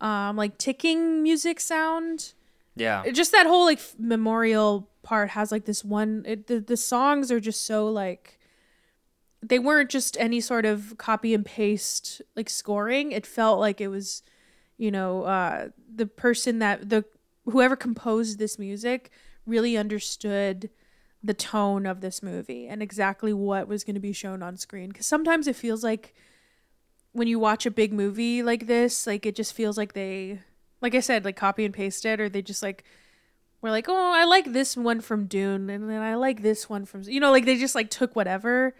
um, 0.00 0.36
like 0.36 0.58
ticking 0.58 1.22
music 1.22 1.60
sound 1.60 2.32
Yeah. 2.74 3.08
just 3.10 3.32
that 3.32 3.46
whole 3.46 3.64
like 3.64 3.78
f- 3.78 3.94
memorial 3.98 4.88
part 5.02 5.30
has 5.30 5.52
like 5.52 5.64
this 5.64 5.84
one 5.84 6.24
it, 6.26 6.48
the, 6.48 6.58
the 6.60 6.76
songs 6.76 7.30
are 7.30 7.38
just 7.40 7.64
so 7.64 7.88
like 7.88 8.38
they 9.40 9.58
weren't 9.60 9.88
just 9.88 10.16
any 10.18 10.40
sort 10.40 10.66
of 10.66 10.98
copy 10.98 11.32
and 11.32 11.46
paste 11.46 12.20
like 12.34 12.50
scoring 12.50 13.12
it 13.12 13.24
felt 13.24 13.60
like 13.60 13.80
it 13.80 13.86
was 13.86 14.20
you 14.76 14.90
know 14.90 15.22
uh 15.22 15.68
the 15.94 16.06
person 16.06 16.58
that 16.58 16.88
the 16.90 17.04
whoever 17.44 17.76
composed 17.76 18.40
this 18.40 18.58
music 18.58 19.12
really 19.46 19.76
understood 19.76 20.70
the 21.22 21.34
tone 21.34 21.86
of 21.86 22.00
this 22.00 22.22
movie 22.22 22.68
and 22.68 22.82
exactly 22.82 23.32
what 23.32 23.66
was 23.66 23.84
going 23.84 23.94
to 23.94 24.00
be 24.00 24.12
shown 24.12 24.42
on 24.42 24.56
screen 24.56 24.88
because 24.88 25.06
sometimes 25.06 25.46
it 25.48 25.56
feels 25.56 25.82
like 25.82 26.14
when 27.12 27.26
you 27.26 27.38
watch 27.38 27.66
a 27.66 27.70
big 27.70 27.92
movie 27.92 28.42
like 28.42 28.66
this 28.66 29.06
like 29.06 29.26
it 29.26 29.34
just 29.34 29.52
feels 29.52 29.76
like 29.76 29.94
they 29.94 30.38
like 30.80 30.94
I 30.94 31.00
said, 31.00 31.24
like 31.24 31.36
copy 31.36 31.64
and 31.64 31.74
paste 31.74 32.04
it, 32.04 32.20
or 32.20 32.28
they 32.28 32.42
just 32.42 32.62
like 32.62 32.84
were 33.60 33.70
like, 33.70 33.88
oh, 33.88 34.12
I 34.14 34.24
like 34.24 34.52
this 34.52 34.76
one 34.76 35.00
from 35.00 35.26
Dune, 35.26 35.70
and 35.70 35.88
then 35.88 36.02
I 36.02 36.14
like 36.14 36.42
this 36.42 36.68
one 36.68 36.84
from, 36.84 37.02
you 37.02 37.20
know, 37.20 37.30
like 37.30 37.44
they 37.44 37.56
just 37.56 37.74
like 37.74 37.90
took 37.90 38.14
whatever. 38.14 38.74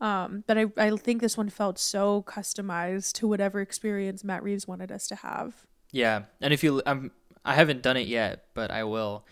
Um, 0.00 0.42
but 0.46 0.58
I, 0.58 0.66
I 0.76 0.96
think 0.96 1.20
this 1.20 1.36
one 1.36 1.48
felt 1.48 1.78
so 1.78 2.24
customized 2.26 3.12
to 3.14 3.28
whatever 3.28 3.60
experience 3.60 4.24
Matt 4.24 4.42
Reeves 4.42 4.66
wanted 4.66 4.90
us 4.90 5.06
to 5.08 5.16
have. 5.16 5.64
Yeah, 5.92 6.24
and 6.40 6.52
if 6.52 6.64
you, 6.64 6.82
I'm, 6.86 7.12
I 7.44 7.54
haven't 7.54 7.82
done 7.82 7.96
it 7.96 8.08
yet, 8.08 8.46
but 8.54 8.70
I 8.70 8.84
will. 8.84 9.24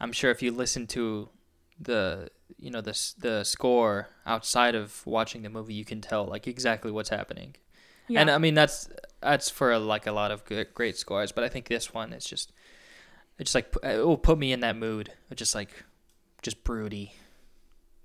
I'm 0.00 0.12
sure 0.12 0.30
if 0.30 0.42
you 0.42 0.52
listen 0.52 0.86
to 0.88 1.28
the, 1.80 2.30
you 2.58 2.70
know, 2.70 2.80
the 2.80 2.98
the 3.18 3.44
score 3.44 4.08
outside 4.26 4.74
of 4.74 5.06
watching 5.06 5.42
the 5.42 5.50
movie, 5.50 5.74
you 5.74 5.84
can 5.84 6.00
tell 6.00 6.24
like 6.24 6.46
exactly 6.46 6.90
what's 6.90 7.10
happening. 7.10 7.56
Yeah. 8.08 8.20
And 8.20 8.30
I 8.30 8.38
mean 8.38 8.54
that's 8.54 8.88
that's 9.20 9.50
for 9.50 9.76
like 9.78 10.06
a 10.06 10.12
lot 10.12 10.30
of 10.30 10.44
good, 10.44 10.72
great 10.74 10.96
scores, 10.96 11.32
but 11.32 11.44
I 11.44 11.48
think 11.48 11.68
this 11.68 11.92
one 11.92 12.12
is 12.12 12.24
just, 12.24 12.52
it's 13.38 13.52
just 13.52 13.54
like 13.54 13.74
it 13.84 14.04
will 14.04 14.16
put 14.16 14.38
me 14.38 14.52
in 14.52 14.60
that 14.60 14.76
mood, 14.76 15.12
of 15.30 15.36
just 15.36 15.54
like, 15.54 15.70
just 16.40 16.62
broody. 16.64 17.14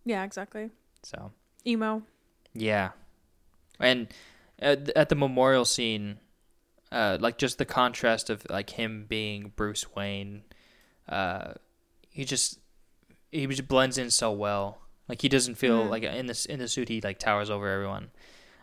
yeah, 0.05 0.23
exactly. 0.23 0.71
So 1.03 1.31
Emo. 1.65 2.03
yeah, 2.53 2.91
and 3.79 4.07
at, 4.59 4.89
at 4.89 5.09
the 5.09 5.15
memorial 5.15 5.65
scene, 5.65 6.17
uh, 6.91 7.17
like 7.21 7.37
just 7.37 7.57
the 7.57 7.65
contrast 7.65 8.29
of 8.29 8.45
like 8.49 8.71
him 8.71 9.05
being 9.07 9.53
Bruce 9.55 9.95
Wayne, 9.95 10.43
uh, 11.07 11.53
he 12.13 12.23
just 12.23 12.59
he 13.31 13.45
just 13.47 13.67
blends 13.67 13.97
in 13.97 14.09
so 14.09 14.31
well. 14.31 14.79
Like 15.09 15.21
he 15.21 15.27
doesn't 15.29 15.55
feel 15.55 15.83
Mhm. 15.85 15.89
like 15.89 16.03
in 16.03 16.27
this 16.27 16.45
in 16.45 16.59
the 16.59 16.67
suit 16.69 16.87
he 16.87 17.01
like 17.01 17.19
towers 17.19 17.49
over 17.49 17.67
everyone. 17.67 18.11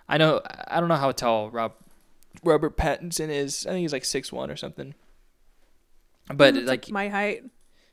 I 0.09 0.17
know 0.17 0.41
I 0.69 0.81
don't 0.81 0.89
know 0.89 0.97
how 0.97 1.13
tall 1.13 1.51
Rob 1.51 1.75
Robert 2.43 2.77
Pattinson 2.77 3.29
is. 3.29 3.67
I 3.67 3.71
think 3.71 3.83
he's 3.83 3.93
like 3.93 4.05
six 4.07 4.33
one 4.33 4.51
or 4.51 4.57
something. 4.57 4.95
But 6.33 6.57
It's 6.57 6.67
like 6.69 6.89
my 6.91 7.09
height. 7.09 7.43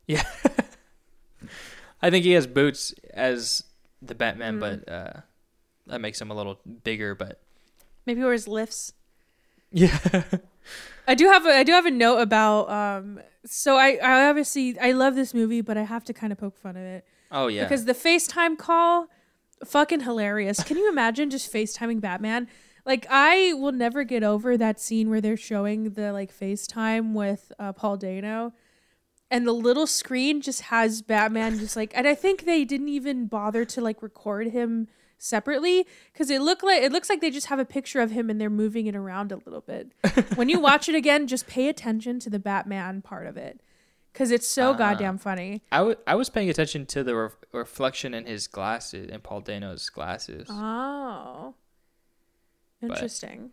yeah, 0.07 0.23
I 2.01 2.09
think 2.09 2.23
he 2.23 2.31
has 2.34 2.45
boots 2.47 2.93
as 3.13 3.63
the 4.01 4.13
Batman, 4.15 4.57
Mm. 4.57 4.59
but 4.59 4.91
uh, 4.91 5.13
that 5.88 6.01
makes 6.01 6.21
him 6.21 6.29
a 6.31 6.35
little 6.35 6.59
bigger. 6.84 7.15
But 7.15 7.41
Maybe 8.05 8.21
wears 8.23 8.47
lifts. 8.47 8.93
Yeah, 9.72 10.23
I 11.07 11.15
do 11.15 11.27
have 11.27 11.45
a 11.45 11.49
I 11.49 11.64
do 11.64 11.72
have 11.73 11.85
a 11.85 11.91
note 11.91 12.19
about 12.19 12.69
um 12.69 13.19
so 13.45 13.77
I 13.77 13.98
I 14.03 14.30
obviously 14.30 14.77
I 14.80 14.91
love 14.91 15.15
this 15.15 15.34
movie 15.34 15.61
but 15.61 15.77
I 15.77 15.84
have 15.84 16.03
to 16.06 16.14
kind 16.14 16.31
of 16.31 16.39
poke 16.39 16.57
fun 16.57 16.76
of 16.76 16.84
it 16.84 17.06
oh 17.31 17.48
yeah, 17.48 17.64
because 17.64 17.85
the 17.85 17.94
FaceTime 17.94 18.57
call 18.57 19.07
fucking 19.65 20.02
hilarious. 20.02 20.64
Can 20.64 20.77
you 20.77 20.89
imagine 20.89 21.30
just 21.30 21.52
FaceTiming 21.52 22.02
Batman? 22.02 22.48
Like 22.85 23.06
I 23.10 23.53
will 23.53 23.72
never 23.72 24.03
get 24.03 24.23
over 24.23 24.57
that 24.57 24.80
scene 24.80 25.10
where 25.10 25.22
they're 25.22 25.38
showing 25.38 25.91
the 25.91 26.14
like 26.14 26.34
FaceTime 26.34 27.14
with 27.14 27.52
uh, 27.60 27.73
Paul 27.73 27.98
Dano 27.98 28.53
and 29.30 29.45
the 29.45 29.53
little 29.53 29.88
screen 29.88 30.41
just 30.41 30.61
has 30.61 31.02
Batman 31.02 31.60
just 31.60 31.76
like 31.76 31.91
and 31.95 32.07
I 32.07 32.15
think 32.15 32.45
they 32.45 32.64
didn't 32.64 32.88
even 32.88 33.27
bother 33.27 33.65
to 33.65 33.81
like 33.81 34.02
record 34.02 34.48
him 34.48 34.88
separately 35.18 35.85
cuz 36.14 36.30
it 36.30 36.41
looked 36.41 36.64
like 36.64 36.81
it 36.81 36.91
looks 36.91 37.10
like 37.10 37.22
they 37.22 37.31
just 37.31 37.48
have 37.48 37.60
a 37.60 37.65
picture 37.65 38.02
of 38.02 38.11
him 38.11 38.30
and 38.30 38.39
they're 38.39 38.49
moving 38.49 38.85
it 38.88 38.95
around 38.95 39.31
a 39.31 39.38
little 39.38 39.61
bit. 39.61 39.91
when 40.35 40.48
you 40.49 40.60
watch 40.60 40.88
it 40.88 40.95
again 40.95 41.27
just 41.27 41.48
pay 41.48 41.68
attention 41.69 42.19
to 42.19 42.30
the 42.30 42.39
Batman 42.39 43.02
part 43.02 43.26
of 43.27 43.35
it 43.38 43.61
cuz 44.14 44.31
it's 44.31 44.48
so 44.48 44.72
Ah. 44.72 44.73
goddamn 44.73 45.18
funny. 45.18 45.61
I, 45.72 45.77
w- 45.77 45.98
I 46.07 46.15
was 46.15 46.30
paying 46.30 46.49
attention 46.49 46.85
to 46.88 47.03
the 47.03 47.15
ref- 47.15 47.38
reflection 47.52 48.14
in 48.14 48.26
his 48.26 48.48
glasses, 48.48 49.10
in 49.10 49.22
Paul 49.22 49.41
Dano's 49.41 49.89
glasses. 49.89 50.48
Oh. 50.49 51.53
Interesting. 52.81 53.52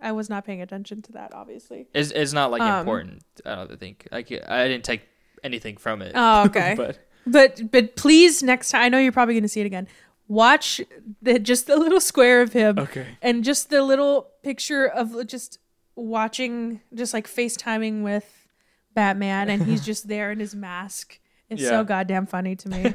I 0.00 0.12
was 0.12 0.28
not 0.28 0.44
paying 0.44 0.60
attention 0.62 1.02
to 1.02 1.12
that, 1.12 1.32
obviously. 1.34 1.88
It's, 1.94 2.10
it's 2.10 2.32
not 2.32 2.50
like 2.50 2.60
Um, 2.62 2.80
important. 2.80 3.22
I 3.44 3.54
don't 3.54 3.78
think. 3.80 4.06
Like 4.12 4.30
I 4.46 4.68
didn't 4.68 4.84
take 4.84 5.02
anything 5.42 5.76
from 5.76 6.02
it. 6.02 6.12
Oh, 6.14 6.44
okay. 6.46 6.74
but 6.76 6.98
But 7.26 7.70
but 7.70 7.96
please 7.96 8.42
next 8.42 8.70
time 8.70 8.82
I 8.82 8.88
know 8.88 8.98
you're 8.98 9.12
probably 9.12 9.34
gonna 9.34 9.48
see 9.48 9.60
it 9.60 9.66
again. 9.66 9.88
Watch 10.28 10.80
the 11.22 11.38
just 11.38 11.66
the 11.66 11.76
little 11.76 12.00
square 12.00 12.42
of 12.42 12.52
him 12.52 12.78
okay. 12.78 13.06
and 13.22 13.44
just 13.44 13.70
the 13.70 13.82
little 13.82 14.30
picture 14.42 14.84
of 14.86 15.26
just 15.26 15.58
watching 15.94 16.80
just 16.94 17.14
like 17.14 17.26
FaceTiming 17.28 18.02
with 18.02 18.48
Batman 18.94 19.48
and 19.50 19.62
he's 19.62 19.84
just 19.84 20.08
there 20.08 20.32
in 20.32 20.40
his 20.40 20.54
mask. 20.54 21.20
It's 21.48 21.62
Yeah. 21.62 21.68
so 21.68 21.84
goddamn 21.84 22.26
funny 22.26 22.56
to 22.56 22.68
me. 22.68 22.94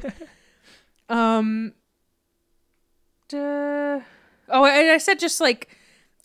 um 1.10 1.74
duh. 3.30 4.02
Oh, 4.50 4.66
and 4.66 4.92
I 4.92 4.98
said 4.98 5.20
just 5.20 5.40
like 5.40 5.70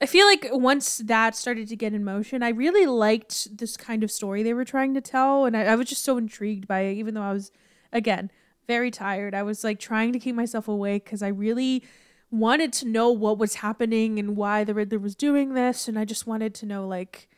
I 0.00 0.06
feel 0.06 0.26
like 0.26 0.48
once 0.52 0.98
that 0.98 1.34
started 1.36 1.68
to 1.68 1.76
get 1.76 1.94
in 1.94 2.04
motion, 2.04 2.42
I 2.42 2.50
really 2.50 2.84
liked 2.86 3.56
this 3.56 3.76
kind 3.78 4.04
of 4.04 4.10
story 4.10 4.42
they 4.42 4.52
were 4.52 4.64
trying 4.64 4.92
to 4.94 5.00
tell, 5.00 5.46
and 5.46 5.56
I, 5.56 5.62
I 5.62 5.74
was 5.76 5.88
just 5.88 6.04
so 6.04 6.18
intrigued 6.18 6.68
by 6.68 6.80
it, 6.80 6.94
even 6.98 7.14
though 7.14 7.22
I 7.22 7.32
was, 7.32 7.50
again, 7.94 8.30
very 8.66 8.90
tired. 8.90 9.34
I 9.34 9.42
was 9.42 9.64
like 9.64 9.78
trying 9.78 10.12
to 10.12 10.18
keep 10.18 10.34
myself 10.34 10.68
awake 10.68 11.04
because 11.04 11.22
I 11.22 11.28
really 11.28 11.84
wanted 12.30 12.72
to 12.74 12.88
know 12.88 13.10
what 13.10 13.38
was 13.38 13.56
happening 13.56 14.18
and 14.18 14.36
why 14.36 14.64
the 14.64 14.74
Riddler 14.74 14.98
was 14.98 15.14
doing 15.14 15.54
this, 15.54 15.88
and 15.88 15.98
I 15.98 16.04
just 16.04 16.26
wanted 16.26 16.54
to 16.56 16.66
know 16.66 16.86
like. 16.86 17.28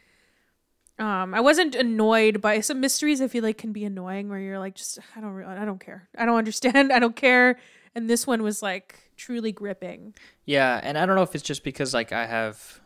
Um, 1.00 1.32
I 1.32 1.40
wasn't 1.40 1.76
annoyed 1.76 2.40
by 2.40 2.58
some 2.58 2.80
mysteries. 2.80 3.20
I 3.20 3.28
feel 3.28 3.44
like 3.44 3.56
can 3.56 3.70
be 3.70 3.84
annoying, 3.84 4.28
where 4.28 4.40
you're 4.40 4.58
like, 4.58 4.74
just 4.74 4.98
I 5.14 5.20
don't, 5.20 5.44
I 5.44 5.64
don't 5.64 5.78
care, 5.78 6.08
I 6.18 6.26
don't 6.26 6.36
understand, 6.36 6.92
I 6.92 6.98
don't 6.98 7.14
care. 7.14 7.56
And 7.94 8.10
this 8.10 8.26
one 8.26 8.42
was 8.42 8.62
like 8.62 8.98
truly 9.16 9.52
gripping. 9.52 10.14
Yeah, 10.44 10.80
and 10.82 10.98
I 10.98 11.06
don't 11.06 11.14
know 11.14 11.22
if 11.22 11.36
it's 11.36 11.44
just 11.44 11.62
because 11.62 11.94
like 11.94 12.10
I 12.10 12.26
have 12.26 12.80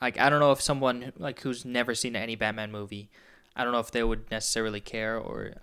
like 0.00 0.18
I 0.18 0.30
don't 0.30 0.40
know 0.40 0.52
if 0.52 0.60
someone 0.60 1.12
like 1.18 1.40
who's 1.40 1.64
never 1.64 1.94
seen 1.94 2.16
any 2.16 2.34
Batman 2.34 2.72
movie, 2.72 3.10
I 3.54 3.64
don't 3.64 3.72
know 3.72 3.80
if 3.80 3.90
they 3.90 4.02
would 4.02 4.30
necessarily 4.30 4.80
care 4.80 5.18
or 5.18 5.54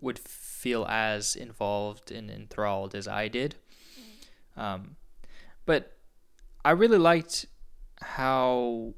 would 0.00 0.18
feel 0.18 0.84
as 0.86 1.36
involved 1.36 2.10
and 2.10 2.30
enthralled 2.30 2.94
as 2.94 3.08
I 3.08 3.28
did. 3.28 3.56
Um, 4.56 4.96
but 5.64 5.96
I 6.64 6.70
really 6.70 6.98
liked 6.98 7.46
how 8.00 8.94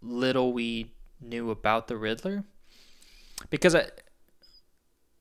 little 0.00 0.52
we 0.52 0.92
knew 1.20 1.50
about 1.50 1.88
the 1.88 1.96
Riddler 1.96 2.44
because 3.50 3.74
I 3.74 3.88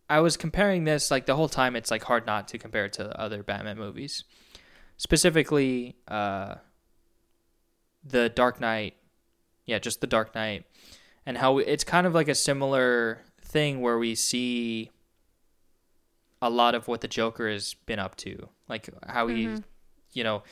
I 0.09 0.19
was 0.19 0.37
comparing 0.37 0.83
this 0.85 1.11
like 1.11 1.25
the 1.25 1.35
whole 1.35 1.49
time 1.49 1.75
it's 1.75 1.91
like 1.91 2.03
hard 2.03 2.25
not 2.25 2.47
to 2.49 2.57
compare 2.57 2.85
it 2.85 2.93
to 2.93 3.19
other 3.19 3.43
Batman 3.43 3.77
movies. 3.77 4.23
Specifically 4.97 5.95
uh 6.07 6.55
the 8.03 8.29
Dark 8.29 8.61
Knight. 8.61 8.95
Yeah, 9.65 9.79
just 9.79 9.99
the 9.99 10.07
Dark 10.07 10.33
Knight 10.33 10.65
and 11.27 11.37
how 11.37 11.57
it's 11.57 11.83
kind 11.83 12.07
of 12.07 12.13
like 12.13 12.29
a 12.29 12.35
similar 12.35 13.21
thing 13.41 13.81
where 13.81 13.97
we 13.97 14.15
see 14.15 14.91
a 16.41 16.49
lot 16.49 16.75
of 16.75 16.87
what 16.87 17.01
the 17.01 17.07
Joker 17.07 17.49
has 17.49 17.73
been 17.85 17.99
up 17.99 18.15
to, 18.17 18.49
like 18.67 18.89
how 19.07 19.27
he, 19.27 19.45
Mhm. 19.45 19.63
you 20.13 20.23
know, 20.23 20.43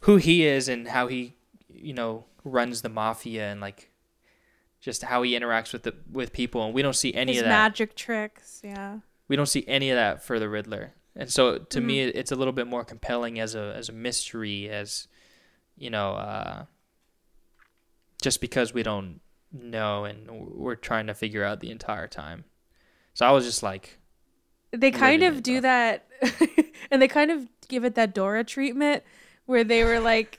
who 0.00 0.16
he 0.16 0.44
is 0.46 0.68
and 0.68 0.88
how 0.88 1.06
he, 1.08 1.34
you 1.68 1.92
know, 1.92 2.24
runs 2.44 2.82
the 2.82 2.88
mafia 2.88 3.50
and 3.50 3.60
like 3.60 3.90
just 4.80 5.02
how 5.02 5.22
he 5.22 5.32
interacts 5.38 5.72
with 5.72 5.82
the 5.82 5.94
with 6.10 6.32
people, 6.32 6.64
and 6.64 6.72
we 6.74 6.80
don't 6.82 6.94
see 6.94 7.12
any 7.14 7.32
His 7.32 7.40
of 7.42 7.46
that. 7.46 7.50
magic 7.50 7.94
tricks, 7.96 8.60
yeah. 8.64 9.00
we 9.28 9.34
don't 9.36 9.46
see 9.46 9.64
any 9.66 9.90
of 9.90 9.96
that 9.96 10.22
for 10.22 10.38
the 10.38 10.48
Riddler, 10.48 10.94
and 11.16 11.30
so 11.32 11.58
to 11.58 11.80
me, 11.80 12.06
Mm-hmm. 12.06 12.18
it's 12.18 12.30
a 12.30 12.36
little 12.36 12.52
bit 12.52 12.66
more 12.68 12.84
compelling 12.84 13.40
as 13.40 13.54
a 13.54 13.74
as 13.76 13.88
a 13.88 13.92
mystery, 13.92 14.68
as 14.70 15.08
you 15.76 15.90
know, 15.90 16.12
uh, 16.12 16.64
just 18.22 18.40
because 18.40 18.72
we 18.72 18.82
don't 18.82 19.20
know 19.52 20.04
and 20.04 20.30
we're 20.30 20.74
trying 20.74 21.06
to 21.06 21.14
figure 21.14 21.44
out 21.44 21.60
the 21.60 21.70
entire 21.70 22.08
time. 22.08 22.44
So 23.14 23.26
I 23.26 23.30
was 23.30 23.44
just 23.44 23.62
like, 23.62 23.98
They 24.72 24.90
kind 24.90 25.22
of 25.22 25.42
do 25.42 25.60
that, 25.60 26.06
and 26.90 27.00
they 27.00 27.08
kind 27.08 27.30
of 27.30 27.48
give 27.68 27.84
it 27.84 27.94
that 27.94 28.14
Dora 28.14 28.44
treatment, 28.44 29.02
where 29.46 29.64
they 29.64 29.84
were 29.84 30.00
like, 30.00 30.38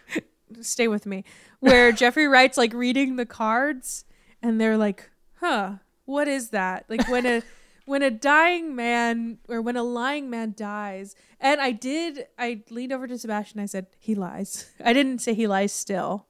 "Stay 0.60 0.88
with 0.88 1.06
me," 1.06 1.24
where 1.60 1.92
Jeffrey 2.00 2.26
Wright's 2.26 2.56
like 2.56 2.72
reading 2.72 3.16
the 3.16 3.26
cards, 3.26 4.04
and 4.42 4.60
they're 4.60 4.76
like, 4.76 5.10
"Huh, 5.40 5.74
what 6.04 6.28
is 6.28 6.50
that?" 6.50 6.84
Like 6.88 7.08
when 7.08 7.26
a 7.26 7.42
when 7.84 8.02
a 8.02 8.10
dying 8.10 8.76
man 8.76 9.38
or 9.48 9.60
when 9.60 9.76
a 9.76 9.82
lying 9.82 10.30
man 10.30 10.54
dies, 10.56 11.16
and 11.40 11.60
I 11.60 11.72
did, 11.72 12.26
I 12.38 12.62
leaned 12.70 12.92
over 12.92 13.06
to 13.06 13.18
Sebastian. 13.18 13.60
I 13.60 13.66
said, 13.66 13.86
"He 13.98 14.14
lies." 14.14 14.70
I 14.84 14.92
didn't 14.92 15.18
say 15.18 15.34
he 15.34 15.46
lies 15.46 15.72
still, 15.72 16.26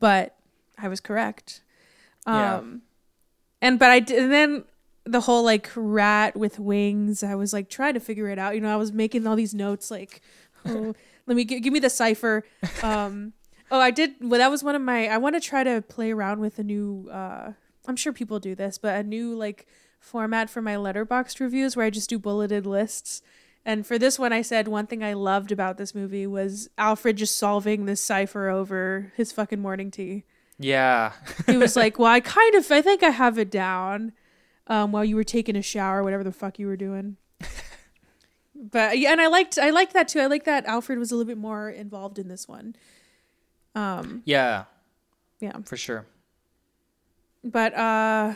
but 0.00 0.36
I 0.78 0.88
was 0.88 1.00
correct. 1.00 1.60
Yeah. 2.26 2.56
Um, 2.56 2.82
and 3.60 3.78
but 3.78 3.90
I 3.90 4.00
did, 4.00 4.22
and 4.22 4.32
then 4.32 4.64
the 5.04 5.20
whole 5.20 5.42
like 5.42 5.70
rat 5.74 6.36
with 6.36 6.58
wings. 6.58 7.22
I 7.22 7.34
was 7.34 7.52
like 7.52 7.68
trying 7.68 7.94
to 7.94 8.00
figure 8.00 8.28
it 8.28 8.38
out. 8.38 8.54
You 8.54 8.60
know, 8.60 8.72
I 8.72 8.76
was 8.76 8.92
making 8.92 9.26
all 9.26 9.36
these 9.36 9.54
notes 9.54 9.90
like, 9.90 10.20
oh, 10.66 10.94
let 11.26 11.36
me 11.36 11.44
gi- 11.44 11.60
give 11.60 11.72
me 11.72 11.80
the 11.80 11.90
cipher. 11.90 12.44
Um, 12.82 13.32
oh, 13.70 13.80
I 13.80 13.90
did. 13.90 14.14
Well, 14.20 14.38
that 14.38 14.50
was 14.50 14.64
one 14.64 14.74
of 14.74 14.82
my. 14.82 15.08
I 15.08 15.18
want 15.18 15.34
to 15.34 15.40
try 15.40 15.64
to 15.64 15.82
play 15.82 16.12
around 16.12 16.40
with 16.40 16.58
a 16.58 16.64
new. 16.64 17.08
Uh, 17.10 17.52
I'm 17.86 17.96
sure 17.96 18.12
people 18.12 18.38
do 18.38 18.54
this, 18.54 18.78
but 18.78 18.96
a 18.96 19.02
new 19.02 19.36
like 19.36 19.66
format 20.00 20.50
for 20.50 20.62
my 20.62 20.74
letterboxd 20.74 21.40
reviews 21.40 21.76
where 21.76 21.86
I 21.86 21.90
just 21.90 22.10
do 22.10 22.18
bulleted 22.18 22.66
lists. 22.66 23.22
And 23.66 23.86
for 23.86 23.98
this 23.98 24.18
one, 24.18 24.32
I 24.32 24.42
said 24.42 24.68
one 24.68 24.86
thing 24.86 25.02
I 25.02 25.14
loved 25.14 25.50
about 25.50 25.78
this 25.78 25.94
movie 25.94 26.26
was 26.26 26.68
Alfred 26.76 27.16
just 27.16 27.38
solving 27.38 27.86
this 27.86 28.02
cipher 28.02 28.48
over 28.48 29.12
his 29.16 29.32
fucking 29.32 29.60
morning 29.60 29.90
tea 29.90 30.24
yeah, 30.58 31.12
he 31.46 31.56
was 31.56 31.76
like, 31.76 31.98
"Well, 31.98 32.10
I 32.10 32.20
kind 32.20 32.54
of, 32.54 32.70
I 32.70 32.80
think 32.82 33.02
I 33.02 33.10
have 33.10 33.38
it 33.38 33.50
down." 33.50 34.12
Um, 34.66 34.92
while 34.92 35.04
you 35.04 35.16
were 35.16 35.24
taking 35.24 35.56
a 35.56 35.62
shower, 35.62 36.02
whatever 36.02 36.24
the 36.24 36.32
fuck 36.32 36.58
you 36.58 36.66
were 36.66 36.76
doing. 36.76 37.18
but 38.54 38.98
yeah, 38.98 39.12
and 39.12 39.20
I 39.20 39.26
liked, 39.26 39.58
I 39.58 39.70
liked 39.70 39.92
that 39.92 40.08
too. 40.08 40.20
I 40.20 40.26
like 40.26 40.44
that 40.44 40.64
Alfred 40.64 40.98
was 40.98 41.12
a 41.12 41.16
little 41.16 41.28
bit 41.28 41.36
more 41.36 41.68
involved 41.68 42.18
in 42.18 42.28
this 42.28 42.48
one. 42.48 42.74
Um, 43.74 44.22
yeah, 44.24 44.64
yeah, 45.40 45.58
for 45.64 45.76
sure. 45.76 46.06
but 47.42 47.74
uh, 47.74 48.34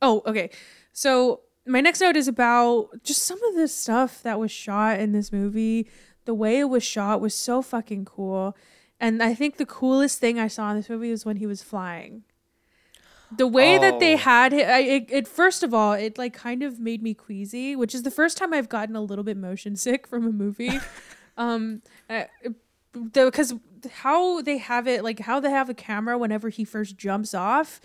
oh, 0.00 0.22
okay. 0.26 0.50
So 0.92 1.40
my 1.66 1.80
next 1.80 2.00
note 2.00 2.16
is 2.16 2.28
about 2.28 3.02
just 3.04 3.22
some 3.22 3.42
of 3.44 3.54
the 3.54 3.68
stuff 3.68 4.22
that 4.22 4.38
was 4.38 4.50
shot 4.50 4.98
in 4.98 5.12
this 5.12 5.32
movie. 5.32 5.88
The 6.24 6.34
way 6.34 6.58
it 6.60 6.64
was 6.64 6.82
shot 6.82 7.20
was 7.20 7.34
so 7.34 7.62
fucking 7.62 8.04
cool. 8.04 8.56
And 8.98 9.22
I 9.22 9.34
think 9.34 9.56
the 9.56 9.66
coolest 9.66 10.18
thing 10.18 10.38
I 10.38 10.48
saw 10.48 10.70
in 10.70 10.76
this 10.76 10.88
movie 10.88 11.10
was 11.10 11.24
when 11.24 11.36
he 11.36 11.46
was 11.46 11.62
flying. 11.62 12.22
The 13.36 13.46
way 13.46 13.78
that 13.78 13.98
they 14.00 14.14
Oh. 14.14 14.18
had 14.18 14.52
it, 14.52 14.68
I, 14.68 14.78
it, 14.80 15.06
it, 15.10 15.28
first 15.28 15.62
of 15.62 15.72
all, 15.72 15.92
it 15.92 16.18
like 16.18 16.34
kind 16.34 16.62
of 16.62 16.78
made 16.80 17.02
me 17.02 17.14
queasy, 17.14 17.74
which 17.76 17.94
is 17.94 18.02
the 18.02 18.10
first 18.10 18.36
time 18.36 18.52
I've 18.52 18.68
gotten 18.68 18.94
a 18.96 19.00
little 19.00 19.24
bit 19.24 19.36
motion 19.36 19.76
sick 19.76 20.06
from 20.06 20.26
a 20.26 20.32
movie. 20.32 20.78
um, 21.36 21.82
uh, 22.10 22.24
because 23.12 23.54
how 23.90 24.42
they 24.42 24.58
have 24.58 24.86
it, 24.86 25.02
like 25.02 25.20
how 25.20 25.40
they 25.40 25.50
have 25.50 25.66
the 25.66 25.74
camera 25.74 26.18
whenever 26.18 26.48
he 26.50 26.64
first 26.64 26.96
jumps 26.96 27.32
off. 27.34 27.80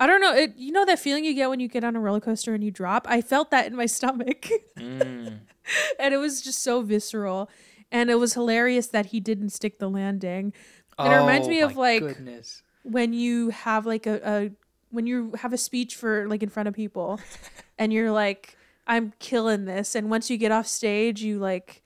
I 0.00 0.06
don't 0.06 0.20
know. 0.20 0.34
It, 0.34 0.54
you 0.56 0.70
know 0.72 0.84
that 0.84 0.98
feeling 0.98 1.24
you 1.24 1.34
get 1.34 1.48
when 1.48 1.58
you 1.60 1.68
get 1.68 1.82
on 1.84 1.96
a 1.96 2.00
roller 2.00 2.20
coaster 2.20 2.54
and 2.54 2.62
you 2.62 2.70
drop. 2.70 3.06
I 3.08 3.20
felt 3.20 3.50
that 3.50 3.66
in 3.66 3.74
my 3.76 3.86
stomach, 3.98 4.48
Mm. 4.78 5.40
and 5.98 6.14
it 6.14 6.18
was 6.18 6.40
just 6.42 6.62
so 6.62 6.82
visceral. 6.82 7.50
And 7.90 8.10
it 8.10 8.16
was 8.16 8.34
hilarious 8.34 8.88
that 8.88 9.06
he 9.06 9.18
didn't 9.20 9.50
stick 9.50 9.78
the 9.78 9.88
landing. 9.88 10.52
And 10.98 11.12
it 11.12 11.16
reminds 11.16 11.46
Oh, 11.46 11.50
me 11.50 11.60
of, 11.62 11.76
like, 11.76 12.00
goodness. 12.02 12.62
when 12.82 13.12
you 13.12 13.48
have 13.50 13.86
like 13.86 14.06
a, 14.06 14.20
a 14.24 14.50
when 14.90 15.06
you 15.06 15.32
have 15.38 15.52
a 15.52 15.58
speech 15.58 15.94
for 15.94 16.28
like 16.28 16.42
in 16.42 16.48
front 16.48 16.68
of 16.68 16.74
people 16.74 17.20
and 17.78 17.92
you're 17.92 18.10
like 18.10 18.56
i'm 18.86 19.12
killing 19.18 19.64
this 19.64 19.94
and 19.94 20.10
once 20.10 20.30
you 20.30 20.36
get 20.36 20.52
off 20.52 20.66
stage 20.66 21.22
you 21.22 21.38
like 21.38 21.82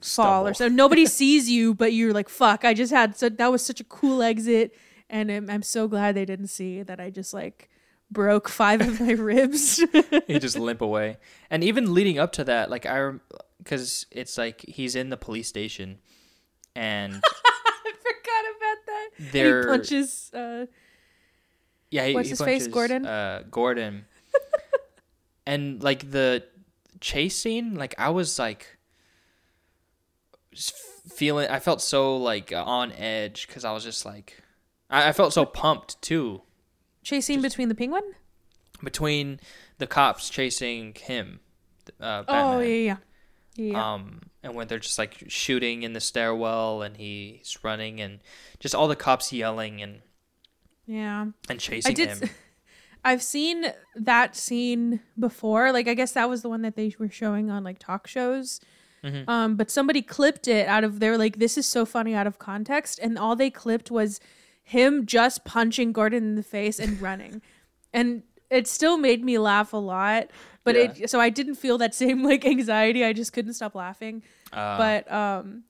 fall 0.00 0.46
or 0.46 0.54
so 0.54 0.68
nobody 0.68 1.06
sees 1.18 1.50
you 1.50 1.74
but 1.74 1.92
you're 1.92 2.12
like 2.12 2.28
fuck 2.28 2.64
i 2.64 2.74
just 2.74 2.92
had 2.92 3.16
so 3.16 3.28
that 3.28 3.50
was 3.50 3.64
such 3.64 3.80
a 3.80 3.84
cool 3.84 4.22
exit 4.22 4.74
and 5.08 5.30
i'm, 5.30 5.48
I'm 5.50 5.62
so 5.62 5.88
glad 5.88 6.14
they 6.14 6.24
didn't 6.24 6.48
see 6.48 6.82
that 6.82 7.00
i 7.00 7.10
just 7.10 7.32
like 7.32 7.68
broke 8.10 8.48
five 8.48 8.80
of 8.80 9.00
my 9.00 9.12
ribs. 9.12 9.82
He 10.26 10.38
just 10.38 10.58
limp 10.58 10.80
away. 10.80 11.18
And 11.50 11.64
even 11.64 11.94
leading 11.94 12.18
up 12.18 12.32
to 12.32 12.44
that, 12.44 12.70
like 12.70 12.86
I, 12.86 13.12
because 13.58 14.06
it's 14.10 14.38
like 14.38 14.62
he's 14.62 14.94
in 14.94 15.10
the 15.10 15.16
police 15.16 15.48
station, 15.48 15.98
and 16.74 17.14
i 17.14 17.92
forgot 17.92 18.44
about 18.56 19.32
that. 19.32 19.62
He 19.62 19.68
punches 19.68 20.30
uh 20.34 20.66
yeah, 21.90 22.06
he, 22.06 22.14
What's 22.14 22.28
he 22.28 22.30
his 22.30 22.40
face, 22.40 22.66
Gordon? 22.66 23.06
Uh, 23.06 23.42
Gordon, 23.50 24.06
and 25.46 25.82
like 25.82 26.10
the 26.10 26.44
chase 27.00 27.36
scene, 27.36 27.74
like 27.74 27.94
I 27.98 28.10
was 28.10 28.38
like 28.38 28.78
just 30.52 30.74
feeling. 31.08 31.48
I 31.48 31.58
felt 31.58 31.80
so 31.80 32.16
like 32.16 32.52
on 32.54 32.92
edge 32.92 33.46
because 33.46 33.64
I 33.64 33.72
was 33.72 33.84
just 33.84 34.04
like, 34.04 34.42
I, 34.90 35.08
I 35.08 35.12
felt 35.12 35.32
so 35.32 35.44
pumped 35.44 36.00
too 36.02 36.42
chasing 37.02 37.40
between 37.40 37.68
the 37.68 37.74
penguin 37.74 38.02
between 38.82 39.40
the 39.78 39.86
cops 39.86 40.28
chasing 40.28 40.94
him. 40.94 41.40
Uh, 42.00 42.24
oh 42.26 42.58
yeah 42.58 42.96
yeah, 43.54 43.72
yeah. 43.72 43.94
um 43.94 44.22
and 44.42 44.54
when 44.54 44.66
they're 44.66 44.80
just 44.80 44.98
like 44.98 45.22
shooting 45.28 45.84
in 45.84 45.92
the 45.92 46.00
stairwell 46.00 46.82
and 46.82 46.96
he's 46.96 47.56
running 47.62 48.00
and 48.00 48.18
just 48.58 48.74
all 48.74 48.88
the 48.88 48.96
cops 48.96 49.32
yelling 49.32 49.80
and 49.80 50.00
yeah. 50.86 51.26
and 51.48 51.60
chasing 51.60 51.90
I 51.90 51.94
did. 51.94 52.08
him 52.08 52.30
I've 53.04 53.22
seen 53.22 53.72
that 53.94 54.34
scene 54.34 55.00
before. 55.18 55.70
Like 55.72 55.86
I 55.86 55.94
guess 55.94 56.12
that 56.12 56.28
was 56.28 56.42
the 56.42 56.48
one 56.48 56.62
that 56.62 56.74
they 56.74 56.92
were 56.98 57.08
showing 57.08 57.50
on 57.50 57.62
like 57.62 57.78
talk 57.78 58.06
shows. 58.06 58.60
Mhm. 59.04 59.28
Um, 59.28 59.56
but 59.56 59.70
somebody 59.70 60.02
clipped 60.02 60.48
it 60.48 60.66
out 60.66 60.82
of. 60.82 60.98
They 60.98 61.08
were 61.10 61.18
like, 61.18 61.38
"This 61.38 61.56
is 61.56 61.66
so 61.66 61.86
funny 61.86 62.14
out 62.14 62.26
of 62.26 62.40
context," 62.40 62.98
and 63.00 63.16
all 63.16 63.36
they 63.36 63.50
clipped 63.50 63.90
was 63.92 64.18
him 64.64 65.06
just 65.06 65.44
punching 65.44 65.92
Gordon 65.92 66.24
in 66.24 66.34
the 66.34 66.42
face 66.42 66.80
and 66.80 67.00
running, 67.00 67.42
and 67.92 68.24
it 68.50 68.66
still 68.66 68.98
made 68.98 69.22
me 69.24 69.38
laugh 69.38 69.72
a 69.72 69.76
lot. 69.76 70.30
But 70.64 70.74
it 70.74 71.08
so 71.08 71.20
I 71.20 71.30
didn't 71.30 71.54
feel 71.54 71.78
that 71.78 71.94
same 71.94 72.24
like 72.24 72.44
anxiety. 72.44 73.04
I 73.04 73.12
just 73.12 73.32
couldn't 73.32 73.52
stop 73.52 73.76
laughing 73.76 74.24
uh, 74.52 74.78
but 74.78 75.12
um 75.12 75.64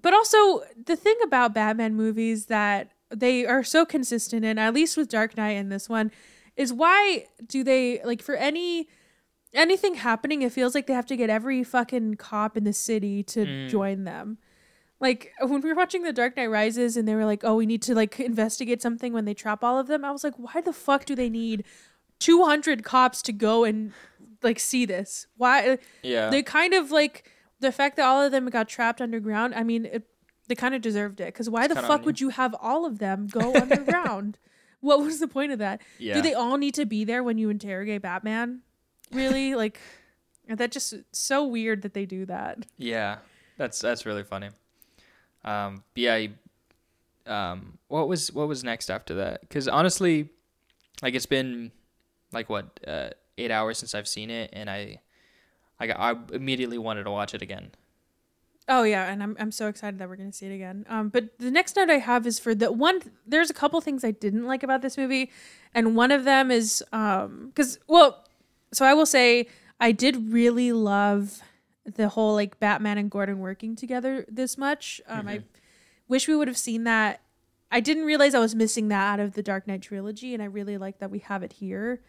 but 0.00 0.12
also 0.14 0.62
the 0.84 0.96
thing 0.96 1.16
about 1.24 1.54
batman 1.54 1.94
movies 1.94 2.46
that 2.46 2.90
they 3.10 3.46
are 3.46 3.62
so 3.64 3.84
consistent 3.84 4.44
in 4.44 4.58
at 4.58 4.74
least 4.74 4.96
with 4.96 5.08
dark 5.08 5.36
knight 5.36 5.52
and 5.52 5.70
this 5.70 5.88
one 5.88 6.10
is 6.56 6.72
why 6.72 7.26
do 7.46 7.62
they 7.62 8.00
like 8.04 8.22
for 8.22 8.34
any 8.34 8.88
anything 9.54 9.94
happening, 9.94 10.42
it 10.42 10.52
feels 10.52 10.74
like 10.74 10.86
they 10.86 10.92
have 10.92 11.06
to 11.06 11.16
get 11.16 11.30
every 11.30 11.62
fucking 11.64 12.14
cop 12.16 12.56
in 12.56 12.64
the 12.64 12.72
city 12.72 13.22
to 13.22 13.46
Mm. 13.46 13.68
join 13.68 14.04
them. 14.04 14.36
Like 15.00 15.32
when 15.40 15.60
we 15.60 15.68
were 15.70 15.74
watching 15.74 16.02
The 16.02 16.12
Dark 16.12 16.36
Knight 16.36 16.48
Rises 16.50 16.96
and 16.96 17.06
they 17.06 17.14
were 17.14 17.24
like, 17.24 17.42
"Oh, 17.44 17.54
we 17.56 17.64
need 17.66 17.80
to 17.82 17.94
like 17.94 18.18
investigate 18.20 18.82
something 18.82 19.12
when 19.12 19.24
they 19.24 19.34
trap 19.34 19.62
all 19.64 19.78
of 19.78 19.86
them." 19.86 20.04
I 20.04 20.10
was 20.10 20.24
like, 20.24 20.34
"Why 20.36 20.60
the 20.60 20.72
fuck 20.72 21.04
do 21.04 21.14
they 21.14 21.30
need 21.30 21.64
200 22.18 22.82
cops 22.82 23.22
to 23.22 23.32
go 23.32 23.64
and 23.64 23.92
like 24.42 24.58
see 24.58 24.84
this? 24.84 25.26
Why 25.36 25.78
Yeah. 26.02 26.30
they 26.30 26.42
kind 26.42 26.74
of 26.74 26.90
like 26.90 27.30
the 27.60 27.72
fact 27.72 27.96
that 27.96 28.04
all 28.06 28.22
of 28.22 28.32
them 28.32 28.46
got 28.50 28.68
trapped 28.68 29.00
underground. 29.00 29.54
I 29.54 29.62
mean, 29.62 29.86
it, 29.86 30.06
they 30.48 30.54
kind 30.54 30.74
of 30.74 30.82
deserved 30.82 31.20
it 31.20 31.26
because 31.26 31.48
why 31.50 31.66
the 31.66 31.74
fuck 31.76 32.04
would 32.04 32.20
you 32.20 32.28
have 32.30 32.54
all 32.60 32.84
of 32.86 32.98
them 32.98 33.26
go 33.26 33.54
underground? 33.60 34.38
What 34.80 35.00
was 35.00 35.18
the 35.20 35.28
point 35.28 35.52
of 35.52 35.58
that? 35.58 35.80
yeah. 35.98 36.14
Do 36.14 36.22
they 36.22 36.34
all 36.34 36.56
need 36.58 36.74
to 36.74 36.86
be 36.86 37.04
there 37.04 37.22
when 37.24 37.38
you 37.38 37.50
interrogate 37.50 38.02
Batman? 38.02 38.60
Really? 39.12 39.54
like 39.62 39.80
that 40.48 40.70
just 40.70 40.94
so 41.12 41.44
weird 41.46 41.82
that 41.82 41.94
they 41.94 42.06
do 42.06 42.24
that. 42.26 42.66
Yeah, 42.78 43.18
that's 43.56 43.80
that's 43.80 44.06
really 44.06 44.22
funny. 44.24 44.50
Um, 45.44 45.82
yeah, 45.94 46.18
he- 46.18 46.34
um, 47.26 47.78
what 47.88 48.06
was 48.06 48.32
what 48.32 48.46
was 48.46 48.62
next 48.62 48.88
after 48.90 49.14
that? 49.14 49.40
Because 49.40 49.66
honestly, 49.66 50.28
like 51.02 51.14
it's 51.14 51.26
been 51.26 51.72
like 52.32 52.48
what 52.48 52.78
uh, 52.86 53.10
eight 53.38 53.50
hours 53.50 53.78
since 53.78 53.94
I've 53.94 54.06
seen 54.06 54.30
it, 54.30 54.50
and 54.52 54.70
I, 54.70 55.00
I 55.80 55.90
I 55.90 56.14
immediately 56.32 56.78
wanted 56.78 57.04
to 57.04 57.10
watch 57.10 57.34
it 57.34 57.42
again. 57.42 57.72
Oh 58.68 58.82
yeah, 58.82 59.10
and 59.10 59.22
I'm 59.22 59.36
I'm 59.38 59.52
so 59.52 59.68
excited 59.68 59.98
that 60.00 60.08
we're 60.08 60.16
gonna 60.16 60.32
see 60.32 60.46
it 60.46 60.54
again. 60.54 60.86
Um, 60.88 61.08
but 61.08 61.38
the 61.38 61.50
next 61.50 61.76
note 61.76 61.88
I 61.88 61.98
have 61.98 62.26
is 62.26 62.38
for 62.38 62.54
the 62.54 62.72
one. 62.72 63.00
There's 63.26 63.48
a 63.48 63.54
couple 63.54 63.80
things 63.80 64.04
I 64.04 64.10
didn't 64.10 64.44
like 64.44 64.62
about 64.64 64.82
this 64.82 64.96
movie, 64.96 65.30
and 65.72 65.94
one 65.94 66.10
of 66.10 66.24
them 66.24 66.50
is 66.50 66.82
um, 66.92 67.52
because 67.54 67.78
well, 67.86 68.24
so 68.72 68.84
I 68.84 68.92
will 68.92 69.06
say 69.06 69.46
I 69.78 69.92
did 69.92 70.32
really 70.32 70.72
love 70.72 71.40
the 71.84 72.08
whole 72.08 72.34
like 72.34 72.58
Batman 72.58 72.98
and 72.98 73.08
Gordon 73.08 73.38
working 73.38 73.76
together 73.76 74.24
this 74.28 74.58
much. 74.58 75.00
Um, 75.06 75.28
I 75.28 75.42
wish 76.08 76.26
we 76.26 76.34
would 76.34 76.48
have 76.48 76.58
seen 76.58 76.84
that. 76.84 77.20
I 77.70 77.78
didn't 77.80 78.04
realize 78.04 78.34
I 78.34 78.40
was 78.40 78.54
missing 78.54 78.88
that 78.88 79.12
out 79.12 79.20
of 79.20 79.34
the 79.34 79.42
Dark 79.42 79.68
Knight 79.68 79.82
trilogy, 79.82 80.34
and 80.34 80.42
I 80.42 80.46
really 80.46 80.76
like 80.76 80.98
that 80.98 81.10
we 81.10 81.20
have 81.20 81.44
it 81.44 81.54
here. 81.54 82.00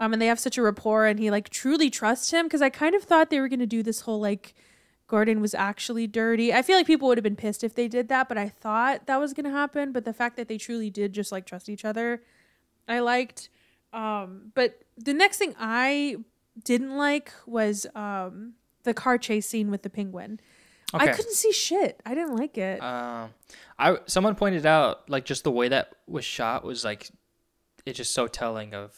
Um, 0.00 0.12
and 0.12 0.20
they 0.20 0.26
have 0.26 0.40
such 0.40 0.58
a 0.58 0.62
rapport, 0.62 1.06
and 1.06 1.20
he 1.20 1.30
like 1.30 1.50
truly 1.50 1.88
trusts 1.88 2.32
him 2.32 2.46
because 2.46 2.62
I 2.62 2.68
kind 2.70 2.96
of 2.96 3.04
thought 3.04 3.30
they 3.30 3.38
were 3.38 3.48
gonna 3.48 3.64
do 3.64 3.84
this 3.84 4.00
whole 4.00 4.20
like 4.20 4.54
Gordon 5.06 5.40
was 5.40 5.54
actually 5.54 6.06
dirty. 6.06 6.52
I 6.52 6.62
feel 6.62 6.76
like 6.76 6.86
people 6.86 7.08
would 7.08 7.18
have 7.18 7.22
been 7.22 7.36
pissed 7.36 7.62
if 7.62 7.74
they 7.74 7.88
did 7.88 8.08
that, 8.08 8.28
but 8.28 8.38
I 8.38 8.48
thought 8.48 9.06
that 9.06 9.18
was 9.20 9.34
gonna 9.34 9.50
happen. 9.50 9.92
But 9.92 10.04
the 10.04 10.12
fact 10.12 10.36
that 10.36 10.48
they 10.48 10.58
truly 10.58 10.90
did 10.90 11.12
just 11.12 11.30
like 11.30 11.44
trust 11.44 11.68
each 11.68 11.84
other, 11.84 12.22
I 12.88 13.00
liked. 13.00 13.50
Um, 13.92 14.52
but 14.54 14.80
the 14.96 15.14
next 15.14 15.38
thing 15.38 15.54
I 15.58 16.16
didn't 16.62 16.96
like 16.96 17.32
was 17.46 17.86
um 17.94 18.54
the 18.84 18.94
car 18.94 19.18
chase 19.18 19.48
scene 19.48 19.70
with 19.70 19.82
the 19.82 19.90
penguin. 19.90 20.40
I 20.92 21.08
couldn't 21.08 21.34
see 21.34 21.52
shit. 21.52 22.00
I 22.06 22.14
didn't 22.14 22.36
like 22.36 22.56
it. 22.56 22.80
Um, 22.80 23.30
I 23.78 23.98
someone 24.06 24.34
pointed 24.36 24.64
out 24.64 25.08
like 25.10 25.24
just 25.24 25.44
the 25.44 25.50
way 25.50 25.68
that 25.68 25.92
was 26.06 26.24
shot 26.24 26.64
was 26.64 26.84
like 26.84 27.10
it's 27.84 27.96
just 27.96 28.14
so 28.14 28.26
telling 28.26 28.74
of 28.74 28.96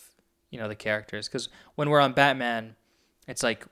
you 0.50 0.58
know 0.58 0.68
the 0.68 0.74
characters 0.74 1.28
because 1.28 1.48
when 1.74 1.88
we're 1.88 2.00
on 2.00 2.12
Batman, 2.12 2.76
it's 3.26 3.42
like 3.42 3.66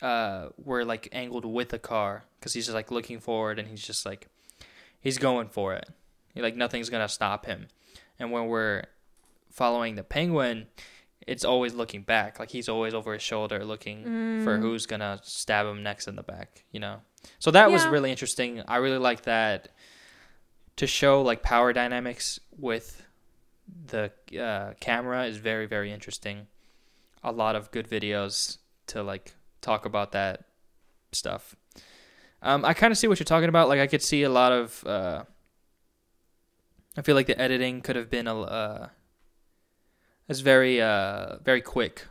uh 0.00 0.48
we're 0.56 0.84
like 0.84 1.08
angled 1.12 1.44
with 1.44 1.70
the 1.70 1.78
car 1.78 2.24
because 2.38 2.52
he's 2.54 2.66
just 2.66 2.74
like 2.74 2.90
looking 2.90 3.20
forward 3.20 3.58
and 3.58 3.68
he's 3.68 3.84
just 3.84 4.06
like 4.06 4.28
he's 5.00 5.18
going 5.18 5.48
for 5.48 5.74
it. 5.74 5.88
Like 6.36 6.56
nothing's 6.56 6.90
gonna 6.90 7.08
stop 7.08 7.46
him. 7.46 7.68
And 8.18 8.30
when 8.32 8.46
we're 8.46 8.84
following 9.50 9.96
the 9.96 10.04
penguin, 10.04 10.66
it's 11.26 11.44
always 11.44 11.74
looking 11.74 12.02
back. 12.02 12.38
Like 12.38 12.50
he's 12.50 12.68
always 12.68 12.94
over 12.94 13.12
his 13.12 13.22
shoulder 13.22 13.64
looking 13.64 14.42
for 14.44 14.58
who's 14.58 14.86
gonna 14.86 15.20
stab 15.22 15.66
him 15.66 15.82
next 15.82 16.06
in 16.06 16.16
the 16.16 16.22
back. 16.22 16.64
You 16.72 16.80
know. 16.80 17.00
So 17.38 17.50
that 17.50 17.70
was 17.70 17.86
really 17.86 18.10
interesting. 18.10 18.62
I 18.68 18.76
really 18.76 18.98
like 18.98 19.22
that 19.22 19.68
to 20.76 20.86
show 20.86 21.22
like 21.22 21.42
power 21.42 21.72
dynamics 21.72 22.38
with 22.56 23.04
the 23.88 24.12
uh, 24.40 24.74
camera 24.80 25.24
is 25.26 25.36
very 25.38 25.66
very 25.66 25.92
interesting. 25.92 26.46
A 27.24 27.32
lot 27.32 27.56
of 27.56 27.70
good 27.72 27.90
videos 27.90 28.58
to 28.86 29.02
like 29.02 29.34
talk 29.60 29.84
about 29.84 30.12
that 30.12 30.44
stuff. 31.12 31.56
Um, 32.42 32.64
I 32.64 32.74
kind 32.74 32.92
of 32.92 32.98
see 32.98 33.08
what 33.08 33.18
you're 33.18 33.24
talking 33.24 33.48
about. 33.48 33.68
Like 33.68 33.80
I 33.80 33.86
could 33.86 34.02
see 34.02 34.22
a 34.22 34.30
lot 34.30 34.52
of. 34.52 34.86
Uh, 34.86 35.24
I 36.96 37.02
feel 37.02 37.14
like 37.14 37.26
the 37.26 37.40
editing 37.40 37.80
could 37.80 37.96
have 37.96 38.10
been 38.10 38.26
a. 38.26 38.40
Uh, 38.40 38.88
it's 40.28 40.40
very 40.40 40.80
uh 40.80 41.38
very 41.42 41.62
quick 41.62 42.04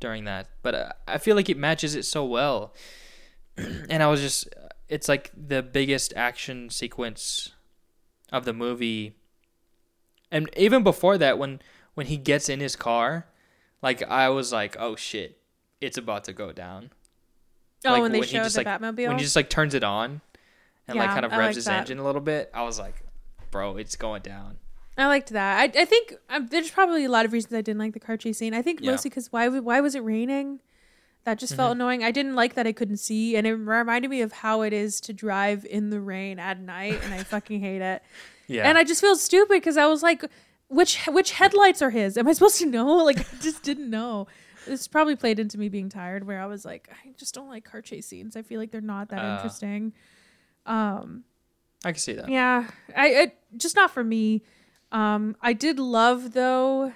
during 0.00 0.24
that, 0.24 0.48
but 0.62 0.74
uh, 0.74 0.92
I 1.06 1.18
feel 1.18 1.36
like 1.36 1.48
it 1.48 1.56
matches 1.56 1.94
it 1.94 2.04
so 2.04 2.24
well. 2.24 2.74
and 3.56 4.02
I 4.02 4.06
was 4.08 4.20
just, 4.20 4.48
it's 4.88 5.08
like 5.08 5.30
the 5.36 5.62
biggest 5.62 6.12
action 6.16 6.68
sequence 6.68 7.52
of 8.32 8.44
the 8.44 8.52
movie. 8.52 9.16
And 10.30 10.50
even 10.56 10.82
before 10.82 11.16
that, 11.18 11.38
when 11.38 11.60
when 11.94 12.06
he 12.06 12.16
gets 12.16 12.48
in 12.48 12.60
his 12.60 12.74
car, 12.76 13.28
like 13.82 14.02
I 14.02 14.28
was 14.28 14.52
like, 14.52 14.76
oh 14.78 14.96
shit, 14.96 15.38
it's 15.84 15.98
about 15.98 16.24
to 16.24 16.32
go 16.32 16.52
down. 16.52 16.90
oh, 17.86 17.92
like, 17.92 18.02
when 18.02 18.12
they 18.12 18.20
when 18.20 18.28
he 18.28 18.34
just, 18.36 18.56
the 18.56 18.62
like, 18.64 18.80
Batmobile. 18.80 19.08
When 19.08 19.18
he 19.18 19.24
just 19.24 19.36
like 19.36 19.50
turns 19.50 19.74
it 19.74 19.84
on, 19.84 20.20
and 20.88 20.98
like 20.98 21.10
kind 21.10 21.24
of 21.24 21.30
revs 21.32 21.40
like 21.48 21.54
his 21.56 21.64
that. 21.66 21.80
engine 21.80 21.98
a 21.98 22.04
little 22.04 22.20
bit, 22.20 22.50
I 22.54 22.62
was 22.62 22.78
like, 22.78 22.94
bro, 23.50 23.76
it's 23.76 23.96
going 23.96 24.22
down. 24.22 24.56
I 24.96 25.06
liked 25.06 25.30
that. 25.30 25.58
I, 25.58 25.80
I 25.80 25.84
think 25.84 26.14
um, 26.30 26.46
there's 26.50 26.70
probably 26.70 27.04
a 27.04 27.08
lot 27.08 27.24
of 27.24 27.32
reasons 27.32 27.52
I 27.54 27.62
didn't 27.62 27.80
like 27.80 27.94
the 27.94 28.00
car 28.00 28.16
chase 28.16 28.38
scene. 28.38 28.54
I 28.54 28.62
think 28.62 28.80
Yeah. 28.80 28.92
mostly 28.92 29.10
because 29.10 29.32
why 29.32 29.48
why 29.48 29.80
was 29.80 29.94
it 29.94 30.00
raining? 30.04 30.60
That 31.24 31.38
just 31.38 31.54
felt 31.56 31.72
Mm-hmm. 31.72 31.80
annoying. 31.80 32.04
I 32.04 32.10
didn't 32.10 32.34
like 32.34 32.54
that 32.54 32.66
I 32.66 32.72
couldn't 32.72 32.98
see, 32.98 33.34
and 33.34 33.46
it 33.46 33.54
reminded 33.54 34.08
me 34.10 34.20
of 34.20 34.30
how 34.32 34.60
it 34.62 34.72
is 34.74 35.00
to 35.02 35.12
drive 35.14 35.64
in 35.64 35.88
the 35.90 35.98
rain 36.00 36.38
at 36.38 36.60
night, 36.60 37.00
and 37.02 37.14
I 37.14 37.22
fucking 37.24 37.60
hate 37.60 37.80
it. 37.82 38.02
Yeah. 38.46 38.68
And 38.68 38.76
I 38.76 38.84
just 38.84 39.00
feel 39.00 39.16
stupid 39.16 39.54
because 39.54 39.76
I 39.78 39.86
was 39.86 40.02
like, 40.02 40.22
which 40.68 41.04
which 41.06 41.32
headlights 41.32 41.80
are 41.82 41.90
his? 41.90 42.16
Am 42.18 42.28
I 42.28 42.32
supposed 42.34 42.58
to 42.58 42.66
know? 42.66 42.96
Like 43.04 43.20
I 43.20 43.24
just 43.40 43.62
didn't 43.62 43.88
know. 43.90 44.26
This 44.66 44.88
probably 44.88 45.16
played 45.16 45.38
into 45.38 45.58
me 45.58 45.68
being 45.68 45.88
tired, 45.88 46.26
where 46.26 46.40
I 46.40 46.46
was 46.46 46.64
like, 46.64 46.88
I 47.04 47.12
just 47.16 47.34
don't 47.34 47.48
like 47.48 47.64
car 47.64 47.80
chase 47.82 48.06
scenes. 48.06 48.36
I 48.36 48.42
feel 48.42 48.58
like 48.60 48.70
they're 48.70 48.80
not 48.80 49.08
that 49.10 49.18
Uh. 49.24 49.34
interesting. 49.36 49.92
Um, 50.66 51.24
I 51.84 51.92
can 51.92 51.98
see 52.00 52.14
that. 52.14 52.28
yeah, 52.30 52.68
I 52.96 53.08
it, 53.08 53.38
just 53.56 53.76
not 53.76 53.90
for 53.90 54.02
me. 54.02 54.42
Um, 54.92 55.36
I 55.42 55.52
did 55.52 55.78
love 55.78 56.32
though. 56.32 56.92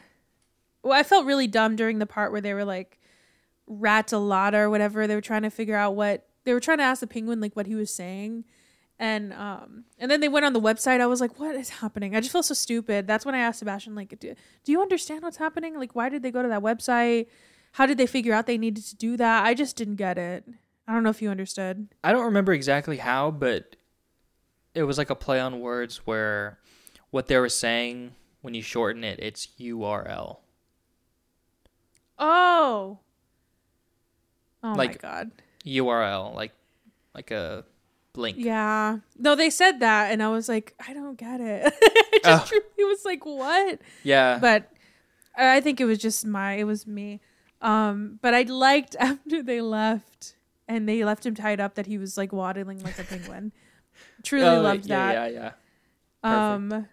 Well, 0.82 0.92
I 0.98 1.02
felt 1.02 1.26
really 1.26 1.46
dumb 1.46 1.76
during 1.76 1.98
the 1.98 2.06
part 2.06 2.32
where 2.32 2.40
they 2.40 2.54
were 2.54 2.64
like 2.64 2.98
Ratalata 3.68 4.54
or 4.54 4.70
whatever. 4.70 5.06
They 5.06 5.14
were 5.14 5.20
trying 5.20 5.42
to 5.42 5.50
figure 5.50 5.76
out 5.76 5.94
what 5.94 6.26
they 6.44 6.52
were 6.54 6.60
trying 6.60 6.78
to 6.78 6.84
ask 6.84 7.00
the 7.00 7.06
penguin 7.06 7.40
like 7.40 7.54
what 7.56 7.66
he 7.66 7.74
was 7.74 7.92
saying, 7.92 8.44
and 8.98 9.32
um, 9.34 9.84
and 9.98 10.10
then 10.10 10.20
they 10.20 10.28
went 10.28 10.46
on 10.46 10.52
the 10.54 10.60
website. 10.60 11.00
I 11.00 11.06
was 11.06 11.20
like, 11.20 11.38
what 11.38 11.54
is 11.54 11.68
happening? 11.68 12.16
I 12.16 12.20
just 12.20 12.32
feel 12.32 12.42
so 12.42 12.54
stupid. 12.54 13.06
That's 13.06 13.26
when 13.26 13.34
I 13.34 13.38
asked 13.38 13.58
Sebastian 13.58 13.94
like, 13.94 14.18
do, 14.18 14.34
do 14.64 14.72
you 14.72 14.80
understand 14.80 15.22
what's 15.22 15.36
happening? 15.36 15.76
Like, 15.78 15.94
why 15.94 16.08
did 16.08 16.22
they 16.22 16.30
go 16.30 16.42
to 16.42 16.48
that 16.48 16.62
website? 16.62 17.26
How 17.78 17.86
did 17.86 17.96
they 17.96 18.06
figure 18.06 18.34
out 18.34 18.46
they 18.46 18.58
needed 18.58 18.84
to 18.86 18.96
do 18.96 19.16
that? 19.18 19.44
I 19.44 19.54
just 19.54 19.76
didn't 19.76 19.94
get 19.96 20.18
it. 20.18 20.42
I 20.88 20.92
don't 20.92 21.04
know 21.04 21.10
if 21.10 21.22
you 21.22 21.30
understood. 21.30 21.86
I 22.02 22.10
don't 22.10 22.24
remember 22.24 22.52
exactly 22.52 22.96
how, 22.96 23.30
but 23.30 23.76
it 24.74 24.82
was 24.82 24.98
like 24.98 25.10
a 25.10 25.14
play 25.14 25.38
on 25.38 25.60
words 25.60 25.98
where 26.04 26.58
what 27.10 27.28
they 27.28 27.38
were 27.38 27.48
saying 27.48 28.16
when 28.42 28.54
you 28.54 28.62
shorten 28.62 29.04
it, 29.04 29.20
it's 29.22 29.46
URL. 29.60 30.38
Oh. 32.18 32.98
Oh 34.62 34.68
my 34.70 34.74
Like- 34.74 35.00
god. 35.00 35.30
URL, 35.64 36.34
like 36.34 36.52
like 37.14 37.30
a 37.30 37.64
link. 38.16 38.38
Yeah. 38.40 38.98
No, 39.16 39.34
they 39.36 39.50
said 39.50 39.78
that 39.80 40.10
and 40.10 40.20
I 40.20 40.28
was 40.30 40.48
like, 40.48 40.74
I 40.84 40.92
don't 40.94 41.16
get 41.16 41.40
it. 41.40 41.72
I 41.82 42.20
just 42.24 42.52
Oh. 42.52 42.56
really 42.76 42.84
was 42.92 43.04
like, 43.04 43.24
what? 43.24 43.78
Yeah. 44.02 44.38
But 44.40 44.68
I 45.36 45.60
think 45.60 45.80
it 45.80 45.84
was 45.84 45.98
just 45.98 46.26
my 46.26 46.54
it 46.54 46.64
was 46.64 46.84
me. 46.88 47.20
Um, 47.60 48.18
but 48.22 48.34
I 48.34 48.42
liked 48.42 48.96
after 49.00 49.42
they 49.42 49.60
left 49.60 50.36
and 50.68 50.88
they 50.88 51.04
left 51.04 51.24
him 51.26 51.34
tied 51.34 51.60
up 51.60 51.74
that 51.74 51.86
he 51.86 51.98
was 51.98 52.16
like 52.16 52.32
waddling 52.32 52.82
like 52.82 52.98
a 52.98 53.04
penguin. 53.04 53.52
Truly 54.22 54.46
Oh, 54.46 54.60
loved 54.60 54.86
yeah, 54.86 55.12
that. 55.12 55.32
Yeah, 55.32 55.38
yeah. 55.40 55.50
Perfect. 56.22 56.74
Um 56.74 56.86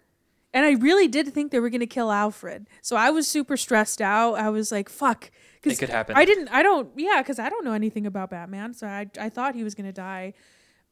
and 0.54 0.64
I 0.64 0.72
really 0.72 1.06
did 1.08 1.28
think 1.34 1.52
they 1.52 1.60
were 1.60 1.68
gonna 1.70 1.86
kill 1.86 2.10
Alfred. 2.10 2.66
So 2.80 2.96
I 2.96 3.10
was 3.10 3.28
super 3.28 3.56
stressed 3.56 4.00
out. 4.00 4.34
I 4.34 4.48
was 4.48 4.72
like, 4.72 4.88
fuck. 4.88 5.30
It 5.62 5.78
could 5.78 5.88
happen. 5.88 6.16
I 6.16 6.24
didn't 6.24 6.48
I 6.48 6.62
don't 6.62 6.88
yeah, 6.96 7.20
because 7.22 7.38
I 7.38 7.48
don't 7.48 7.64
know 7.64 7.72
anything 7.72 8.06
about 8.06 8.30
Batman. 8.30 8.72
So 8.74 8.86
I 8.86 9.06
I 9.20 9.28
thought 9.28 9.54
he 9.54 9.62
was 9.64 9.74
gonna 9.74 9.92
die. 9.92 10.32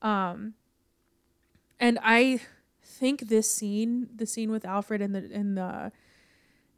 Um 0.02 0.54
and 1.80 1.98
I 2.02 2.40
think 2.82 3.28
this 3.28 3.50
scene, 3.50 4.08
the 4.14 4.26
scene 4.26 4.50
with 4.50 4.64
Alfred 4.64 5.00
in 5.00 5.12
the 5.12 5.30
in 5.32 5.54
the 5.54 5.90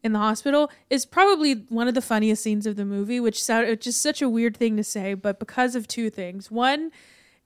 in 0.07 0.13
the 0.13 0.19
hospital, 0.19 0.71
is 0.89 1.05
probably 1.05 1.67
one 1.69 1.89
of 1.89 1.95
the 1.95 2.01
funniest 2.01 2.43
scenes 2.43 2.67
of 2.67 2.77
the 2.77 2.87
movie, 2.87 3.21
which 3.21 3.43
sound 3.43 3.79
just 3.81 4.01
such 4.01 4.23
a 4.23 4.29
weird 4.29 4.57
thing 4.57 4.77
to 4.79 4.85
say, 4.85 5.13
but 5.13 5.39
because 5.39 5.75
of 5.75 5.87
two 5.87 6.09
things. 6.09 6.51
One 6.51 6.91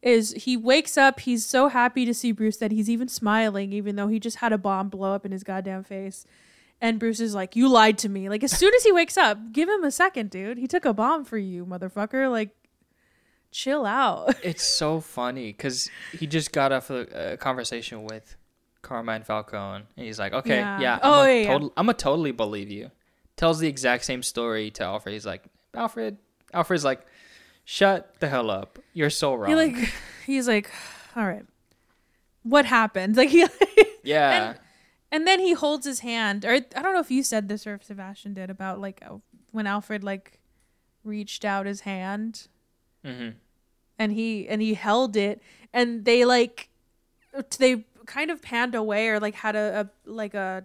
is 0.03 0.33
he 0.33 0.57
wakes 0.57 0.97
up, 0.97 1.21
he's 1.21 1.45
so 1.45 1.69
happy 1.69 2.05
to 2.07 2.15
see 2.15 2.33
Bruce 2.33 2.59
that 2.59 2.71
he's 2.71 2.89
even 2.89 3.09
smiling, 3.09 3.73
even 3.73 3.97
though 3.97 4.09
he 4.09 4.21
just 4.21 4.37
had 4.37 4.53
a 4.53 4.59
bomb 4.59 4.89
blow 4.89 5.13
up 5.15 5.27
in 5.27 5.33
his 5.33 5.43
goddamn 5.43 5.83
face. 5.83 6.25
And 6.81 6.99
Bruce 6.99 7.21
is 7.21 7.35
like, 7.35 7.57
"You 7.57 7.69
lied 7.69 7.99
to 7.99 8.09
me." 8.09 8.31
Like 8.31 8.43
as 8.43 8.57
soon 8.57 8.73
as 8.75 8.85
he 8.85 8.93
wakes 8.93 9.19
up, 9.19 9.53
give 9.53 9.69
him 9.69 9.85
a 9.85 9.91
second, 9.91 10.31
dude. 10.31 10.57
He 10.57 10.67
took 10.67 10.87
a 10.87 10.95
bomb 10.95 11.25
for 11.27 11.37
you, 11.37 11.67
motherfucker. 11.67 12.31
Like, 12.31 12.51
chill 13.51 13.85
out. 13.85 14.35
It's 14.43 14.65
so 14.65 15.01
funny 15.01 15.53
because 15.53 15.91
he 16.19 16.27
just 16.27 16.53
got 16.53 16.73
off 16.73 16.89
a, 16.89 17.33
a 17.33 17.37
conversation 17.37 18.05
with 18.05 18.37
Carmine 18.83 19.23
Falcone, 19.23 19.85
and 19.97 20.07
he's 20.07 20.19
like, 20.19 20.33
"Okay, 20.33 20.59
Yeah. 20.61 20.81
yeah, 20.81 20.99
Oh, 21.03 21.21
I'm 21.23 21.27
yeah, 21.29 21.33
a 21.33 21.41
yeah. 21.43 21.47
total, 21.49 21.73
I'm 21.77 21.87
gonna 21.87 21.97
totally 21.99 22.33
believe 22.33 22.71
you." 22.71 22.91
Tells 23.37 23.59
the 23.59 23.69
exact 23.69 24.05
same 24.05 24.23
story 24.23 24.71
to 24.73 24.85
Alfred. 24.85 25.13
He's 25.15 25.27
like, 25.27 25.45
"Alfred," 25.75 26.19
Alfred's 26.53 26.85
like, 26.85 27.07
"Shut 27.65 28.15
the 28.21 28.29
hell 28.29 28.51
up! 28.51 28.79
You're 28.93 29.11
so 29.11 29.35
wrong." 29.35 29.51
He 29.51 29.55
like, 29.57 29.93
he's 30.27 30.49
like, 30.49 30.71
"All 31.17 31.27
right, 31.27 31.45
what 32.43 32.67
happened?" 32.67 33.17
Like 33.21 33.31
he, 33.31 33.47
yeah, 34.03 34.55
and 35.13 35.27
then 35.27 35.41
he 35.41 35.53
holds 35.53 35.87
his 35.87 36.01
hand. 36.01 36.45
Or 36.45 36.51
I 36.53 36.61
don't 36.61 36.95
know 36.95 37.01
if 37.01 37.11
you 37.11 37.23
said 37.23 37.49
this 37.49 37.67
or 37.67 37.75
if 37.75 37.85
Sebastian 37.85 38.35
did 38.35 38.51
about 38.51 38.81
like 38.81 39.03
uh, 39.07 39.17
when 39.53 39.67
Alfred 39.67 40.03
like 40.05 40.39
reached 41.03 41.45
out 41.47 41.65
his 41.65 41.81
hand 41.81 42.47
hmm 43.03 43.31
and 43.99 44.13
he 44.13 44.47
and 44.47 44.61
he 44.61 44.75
held 44.75 45.17
it 45.17 45.41
and 45.73 46.05
they 46.05 46.27
like 46.27 46.69
they 47.59 47.87
kind 48.07 48.31
of 48.31 48.43
panned 48.43 48.75
away 48.75 49.09
or 49.09 49.21
like 49.21 49.35
had 49.35 49.57
a, 49.57 49.89
a 50.07 50.11
like 50.11 50.35
a 50.35 50.65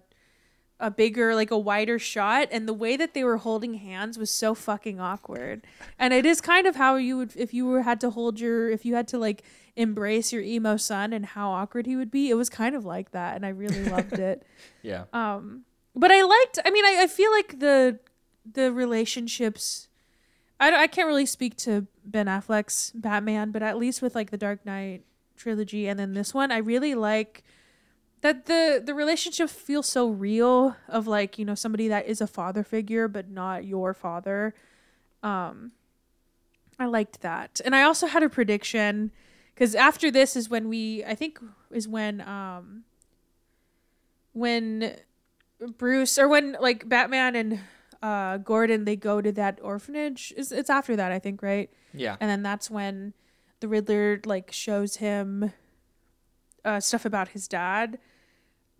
a 0.79 0.91
bigger 0.91 1.33
like 1.33 1.51
a 1.51 1.57
wider 1.57 1.97
shot 1.97 2.49
and 2.51 2.67
the 2.67 2.73
way 2.73 2.97
that 2.97 3.13
they 3.13 3.23
were 3.23 3.37
holding 3.37 3.75
hands 3.75 4.17
was 4.17 4.29
so 4.29 4.53
fucking 4.53 4.99
awkward. 4.99 5.65
And 5.97 6.13
it 6.13 6.25
is 6.25 6.41
kind 6.41 6.67
of 6.67 6.75
how 6.75 6.97
you 6.97 7.17
would 7.17 7.33
if 7.35 7.53
you 7.53 7.65
were 7.65 7.83
had 7.83 8.01
to 8.01 8.09
hold 8.09 8.39
your 8.39 8.69
if 8.69 8.83
you 8.83 8.95
had 8.95 9.07
to 9.09 9.17
like 9.17 9.43
embrace 9.75 10.31
your 10.33 10.41
emo 10.41 10.77
son 10.77 11.13
and 11.13 11.25
how 11.25 11.51
awkward 11.51 11.85
he 11.85 11.95
would 11.95 12.11
be 12.11 12.29
it 12.29 12.35
was 12.35 12.49
kind 12.49 12.75
of 12.75 12.85
like 12.85 13.11
that 13.11 13.35
and 13.35 13.45
i 13.45 13.49
really 13.49 13.83
loved 13.85 14.13
it. 14.13 14.45
Yeah, 14.81 15.05
um 15.13 15.63
but 15.95 16.11
i 16.11 16.21
liked 16.21 16.59
i 16.63 16.69
mean 16.69 16.85
i, 16.85 16.99
I 17.01 17.07
feel 17.07 17.31
like 17.31 17.59
the 17.59 17.99
the 18.49 18.71
relationships 18.71 19.87
I, 20.59 20.83
I 20.83 20.87
can't 20.87 21.07
really 21.07 21.25
speak 21.25 21.57
to 21.57 21.87
ben 22.05 22.27
affleck's 22.27 22.91
batman 22.91 23.51
but 23.51 23.63
at 23.63 23.77
least 23.77 24.01
with 24.01 24.13
like 24.13 24.29
the 24.29 24.37
dark 24.37 24.65
knight 24.65 25.03
trilogy 25.35 25.87
and 25.87 25.99
then 25.99 26.13
this 26.13 26.33
one 26.33 26.51
i 26.51 26.57
really 26.57 26.95
like 26.95 27.43
that 28.25 28.47
the 28.47 28.81
the 28.83 28.95
relationship 28.95 29.49
feels 29.51 29.85
so 29.87 30.09
real 30.09 30.75
of 30.87 31.05
like 31.05 31.37
you 31.37 31.45
know 31.45 31.53
somebody 31.53 31.87
that 31.87 32.07
is 32.07 32.21
a 32.21 32.25
father 32.25 32.63
figure 32.63 33.07
but 33.07 33.29
not 33.29 33.65
your 33.65 33.93
father. 33.93 34.55
Um 35.21 35.73
i 36.79 36.87
liked 36.87 37.21
that. 37.21 37.61
And 37.63 37.75
i 37.75 37.83
also 37.83 38.07
had 38.07 38.23
a 38.23 38.29
prediction 38.29 39.11
because 39.53 39.75
after 39.75 40.09
this 40.09 40.35
is 40.35 40.49
when 40.49 40.69
we 40.69 41.03
i 41.05 41.13
think 41.13 41.39
is 41.69 41.87
when 41.87 42.19
um 42.21 42.83
when 44.33 44.95
bruce 45.77 46.17
or 46.17 46.27
when 46.27 46.57
like 46.59 46.89
batman 46.89 47.35
and 47.35 47.59
uh 48.01 48.37
gordon 48.37 48.85
they 48.85 48.95
go 48.95 49.21
to 49.21 49.31
that 49.33 49.59
orphanage. 49.61 50.33
Is 50.35 50.51
it's 50.51 50.71
after 50.71 50.95
that 50.95 51.11
i 51.11 51.19
think 51.19 51.43
right? 51.43 51.69
Yeah. 51.93 52.17
and 52.19 52.27
then 52.27 52.41
that's 52.41 52.71
when 52.71 53.13
the 53.59 53.67
Riddler 53.67 54.21
like 54.25 54.51
shows 54.51 54.97
him 54.97 55.51
uh, 56.63 56.79
stuff 56.79 57.05
about 57.05 57.29
his 57.29 57.47
dad. 57.47 57.99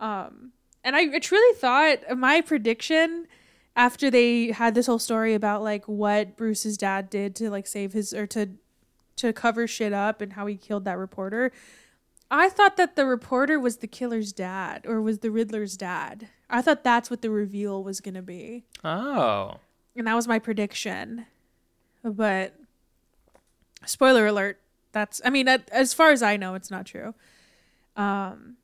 Um, 0.00 0.52
and 0.84 0.94
I, 0.94 1.14
I 1.14 1.18
truly 1.18 1.54
thought 1.58 1.98
my 2.16 2.40
prediction 2.40 3.26
after 3.74 4.10
they 4.10 4.52
had 4.52 4.74
this 4.74 4.86
whole 4.86 4.98
story 4.98 5.34
about 5.34 5.62
like 5.62 5.84
what 5.86 6.36
Bruce's 6.36 6.76
dad 6.76 7.10
did 7.10 7.34
to 7.36 7.50
like 7.50 7.66
save 7.66 7.92
his 7.92 8.12
or 8.12 8.26
to 8.28 8.50
to 9.16 9.32
cover 9.32 9.66
shit 9.66 9.92
up 9.92 10.20
and 10.20 10.34
how 10.34 10.46
he 10.46 10.56
killed 10.56 10.84
that 10.84 10.98
reporter. 10.98 11.50
I 12.30 12.48
thought 12.48 12.76
that 12.76 12.96
the 12.96 13.06
reporter 13.06 13.58
was 13.58 13.78
the 13.78 13.86
killer's 13.86 14.32
dad 14.32 14.84
or 14.86 15.00
was 15.00 15.20
the 15.20 15.30
Riddler's 15.30 15.76
dad. 15.76 16.28
I 16.50 16.60
thought 16.60 16.84
that's 16.84 17.08
what 17.08 17.22
the 17.22 17.30
reveal 17.30 17.82
was 17.82 18.00
going 18.00 18.14
to 18.14 18.22
be. 18.22 18.64
Oh, 18.84 19.56
And 19.96 20.06
that 20.06 20.14
was 20.14 20.28
my 20.28 20.38
prediction. 20.38 21.26
But 22.04 22.54
spoiler 23.86 24.26
alert, 24.26 24.58
that's 24.92 25.20
I 25.24 25.30
mean 25.30 25.48
as 25.48 25.92
far 25.94 26.10
as 26.10 26.22
I 26.22 26.36
know 26.36 26.54
it's 26.54 26.70
not 26.70 26.86
true. 26.86 27.14
Um 27.96 28.56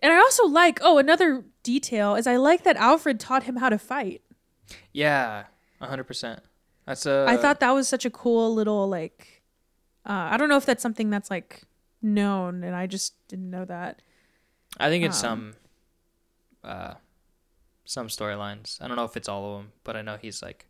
and 0.00 0.12
I 0.12 0.16
also 0.16 0.46
like 0.46 0.80
oh 0.82 0.98
another 0.98 1.44
detail 1.62 2.14
is 2.14 2.26
I 2.26 2.36
like 2.36 2.64
that 2.64 2.76
Alfred 2.76 3.20
taught 3.20 3.44
him 3.44 3.56
how 3.56 3.68
to 3.68 3.78
fight. 3.78 4.22
yeah, 4.92 5.44
hundred 5.80 6.04
percent. 6.04 6.40
That's 6.86 7.06
a. 7.06 7.26
I 7.28 7.36
thought 7.36 7.60
that 7.60 7.70
was 7.70 7.86
such 7.88 8.04
a 8.04 8.10
cool 8.10 8.54
little 8.54 8.88
like 8.88 9.42
uh 10.04 10.28
I 10.32 10.36
don't 10.36 10.48
know 10.48 10.56
if 10.56 10.66
that's 10.66 10.82
something 10.82 11.10
that's 11.10 11.30
like 11.30 11.62
known 12.02 12.64
and 12.64 12.74
I 12.74 12.86
just 12.86 13.14
didn't 13.28 13.50
know 13.50 13.64
that. 13.64 14.02
I 14.80 14.88
think 14.88 15.04
it's 15.04 15.22
um, 15.22 15.54
some, 16.62 16.70
uh, 16.70 16.94
some 17.84 18.08
storylines. 18.08 18.80
I 18.80 18.88
don't 18.88 18.96
know 18.96 19.04
if 19.04 19.16
it's 19.16 19.28
all 19.28 19.52
of 19.52 19.58
them, 19.62 19.72
but 19.84 19.96
I 19.96 20.02
know 20.02 20.16
he's 20.20 20.42
like 20.42 20.66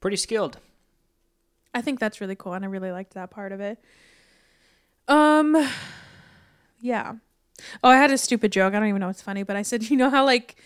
pretty 0.00 0.16
skilled. 0.16 0.58
I 1.74 1.82
think 1.82 2.00
that's 2.00 2.20
really 2.20 2.34
cool 2.34 2.54
and 2.54 2.64
I 2.64 2.68
really 2.68 2.90
liked 2.90 3.14
that 3.14 3.30
part 3.30 3.52
of 3.52 3.60
it. 3.60 3.78
Um 5.08 5.68
yeah. 6.80 7.14
Oh, 7.82 7.88
I 7.88 7.96
had 7.96 8.10
a 8.10 8.18
stupid 8.18 8.52
joke. 8.52 8.74
I 8.74 8.78
don't 8.78 8.88
even 8.88 9.00
know 9.00 9.08
what's 9.08 9.22
funny, 9.22 9.42
but 9.42 9.56
I 9.56 9.62
said, 9.62 9.82
you 9.90 9.96
know 9.96 10.10
how 10.10 10.24
like 10.24 10.56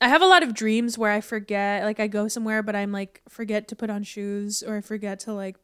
I 0.00 0.08
have 0.08 0.22
a 0.22 0.26
lot 0.26 0.42
of 0.42 0.54
dreams 0.54 0.98
where 0.98 1.12
I 1.12 1.20
forget 1.20 1.84
like 1.84 2.00
I 2.00 2.08
go 2.08 2.28
somewhere 2.28 2.62
but 2.62 2.74
I'm 2.74 2.92
like 2.92 3.22
forget 3.28 3.68
to 3.68 3.76
put 3.76 3.90
on 3.90 4.02
shoes 4.02 4.62
or 4.62 4.76
I 4.76 4.80
forget 4.80 5.20
to 5.20 5.32
like 5.32 5.56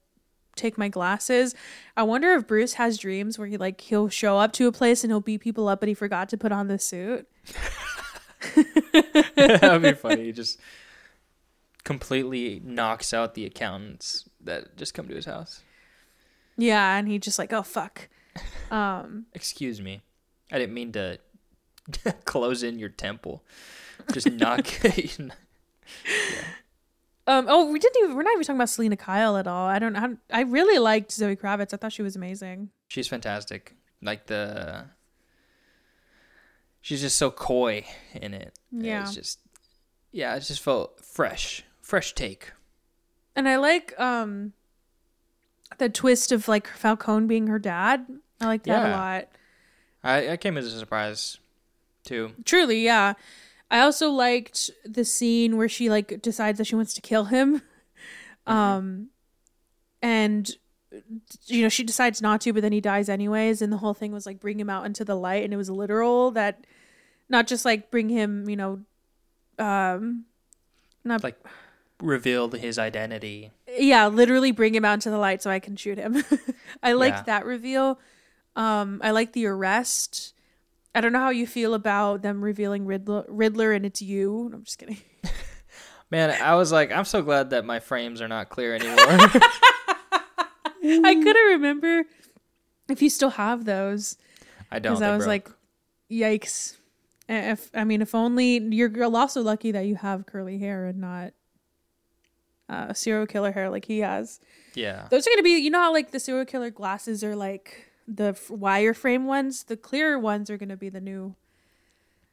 take 0.57 0.79
my 0.79 0.89
glasses. 0.89 1.55
I 1.97 2.03
wonder 2.05 2.33
if 2.35 2.47
Bruce 2.47 2.75
has 2.75 2.99
dreams 2.99 3.39
where 3.39 3.49
he 3.49 3.57
like 3.57 3.81
he'll 3.81 4.09
show 4.09 4.39
up 4.39 4.53
to 4.55 4.67
a 4.67 4.73
place 4.73 5.03
and 5.03 5.11
he'll 5.11 5.21
beat 5.21 5.41
people 5.41 5.69
up 5.69 5.81
but 5.81 5.89
he 5.89 5.95
forgot 5.95 6.29
to 6.31 6.37
put 6.37 6.53
on 6.53 6.69
the 6.69 6.79
suit. 6.79 7.27
That'd 9.35 9.83
be 9.83 9.93
funny. 9.93 10.25
He 10.25 10.33
just 10.33 10.59
completely 11.85 12.61
knocks 12.65 13.13
out 13.13 13.35
the 13.35 13.45
accountants 13.45 14.29
that 14.43 14.77
just 14.77 14.95
come 14.95 15.09
to 15.09 15.15
his 15.15 15.27
house. 15.27 15.63
Yeah, 16.61 16.97
and 16.97 17.09
he 17.09 17.19
just 17.19 17.39
like, 17.39 17.53
"Oh 17.53 17.63
fuck." 17.63 18.09
Um 18.71 19.27
Excuse 19.35 19.81
me, 19.81 20.03
I 20.53 20.59
didn't 20.59 20.75
mean 20.75 20.93
to 20.93 21.19
close 22.25 22.63
in 22.63 22.79
your 22.79 22.89
temple. 22.89 23.43
Just 24.13 24.31
knock. 24.31 24.67
Um. 27.27 27.47
Oh, 27.49 27.71
we 27.71 27.79
didn't 27.79 28.03
even. 28.03 28.17
We're 28.17 28.25
not 28.25 28.33
even 28.33 28.43
talking 28.43 28.57
about 28.57 28.71
Selina 28.71 28.97
Kyle 28.97 29.37
at 29.37 29.47
all. 29.47 29.69
I 29.69 29.79
don't. 29.79 29.95
I, 29.95 30.09
I 30.33 30.43
really 30.43 30.81
liked 30.81 31.13
Zoe 31.13 31.37
Kravitz. 31.37 31.73
I 31.73 31.77
thought 31.77 31.93
she 31.93 32.03
was 32.03 32.17
amazing. 32.17 32.71
She's 32.89 33.07
fantastic. 33.07 33.77
Like 34.03 34.27
the. 34.27 34.87
She's 36.81 37.03
just 37.03 37.17
so 37.17 37.31
coy 37.31 37.85
in 38.15 38.35
it. 38.35 38.59
Yeah. 38.73 39.03
It's 39.03 39.15
just. 39.15 39.39
Yeah, 40.11 40.35
it 40.35 40.41
just 40.41 40.61
felt 40.61 41.05
fresh. 41.05 41.63
Fresh 41.81 42.15
take. 42.15 42.51
And 43.37 43.49
I 43.49 43.57
like 43.57 43.95
um. 44.01 44.55
The 45.79 45.89
twist 45.89 46.33
of 46.33 46.49
like 46.49 46.67
Falcone 46.67 47.27
being 47.27 47.47
her 47.47 47.59
dad. 47.59 48.07
I 48.41 48.47
like 48.47 48.65
that 48.65 48.87
a 48.87 48.91
lot. 48.91 49.29
I, 50.03 50.31
I 50.33 50.37
came 50.37 50.57
as 50.57 50.67
a 50.67 50.79
surprise, 50.79 51.39
too. 52.05 52.33
Truly, 52.45 52.81
yeah. 52.85 53.15
I 53.71 53.81
also 53.81 54.11
liked 54.11 54.71
the 54.85 55.05
scene 55.05 55.57
where 55.57 55.69
she 55.69 55.91
like 55.91 56.21
decides 56.23 56.59
that 56.59 56.67
she 56.67 56.75
wants 56.75 56.95
to 56.95 57.01
kill 57.01 57.25
him. 57.25 57.63
Um. 58.47 59.11
And 60.03 60.51
you 61.47 61.63
know 61.63 61.69
she 61.69 61.85
decides 61.85 62.21
not 62.21 62.41
to 62.41 62.53
but 62.53 62.63
then 62.63 62.73
he 62.73 62.81
dies 62.81 63.09
anyways 63.09 63.63
and 63.63 63.73
the 63.73 63.77
whole 63.77 63.95
thing 63.95 64.11
was 64.11 64.27
like 64.27 64.41
bring 64.41 64.59
him 64.59 64.69
out 64.69 64.85
into 64.85 65.05
the 65.05 65.15
light 65.15 65.45
and 65.45 65.55
it 65.55 65.57
was 65.57 65.71
literal 65.71 66.33
that 66.33 66.65
not 67.29 67.47
just 67.47 67.65
like 67.65 67.91
bring 67.91 68.09
him 68.09 68.49
you 68.49 68.57
know 68.57 68.81
um 69.59 70.25
not 71.05 71.23
Like, 71.23 71.37
revealed 72.01 72.55
his 72.57 72.79
identity. 72.79 73.51
yeah 73.79 74.07
literally 74.09 74.53
bring 74.53 74.75
him 74.75 74.85
out 74.85 74.95
into 74.95 75.11
the 75.11 75.19
light 75.19 75.43
so 75.43 75.51
i 75.51 75.59
can 75.59 75.77
shoot 75.77 75.99
him 75.99 76.23
i 76.83 76.93
liked 76.93 77.19
Yeah. 77.19 77.23
that 77.25 77.45
reveal 77.47 77.99
um 78.57 79.01
i 79.05 79.11
like 79.11 79.33
the 79.33 79.47
arrest 79.47 80.33
i 80.95 81.01
don't 81.01 81.13
know 81.13 81.21
how 81.21 81.31
you 81.31 81.47
feel 81.47 81.75
about 81.75 82.23
them 82.23 82.43
revealing 82.43 82.87
riddler, 82.87 83.25
riddler 83.29 83.73
and 83.73 83.85
it's 83.87 84.01
you 84.03 84.51
i'm 84.53 84.65
just 84.65 84.79
kidding 84.79 84.99
Man, 86.13 86.31
I 86.43 86.57
was 86.57 86.73
like, 86.73 86.91
I'm 86.91 87.05
so 87.05 87.23
glad 87.23 87.51
that 87.51 87.65
my 87.65 87.79
frames 87.79 88.21
are 88.21 88.27
not 88.27 88.49
clear 88.49 88.75
anymore. 88.75 88.97
i 90.83 91.15
couldn't 91.15 91.47
remember 91.53 92.03
if 92.89 93.01
you 93.03 93.09
still 93.11 93.31
have 93.31 93.65
those 93.65 94.17
I 94.73 94.79
don't. 94.81 94.95
because 94.95 95.03
I 95.03 95.15
was 95.15 95.25
broke. 95.27 95.29
like, 95.29 95.51
"Yikes!" 96.11 96.77
If 97.29 97.71
I 97.75 97.85
mean, 97.85 98.03
if 98.03 98.15
only 98.15 98.59
you're 98.59 99.05
also 99.17 99.43
lucky 99.43 99.71
that 99.73 99.83
you 99.87 99.95
have 99.97 100.27
curly 100.27 100.59
hair 100.59 100.87
and 100.87 101.01
not 101.01 101.33
uh, 102.71 102.93
serial 102.95 103.27
killer 103.27 103.53
hair 103.53 103.69
like 103.69 103.85
he 103.85 103.99
has. 103.99 104.41
yeah. 104.75 105.07
Those 105.11 105.27
are 105.27 105.31
gonna 105.31 105.43
be, 105.43 105.59
you 105.59 105.71
know 105.71 105.81
how 105.81 105.93
like 105.93 106.11
the 106.13 106.21
serial 106.21 106.45
killer 106.47 106.71
glasses 106.71 107.23
are 107.25 107.35
like 107.37 107.91
the 108.09 108.29
f- 108.29 108.49
wireframe 108.49 109.25
ones. 109.25 109.65
The 109.65 109.77
clear 109.77 110.19
ones 110.19 110.49
are 110.51 110.57
gonna 110.57 110.77
be 110.77 110.89
the 110.89 111.01
new. 111.01 111.35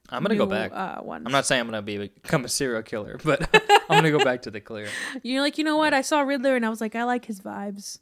I'm 0.10 0.24
gonna 0.24 0.36
go 0.38 0.46
back. 0.46 0.72
Uh, 0.74 1.02
ones. 1.04 1.24
I'm 1.26 1.32
not 1.34 1.46
saying 1.46 1.60
I'm 1.62 1.68
gonna 1.68 1.82
be 1.82 1.98
become 1.98 2.46
a 2.46 2.50
serial 2.50 2.82
killer, 2.84 3.20
but 3.24 3.50
I'm 3.90 3.98
gonna 3.98 4.12
go 4.12 4.24
back 4.24 4.44
to 4.44 4.52
the 4.52 4.62
clear. 4.62 4.88
You're 5.24 5.42
like, 5.42 5.58
you 5.58 5.64
know 5.66 5.76
what? 5.78 5.94
I 5.94 6.02
saw 6.02 6.22
Riddler 6.22 6.56
and 6.56 6.66
I 6.66 6.70
was 6.70 6.80
like, 6.80 6.96
I 6.96 7.04
like 7.04 7.26
his 7.26 7.42
vibes. 7.42 8.00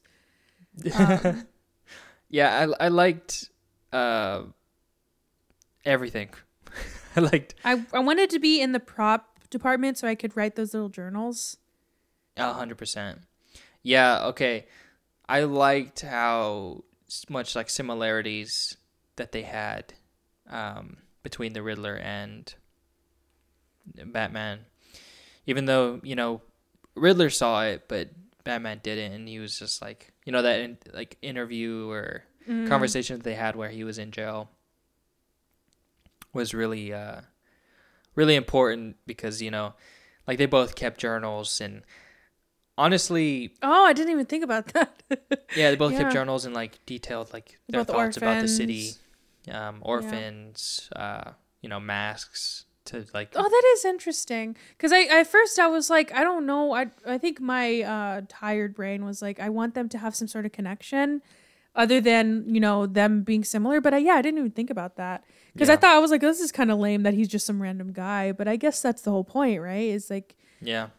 Um, 0.94 1.48
Yeah, 2.30 2.68
I 2.80 2.86
I 2.86 2.88
liked 2.90 3.50
uh 3.94 4.44
everything. 5.86 6.30
I 7.16 7.22
liked 7.22 7.56
I 7.64 7.84
I 7.94 8.00
wanted 8.00 8.30
to 8.32 8.40
be 8.40 8.60
in 8.62 8.72
the 8.74 8.80
prop 8.80 9.40
department 9.50 9.98
so 9.98 10.08
I 10.08 10.16
could 10.16 10.36
write 10.36 10.56
those 10.56 10.74
little 10.74 10.90
journals. 10.90 11.58
A 12.38 12.54
hundred 12.54 12.78
percent. 12.78 13.22
Yeah. 13.84 14.26
Okay. 14.28 14.66
I 15.28 15.44
liked 15.44 16.02
how 16.02 16.84
much 17.30 17.56
like 17.56 17.70
similarities 17.70 18.78
that 19.16 19.32
they 19.32 19.44
had 19.44 19.94
um, 20.50 20.98
between 21.24 21.54
the 21.54 21.64
Riddler 21.64 21.96
and 21.96 22.54
Batman. 24.06 24.60
Even 25.48 25.66
though 25.66 26.00
you 26.04 26.16
know 26.16 26.42
Riddler 26.96 27.30
saw 27.30 27.64
it, 27.64 27.84
but 27.88 28.10
Batman 28.44 28.80
didn't, 28.84 29.14
and 29.14 29.28
he 29.28 29.40
was 29.40 29.58
just 29.58 29.82
like 29.82 30.12
you 30.26 30.32
know 30.32 30.42
that 30.42 30.60
in, 30.60 30.78
like 30.94 31.18
interview 31.22 31.90
or 31.90 32.24
Mm. 32.48 32.68
conversation 32.68 33.18
that 33.18 33.24
they 33.24 33.34
had 33.34 33.56
where 33.56 33.70
he 33.70 33.84
was 33.84 33.98
in 33.98 34.12
jail 34.12 34.52
was 36.32 36.54
really 36.54 36.94
uh 36.94 37.22
really 38.14 38.36
important 38.36 38.98
because 39.08 39.42
you 39.42 39.50
know 39.50 39.74
like 40.28 40.38
they 40.38 40.46
both 40.46 40.76
kept 40.76 41.00
journals 41.00 41.60
and 41.60 41.82
honestly 42.78 43.54
Oh, 43.62 43.86
I 43.86 43.94
didn't 43.94 44.12
even 44.12 44.26
think 44.26 44.44
about 44.44 44.68
that. 44.74 45.02
yeah 45.56 45.70
they 45.70 45.76
both 45.76 45.94
Yeah. 45.94 46.00
kept 46.00 46.14
journals 46.14 46.46
and 46.46 46.54
like 46.54 46.80
detailed 46.86 47.32
like 47.34 47.58
their 47.70 47.82
About 47.82 47.88
the 47.88 47.94
thoughts 47.94 48.18
about 48.18 48.42
the 48.42 48.48
city 48.48 48.92
um 49.52 49.80
orphans 49.82 50.90
uh 50.96 51.32
you 51.62 51.70
know 51.70 51.80
masks 51.80 52.66
to 52.86 53.06
like 53.14 53.32
Oh, 53.36 53.42
that 53.50 53.64
is 53.74 53.84
interesting. 53.86 54.56
Because 54.78 54.92
I 54.92 55.02
at 55.06 55.26
first 55.28 55.58
I 55.58 55.66
was 55.68 55.90
like, 55.90 56.14
I 56.14 56.24
don't 56.24 56.46
know. 56.46 56.74
I 56.76 56.88
I 57.06 57.18
think 57.18 57.42
my 57.42 57.82
uh, 57.82 58.22
tired 58.30 58.76
brain 58.76 59.04
was 59.06 59.24
like, 59.24 59.40
I 59.40 59.50
want 59.50 59.74
them 59.74 59.90
to 59.90 59.98
have 59.98 60.16
some 60.16 60.28
sort 60.28 60.46
of 60.46 60.52
connection, 60.52 61.24
other 61.76 62.00
than 62.00 62.46
you 62.54 62.60
know 62.60 62.86
them 62.86 63.24
being 63.24 63.44
similar. 63.44 63.82
But 63.82 63.96
I, 63.96 63.98
yeah, 63.98 64.14
I 64.14 64.22
didn't 64.22 64.38
even 64.38 64.52
think 64.52 64.70
about 64.70 64.98
that 64.98 65.24
because 65.54 65.68
I 65.68 65.78
thought 65.78 65.96
I 65.96 66.00
was 66.00 66.12
like, 66.12 66.22
this 66.22 66.40
is 66.40 66.52
kind 66.52 66.70
of 66.70 66.78
lame 66.78 67.02
that 67.02 67.16
he's 67.16 67.28
just 67.28 67.48
some 67.48 67.60
random 67.60 67.92
guy. 67.92 68.32
But 68.32 68.48
I 68.48 68.56
guess 68.56 68.84
that's 68.84 69.02
the 69.02 69.10
whole 69.10 69.24
point, 69.24 69.62
right? 69.62 69.90
Is 69.90 70.12
like, 70.12 70.36
yeah 70.62 70.90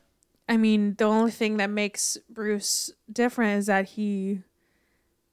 I 0.48 0.56
mean, 0.56 0.94
the 0.96 1.04
only 1.04 1.30
thing 1.32 1.56
that 1.56 1.70
makes 1.70 2.16
Bruce 2.30 2.90
different 3.12 3.58
is 3.58 3.66
that 3.66 3.86
he 3.90 4.42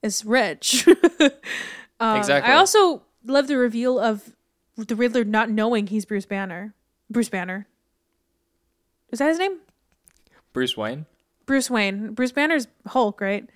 is 0.02 0.26
rich. 0.26 0.88
um, 2.00 2.18
Exactly. 2.18 2.52
I 2.52 2.56
also 2.56 3.04
love 3.26 3.48
the 3.48 3.58
reveal 3.58 4.00
of 4.00 4.36
the 4.76 4.96
Riddler 4.96 5.24
not 5.24 5.50
knowing 5.50 5.88
he's 5.88 6.06
Bruce 6.06 6.26
Banner. 6.26 6.74
Bruce 7.10 7.30
Banner. 7.30 7.68
Is 9.12 9.20
that 9.20 9.28
his 9.28 9.38
name? 9.38 9.60
Bruce 10.52 10.76
Wayne 10.76 11.06
Bruce 11.46 11.70
Wayne. 11.70 12.14
Bruce 12.14 12.32
Banner's 12.32 12.68
Hulk, 12.88 13.22
right? 13.22 13.48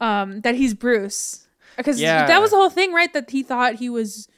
Um, 0.00 0.40
that 0.42 0.54
he's 0.54 0.74
Bruce. 0.74 1.48
Because 1.76 2.00
Yeah. 2.00 2.26
that 2.26 2.40
was 2.40 2.50
the 2.50 2.56
whole 2.56 2.70
thing, 2.70 2.92
right? 2.92 3.12
That 3.12 3.30
he 3.30 3.42
thought 3.42 3.76
he 3.76 3.88
was. 3.88 4.28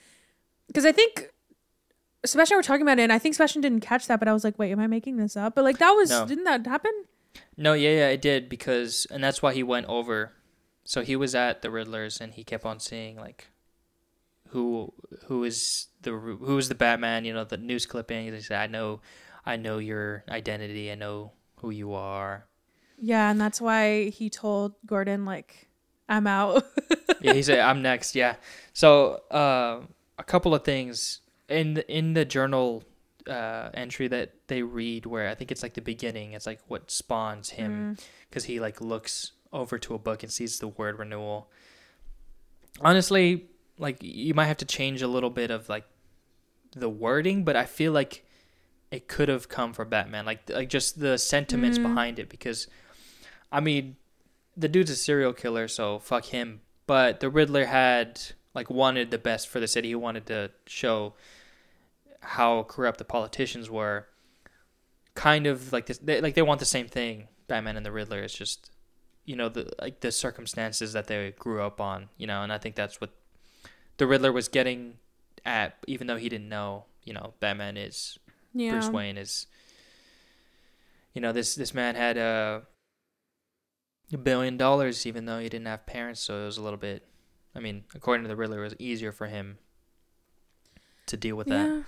Because 0.67 0.85
I 0.87 0.93
think. 0.93 1.31
Sebastian 2.25 2.57
were 2.57 2.63
talking 2.63 2.83
about 2.83 2.99
it, 2.99 3.03
and 3.03 3.13
I 3.13 3.19
think 3.19 3.35
Sebastian 3.35 3.63
didn't 3.63 3.81
catch 3.81 4.07
that, 4.07 4.19
but 4.19 4.29
I 4.29 4.33
was 4.33 4.45
like, 4.45 4.59
wait, 4.59 4.73
am 4.73 4.81
I 4.81 4.87
making 4.87 5.17
this 5.17 5.37
up? 5.37 5.55
But 5.55 5.65
like, 5.65 5.79
that 5.79 5.91
was. 5.91 6.11
No. 6.11 6.27
Didn't 6.27 6.45
that 6.45 6.67
happen? 6.67 6.93
no 7.57 7.73
yeah 7.73 7.91
yeah 7.91 8.09
it 8.09 8.23
did 8.23 8.49
because 8.49 9.09
and 9.11 9.23
that's 9.23 9.43
why 9.43 9.53
he 9.53 9.63
went 9.63 9.87
over 9.87 10.33
so 10.85 11.03
he 11.03 11.17
was 11.17 11.35
at 11.35 11.63
the 11.63 11.69
riddlers 11.69 12.21
and 12.21 12.35
he 12.35 12.45
kept 12.45 12.65
on 12.65 12.79
seeing 12.79 13.17
like 13.17 13.49
who 14.51 14.93
who 15.27 15.43
is 15.43 15.89
the 16.03 16.13
who 16.13 16.57
is 16.59 16.69
the 16.69 16.75
batman 16.77 17.25
you 17.25 17.33
know 17.35 17.45
the 17.45 17.57
news 17.57 17.87
clippings 17.87 18.33
he 18.33 18.41
said 18.41 18.61
i 18.61 18.67
know 18.69 19.01
i 19.45 19.57
know 19.57 19.79
your 19.79 20.23
identity 20.29 20.93
i 20.93 20.95
know 20.95 21.33
who 21.57 21.71
you 21.71 21.93
are 21.93 22.47
Yeah, 23.01 23.31
and 23.31 23.41
that's 23.41 23.61
why 23.61 24.11
he 24.11 24.31
told 24.31 24.75
Gordon 24.87 25.25
like, 25.25 25.69
"I'm 26.09 26.29
out." 26.29 26.65
yeah 27.21 27.33
he 27.33 27.43
said 27.43 27.59
i'm 27.59 27.83
next 27.83 28.15
yeah 28.15 28.37
so 28.73 29.23
uh, 29.33 29.81
a 30.19 30.25
couple 30.25 30.55
of 30.55 30.63
things 30.63 31.21
in 31.49 31.75
the, 31.75 31.93
in 31.95 32.15
the 32.15 32.25
journal 32.25 32.85
uh, 33.29 33.71
entry 33.75 34.09
that 34.09 34.33
they 34.49 34.63
read 34.63 35.07
where 35.07 35.29
i 35.29 35.35
think 35.35 35.51
it's 35.51 35.63
like 35.63 35.75
the 35.75 35.81
beginning 35.81 36.33
it's 36.33 36.47
like 36.47 36.61
what 36.69 36.91
spawns 36.91 37.51
him 37.51 37.97
because 38.29 38.45
he 38.45 38.61
like 38.61 38.81
looks 38.81 39.33
over 39.53 39.79
to 39.79 39.95
a 39.95 39.99
book 39.99 40.23
and 40.23 40.33
sees 40.33 40.59
the 40.59 40.67
word 40.67 40.99
renewal. 40.99 41.49
Honestly 42.81 43.47
like 43.79 43.99
you 44.03 44.35
might 44.35 44.47
have 44.47 44.57
to 44.59 44.65
change 44.65 45.03
a 45.03 45.09
little 45.09 45.31
bit 45.31 45.51
of 45.51 45.69
like 45.69 45.85
the 46.73 46.89
wording 46.89 47.45
but 47.45 47.57
i 47.57 47.65
feel 47.65 47.93
like 47.93 48.25
it 48.91 49.09
could 49.09 49.29
have 49.29 49.49
come 49.49 49.73
from 49.73 49.89
batman 49.89 50.25
like 50.25 50.49
like 50.51 50.69
just 50.69 51.01
the 51.01 51.19
sentiments 51.19 51.79
behind 51.79 52.19
it 52.19 52.29
because 52.29 52.67
i 53.51 53.61
mean 53.61 53.97
the 54.57 54.69
dude's 54.69 54.91
a 54.91 54.97
serial 54.97 55.33
killer 55.33 55.67
so 55.67 55.99
fuck 55.99 56.27
him 56.27 56.61
but 56.87 57.21
the 57.21 57.29
riddler 57.29 57.65
had 57.65 58.21
like 58.55 58.71
wanted 58.71 59.11
the 59.11 59.19
best 59.19 59.49
for 59.49 59.61
the 59.61 59.69
city 59.69 59.89
he 59.89 59.95
wanted 59.95 60.27
to 60.27 60.51
show 60.67 61.15
how 62.21 62.63
corrupt 62.63 62.99
the 62.99 63.05
politicians 63.05 63.69
were 63.69 64.07
kind 65.15 65.47
of 65.47 65.73
like 65.73 65.87
this 65.87 65.99
they, 65.99 66.21
like 66.21 66.35
they 66.35 66.43
want 66.43 66.61
the 66.61 66.67
same 66.67 66.89
thing 66.89 67.29
batman 67.47 67.77
and 67.77 67.85
the 67.85 67.93
riddler 67.93 68.23
it's 68.23 68.35
just 68.35 68.71
you 69.25 69.37
know 69.37 69.49
the 69.49 69.71
like 69.81 70.01
the 70.01 70.11
circumstances 70.11 70.93
that 70.93 71.07
they 71.07 71.33
grew 71.39 71.63
up 71.63 71.81
on 71.81 72.09
you 72.17 72.27
know 72.27 72.43
and 72.43 72.53
i 72.53 72.59
think 72.59 72.75
that's 72.75 73.01
what 73.01 73.11
the 73.97 74.07
riddler 74.07 74.33
was 74.33 74.49
getting 74.49 74.95
at 75.45 75.77
even 75.87 76.07
though 76.07 76.17
he 76.17 76.29
didn't 76.29 76.49
know 76.49 76.85
you 77.05 77.13
know 77.13 77.35
batman 77.41 77.77
is 77.77 78.19
yeah. 78.55 78.73
bruce 78.73 78.89
wayne 78.89 79.17
is 79.17 79.47
you 81.13 81.21
know 81.21 81.33
this 81.33 81.55
this 81.55 81.75
man 81.75 81.95
had 81.95 82.17
a 82.17 82.63
billion 84.23 84.57
dollars 84.57 85.07
even 85.07 85.27
though 85.27 85.39
he 85.39 85.49
didn't 85.49 85.67
have 85.67 85.87
parents 85.87 86.21
so 86.21 86.43
it 86.43 86.47
was 86.47 86.57
a 86.57 86.63
little 86.63 86.79
bit 86.79 87.05
i 87.55 87.61
mean 87.61 87.85
according 87.95 88.25
to 88.25 88.29
the 88.29 88.37
riddler 88.37 88.61
it 88.61 88.65
was 88.65 88.77
easier 88.79 89.13
for 89.13 89.27
him 89.27 89.59
to 91.07 91.17
deal 91.17 91.37
with 91.37 91.47
that 91.49 91.67
Yeah. 91.67 91.83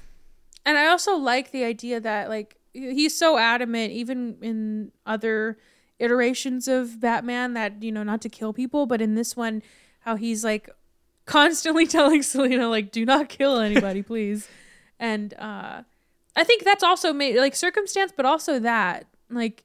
And 0.66 0.76
I 0.76 0.88
also 0.88 1.14
like 1.14 1.52
the 1.52 1.62
idea 1.62 2.00
that 2.00 2.28
like 2.28 2.56
he's 2.72 3.16
so 3.16 3.38
adamant 3.38 3.92
even 3.92 4.36
in 4.42 4.90
other 5.06 5.58
iterations 6.00 6.66
of 6.66 6.98
Batman 7.00 7.54
that 7.54 7.82
you 7.84 7.92
know 7.92 8.02
not 8.02 8.20
to 8.22 8.28
kill 8.28 8.52
people, 8.52 8.84
but 8.84 9.00
in 9.00 9.14
this 9.14 9.36
one 9.36 9.62
how 10.00 10.16
he's 10.16 10.44
like 10.44 10.68
constantly 11.24 11.86
telling 11.96 12.22
Selina 12.22 12.68
like 12.68 12.90
do 12.90 13.04
not 13.04 13.28
kill 13.28 13.60
anybody, 13.60 14.02
please. 14.12 14.48
And 14.98 15.34
uh 15.34 15.82
I 16.34 16.42
think 16.44 16.64
that's 16.64 16.82
also 16.82 17.12
made 17.12 17.36
like 17.36 17.54
circumstance 17.54 18.12
but 18.14 18.26
also 18.26 18.58
that 18.58 19.06
like 19.30 19.62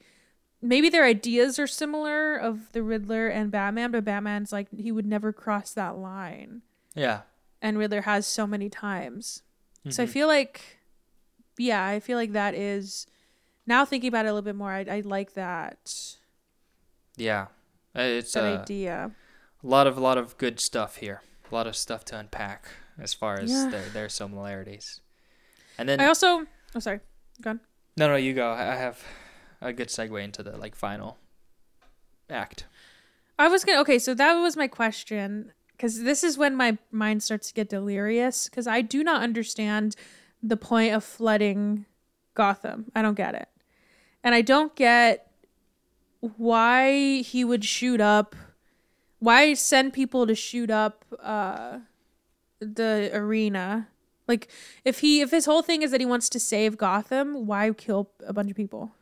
maybe 0.61 0.89
their 0.89 1.05
ideas 1.05 1.57
are 1.59 1.67
similar 1.67 2.35
of 2.35 2.71
the 2.73 2.83
Riddler 2.83 3.27
and 3.27 3.51
Batman, 3.51 3.91
but 3.91 4.03
Batman's 4.05 4.51
like 4.51 4.67
he 4.77 4.91
would 4.91 5.05
never 5.05 5.33
cross 5.33 5.73
that 5.73 5.97
line 5.97 6.61
yeah 6.95 7.21
and 7.61 7.77
Riddler 7.77 8.01
has 8.01 8.25
so 8.25 8.45
many 8.47 8.69
times. 8.69 9.43
So 9.89 10.03
I 10.03 10.05
Mhm. 10.05 10.09
feel 10.09 10.27
like, 10.27 10.79
yeah, 11.57 11.85
I 11.85 11.99
feel 11.99 12.17
like 12.17 12.33
that 12.33 12.53
is 12.55 13.05
now 13.67 13.85
thinking 13.85 14.07
about 14.07 14.25
it 14.25 14.29
a 14.29 14.33
little 14.33 14.41
bit 14.45 14.55
more. 14.55 14.71
I, 14.71 14.85
I 14.89 14.99
like 15.05 15.33
that 15.33 16.15
yeah 17.17 17.47
Uh, 17.95 18.01
it's 18.01 18.33
that 18.33 18.43
uh, 18.43 18.61
idea. 18.61 19.11
a 19.63 19.67
lot 19.67 19.85
of 19.88 19.97
a 19.97 19.99
lot 20.01 20.17
of 20.17 20.38
good 20.38 20.59
stuff 20.59 20.97
here 20.97 21.21
a 21.51 21.53
lot 21.55 21.67
of 21.67 21.75
stuff 21.75 22.05
to 22.05 22.17
unpack 22.17 22.65
as 22.99 23.13
far 23.13 23.38
as 23.39 23.49
Yeah. 23.51 23.69
their 23.69 23.89
their 23.89 24.09
similarities 24.09 25.01
and 25.77 25.88
then 25.89 25.99
I 25.99 26.05
also, 26.07 26.45
oh 26.75 26.79
sorry, 26.79 26.99
go 27.41 27.51
on. 27.51 27.59
no 27.97 28.07
no 28.07 28.15
you 28.15 28.33
go 28.33 28.51
I 28.51 28.75
have 28.75 29.03
a 29.61 29.71
good 29.71 29.89
segue 29.89 30.21
into 30.23 30.43
the 30.43 30.57
like 30.57 30.75
final 30.75 31.17
act 32.29 32.65
I 33.41 33.47
was 33.47 33.65
gonna 33.65 33.79
okay, 33.81 33.97
so 33.97 34.13
that 34.13 34.35
was 34.35 34.55
my 34.55 34.67
question 34.67 35.51
because 35.71 36.03
this 36.03 36.23
is 36.23 36.38
when 36.38 36.55
my 36.55 36.77
mind 36.91 37.23
starts 37.23 37.47
to 37.47 37.55
get 37.55 37.69
delirious 37.69 38.47
because 38.47 38.67
I 38.67 38.81
do 38.81 39.03
not 39.03 39.23
understand 39.23 39.95
the 40.43 40.57
point 40.57 40.93
of 40.93 41.03
flooding 41.03 41.88
Gotham. 42.35 42.91
I 42.93 43.01
don't 43.01 43.15
get 43.15 43.33
it, 43.33 43.49
and 44.23 44.35
I 44.35 44.41
don't 44.41 44.75
get 44.75 45.31
why 46.19 47.21
he 47.21 47.43
would 47.43 47.65
shoot 47.65 47.99
up. 47.99 48.35
Why 49.17 49.55
send 49.55 49.93
people 49.93 50.27
to 50.27 50.35
shoot 50.35 50.69
up 50.69 51.03
uh, 51.19 51.79
the 52.59 53.09
arena? 53.11 53.88
Like 54.27 54.49
if 54.85 54.99
he 54.99 55.21
if 55.21 55.31
his 55.31 55.45
whole 55.45 55.63
thing 55.63 55.81
is 55.81 55.89
that 55.89 55.99
he 55.99 56.05
wants 56.05 56.29
to 56.29 56.39
save 56.39 56.77
Gotham, 56.77 57.47
why 57.47 57.71
kill 57.71 58.11
a 58.23 58.33
bunch 58.33 58.51
of 58.51 58.55
people? 58.55 58.93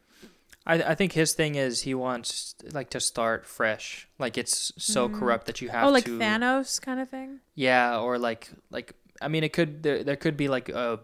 I, 0.65 0.75
I 0.75 0.95
think 0.95 1.13
his 1.13 1.33
thing 1.33 1.55
is 1.55 1.81
he 1.81 1.93
wants 1.93 2.55
like 2.71 2.89
to 2.91 2.99
start 2.99 3.45
fresh 3.45 4.07
like 4.19 4.37
it's 4.37 4.71
so 4.77 5.09
corrupt 5.09 5.47
that 5.47 5.61
you 5.61 5.69
have 5.69 5.83
to 5.83 5.87
oh, 5.87 5.91
like 5.91 6.05
to 6.05 6.19
Thanos 6.19 6.81
kind 6.81 6.99
of 6.99 7.09
thing. 7.09 7.39
Yeah, 7.55 7.99
or 7.99 8.17
like 8.17 8.49
like 8.69 8.93
I 9.21 9.27
mean 9.27 9.43
it 9.43 9.53
could 9.53 9.83
there 9.83 10.03
there 10.03 10.15
could 10.15 10.37
be 10.37 10.47
like 10.47 10.69
a 10.69 10.99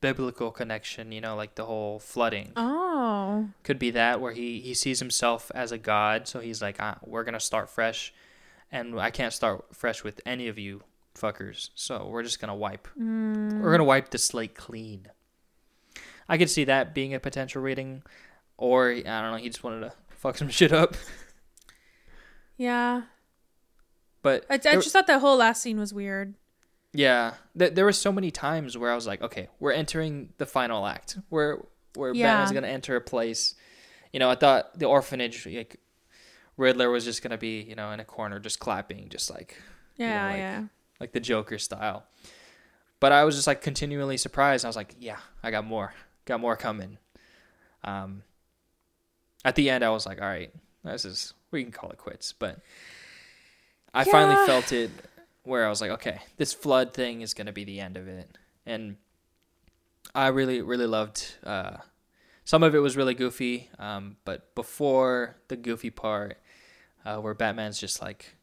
biblical 0.00 0.50
connection, 0.50 1.12
you 1.12 1.20
know, 1.20 1.36
like 1.36 1.54
the 1.56 1.64
whole 1.64 1.98
flooding. 1.98 2.52
Oh, 2.56 3.48
Could 3.64 3.78
be 3.78 3.90
that 3.90 4.20
where 4.20 4.32
he 4.32 4.60
he 4.60 4.74
sees 4.74 4.98
himself 4.98 5.50
as 5.54 5.72
a 5.72 5.78
god, 5.78 6.28
so 6.28 6.40
he's 6.40 6.62
like, 6.62 6.76
ah, 6.80 6.98
we're 7.04 7.24
going 7.24 7.34
to 7.34 7.40
start 7.40 7.68
fresh 7.68 8.12
and 8.72 8.98
I 8.98 9.10
can't 9.10 9.32
start 9.32 9.64
fresh 9.74 10.04
with 10.04 10.20
any 10.24 10.48
of 10.48 10.58
you 10.58 10.82
fuckers. 11.14 11.70
So 11.74 12.06
we're 12.06 12.22
just 12.22 12.40
going 12.40 12.48
to 12.50 12.54
wipe. 12.54 12.88
We're 12.96 13.60
going 13.60 13.78
to 13.78 13.84
wipe 13.84 14.10
the 14.10 14.18
slate 14.18 14.54
clean. 14.54 15.08
I 16.28 16.38
could 16.38 16.50
see 16.50 16.64
that 16.64 16.94
being 16.94 17.12
a 17.12 17.20
potential 17.20 17.60
reading 17.60 18.02
or 18.60 18.90
I 18.90 19.00
don't 19.02 19.32
know, 19.32 19.36
he 19.36 19.48
just 19.48 19.64
wanted 19.64 19.80
to 19.80 19.92
fuck 20.10 20.36
some 20.38 20.48
shit 20.48 20.72
up. 20.72 20.94
yeah. 22.56 23.02
But 24.22 24.44
I, 24.50 24.54
I 24.54 24.56
there- 24.58 24.74
just 24.74 24.92
thought 24.92 25.06
that 25.06 25.20
whole 25.20 25.36
last 25.38 25.62
scene 25.62 25.78
was 25.78 25.92
weird. 25.94 26.34
Yeah, 26.92 27.34
th- 27.56 27.74
there 27.74 27.84
were 27.84 27.92
so 27.92 28.10
many 28.10 28.30
times 28.32 28.76
where 28.76 28.90
I 28.90 28.94
was 28.96 29.06
like, 29.06 29.22
okay, 29.22 29.48
we're 29.60 29.70
entering 29.72 30.30
the 30.38 30.46
final 30.46 30.86
act. 30.86 31.18
We're 31.30 31.58
where 31.94 32.12
Yeah. 32.12 32.32
Batman's 32.32 32.52
gonna 32.52 32.66
enter 32.68 32.96
a 32.96 33.00
place. 33.00 33.54
You 34.12 34.18
know, 34.20 34.28
I 34.28 34.34
thought 34.34 34.78
the 34.78 34.86
orphanage, 34.86 35.46
like 35.46 35.76
Riddler, 36.56 36.90
was 36.90 37.04
just 37.04 37.22
gonna 37.22 37.38
be, 37.38 37.60
you 37.62 37.76
know, 37.76 37.92
in 37.92 38.00
a 38.00 38.04
corner 38.04 38.38
just 38.40 38.58
clapping, 38.58 39.08
just 39.08 39.30
like 39.30 39.56
Yeah, 39.96 40.26
like- 40.28 40.36
yeah. 40.38 40.64
like 40.98 41.12
the 41.12 41.20
Joker 41.20 41.58
style. 41.58 42.04
But 42.98 43.12
I 43.12 43.24
was 43.24 43.36
just 43.36 43.46
like 43.46 43.62
continually 43.62 44.16
surprised. 44.18 44.64
I 44.64 44.68
was 44.68 44.76
like, 44.76 44.94
yeah, 44.98 45.18
I 45.42 45.50
got 45.52 45.64
more, 45.64 45.94
got 46.26 46.40
more 46.40 46.56
coming. 46.56 46.98
Um, 47.84 48.24
at 49.44 49.54
the 49.54 49.70
end, 49.70 49.84
I 49.84 49.90
was 49.90 50.06
like, 50.06 50.20
all 50.20 50.28
right, 50.28 50.52
this 50.84 51.04
is 51.04 51.34
we 51.50 51.62
can 51.62 51.72
call 51.72 51.90
it 51.90 51.98
quits. 51.98 52.32
But 52.32 52.58
I 53.92 54.04
finally 54.04 54.46
felt 54.46 54.72
it 54.72 54.90
where 55.42 55.66
I 55.66 55.68
was 55.68 55.80
like, 55.80 55.90
okay, 55.92 56.20
this 56.36 56.52
flood 56.52 56.92
thing 56.94 57.22
is 57.22 57.34
gonna 57.34 57.52
be 57.52 57.64
the 57.64 57.80
end 57.80 57.96
of 57.96 58.06
it, 58.08 58.36
and 58.66 58.96
I 60.14 60.28
really, 60.28 60.60
really 60.62 60.86
loved. 60.86 61.34
Uh, 61.44 61.78
some 62.44 62.62
of 62.62 62.74
it 62.74 62.78
was 62.80 62.96
really 62.96 63.14
goofy, 63.14 63.68
um, 63.78 64.16
but 64.24 64.54
before 64.54 65.36
the 65.48 65.56
goofy 65.56 65.90
part, 65.90 66.38
uh, 67.04 67.18
where 67.18 67.34
Batman's 67.34 67.78
just 67.78 68.02
like 68.02 68.34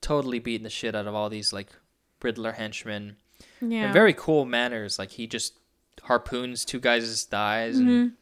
totally 0.00 0.38
beating 0.38 0.64
the 0.64 0.70
shit 0.70 0.94
out 0.94 1.06
of 1.06 1.14
all 1.14 1.28
these 1.28 1.52
like 1.52 1.68
Riddler 2.22 2.52
henchmen 2.52 3.16
Yeah. 3.60 3.86
in 3.88 3.92
very 3.92 4.14
cool 4.14 4.46
manners. 4.46 4.98
Like 4.98 5.10
he 5.10 5.26
just 5.26 5.54
harpoons 6.02 6.64
two 6.64 6.80
guys' 6.80 7.24
thighs 7.24 7.76
Mhm. 7.78 7.82
and 7.88 8.12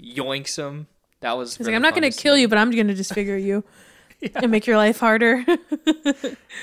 yoinks 0.00 0.56
them. 0.56 0.86
That 1.20 1.36
was. 1.36 1.58
Really 1.58 1.72
like, 1.72 1.76
I'm 1.76 1.82
not 1.82 1.94
gonna 1.94 2.10
to 2.10 2.16
kill 2.16 2.36
you, 2.36 2.48
but 2.48 2.58
I'm 2.58 2.70
gonna 2.70 2.94
disfigure 2.94 3.36
you 3.36 3.64
and 4.34 4.50
make 4.50 4.66
your 4.66 4.76
life 4.76 5.00
harder. 5.00 5.44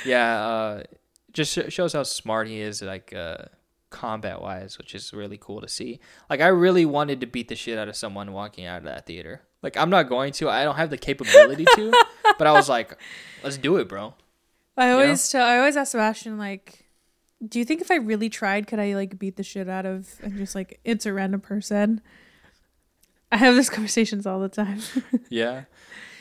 Yeah, 0.06 0.48
uh, 0.48 0.84
just 1.34 1.72
shows 1.72 1.94
how 1.94 2.04
smart 2.04 2.48
he 2.48 2.60
is, 2.60 2.82
like 2.82 3.14
uh, 3.14 3.38
combat 3.90 4.42
wise, 4.42 4.78
which 4.78 4.94
is 4.94 5.14
really 5.14 5.38
cool 5.38 5.62
to 5.62 5.68
see. 5.68 6.00
Like 6.30 6.42
I 6.42 6.48
really 6.48 6.86
wanted 6.86 7.22
to 7.22 7.28
beat 7.28 7.48
the 7.48 7.56
shit 7.56 7.78
out 7.78 7.88
of 7.88 7.96
someone 7.96 8.34
walking 8.34 8.66
out 8.66 8.80
of 8.80 8.84
that 8.84 9.06
theater. 9.06 9.42
Like 9.62 9.78
I'm 9.78 9.90
not 9.90 10.10
going 10.10 10.34
to. 10.34 10.50
I 10.50 10.64
don't 10.64 10.76
have 10.76 10.90
the 10.90 10.98
capability 10.98 11.66
to, 11.76 11.92
but 12.38 12.48
I 12.48 12.52
was 12.52 12.70
like, 12.70 12.98
let's 13.44 13.58
do 13.58 13.78
it, 13.78 13.90
bro. 13.90 14.14
I 14.76 14.88
know? 14.88 15.00
always 15.00 15.28
tell, 15.30 15.46
I 15.46 15.58
always 15.58 15.76
ask 15.76 15.92
Sebastian 15.92 16.38
like, 16.38 16.86
do 17.48 17.60
you 17.60 17.66
think 17.66 17.82
if 17.82 17.92
I 17.92 17.96
really 17.96 18.30
tried, 18.30 18.68
could 18.68 18.80
I 18.80 18.94
like 18.94 19.18
beat 19.18 19.36
the 19.36 19.44
shit 19.44 19.68
out 19.68 19.86
of 19.86 20.20
and 20.22 20.38
just 20.38 20.56
like 20.56 20.80
it's 20.84 21.06
a 21.06 21.14
random 21.14 21.42
person? 21.42 22.02
I 23.32 23.38
have 23.38 23.56
these 23.56 23.70
conversations 23.70 24.26
all 24.26 24.40
the 24.40 24.50
time. 24.50 24.80
Yeah. 25.30 25.64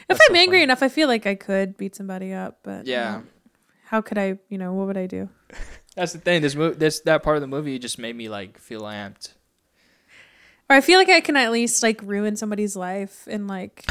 if 0.09 0.19
I'm 0.21 0.35
so 0.35 0.35
angry 0.35 0.59
funny. 0.59 0.63
enough, 0.65 0.83
I 0.83 0.89
feel 0.89 1.09
like 1.09 1.27
I 1.27 1.35
could 1.35 1.77
beat 1.77 1.95
somebody 1.97 2.33
up, 2.33 2.59
but 2.63 2.87
Yeah. 2.87 3.23
how 3.87 4.01
could 4.01 4.19
I? 4.19 4.39
You 4.49 4.59
know, 4.59 4.73
what 4.73 4.87
would 4.89 4.97
I 4.97 5.07
do? 5.07 5.29
That's 5.97 6.13
the 6.13 6.19
thing. 6.19 6.43
This 6.43 6.55
mo- 6.55 6.75
this 6.75 7.01
that 7.01 7.23
part 7.23 7.37
of 7.37 7.41
the 7.41 7.47
movie 7.47 7.79
just 7.79 7.99
made 7.99 8.15
me 8.17 8.29
like 8.29 8.59
feel 8.59 8.83
amped. 8.83 9.33
Or 10.69 10.77
I 10.77 10.81
feel 10.81 10.99
like 10.99 11.09
I 11.09 11.21
can 11.21 11.37
at 11.37 11.53
least 11.53 11.83
like 11.83 12.01
ruin 12.03 12.37
somebody's 12.37 12.75
life 12.77 13.27
and 13.31 13.47
like 13.49 13.85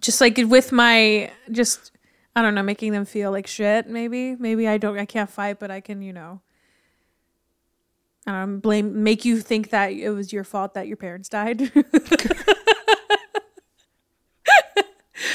just 0.00 0.20
like 0.20 0.36
with 0.36 0.70
my 0.70 1.30
just 1.50 1.92
I 2.36 2.42
don't 2.42 2.54
know, 2.54 2.62
making 2.62 2.92
them 2.92 3.04
feel 3.04 3.30
like 3.32 3.46
shit 3.46 3.88
maybe. 3.88 4.36
Maybe 4.36 4.68
I 4.68 4.78
don't 4.78 4.98
I 4.98 5.06
can't 5.06 5.30
fight, 5.30 5.58
but 5.58 5.70
I 5.70 5.80
can, 5.80 6.02
you 6.02 6.12
know, 6.12 6.40
I 8.36 8.44
blame 8.46 9.02
make 9.02 9.24
you 9.24 9.40
think 9.40 9.70
that 9.70 9.92
it 9.92 10.10
was 10.10 10.32
your 10.32 10.44
fault 10.44 10.74
that 10.74 10.86
your 10.88 10.96
parents 10.96 11.28
died. 11.28 11.72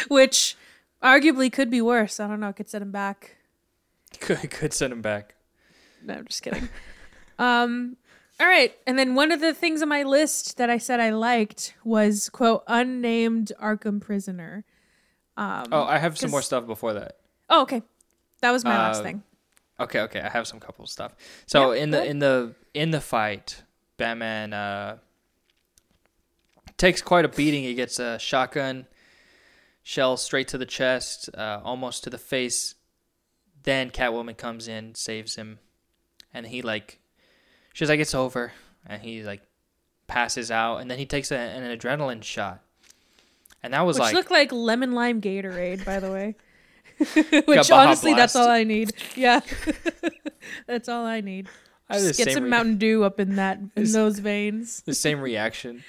Which 0.07 0.55
arguably 1.03 1.51
could 1.51 1.69
be 1.69 1.81
worse. 1.81 2.19
I 2.19 2.27
don't 2.27 2.39
know, 2.39 2.49
it 2.49 2.55
could 2.55 2.69
set 2.69 2.81
him 2.81 2.91
back. 2.91 3.38
Could 4.22 4.49
could 4.49 4.73
send 4.73 4.93
him 4.93 5.01
back. 5.01 5.35
No, 6.01 6.13
I'm 6.13 6.26
just 6.26 6.41
kidding. 6.41 6.69
um, 7.38 7.97
all 8.39 8.47
right, 8.47 8.73
and 8.88 8.97
then 8.97 9.13
one 9.13 9.31
of 9.31 9.41
the 9.41 9.53
things 9.53 9.81
on 9.81 9.89
my 9.89 10.03
list 10.03 10.55
that 10.57 10.69
I 10.69 10.77
said 10.77 11.01
I 11.01 11.09
liked 11.09 11.73
was 11.84 12.30
quote 12.30 12.63
unnamed 12.67 13.51
Arkham 13.61 13.99
prisoner. 13.99 14.63
Um, 15.35 15.65
Oh, 15.72 15.84
I 15.84 15.97
have 15.97 16.17
some 16.17 16.31
more 16.31 16.41
stuff 16.41 16.65
before 16.65 16.93
that. 16.93 17.17
oh, 17.49 17.63
okay, 17.63 17.81
that 18.41 18.51
was 18.51 18.63
my 18.63 18.77
last 18.77 18.99
Uh, 18.99 19.03
thing. 19.03 19.23
Okay, 19.80 19.99
okay, 20.02 20.22
I 20.22 20.30
have 20.30 20.47
some 20.47 20.60
couple 20.60 20.84
of 20.84 20.89
stuff. 20.89 21.14
So 21.45 21.72
Yeah, 21.73 21.84
in 21.84 21.91
the 21.91 21.97
ahead. 21.97 22.10
in 22.10 22.19
the 22.19 22.56
in 22.73 22.91
the 22.91 23.02
fight, 23.02 23.64
Batman 23.97 24.53
uh 24.53 24.97
takes 26.77 27.02
quite 27.02 27.26
a 27.26 27.30
beating. 27.30 27.64
He 27.64 27.73
gets 27.73 27.99
a 27.99 28.18
shotgun 28.19 28.88
shell 29.84 30.18
straight 30.18 30.47
to 30.49 30.57
the 30.57 30.65
chest, 30.65 31.30
uh, 31.38 31.61
almost 31.64 32.03
to 32.06 32.10
the 32.10 32.18
face. 32.18 32.76
Then 33.64 33.89
Catwoman 33.89 34.38
comes 34.38 34.68
in, 34.68 34.95
saves 34.95 35.35
him, 35.35 35.60
and 36.34 36.47
he 36.47 36.61
like 36.61 36.99
she's 37.73 37.89
like 37.89 37.99
it's 37.99 38.15
over, 38.15 38.53
and 38.85 39.02
he 39.02 39.23
like 39.23 39.41
passes 40.07 40.52
out, 40.52 40.77
and 40.77 40.89
then 40.89 40.97
he 40.99 41.06
takes 41.06 41.31
a, 41.31 41.38
an 41.38 41.77
adrenaline 41.77 42.23
shot, 42.23 42.61
and 43.64 43.73
that 43.73 43.81
was 43.85 43.97
Which 43.97 44.03
like 44.03 44.14
looked 44.14 44.31
like 44.31 44.52
lemon 44.52 44.91
lime 44.93 45.19
Gatorade, 45.22 45.84
by 45.84 45.99
the 45.99 46.11
way. 46.11 46.35
Which 47.45 47.72
honestly, 47.72 48.13
that's 48.13 48.35
all 48.35 48.47
I 48.47 48.63
need. 48.63 48.93
Yeah, 49.15 49.41
that's 50.67 50.88
all 50.89 51.05
I 51.05 51.22
need. 51.22 51.47
I 51.89 51.99
Just 51.99 52.17
get 52.17 52.31
some 52.34 52.45
re- 52.45 52.49
Mountain 52.49 52.77
Dew 52.77 53.03
up 53.03 53.19
in 53.19 53.35
that 53.35 53.59
in 53.76 53.91
those 53.91 54.19
veins. 54.19 54.81
the 54.85 54.93
same 54.93 55.19
reaction. 55.22 55.84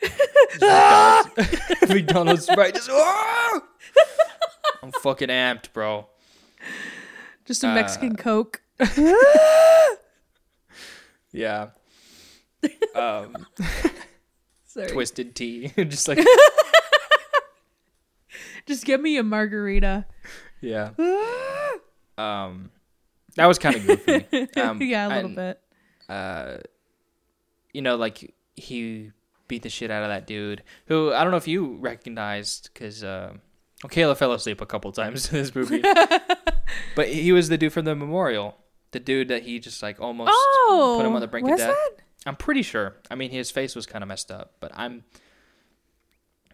McDonald's, 0.60 1.88
McDonald's 1.88 2.46
Sprite. 2.46 2.74
Just, 2.74 2.90
"Ah!" 2.92 3.60
I'm 4.82 4.92
fucking 4.92 5.28
amped, 5.28 5.72
bro. 5.72 6.06
Just 7.46 7.64
a 7.64 7.68
Uh, 7.68 7.74
Mexican 7.74 8.16
Coke. 8.16 8.60
Yeah. 11.32 11.70
Um, 12.94 13.34
Sorry. 14.66 14.88
twisted 14.88 15.34
tea, 15.34 15.72
just 15.76 16.06
like 16.08 16.18
Just 18.66 18.84
give 18.84 19.00
me 19.00 19.16
a 19.18 19.22
margarita. 19.22 20.06
Yeah. 20.60 20.90
Um, 22.16 22.70
that 23.36 23.46
was 23.46 23.58
kind 23.58 23.76
of 23.76 23.86
goofy. 23.86 24.48
Um, 24.60 24.80
yeah, 24.80 25.06
a 25.06 25.08
little 25.08 25.24
and, 25.26 25.36
bit. 25.36 25.60
Uh, 26.08 26.58
you 27.72 27.82
know, 27.82 27.96
like 27.96 28.34
he 28.54 29.10
beat 29.48 29.62
the 29.62 29.68
shit 29.68 29.90
out 29.90 30.02
of 30.02 30.08
that 30.08 30.26
dude 30.26 30.62
who 30.86 31.12
I 31.12 31.22
don't 31.22 31.30
know 31.30 31.36
if 31.36 31.48
you 31.48 31.76
recognized 31.76 32.70
because 32.72 33.02
uh, 33.02 33.32
well, 33.82 33.90
Kayla 33.90 34.16
fell 34.16 34.32
asleep 34.32 34.60
a 34.60 34.66
couple 34.66 34.92
times 34.92 35.30
in 35.32 35.38
this 35.38 35.54
movie, 35.54 35.82
but 36.94 37.08
he 37.08 37.32
was 37.32 37.48
the 37.48 37.58
dude 37.58 37.72
from 37.72 37.84
the 37.84 37.94
memorial, 37.94 38.56
the 38.92 39.00
dude 39.00 39.28
that 39.28 39.42
he 39.42 39.58
just 39.58 39.82
like 39.82 40.00
almost 40.00 40.30
Oh, 40.32 40.94
put 40.98 41.06
him 41.06 41.14
on 41.14 41.20
the 41.20 41.26
brink 41.26 41.48
of 41.50 41.58
death. 41.58 41.70
that? 41.70 42.02
I'm 42.26 42.36
pretty 42.36 42.62
sure. 42.62 42.96
I 43.10 43.16
mean, 43.16 43.30
his 43.30 43.50
face 43.50 43.74
was 43.74 43.86
kind 43.86 44.02
of 44.02 44.08
messed 44.08 44.30
up, 44.30 44.54
but 44.60 44.70
I'm 44.74 45.04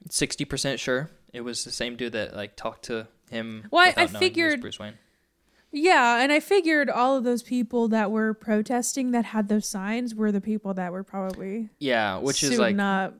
sixty 0.09 0.45
percent 0.45 0.81
sure 0.81 1.11
it 1.33 1.41
was 1.43 1.65
the 1.65 1.71
same 1.71 1.97
dude 1.97 2.13
that 2.13 2.35
like 2.37 2.57
talked 2.57 2.85
to 2.87 3.07
him. 3.31 3.67
Well, 3.71 3.83
I- 3.87 3.91
I 3.91 3.93
knowing 3.95 4.09
he 4.09 4.13
was 4.15 4.19
figured- 4.21 4.61
Bruce 4.61 4.79
Wayne. 4.79 4.95
Yeah, 5.73 6.21
and 6.21 6.33
I 6.33 6.41
figured 6.41 6.91
all 6.91 7.17
of 7.17 7.23
those 7.23 7.45
people 7.45 7.87
that 7.89 8.11
were 8.11 8.35
protesting 8.35 9.13
that 9.13 9.27
had 9.27 9.49
those 9.49 9.69
signs 9.69 10.17
were 10.17 10.33
the 10.33 10.41
people 10.41 10.75
that 10.75 10.91
were 10.91 11.05
probably 11.05 11.69
Yeah, 11.79 12.19
which 12.19 12.43
is 12.43 12.59
like 12.59 12.77
up. 12.77 13.15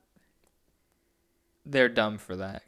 they're 1.65 1.89
dumb 1.89 2.19
for 2.19 2.35
that. 2.37 2.65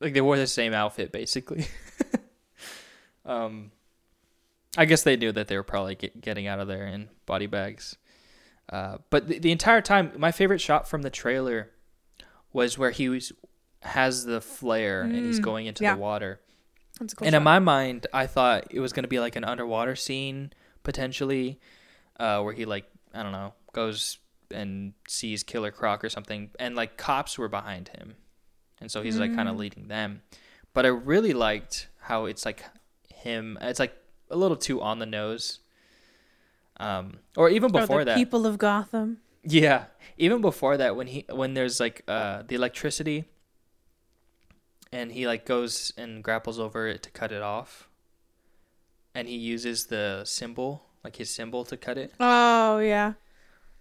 Like 0.00 0.14
they 0.14 0.20
wore 0.20 0.36
the 0.36 0.46
same 0.46 0.74
outfit 0.74 1.10
basically. 1.10 1.66
um, 3.26 3.72
I 4.76 4.84
guess 4.84 5.02
they 5.02 5.16
knew 5.16 5.32
that 5.32 5.48
they 5.48 5.56
were 5.56 5.62
probably 5.64 5.96
get, 5.96 6.20
getting 6.20 6.46
out 6.46 6.60
of 6.60 6.68
there 6.68 6.86
in 6.86 7.08
body 7.26 7.46
bags. 7.46 7.96
Uh, 8.68 8.98
but 9.10 9.26
the, 9.28 9.38
the 9.38 9.50
entire 9.50 9.80
time, 9.80 10.12
my 10.18 10.30
favorite 10.30 10.60
shot 10.60 10.88
from 10.88 11.02
the 11.02 11.10
trailer 11.10 11.70
was 12.52 12.78
where 12.78 12.90
he 12.90 13.08
was 13.08 13.32
has 13.82 14.24
the 14.24 14.40
flare 14.40 15.02
and 15.02 15.24
he's 15.24 15.38
Mm, 15.40 15.42
going 15.44 15.66
into 15.66 15.84
yeah. 15.84 15.94
the 15.94 16.00
water. 16.00 16.40
That's 16.98 17.14
cool 17.14 17.26
and 17.26 17.34
in 17.36 17.42
my 17.44 17.58
mind, 17.60 18.06
I 18.12 18.26
thought 18.26 18.66
it 18.70 18.80
was 18.80 18.92
gonna 18.92 19.08
be 19.08 19.20
like 19.20 19.36
an 19.36 19.44
underwater 19.44 19.94
scene 19.96 20.52
potentially, 20.82 21.60
uh, 22.18 22.40
where 22.42 22.52
he 22.54 22.64
like 22.64 22.86
I 23.14 23.22
don't 23.22 23.32
know 23.32 23.54
goes 23.72 24.18
and 24.50 24.94
sees 25.06 25.42
Killer 25.42 25.70
Croc 25.70 26.02
or 26.02 26.08
something, 26.08 26.50
and 26.58 26.74
like 26.74 26.96
cops 26.96 27.38
were 27.38 27.48
behind 27.48 27.88
him, 27.88 28.16
and 28.80 28.90
so 28.90 29.02
he's 29.02 29.18
like 29.18 29.34
kind 29.34 29.48
of 29.48 29.54
Mm. 29.56 29.58
leading 29.58 29.88
them. 29.88 30.22
But 30.74 30.84
I 30.86 30.88
really 30.88 31.32
liked 31.32 31.88
how 32.00 32.24
it's 32.26 32.44
like 32.44 32.64
him. 33.08 33.58
It's 33.60 33.78
like 33.80 33.94
a 34.30 34.36
little 34.36 34.56
too 34.56 34.80
on 34.80 34.98
the 34.98 35.06
nose. 35.06 35.60
Um, 36.80 37.18
or 37.36 37.48
even 37.50 37.70
Or 37.74 37.80
before 37.80 37.98
the 38.00 38.12
that, 38.12 38.16
people 38.16 38.46
of 38.46 38.56
Gotham. 38.58 39.18
yeah, 39.42 39.84
even 40.16 40.40
before 40.40 40.76
that, 40.76 40.96
when 40.96 41.06
he 41.08 41.24
when 41.30 41.54
there's 41.54 41.80
like 41.80 42.02
uh 42.08 42.42
the 42.46 42.54
electricity, 42.54 43.24
and 44.92 45.12
he 45.12 45.26
like 45.26 45.44
goes 45.44 45.92
and 45.96 46.22
grapples 46.22 46.58
over 46.58 46.86
it 46.86 47.02
to 47.04 47.10
cut 47.10 47.32
it 47.32 47.42
off, 47.42 47.88
and 49.14 49.28
he 49.28 49.36
uses 49.36 49.86
the 49.86 50.24
symbol 50.24 50.88
like 51.04 51.16
his 51.16 51.30
symbol 51.30 51.64
to 51.64 51.76
cut 51.76 51.98
it. 51.98 52.12
Oh 52.20 52.78
yeah. 52.78 53.14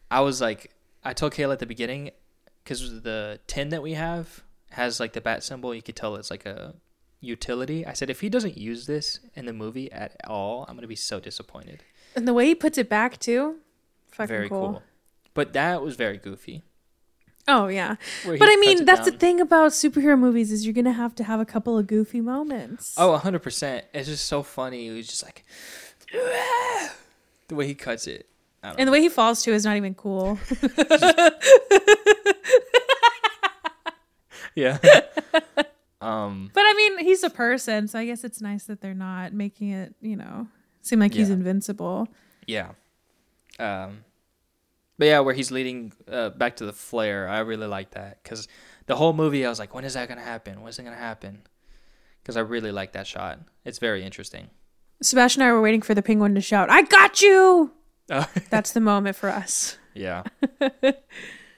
I 0.09 0.21
was 0.21 0.39
like, 0.39 0.71
I 1.03 1.13
told 1.13 1.33
Kayla 1.33 1.53
at 1.53 1.59
the 1.59 1.65
beginning, 1.65 2.11
because 2.63 3.01
the 3.01 3.39
tin 3.47 3.69
that 3.69 3.81
we 3.83 3.93
have 3.93 4.43
has 4.71 4.99
like 4.99 5.13
the 5.13 5.21
bat 5.21 5.43
symbol. 5.43 5.73
You 5.73 5.81
could 5.81 5.95
tell 5.95 6.15
it's 6.15 6.31
like 6.31 6.45
a 6.45 6.75
utility. 7.19 7.85
I 7.85 7.93
said 7.93 8.09
if 8.09 8.21
he 8.21 8.29
doesn't 8.29 8.57
use 8.57 8.85
this 8.85 9.19
in 9.35 9.45
the 9.45 9.53
movie 9.53 9.91
at 9.91 10.15
all, 10.27 10.65
I'm 10.67 10.75
gonna 10.75 10.87
be 10.87 10.95
so 10.95 11.19
disappointed. 11.19 11.83
And 12.15 12.27
the 12.27 12.33
way 12.33 12.45
he 12.47 12.55
puts 12.55 12.77
it 12.77 12.89
back 12.89 13.19
too. 13.19 13.57
Fucking 14.11 14.27
very 14.27 14.49
cool. 14.49 14.59
cool. 14.59 14.83
But 15.33 15.53
that 15.53 15.81
was 15.81 15.95
very 15.95 16.17
goofy. 16.17 16.63
Oh 17.47 17.67
yeah. 17.67 17.95
But 18.25 18.41
I 18.49 18.55
mean, 18.57 18.83
that's 18.85 19.05
the 19.09 19.17
thing 19.17 19.39
about 19.39 19.71
superhero 19.71 20.19
movies 20.19 20.51
is 20.51 20.65
you're 20.65 20.73
gonna 20.73 20.91
have 20.91 21.15
to 21.15 21.23
have 21.23 21.39
a 21.39 21.45
couple 21.45 21.77
of 21.77 21.87
goofy 21.87 22.19
moments. 22.21 22.93
Oh, 22.97 23.17
100%. 23.23 23.83
It's 23.93 24.07
just 24.09 24.25
so 24.25 24.43
funny. 24.43 24.87
It 24.87 24.91
was 24.91 25.07
just 25.07 25.23
like 25.23 25.45
the 27.47 27.55
way 27.55 27.67
he 27.67 27.75
cuts 27.75 28.07
it. 28.07 28.27
And 28.63 28.85
the 28.87 28.91
way 28.91 28.99
he 29.01 29.07
falls 29.07 29.43
too 29.43 29.53
is 29.53 29.63
not 29.63 29.77
even 29.77 29.93
cool. 29.95 30.37
Yeah. 34.55 34.79
um 36.01 36.49
But 36.53 36.61
I 36.61 36.73
mean, 36.75 36.97
he's 37.05 37.23
a 37.23 37.29
person, 37.29 37.87
so 37.87 37.99
I 37.99 38.05
guess 38.05 38.23
it's 38.23 38.41
nice 38.41 38.63
that 38.65 38.81
they're 38.81 38.95
not 38.95 39.31
making 39.31 39.69
it, 39.69 39.93
you 40.01 40.15
know, 40.15 40.47
seem 40.81 40.99
like 40.99 41.13
he's 41.13 41.29
invincible. 41.29 42.07
yeah. 42.47 42.71
Um 43.59 44.03
but 44.97 45.05
yeah, 45.05 45.19
where 45.19 45.33
he's 45.33 45.51
leading 45.51 45.93
uh, 46.11 46.29
back 46.29 46.55
to 46.57 46.65
the 46.65 46.73
flare, 46.73 47.27
I 47.29 47.39
really 47.39 47.67
like 47.67 47.91
that 47.91 48.23
cuz 48.23 48.47
the 48.85 48.95
whole 48.95 49.13
movie 49.13 49.45
I 49.45 49.49
was 49.49 49.59
like 49.59 49.73
when 49.73 49.83
is 49.85 49.93
that 49.95 50.07
going 50.07 50.17
to 50.19 50.23
happen? 50.23 50.61
When's 50.61 50.79
it 50.79 50.83
going 50.83 50.95
to 50.95 51.01
happen? 51.01 51.43
Cuz 52.23 52.37
I 52.37 52.41
really 52.41 52.71
like 52.71 52.91
that 52.93 53.07
shot. 53.07 53.39
It's 53.65 53.79
very 53.79 54.03
interesting. 54.03 54.49
Sebastian 55.01 55.41
and 55.43 55.49
I 55.49 55.53
were 55.53 55.61
waiting 55.61 55.81
for 55.81 55.93
the 55.93 56.01
penguin 56.01 56.33
to 56.35 56.41
shout, 56.41 56.69
"I 56.69 56.81
got 56.81 57.21
you!" 57.21 57.71
Uh, 58.09 58.25
That's 58.49 58.71
the 58.71 58.79
moment 58.81 59.15
for 59.15 59.29
us. 59.29 59.77
yeah. 59.93 60.23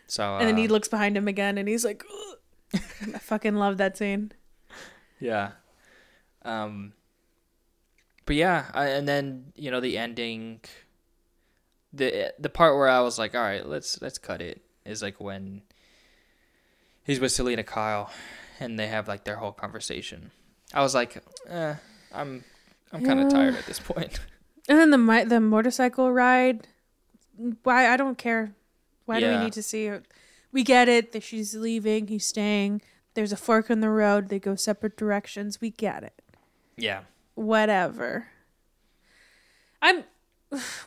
So 0.07 0.23
uh, 0.23 0.39
And 0.39 0.47
then 0.49 0.57
he 0.57 0.67
looks 0.67 0.87
behind 0.87 1.15
him 1.15 1.27
again, 1.27 1.57
and 1.59 1.69
he's 1.69 1.85
like, 1.85 2.03
"Ugh." 2.11 2.37
"I 3.13 3.19
fucking 3.19 3.55
love 3.55 3.77
that 3.77 3.95
scene." 3.95 4.31
Yeah. 5.19 5.51
Um. 6.43 6.93
But 8.25 8.35
yeah, 8.35 8.71
I, 8.73 8.87
and 8.87 9.07
then 9.07 9.53
you 9.55 9.69
know 9.71 9.79
the 9.79 9.97
ending. 9.99 10.61
The 11.93 12.33
the 12.39 12.49
part 12.49 12.75
where 12.75 12.87
I 12.87 12.99
was 13.01 13.17
like, 13.17 13.33
all 13.35 13.41
right, 13.41 13.65
let's 13.65 14.01
let's 14.01 14.17
cut 14.17 14.41
it 14.41 14.61
is 14.85 15.01
like 15.01 15.19
when 15.19 15.61
he's 17.03 17.19
with 17.19 17.31
Selina 17.31 17.63
Kyle, 17.63 18.11
and 18.59 18.77
they 18.79 18.87
have 18.87 19.07
like 19.07 19.23
their 19.23 19.37
whole 19.37 19.51
conversation. 19.51 20.31
I 20.73 20.81
was 20.81 20.93
like, 20.93 21.17
eh, 21.47 21.75
I'm 22.13 22.43
I'm 22.93 23.01
kind 23.01 23.19
of 23.19 23.25
Yeah. 23.25 23.37
tired 23.37 23.55
at 23.55 23.65
this 23.65 23.79
point. 23.79 24.19
And 24.67 24.77
then 24.77 24.91
the 24.91 25.25
the 25.27 25.39
motorcycle 25.39 26.11
ride. 26.11 26.67
Why 27.63 27.91
I 27.91 27.97
don't 27.97 28.19
care. 28.19 28.53
Why 29.05 29.19
do 29.19 29.27
we 29.27 29.37
need 29.37 29.53
to 29.53 29.63
see 29.63 29.87
it? 29.87 30.05
We 30.51 30.63
get 30.63 30.87
it 30.87 31.11
that 31.13 31.23
she's 31.23 31.55
leaving, 31.55 32.05
he's 32.05 32.27
staying. 32.27 32.83
There's 33.15 33.31
a 33.31 33.37
fork 33.37 33.71
in 33.71 33.79
the 33.81 33.89
road. 33.89 34.29
They 34.29 34.37
go 34.37 34.53
separate 34.55 34.95
directions. 34.95 35.59
We 35.59 35.71
get 35.71 36.03
it. 36.03 36.21
yeah. 36.77 37.01
Whatever. 37.33 38.27
I'm 39.81 40.03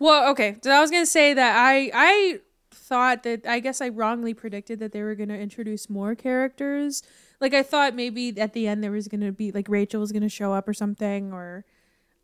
well, 0.01 0.31
okay. 0.33 0.57
So 0.63 0.71
I 0.71 0.81
was 0.81 0.91
gonna 0.91 1.07
say 1.07 1.35
that 1.35 1.57
I 1.57 1.91
I 1.95 2.41
thought 2.71 3.23
that 3.23 3.47
I 3.47 3.61
guess 3.61 3.81
I 3.81 3.89
wrongly 3.89 4.35
predicted 4.35 4.79
that 4.81 4.93
they 4.93 5.03
were 5.03 5.15
gonna 5.15 5.37
introduce 5.37 5.89
more 5.89 6.15
characters. 6.15 7.03
Like 7.41 7.55
I 7.55 7.63
thought 7.63 7.95
maybe 7.95 8.39
at 8.41 8.53
the 8.53 8.67
end 8.67 8.83
there 8.83 8.91
was 8.91 9.09
gonna 9.09 9.33
be 9.33 9.53
like 9.53 9.69
Rachel 9.69 10.01
was 10.01 10.13
gonna 10.13 10.29
show 10.29 10.53
up 10.53 10.69
or 10.69 10.75
something 10.75 11.33
or 11.33 11.65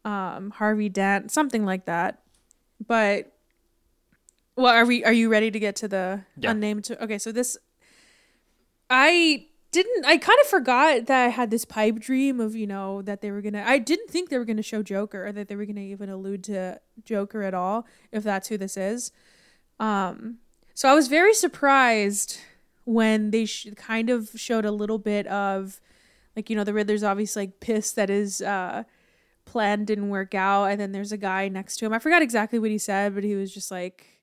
um 0.05 0.51
Harvey 0.51 0.89
Dent, 0.89 1.31
something 1.31 1.65
like 1.65 1.85
that. 1.87 2.21
But 2.87 3.33
well, 4.57 4.75
are 4.75 4.85
we 4.87 5.05
are 5.05 5.13
you 5.13 5.29
ready 5.29 5.51
to 5.51 5.59
get 5.59 5.77
to 5.77 5.89
the 5.89 6.23
Yeah. 6.37 6.51
unnamed 6.53 6.91
okay, 7.01 7.19
so 7.19 7.33
this 7.33 7.57
I 8.91 9.47
didn't 9.71 10.05
I 10.07 10.17
kind 10.17 10.39
of 10.41 10.47
forgot 10.47 11.07
that 11.07 11.25
I 11.27 11.29
had 11.29 11.51
this 11.51 11.65
pipe 11.65 11.99
dream 11.99 12.41
of, 12.41 12.55
you 12.55 12.67
know, 12.67 13.03
that 13.03 13.21
they 13.21 13.31
were 13.31 13.43
to 13.43 13.69
I 13.69 13.79
didn't 13.79 14.11
think 14.11 14.31
they 14.31 14.39
were 14.39 14.45
to 14.45 14.63
show 14.63 14.83
Joker 14.83 15.27
or 15.27 15.33
that 15.33 15.49
they 15.49 15.57
were 15.57 15.67
to 15.67 15.79
even 15.79 16.09
allude 16.09 16.45
to 16.45 16.81
Joker 17.05 17.43
at 17.43 17.55
all 17.55 17.87
if 18.11 18.23
that's 18.23 18.49
who 18.49 18.57
this 18.57 18.77
is. 18.77 19.13
Um 19.79 20.39
so 20.75 20.89
I 20.89 20.95
was 20.95 21.09
very 21.09 21.35
surprised 21.35 22.39
when 22.85 23.31
they 23.31 23.45
sh- 23.45 23.69
kind 23.77 24.09
of 24.09 24.31
showed 24.37 24.65
a 24.65 24.71
little 24.73 24.99
bit 24.99 25.27
of 25.27 25.81
like 26.35 26.49
you 26.49 26.57
know 26.57 26.65
the 26.65 26.75
Riddler's 26.75 27.05
obviously 27.05 27.43
like 27.43 27.61
pissed 27.61 27.97
that 27.97 28.09
his 28.09 28.41
uh 28.41 28.85
plan 29.45 29.85
didn't 29.85 30.11
work 30.11 30.35
out 30.35 30.67
and 30.67 30.81
then 30.81 30.93
there's 30.93 31.13
a 31.13 31.17
guy 31.17 31.49
next 31.49 31.79
to 31.79 31.87
him. 31.87 31.93
I 31.93 31.99
forgot 31.99 32.23
exactly 32.23 32.59
what 32.59 32.71
he 32.71 32.79
said, 32.79 33.15
but 33.15 33.25
he 33.25 33.35
was 33.35 33.53
just 33.53 33.71
like 33.71 34.18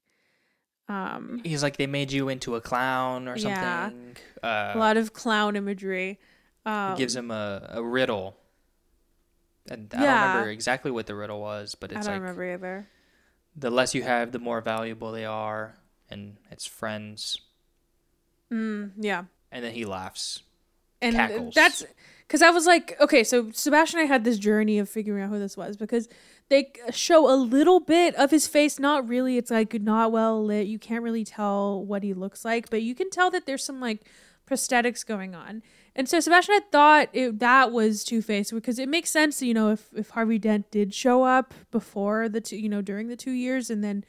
um 0.88 1.42
He's 1.44 1.64
like 1.64 1.78
they 1.78 1.88
made 1.88 2.12
you 2.12 2.30
into 2.30 2.56
a 2.56 2.62
clown 2.62 3.28
or 3.28 3.38
Yeah. 3.38 3.90
something. 3.90 4.18
Uh, 4.44 4.74
a 4.76 4.78
lot 4.78 4.98
of 4.98 5.14
clown 5.14 5.56
imagery. 5.56 6.20
Um, 6.66 6.96
gives 6.96 7.16
him 7.16 7.32
a, 7.32 7.68
a 7.74 7.84
riddle. 7.84 8.38
And 9.70 9.92
I 9.96 10.02
Yeah. 10.04 10.06
don't 10.14 10.22
remember 10.32 10.50
exactly 10.50 10.92
what 10.92 11.06
the 11.08 11.16
riddle 11.16 11.42
was, 11.42 11.76
but 11.76 11.92
I 11.92 11.96
it's 11.96 12.06
don't 12.06 12.14
like 12.16 12.22
remember 12.22 12.54
either. 12.54 12.88
the 13.56 13.70
less 13.72 13.96
you 13.96 14.04
have, 14.04 14.32
the 14.32 14.40
more 14.40 14.62
valuable 14.62 15.12
they 15.12 15.26
are, 15.26 15.76
and 16.10 16.38
it's 16.52 16.66
friends. 16.68 17.40
Mm, 18.52 18.92
yeah. 18.98 19.24
And 19.52 19.64
then 19.66 19.74
he 19.74 19.86
laughs. 19.86 20.44
and 21.02 21.16
cackles. 21.16 21.54
that's 21.56 21.84
because 22.28 22.42
I 22.42 22.50
was 22.52 22.66
like, 22.66 22.96
okay, 23.00 23.24
so 23.24 23.50
Sebastian 23.52 24.00
and 24.00 24.08
I 24.10 24.12
had 24.12 24.24
this 24.24 24.38
journey 24.38 24.80
of 24.80 24.90
figuring 24.90 25.24
out 25.24 25.30
who 25.30 25.40
this 25.40 25.56
was 25.58 25.78
because 25.78 26.08
they 26.50 26.72
show 26.92 27.32
a 27.32 27.36
little 27.36 27.80
bit 27.80 28.16
of 28.16 28.32
his 28.32 28.48
face. 28.48 28.80
Not 28.80 29.08
really. 29.08 29.38
It's 29.38 29.52
like 29.52 29.74
not 29.82 30.12
well 30.12 30.44
lit. 30.44 30.68
You 30.68 30.80
can't 30.80 31.04
really 31.04 31.24
tell 31.26 31.84
what 31.84 32.04
he 32.04 32.14
looks 32.14 32.46
like, 32.46 32.70
but 32.70 32.82
you 32.82 32.94
can 32.96 33.10
tell 33.10 33.32
that 33.32 33.46
there's 33.46 33.64
some 33.64 33.80
like 33.80 34.02
prosthetics 34.50 35.06
going 35.06 35.34
on. 35.34 35.64
And 35.96 36.10
so 36.10 36.20
Sebastian 36.20 36.56
had 36.56 36.72
thought 36.72 37.10
it, 37.14 37.40
that 37.40 37.72
was 37.72 38.04
Two 38.04 38.22
Face 38.22 38.52
because 38.52 38.80
it 38.80 38.90
makes 38.90 39.10
sense, 39.10 39.42
you 39.42 39.54
know, 39.54 39.72
if 39.72 39.90
if 39.96 40.10
Harvey 40.12 40.38
Dent 40.38 40.70
did 40.70 40.94
show 40.94 41.24
up 41.24 41.54
before 41.72 42.28
the 42.30 42.42
two, 42.42 42.58
you 42.58 42.70
know, 42.70 42.82
during 42.82 43.08
the 43.08 43.16
two 43.16 43.32
years, 43.32 43.70
and 43.70 43.84
then 43.84 44.04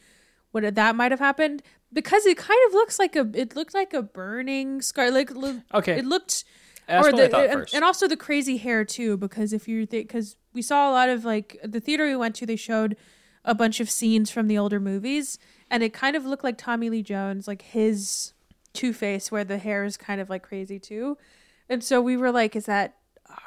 what 0.51 0.75
that 0.75 0.97
might 0.97 1.13
have 1.13 1.21
happened 1.21 1.63
because 1.93 2.27
it 2.27 2.37
kind 2.37 2.59
of 2.67 2.73
looks 2.75 2.99
like 2.99 3.15
a 3.15 3.31
it 3.35 3.55
looked 3.55 3.75
like 3.75 3.95
a 3.95 4.03
burning 4.03 4.83
scar 4.83 5.11
like 5.11 5.31
look, 5.31 5.57
Okay. 5.73 5.99
it 5.99 6.05
looked 6.05 6.45
That's 6.87 7.07
or 7.07 7.13
the, 7.13 7.25
I 7.25 7.29
thought 7.29 7.45
and, 7.45 7.53
first. 7.53 7.75
and 7.75 7.85
also 7.85 8.09
the 8.09 8.17
crazy 8.17 8.57
hair 8.57 8.85
too 8.85 9.17
because 9.17 9.53
if 9.53 9.69
you 9.69 9.87
because 9.87 10.37
we 10.57 10.63
saw 10.63 10.91
a 10.91 10.93
lot 10.93 11.09
of 11.09 11.25
like 11.25 11.57
the 11.63 11.79
theater 11.81 12.07
we 12.07 12.17
went 12.17 12.35
to 12.35 12.47
they 12.47 12.57
showed 12.57 12.97
a 13.45 13.55
bunch 13.55 13.79
of 13.79 13.89
scenes 13.89 14.29
from 14.31 14.49
the 14.49 14.59
older 14.59 14.81
movies 14.81 15.39
and 15.71 15.83
it 15.85 15.93
kind 15.93 16.17
of 16.17 16.25
looked 16.27 16.43
like 16.43 16.59
tommy 16.59 16.91
lee 16.91 17.03
jones 17.03 17.47
like 17.47 17.63
his 17.63 18.33
two 18.73 18.93
face 18.93 19.31
where 19.31 19.45
the 19.45 19.59
hair 19.59 19.85
is 19.85 19.97
kind 19.97 20.21
of 20.21 20.29
like 20.29 20.43
crazy 20.43 20.79
too 20.81 21.17
and 21.69 21.85
so 21.85 22.01
we 22.01 22.17
were 22.17 22.33
like 22.33 22.57
is 22.57 22.67
that 22.67 22.97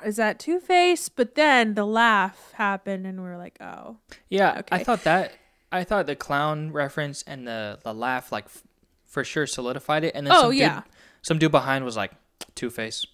is 0.06 0.15
that 0.15 0.40
two 0.40 0.60
face 0.60 1.10
but 1.10 1.36
then 1.36 1.73
the 1.73 1.86
laugh 1.86 2.53
happened 2.56 3.06
and 3.06 3.22
we 3.22 3.27
are 3.27 3.38
like 3.38 3.57
oh 3.60 3.98
yeah, 4.30 4.61
I 4.72 4.84
thought 4.84 5.03
that. 5.03 5.34
I 5.72 5.84
thought 5.84 6.07
the 6.07 6.15
clown 6.15 6.72
reference 6.72 7.22
and 7.27 7.45
the, 7.48 7.77
the 7.84 7.94
laugh, 7.94 8.31
like, 8.31 8.45
f- 8.45 8.64
for 9.06 9.23
sure 9.23 9.45
solidified 9.45 10.03
it. 10.03 10.15
And 10.15 10.26
then 10.26 10.34
Oh, 10.36 10.41
some 10.49 10.53
yeah. 10.53 10.76
dude, 10.81 10.84
some 11.22 11.38
dude 11.38 11.52
behind 11.52 11.86
was 11.86 11.95
like, 11.95 12.11
Two 12.56 12.72
Face. 12.72 13.06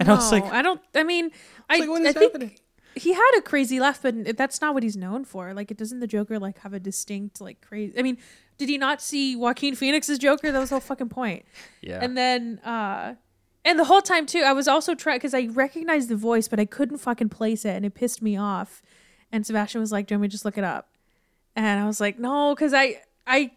And 0.00 0.08
I 0.08 0.14
was 0.14 0.32
no, 0.32 0.38
like, 0.38 0.50
i 0.52 0.62
don't 0.62 0.80
i 0.94 1.02
mean 1.04 1.30
i, 1.68 1.78
like, 1.80 1.88
I 1.90 1.92
is 1.92 2.14
think 2.14 2.32
happening? 2.32 2.56
He 2.94 3.12
had 3.12 3.30
a 3.38 3.42
crazy 3.42 3.80
laugh, 3.80 4.00
but 4.02 4.36
that's 4.36 4.60
not 4.60 4.74
what 4.74 4.82
he's 4.82 4.96
known 4.96 5.24
for. 5.24 5.54
Like, 5.54 5.70
it 5.70 5.76
doesn't 5.76 6.00
the 6.00 6.06
Joker 6.06 6.38
like 6.38 6.58
have 6.58 6.72
a 6.72 6.80
distinct 6.80 7.40
like 7.40 7.60
crazy? 7.60 7.98
I 7.98 8.02
mean, 8.02 8.18
did 8.58 8.68
he 8.68 8.78
not 8.78 9.00
see 9.00 9.34
Joaquin 9.36 9.74
Phoenix's 9.74 10.18
Joker? 10.18 10.52
That 10.52 10.58
was 10.58 10.68
the 10.70 10.76
whole 10.76 10.80
fucking 10.80 11.08
point. 11.08 11.44
Yeah. 11.80 11.98
And 12.02 12.16
then, 12.16 12.58
uh, 12.60 13.14
and 13.64 13.78
the 13.78 13.84
whole 13.84 14.02
time 14.02 14.26
too, 14.26 14.40
I 14.40 14.52
was 14.52 14.68
also 14.68 14.94
trying 14.94 15.16
because 15.18 15.34
I 15.34 15.48
recognized 15.52 16.08
the 16.08 16.16
voice, 16.16 16.48
but 16.48 16.60
I 16.60 16.64
couldn't 16.64 16.98
fucking 16.98 17.28
place 17.28 17.64
it, 17.64 17.76
and 17.76 17.84
it 17.84 17.94
pissed 17.94 18.22
me 18.22 18.36
off. 18.36 18.82
And 19.30 19.46
Sebastian 19.46 19.80
was 19.80 19.92
like, 19.92 20.06
"Do 20.06 20.14
you 20.14 20.16
want 20.18 20.22
me 20.22 20.28
to 20.28 20.32
just 20.32 20.44
look 20.44 20.58
it 20.58 20.64
up?" 20.64 20.88
And 21.56 21.80
I 21.80 21.86
was 21.86 22.00
like, 22.00 22.18
"No," 22.18 22.54
because 22.54 22.74
I 22.74 23.02
I 23.26 23.52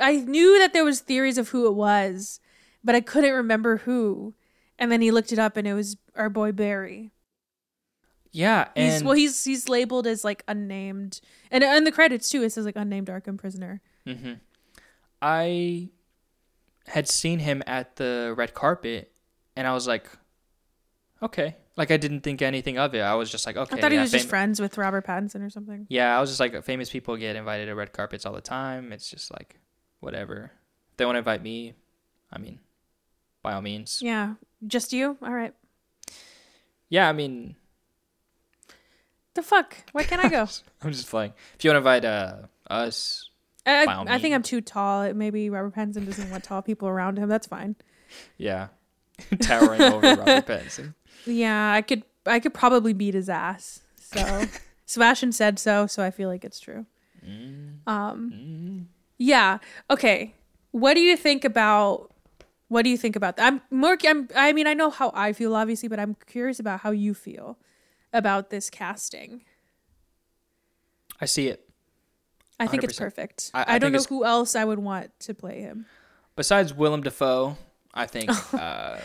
I 0.00 0.16
knew 0.16 0.58
that 0.58 0.72
there 0.72 0.84
was 0.84 1.00
theories 1.00 1.38
of 1.38 1.50
who 1.50 1.66
it 1.66 1.74
was, 1.74 2.40
but 2.82 2.94
I 2.94 3.00
couldn't 3.00 3.32
remember 3.32 3.78
who. 3.78 4.34
And 4.78 4.92
then 4.92 5.00
he 5.00 5.10
looked 5.10 5.32
it 5.32 5.38
up, 5.38 5.56
and 5.56 5.66
it 5.66 5.74
was 5.74 5.96
our 6.14 6.28
boy 6.28 6.52
Barry. 6.52 7.12
Yeah. 8.36 8.68
And 8.76 8.92
He's 8.92 9.02
well, 9.02 9.14
he's 9.14 9.44
he's 9.44 9.68
labeled 9.68 10.06
as 10.06 10.22
like 10.22 10.44
unnamed, 10.46 11.20
and 11.50 11.64
in 11.64 11.84
the 11.84 11.92
credits 11.92 12.28
too, 12.28 12.42
it 12.42 12.50
says 12.50 12.66
like 12.66 12.76
unnamed 12.76 13.08
Arkham 13.08 13.38
prisoner. 13.38 13.80
hmm 14.06 14.34
I 15.22 15.88
had 16.86 17.08
seen 17.08 17.38
him 17.38 17.62
at 17.66 17.96
the 17.96 18.34
red 18.36 18.52
carpet, 18.52 19.10
and 19.56 19.66
I 19.66 19.72
was 19.72 19.88
like, 19.88 20.06
okay. 21.22 21.56
Like 21.76 21.90
I 21.90 21.96
didn't 21.96 22.20
think 22.20 22.42
anything 22.42 22.76
of 22.78 22.94
it. 22.94 23.00
I 23.00 23.14
was 23.14 23.30
just 23.30 23.46
like, 23.46 23.56
okay. 23.56 23.76
I 23.76 23.80
thought 23.80 23.90
he 23.90 23.96
yeah, 23.96 24.02
was 24.02 24.12
just 24.12 24.28
friends 24.28 24.60
with 24.60 24.76
Robert 24.76 25.06
Pattinson 25.06 25.44
or 25.44 25.50
something. 25.50 25.86
Yeah, 25.88 26.16
I 26.16 26.20
was 26.20 26.28
just 26.30 26.40
like, 26.40 26.62
famous 26.62 26.90
people 26.90 27.16
get 27.16 27.36
invited 27.36 27.66
to 27.66 27.74
red 27.74 27.92
carpets 27.92 28.26
all 28.26 28.32
the 28.34 28.40
time. 28.42 28.92
It's 28.92 29.10
just 29.10 29.30
like, 29.30 29.58
whatever. 30.00 30.52
If 30.90 30.98
they 30.98 31.06
want 31.06 31.16
to 31.16 31.18
invite 31.18 31.42
me, 31.42 31.74
I 32.30 32.38
mean, 32.38 32.60
by 33.42 33.54
all 33.54 33.62
means. 33.62 34.00
Yeah, 34.02 34.34
just 34.66 34.92
you. 34.92 35.16
All 35.22 35.32
right. 35.32 35.54
Yeah, 36.88 37.08
I 37.08 37.12
mean, 37.12 37.56
The 39.36 39.42
fuck? 39.42 39.76
Why 39.92 40.02
can't 40.02 40.24
I 40.24 40.28
go? 40.28 40.48
I'm 40.82 40.92
just 40.92 41.08
playing. 41.10 41.32
If 41.56 41.64
you 41.64 41.70
want 41.70 41.74
to 41.74 41.78
invite 41.78 42.04
uh, 42.06 42.36
us, 42.72 43.28
I, 43.66 43.84
I, 43.84 44.14
I 44.14 44.18
think 44.18 44.34
I'm 44.34 44.42
too 44.42 44.60
tall. 44.62 45.12
Maybe 45.12 45.50
Robert 45.50 45.74
Pattinson 45.74 46.06
doesn't 46.06 46.30
want 46.30 46.42
tall 46.42 46.62
people 46.62 46.88
around 46.88 47.18
him. 47.18 47.28
That's 47.28 47.46
fine. 47.46 47.76
yeah, 48.38 48.68
towering 49.42 49.82
over 49.82 50.00
Robert 50.14 50.46
Pattinson. 50.46 50.94
Yeah, 51.26 51.70
I 51.72 51.82
could. 51.82 52.02
I 52.24 52.40
could 52.40 52.54
probably 52.54 52.92
beat 52.94 53.14
his 53.14 53.28
ass. 53.28 53.82
So 53.96 54.44
Sebastian 54.86 55.32
said 55.32 55.58
so, 55.58 55.86
so 55.86 56.02
I 56.02 56.10
feel 56.10 56.28
like 56.28 56.44
it's 56.44 56.58
true. 56.58 56.86
Mm, 57.24 57.78
Um. 57.86 58.32
mm. 58.34 58.84
Yeah. 59.18 59.58
Okay. 59.90 60.34
What 60.70 60.94
do 60.94 61.00
you 61.00 61.16
think 61.16 61.44
about 61.44 62.10
What 62.68 62.82
do 62.82 62.90
you 62.90 62.96
think 62.96 63.16
about 63.16 63.36
that? 63.36 63.46
I'm 63.46 63.60
more. 63.70 63.98
I'm. 64.06 64.28
I 64.34 64.52
mean, 64.54 64.66
I 64.66 64.74
know 64.74 64.88
how 64.90 65.12
I 65.14 65.32
feel, 65.34 65.54
obviously, 65.54 65.88
but 65.88 66.00
I'm 66.00 66.16
curious 66.26 66.58
about 66.58 66.80
how 66.80 66.90
you 66.90 67.12
feel 67.14 67.58
about 68.12 68.50
this 68.50 68.70
casting. 68.70 69.42
I 71.20 71.24
see 71.26 71.48
it. 71.48 71.68
I 72.58 72.66
think 72.66 72.84
it's 72.84 72.98
perfect. 72.98 73.50
I- 73.52 73.62
I, 73.62 73.74
I 73.74 73.78
don't 73.78 73.92
know 73.92 74.02
who 74.08 74.24
else 74.24 74.54
I 74.56 74.64
would 74.64 74.78
want 74.78 75.10
to 75.20 75.34
play 75.34 75.60
him. 75.60 75.86
Besides 76.36 76.72
Willem 76.74 77.02
Dafoe, 77.02 77.56
I 77.94 78.06
think. 78.06 78.30
uh, 78.54 78.98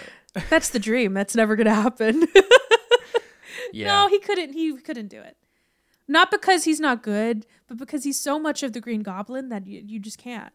That's 0.50 0.70
the 0.70 0.80
dream. 0.80 1.14
That's 1.14 1.36
never 1.36 1.56
gonna 1.56 1.74
happen. 1.74 2.28
yeah. 3.74 3.88
No, 3.88 4.08
he 4.08 4.20
couldn't. 4.20 4.54
He 4.54 4.76
couldn't 4.78 5.08
do 5.08 5.20
it. 5.22 5.38
Not 6.08 6.32
because 6.32 6.66
he's 6.66 6.80
not 6.80 7.04
good, 7.04 7.46
but 7.68 7.78
because 7.78 8.04
he's 8.04 8.20
so 8.20 8.38
much 8.38 8.64
of 8.64 8.74
the 8.74 8.82
Green 8.82 9.02
Goblin 9.02 9.50
that 9.50 9.66
you, 9.66 9.82
you 9.86 10.00
just 10.00 10.18
can't. 10.18 10.52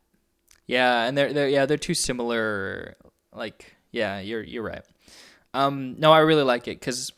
Yeah, 0.67 1.05
and 1.05 1.17
they're 1.17 1.33
they're 1.33 1.49
yeah 1.49 1.65
they're 1.67 1.77
too 1.79 1.95
similar. 1.95 2.97
Like 3.33 3.75
yeah, 3.91 4.21
you're 4.21 4.43
you're 4.43 4.63
right. 4.63 4.85
Um, 5.55 5.97
no, 5.99 6.13
I 6.13 6.19
really 6.19 6.43
like 6.43 6.69
it 6.69 6.79
because 6.79 7.13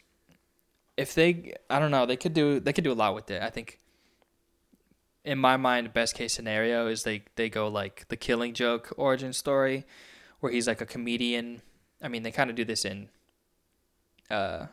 if 0.99 1.15
they, 1.15 1.55
I 1.70 1.79
don't 1.79 1.91
know, 1.93 2.05
they 2.07 2.16
could 2.16 2.35
do 2.35 2.61
they 2.61 2.73
could 2.73 2.85
do 2.85 2.93
a 2.93 2.95
lot 2.95 3.15
with 3.15 3.31
it. 3.31 3.41
I 3.43 3.51
think. 3.51 3.79
In 5.25 5.39
my 5.39 5.57
mind, 5.59 5.93
best 5.93 6.15
case 6.15 6.33
scenario 6.33 6.87
is 6.87 7.03
they 7.03 7.23
they 7.37 7.49
go 7.51 7.69
like 7.69 8.07
the 8.09 8.16
Killing 8.16 8.55
Joke 8.55 8.93
origin 8.97 9.33
story, 9.33 9.85
where 10.41 10.51
he's 10.51 10.66
like 10.66 10.81
a 10.81 10.87
comedian. 10.87 11.61
I 12.03 12.09
mean, 12.09 12.23
they 12.23 12.31
kind 12.31 12.49
of 12.51 12.57
do 12.57 12.65
this 12.65 12.85
in. 12.85 13.09
Uh. 14.31 14.66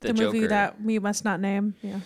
The, 0.00 0.14
movie 0.14 0.46
that 0.46 0.80
we 0.82 0.98
must 0.98 1.26
not 1.26 1.40
name. 1.40 1.74
Yeah. 1.82 2.00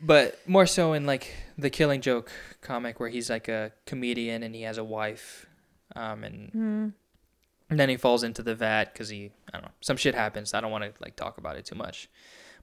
but 0.00 0.38
more 0.46 0.66
so 0.66 0.92
in 0.92 1.04
like 1.04 1.34
the 1.58 1.68
Killing 1.68 2.00
Joke 2.00 2.30
comic 2.60 3.00
where 3.00 3.08
he's 3.08 3.28
like 3.28 3.48
a 3.48 3.72
comedian 3.86 4.44
and 4.44 4.54
he 4.54 4.62
has 4.62 4.78
a 4.78 4.84
wife, 4.84 5.46
um, 5.96 6.22
and, 6.22 6.52
Mm. 6.52 6.92
And 7.74 7.80
then 7.80 7.88
he 7.88 7.96
falls 7.96 8.22
into 8.22 8.40
the 8.40 8.54
vat 8.54 8.92
because 8.92 9.08
he 9.08 9.32
I 9.48 9.56
don't 9.56 9.62
know 9.62 9.72
some 9.80 9.96
shit 9.96 10.14
happens. 10.14 10.54
I 10.54 10.60
don't 10.60 10.70
want 10.70 10.84
to 10.84 10.92
like 11.00 11.16
talk 11.16 11.38
about 11.38 11.56
it 11.56 11.64
too 11.64 11.74
much, 11.74 12.08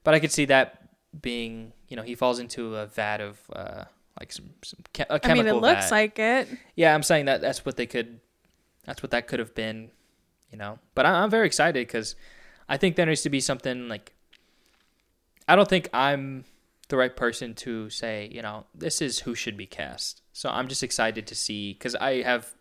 but 0.04 0.14
I 0.14 0.20
could 0.20 0.32
see 0.32 0.46
that 0.46 0.88
being 1.20 1.74
you 1.88 1.96
know 1.98 2.02
he 2.02 2.14
falls 2.14 2.38
into 2.38 2.76
a 2.76 2.86
vat 2.86 3.20
of 3.20 3.38
uh 3.52 3.84
like 4.18 4.32
some 4.32 4.48
some 4.64 4.80
a 5.00 5.12
I 5.12 5.18
chemical 5.18 5.44
mean, 5.44 5.46
it 5.46 5.60
looks 5.60 5.90
vat. 5.90 5.90
like 5.90 6.18
it. 6.18 6.48
yeah. 6.76 6.94
I'm 6.94 7.02
saying 7.02 7.26
that 7.26 7.42
that's 7.42 7.66
what 7.66 7.76
they 7.76 7.84
could, 7.84 8.20
that's 8.86 9.02
what 9.02 9.10
that 9.10 9.26
could 9.26 9.38
have 9.38 9.54
been, 9.54 9.90
you 10.50 10.56
know. 10.56 10.78
But 10.94 11.04
I, 11.04 11.22
I'm 11.22 11.30
very 11.30 11.46
excited 11.46 11.86
because 11.86 12.14
I 12.70 12.78
think 12.78 12.96
there 12.96 13.04
needs 13.04 13.22
to 13.22 13.30
be 13.30 13.40
something 13.40 13.88
like. 13.88 14.14
I 15.46 15.56
don't 15.56 15.68
think 15.68 15.90
I'm 15.92 16.44
the 16.88 16.96
right 16.96 17.14
person 17.14 17.54
to 17.54 17.90
say, 17.90 18.30
you 18.32 18.40
know, 18.40 18.64
this 18.74 19.02
is 19.02 19.20
who 19.20 19.34
should 19.34 19.58
be 19.58 19.66
cast. 19.66 20.22
So 20.32 20.48
I'm 20.48 20.68
just 20.68 20.82
excited 20.82 21.26
to 21.26 21.34
see 21.34 21.74
because 21.74 21.94
I 21.96 22.22
have 22.22 22.54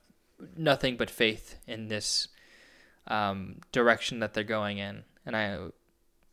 nothing 0.57 0.97
but 0.97 1.09
faith 1.09 1.55
in 1.67 1.87
this 1.87 2.27
um, 3.07 3.57
direction 3.71 4.19
that 4.19 4.33
they're 4.33 4.43
going 4.43 4.77
in, 4.77 5.03
and 5.25 5.35
I 5.35 5.57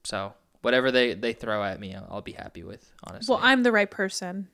so 0.05 0.35
whatever 0.63 0.91
they 0.91 1.15
they 1.15 1.33
throw 1.33 1.63
at 1.65 1.81
me, 1.81 1.95
I'll, 1.95 2.07
I'll 2.11 2.23
be 2.23 2.33
happy 2.33 2.63
with. 2.63 2.91
Honestly, 3.05 3.33
Well, 3.33 3.41
I'm 3.43 3.63
the 3.63 3.73
right 3.73 3.91
person. 3.91 4.49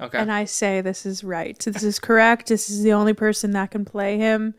okay. 0.00 0.18
And 0.18 0.32
I 0.32 0.44
say 0.44 0.80
this 0.80 1.06
is 1.06 1.24
right. 1.24 1.58
This 1.58 1.82
is 1.82 1.98
correct. 1.98 2.48
This 2.48 2.70
is 2.70 2.82
the 2.82 2.92
only 2.92 3.14
person 3.14 3.52
that 3.52 3.70
can 3.70 3.84
play 3.84 4.18
him. 4.18 4.54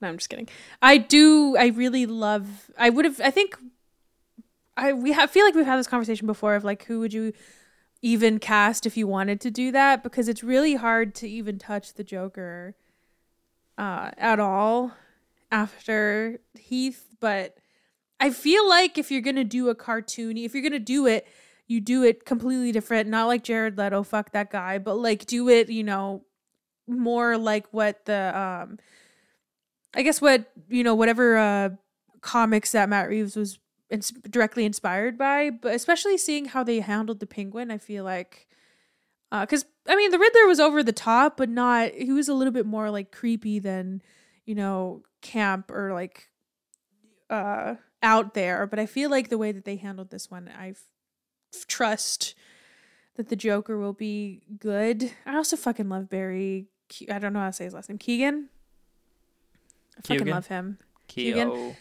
No, 0.00 0.08
I'm 0.08 0.16
just 0.16 0.30
kidding. 0.30 0.48
I 0.80 0.98
do. 0.98 1.56
I 1.56 1.66
really 1.66 2.06
love. 2.06 2.70
I 2.78 2.90
would 2.90 3.04
have. 3.04 3.20
I 3.20 3.30
think. 3.30 3.56
I 4.76 4.92
we 4.94 5.12
have, 5.12 5.30
feel 5.30 5.44
like 5.44 5.54
we've 5.54 5.66
had 5.66 5.78
this 5.78 5.86
conversation 5.86 6.26
before 6.26 6.54
of 6.54 6.64
like 6.64 6.84
who 6.84 7.00
would 7.00 7.12
you 7.12 7.32
even 8.02 8.38
cast 8.38 8.86
if 8.86 8.96
you 8.96 9.06
wanted 9.06 9.38
to 9.42 9.50
do 9.50 9.70
that 9.72 10.02
because 10.02 10.26
it's 10.26 10.42
really 10.42 10.74
hard 10.76 11.14
to 11.16 11.28
even 11.28 11.58
touch 11.58 11.92
the 11.94 12.04
Joker 12.04 12.74
uh, 13.76 14.10
at 14.16 14.40
all 14.40 14.92
after 15.50 16.40
Heath. 16.58 17.06
But 17.20 17.56
I 18.18 18.30
feel 18.30 18.68
like 18.68 18.98
if 18.98 19.10
you're 19.10 19.20
gonna 19.20 19.44
do 19.44 19.68
a 19.68 19.74
cartoony, 19.74 20.44
if 20.44 20.54
you're 20.54 20.62
gonna 20.62 20.78
do 20.78 21.06
it, 21.06 21.26
you 21.66 21.80
do 21.80 22.02
it 22.02 22.24
completely 22.24 22.72
different. 22.72 23.08
Not 23.08 23.26
like 23.26 23.44
Jared 23.44 23.78
Leto, 23.78 24.02
fuck 24.02 24.32
that 24.32 24.50
guy, 24.50 24.78
but 24.78 24.96
like 24.96 25.26
do 25.26 25.48
it, 25.48 25.68
you 25.68 25.84
know, 25.84 26.24
more 26.88 27.38
like 27.38 27.66
what 27.70 28.04
the 28.06 28.38
um, 28.38 28.78
I 29.94 30.02
guess 30.02 30.20
what 30.20 30.50
you 30.68 30.82
know, 30.84 30.94
whatever 30.94 31.36
uh 31.36 31.70
comics 32.20 32.72
that 32.72 32.88
Matt 32.88 33.08
Reeves 33.08 33.36
was 33.36 33.58
ins- 33.90 34.10
directly 34.10 34.64
inspired 34.64 35.16
by. 35.18 35.50
But 35.50 35.74
especially 35.74 36.18
seeing 36.18 36.46
how 36.46 36.62
they 36.64 36.80
handled 36.80 37.20
the 37.20 37.26
Penguin, 37.26 37.70
I 37.70 37.78
feel 37.78 38.04
like. 38.04 38.46
Because 39.30 39.64
I 39.88 39.94
mean, 39.96 40.10
the 40.10 40.18
Riddler 40.18 40.46
was 40.46 40.60
over 40.60 40.82
the 40.82 40.92
top, 40.92 41.36
but 41.36 41.48
not. 41.48 41.92
He 41.92 42.12
was 42.12 42.28
a 42.28 42.34
little 42.34 42.52
bit 42.52 42.66
more 42.66 42.90
like 42.90 43.12
creepy 43.12 43.58
than, 43.58 44.02
you 44.50 44.56
know, 44.56 45.04
camp 45.20 45.70
or 45.70 45.92
like 45.94 46.28
uh 47.28 47.76
out 48.02 48.34
there 48.34 48.66
but 48.66 48.78
i 48.78 48.86
feel 48.86 49.10
like 49.10 49.28
the 49.28 49.38
way 49.38 49.52
that 49.52 49.64
they 49.64 49.76
handled 49.76 50.10
this 50.10 50.30
one 50.30 50.50
I 50.58 50.74
trust 51.68 52.34
that 53.16 53.28
the 53.28 53.36
joker 53.36 53.78
will 53.78 53.92
be 53.92 54.40
good 54.58 55.12
i 55.26 55.36
also 55.36 55.56
fucking 55.56 55.88
love 55.88 56.08
barry 56.08 56.66
Ke- 56.88 57.10
i 57.10 57.18
don't 57.18 57.32
know 57.34 57.40
how 57.40 57.46
to 57.48 57.52
say 57.52 57.64
his 57.64 57.74
last 57.74 57.88
name 57.90 57.98
keegan 57.98 58.48
i 59.98 60.00
fucking 60.00 60.26
love 60.26 60.46
him 60.46 60.78
Keogh. 61.06 61.34
Keegan? 61.34 61.76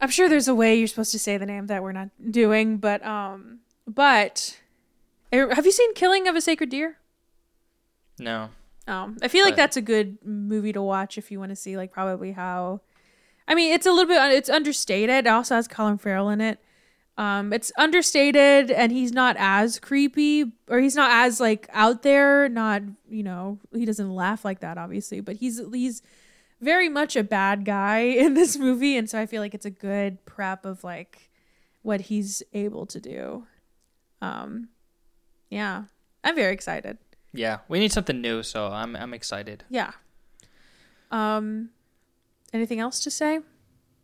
i'm 0.00 0.10
sure 0.10 0.28
there's 0.28 0.46
a 0.46 0.54
way 0.54 0.78
you're 0.78 0.86
supposed 0.86 1.12
to 1.12 1.18
say 1.18 1.38
the 1.38 1.46
name 1.46 1.66
that 1.68 1.82
we're 1.82 1.92
not 1.92 2.10
doing 2.30 2.76
but 2.76 3.04
um 3.04 3.60
but 3.88 4.60
er, 5.34 5.54
have 5.54 5.64
you 5.64 5.72
seen 5.72 5.94
killing 5.94 6.28
of 6.28 6.36
a 6.36 6.40
sacred 6.40 6.68
deer 6.70 6.98
No. 8.18 8.50
Um, 8.86 9.16
I 9.20 9.28
feel 9.28 9.44
like 9.44 9.56
that's 9.56 9.76
a 9.76 9.82
good 9.82 10.18
movie 10.24 10.72
to 10.72 10.82
watch 10.82 11.18
if 11.18 11.30
you 11.30 11.38
want 11.40 11.50
to 11.50 11.56
see 11.56 11.76
like 11.76 11.92
probably 11.92 12.32
how. 12.32 12.80
I 13.48 13.54
mean, 13.54 13.72
it's 13.72 13.86
a 13.86 13.90
little 13.90 14.06
bit 14.06 14.18
it's 14.32 14.50
understated. 14.50 15.26
It 15.26 15.28
also 15.28 15.56
has 15.56 15.68
Colin 15.68 15.98
Farrell 15.98 16.30
in 16.30 16.40
it. 16.40 16.60
Um, 17.18 17.52
it's 17.52 17.72
understated 17.78 18.70
and 18.70 18.92
he's 18.92 19.10
not 19.10 19.36
as 19.38 19.78
creepy 19.78 20.52
or 20.68 20.80
he's 20.80 20.94
not 20.94 21.10
as 21.10 21.40
like 21.40 21.68
out 21.72 22.02
there. 22.02 22.48
Not 22.48 22.82
you 23.08 23.22
know 23.22 23.58
he 23.74 23.84
doesn't 23.84 24.14
laugh 24.14 24.44
like 24.44 24.60
that 24.60 24.78
obviously, 24.78 25.20
but 25.20 25.36
he's 25.36 25.60
he's 25.72 26.02
very 26.60 26.88
much 26.88 27.16
a 27.16 27.24
bad 27.24 27.64
guy 27.64 27.98
in 28.00 28.34
this 28.34 28.56
movie, 28.56 28.96
and 28.96 29.10
so 29.10 29.18
I 29.18 29.26
feel 29.26 29.42
like 29.42 29.54
it's 29.54 29.66
a 29.66 29.70
good 29.70 30.24
prep 30.26 30.64
of 30.64 30.84
like 30.84 31.30
what 31.82 32.02
he's 32.02 32.42
able 32.52 32.86
to 32.86 33.00
do. 33.00 33.46
Um, 34.20 34.68
yeah, 35.50 35.84
I'm 36.22 36.34
very 36.34 36.52
excited. 36.52 36.98
Yeah, 37.36 37.58
we 37.68 37.78
need 37.78 37.92
something 37.92 38.20
new, 38.20 38.42
so 38.42 38.68
I'm 38.68 38.96
I'm 38.96 39.14
excited. 39.14 39.64
Yeah. 39.68 39.92
Um 41.10 41.70
anything 42.52 42.80
else 42.80 43.00
to 43.00 43.10
say? 43.10 43.40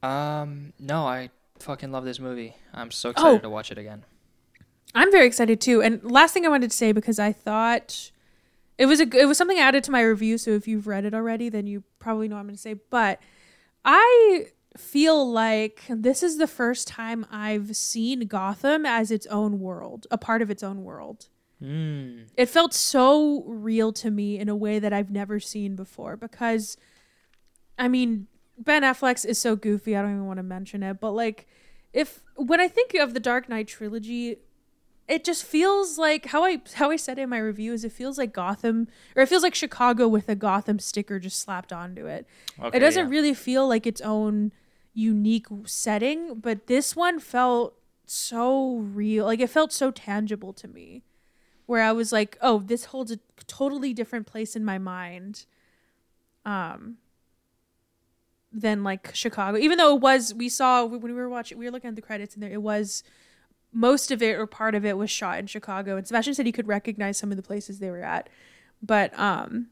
Um, 0.02 0.72
no, 0.80 1.06
I 1.06 1.30
fucking 1.60 1.92
love 1.92 2.04
this 2.04 2.18
movie. 2.18 2.56
I'm 2.74 2.90
so 2.90 3.10
excited 3.10 3.36
Oh. 3.36 3.38
to 3.38 3.48
watch 3.50 3.70
it 3.70 3.78
again. 3.78 4.04
I'm 4.94 5.10
very 5.12 5.26
excited 5.26 5.60
too. 5.60 5.80
And 5.80 6.02
last 6.02 6.34
thing 6.34 6.44
I 6.44 6.48
wanted 6.48 6.70
to 6.70 6.76
say 6.76 6.92
because 6.92 7.18
I 7.18 7.32
thought 7.32 8.10
it 8.78 8.86
was 8.86 9.00
a 9.00 9.04
it 9.16 9.26
was 9.26 9.38
something 9.38 9.58
I 9.58 9.62
added 9.62 9.84
to 9.84 9.90
my 9.90 10.02
review, 10.02 10.38
so 10.38 10.50
if 10.50 10.66
you've 10.68 10.86
read 10.86 11.04
it 11.04 11.14
already, 11.14 11.48
then 11.48 11.66
you 11.66 11.84
probably 11.98 12.28
know 12.28 12.34
what 12.36 12.40
I'm 12.40 12.46
going 12.46 12.56
to 12.56 12.60
say, 12.60 12.74
but 12.90 13.20
I 13.84 14.46
feel 14.76 15.30
like 15.30 15.82
this 15.88 16.22
is 16.22 16.38
the 16.38 16.46
first 16.46 16.88
time 16.88 17.26
I've 17.30 17.76
seen 17.76 18.26
Gotham 18.26 18.84
as 18.86 19.10
its 19.10 19.26
own 19.26 19.60
world, 19.60 20.06
a 20.10 20.18
part 20.18 20.40
of 20.42 20.50
its 20.50 20.62
own 20.62 20.82
world. 20.82 21.28
Mm. 21.62 22.26
it 22.36 22.46
felt 22.46 22.74
so 22.74 23.44
real 23.46 23.92
to 23.92 24.10
me 24.10 24.38
in 24.38 24.48
a 24.48 24.56
way 24.56 24.78
that 24.78 24.92
I've 24.92 25.10
never 25.10 25.38
seen 25.38 25.76
before 25.76 26.16
because 26.16 26.76
I 27.78 27.88
mean 27.88 28.26
Ben 28.58 28.82
Affleck 28.82 29.24
is 29.24 29.38
so 29.38 29.54
goofy 29.54 29.96
I 29.96 30.02
don't 30.02 30.10
even 30.12 30.26
want 30.26 30.38
to 30.38 30.42
mention 30.42 30.82
it 30.82 30.98
but 31.00 31.12
like 31.12 31.46
if 31.92 32.22
when 32.36 32.60
I 32.60 32.68
think 32.68 32.94
of 32.94 33.14
the 33.14 33.20
Dark 33.20 33.48
Knight 33.48 33.68
trilogy 33.68 34.38
it 35.08 35.24
just 35.24 35.44
feels 35.44 35.98
like 35.98 36.26
how 36.26 36.44
I 36.44 36.60
how 36.74 36.90
I 36.90 36.96
said 36.96 37.18
it 37.18 37.22
in 37.22 37.28
my 37.28 37.38
review 37.38 37.72
is 37.72 37.84
it 37.84 37.92
feels 37.92 38.18
like 38.18 38.32
Gotham 38.32 38.88
or 39.14 39.22
it 39.22 39.28
feels 39.28 39.42
like 39.42 39.54
Chicago 39.54 40.08
with 40.08 40.28
a 40.28 40.34
Gotham 40.34 40.78
sticker 40.78 41.18
just 41.18 41.38
slapped 41.38 41.72
onto 41.72 42.06
it. 42.06 42.26
Okay, 42.58 42.76
it 42.76 42.80
doesn't 42.80 43.06
yeah. 43.06 43.10
really 43.10 43.34
feel 43.34 43.68
like 43.68 43.86
its 43.86 44.00
own 44.00 44.52
unique 44.94 45.46
setting, 45.66 46.36
but 46.36 46.66
this 46.66 46.94
one 46.94 47.18
felt 47.18 47.74
so 48.06 48.76
real. 48.76 49.26
Like 49.26 49.40
it 49.40 49.50
felt 49.50 49.72
so 49.72 49.90
tangible 49.90 50.52
to 50.54 50.68
me. 50.68 51.02
Where 51.66 51.82
I 51.82 51.92
was 51.92 52.12
like, 52.12 52.36
"Oh, 52.40 52.60
this 52.60 52.86
holds 52.86 53.10
a 53.10 53.18
totally 53.46 53.92
different 53.94 54.26
place 54.26 54.56
in 54.56 54.64
my 54.64 54.78
mind." 54.78 55.46
Um 56.44 56.98
than 58.52 58.84
like 58.84 59.14
Chicago. 59.14 59.58
Even 59.58 59.78
though 59.78 59.94
it 59.96 60.00
was 60.00 60.34
we 60.34 60.48
saw 60.48 60.84
when 60.84 61.00
we 61.00 61.12
were 61.12 61.28
watching 61.28 61.58
we 61.58 61.64
were 61.64 61.70
looking 61.70 61.88
at 61.88 61.96
the 61.96 62.02
credits 62.02 62.34
and 62.34 62.42
there 62.42 62.50
it 62.50 62.62
was 62.62 63.02
most 63.72 64.10
of 64.10 64.22
it 64.22 64.36
or 64.36 64.46
part 64.46 64.74
of 64.74 64.84
it 64.84 64.98
was 64.98 65.10
shot 65.10 65.38
in 65.38 65.46
Chicago 65.46 65.96
and 65.96 66.06
Sebastian 66.06 66.34
said 66.34 66.44
he 66.46 66.52
could 66.52 66.68
recognize 66.68 67.16
some 67.16 67.30
of 67.30 67.36
the 67.36 67.42
places 67.42 67.78
they 67.78 67.90
were 67.90 68.02
at. 68.02 68.28
But 68.82 69.18
um 69.18 69.68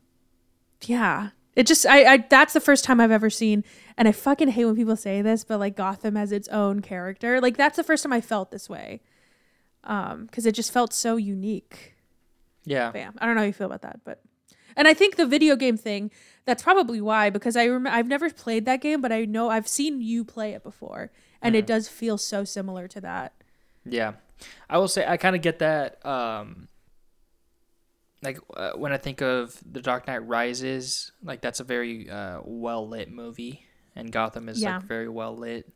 yeah. 0.82 1.30
It 1.56 1.66
just 1.66 1.84
I, 1.84 2.04
I 2.04 2.16
that's 2.18 2.54
the 2.54 2.60
first 2.60 2.84
time 2.84 3.00
I've 3.00 3.10
ever 3.10 3.28
seen 3.28 3.64
and 3.98 4.08
I 4.08 4.12
fucking 4.12 4.48
hate 4.48 4.64
when 4.64 4.76
people 4.76 4.96
say 4.96 5.20
this, 5.20 5.44
but 5.44 5.58
like 5.58 5.76
Gotham 5.76 6.16
has 6.16 6.32
its 6.32 6.48
own 6.48 6.80
character. 6.80 7.40
Like 7.40 7.56
that's 7.56 7.76
the 7.76 7.84
first 7.84 8.02
time 8.02 8.12
I 8.12 8.20
felt 8.20 8.50
this 8.50 8.68
way. 8.68 9.02
Um, 9.84 10.26
because 10.26 10.44
it 10.46 10.52
just 10.54 10.72
felt 10.72 10.92
so 10.92 11.16
unique. 11.16 11.94
Yeah. 12.64 12.90
But 12.92 12.98
yeah, 12.98 13.10
I 13.18 13.26
don't 13.26 13.34
know 13.34 13.40
how 13.40 13.46
you 13.46 13.52
feel 13.52 13.66
about 13.66 13.82
that, 13.82 14.00
but 14.04 14.22
and 14.76 14.86
I 14.86 14.94
think 14.94 15.16
the 15.16 15.26
video 15.26 15.56
game 15.56 15.76
thing 15.76 16.10
that's 16.44 16.62
probably 16.62 17.00
why 17.00 17.30
because 17.30 17.56
I 17.56 17.66
rem- 17.66 17.86
I've 17.86 18.06
never 18.06 18.28
played 18.30 18.66
that 18.66 18.80
game, 18.82 19.00
but 19.00 19.10
I 19.10 19.24
know 19.24 19.48
I've 19.48 19.66
seen 19.66 20.00
you 20.02 20.24
play 20.24 20.52
it 20.52 20.62
before, 20.62 21.10
and 21.40 21.56
it 21.56 21.64
Mhm. 21.64 21.68
does 21.68 21.88
feel 21.88 22.18
so 22.18 22.44
similar 22.44 22.86
to 22.88 23.00
that. 23.00 23.32
Yeah, 23.84 24.12
I 24.68 24.76
will 24.78 24.88
say 24.88 25.06
I 25.06 25.16
kind 25.16 25.34
of 25.34 25.40
get 25.42 25.58
that. 25.60 26.04
Um, 26.04 26.68
like 28.22 28.38
uh, 28.54 28.72
when 28.72 28.92
I 28.92 28.98
think 28.98 29.22
of 29.22 29.58
The 29.70 29.80
Dark 29.80 30.06
Knight 30.06 30.26
Rises, 30.26 31.12
like 31.22 31.40
that's 31.40 31.60
a 31.60 31.64
very 31.64 32.10
uh, 32.10 32.40
well 32.44 32.86
lit 32.86 33.10
movie, 33.10 33.64
and 33.96 34.12
Gotham 34.12 34.48
is 34.48 34.60
Yeah. 34.60 34.76
like 34.76 34.84
very 34.84 35.08
well 35.08 35.34
lit. 35.36 35.72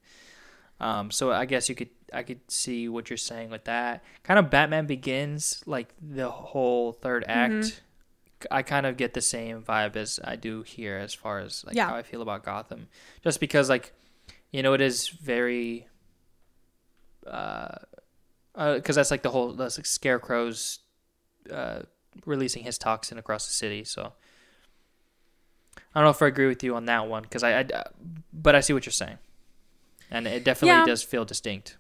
Um, 0.81 1.11
so 1.11 1.33
I 1.33 1.45
guess 1.47 1.69
you 1.69 1.75
could 1.75 1.91
I 2.13 2.23
could 2.23 2.41
see 2.51 2.89
what 2.89 3.11
you're 3.11 3.17
saying 3.17 3.51
with 3.51 3.65
that. 3.65 4.03
Kind 4.23 4.39
of 4.39 4.51
Batman 4.51 4.87
Begins, 4.87 5.63
like 5.67 5.95
the 6.01 6.31
whole 6.31 6.93
third 6.93 7.25
act. 7.29 7.53
Mhm. 7.53 7.81
I 8.51 8.63
kind 8.63 8.85
of 8.85 8.97
get 8.99 9.15
the 9.15 9.21
same 9.23 9.63
vibe 9.63 9.97
as 9.97 10.21
I 10.23 10.37
do 10.37 10.63
here, 10.63 10.99
as 10.99 11.15
far 11.15 11.39
as 11.39 11.65
like 11.65 11.77
Yeah. 11.77 11.89
how 11.89 11.97
I 11.97 12.03
feel 12.03 12.21
about 12.23 12.45
Gotham, 12.45 12.89
just 13.23 13.41
because 13.41 13.69
like 13.71 13.93
you 14.51 14.63
know 14.63 14.75
it 14.75 14.81
is 14.81 15.09
very 15.09 15.89
uh 17.27 17.77
because 18.55 18.97
that's 18.97 19.11
like 19.11 19.23
the 19.23 19.31
whole 19.31 19.53
that's 19.55 19.79
like 19.79 19.87
scarecrows 19.87 20.81
uh 21.51 21.81
releasing 22.27 22.63
his 22.65 22.79
toxin 22.79 23.19
across 23.19 23.47
the 23.47 23.53
city 23.53 23.83
so 23.83 24.13
i 25.77 25.81
don't 26.01 26.05
know 26.05 26.11
if 26.11 26.21
i 26.23 26.27
agree 26.27 26.47
with 26.47 26.63
you 26.63 26.77
on 26.77 26.85
that 26.85 27.09
one 27.09 27.23
because 27.23 27.43
I, 27.43 27.61
I 27.61 27.67
but 28.33 28.55
i 28.55 28.61
see 28.61 28.73
what 28.73 28.85
you're 28.87 28.93
saying 28.93 29.19
and 30.11 30.27
it 30.27 30.45
definitely 30.45 30.69
Yeah. 30.79 30.85
does 30.87 31.03
feel 31.03 31.25
distinct 31.25 31.77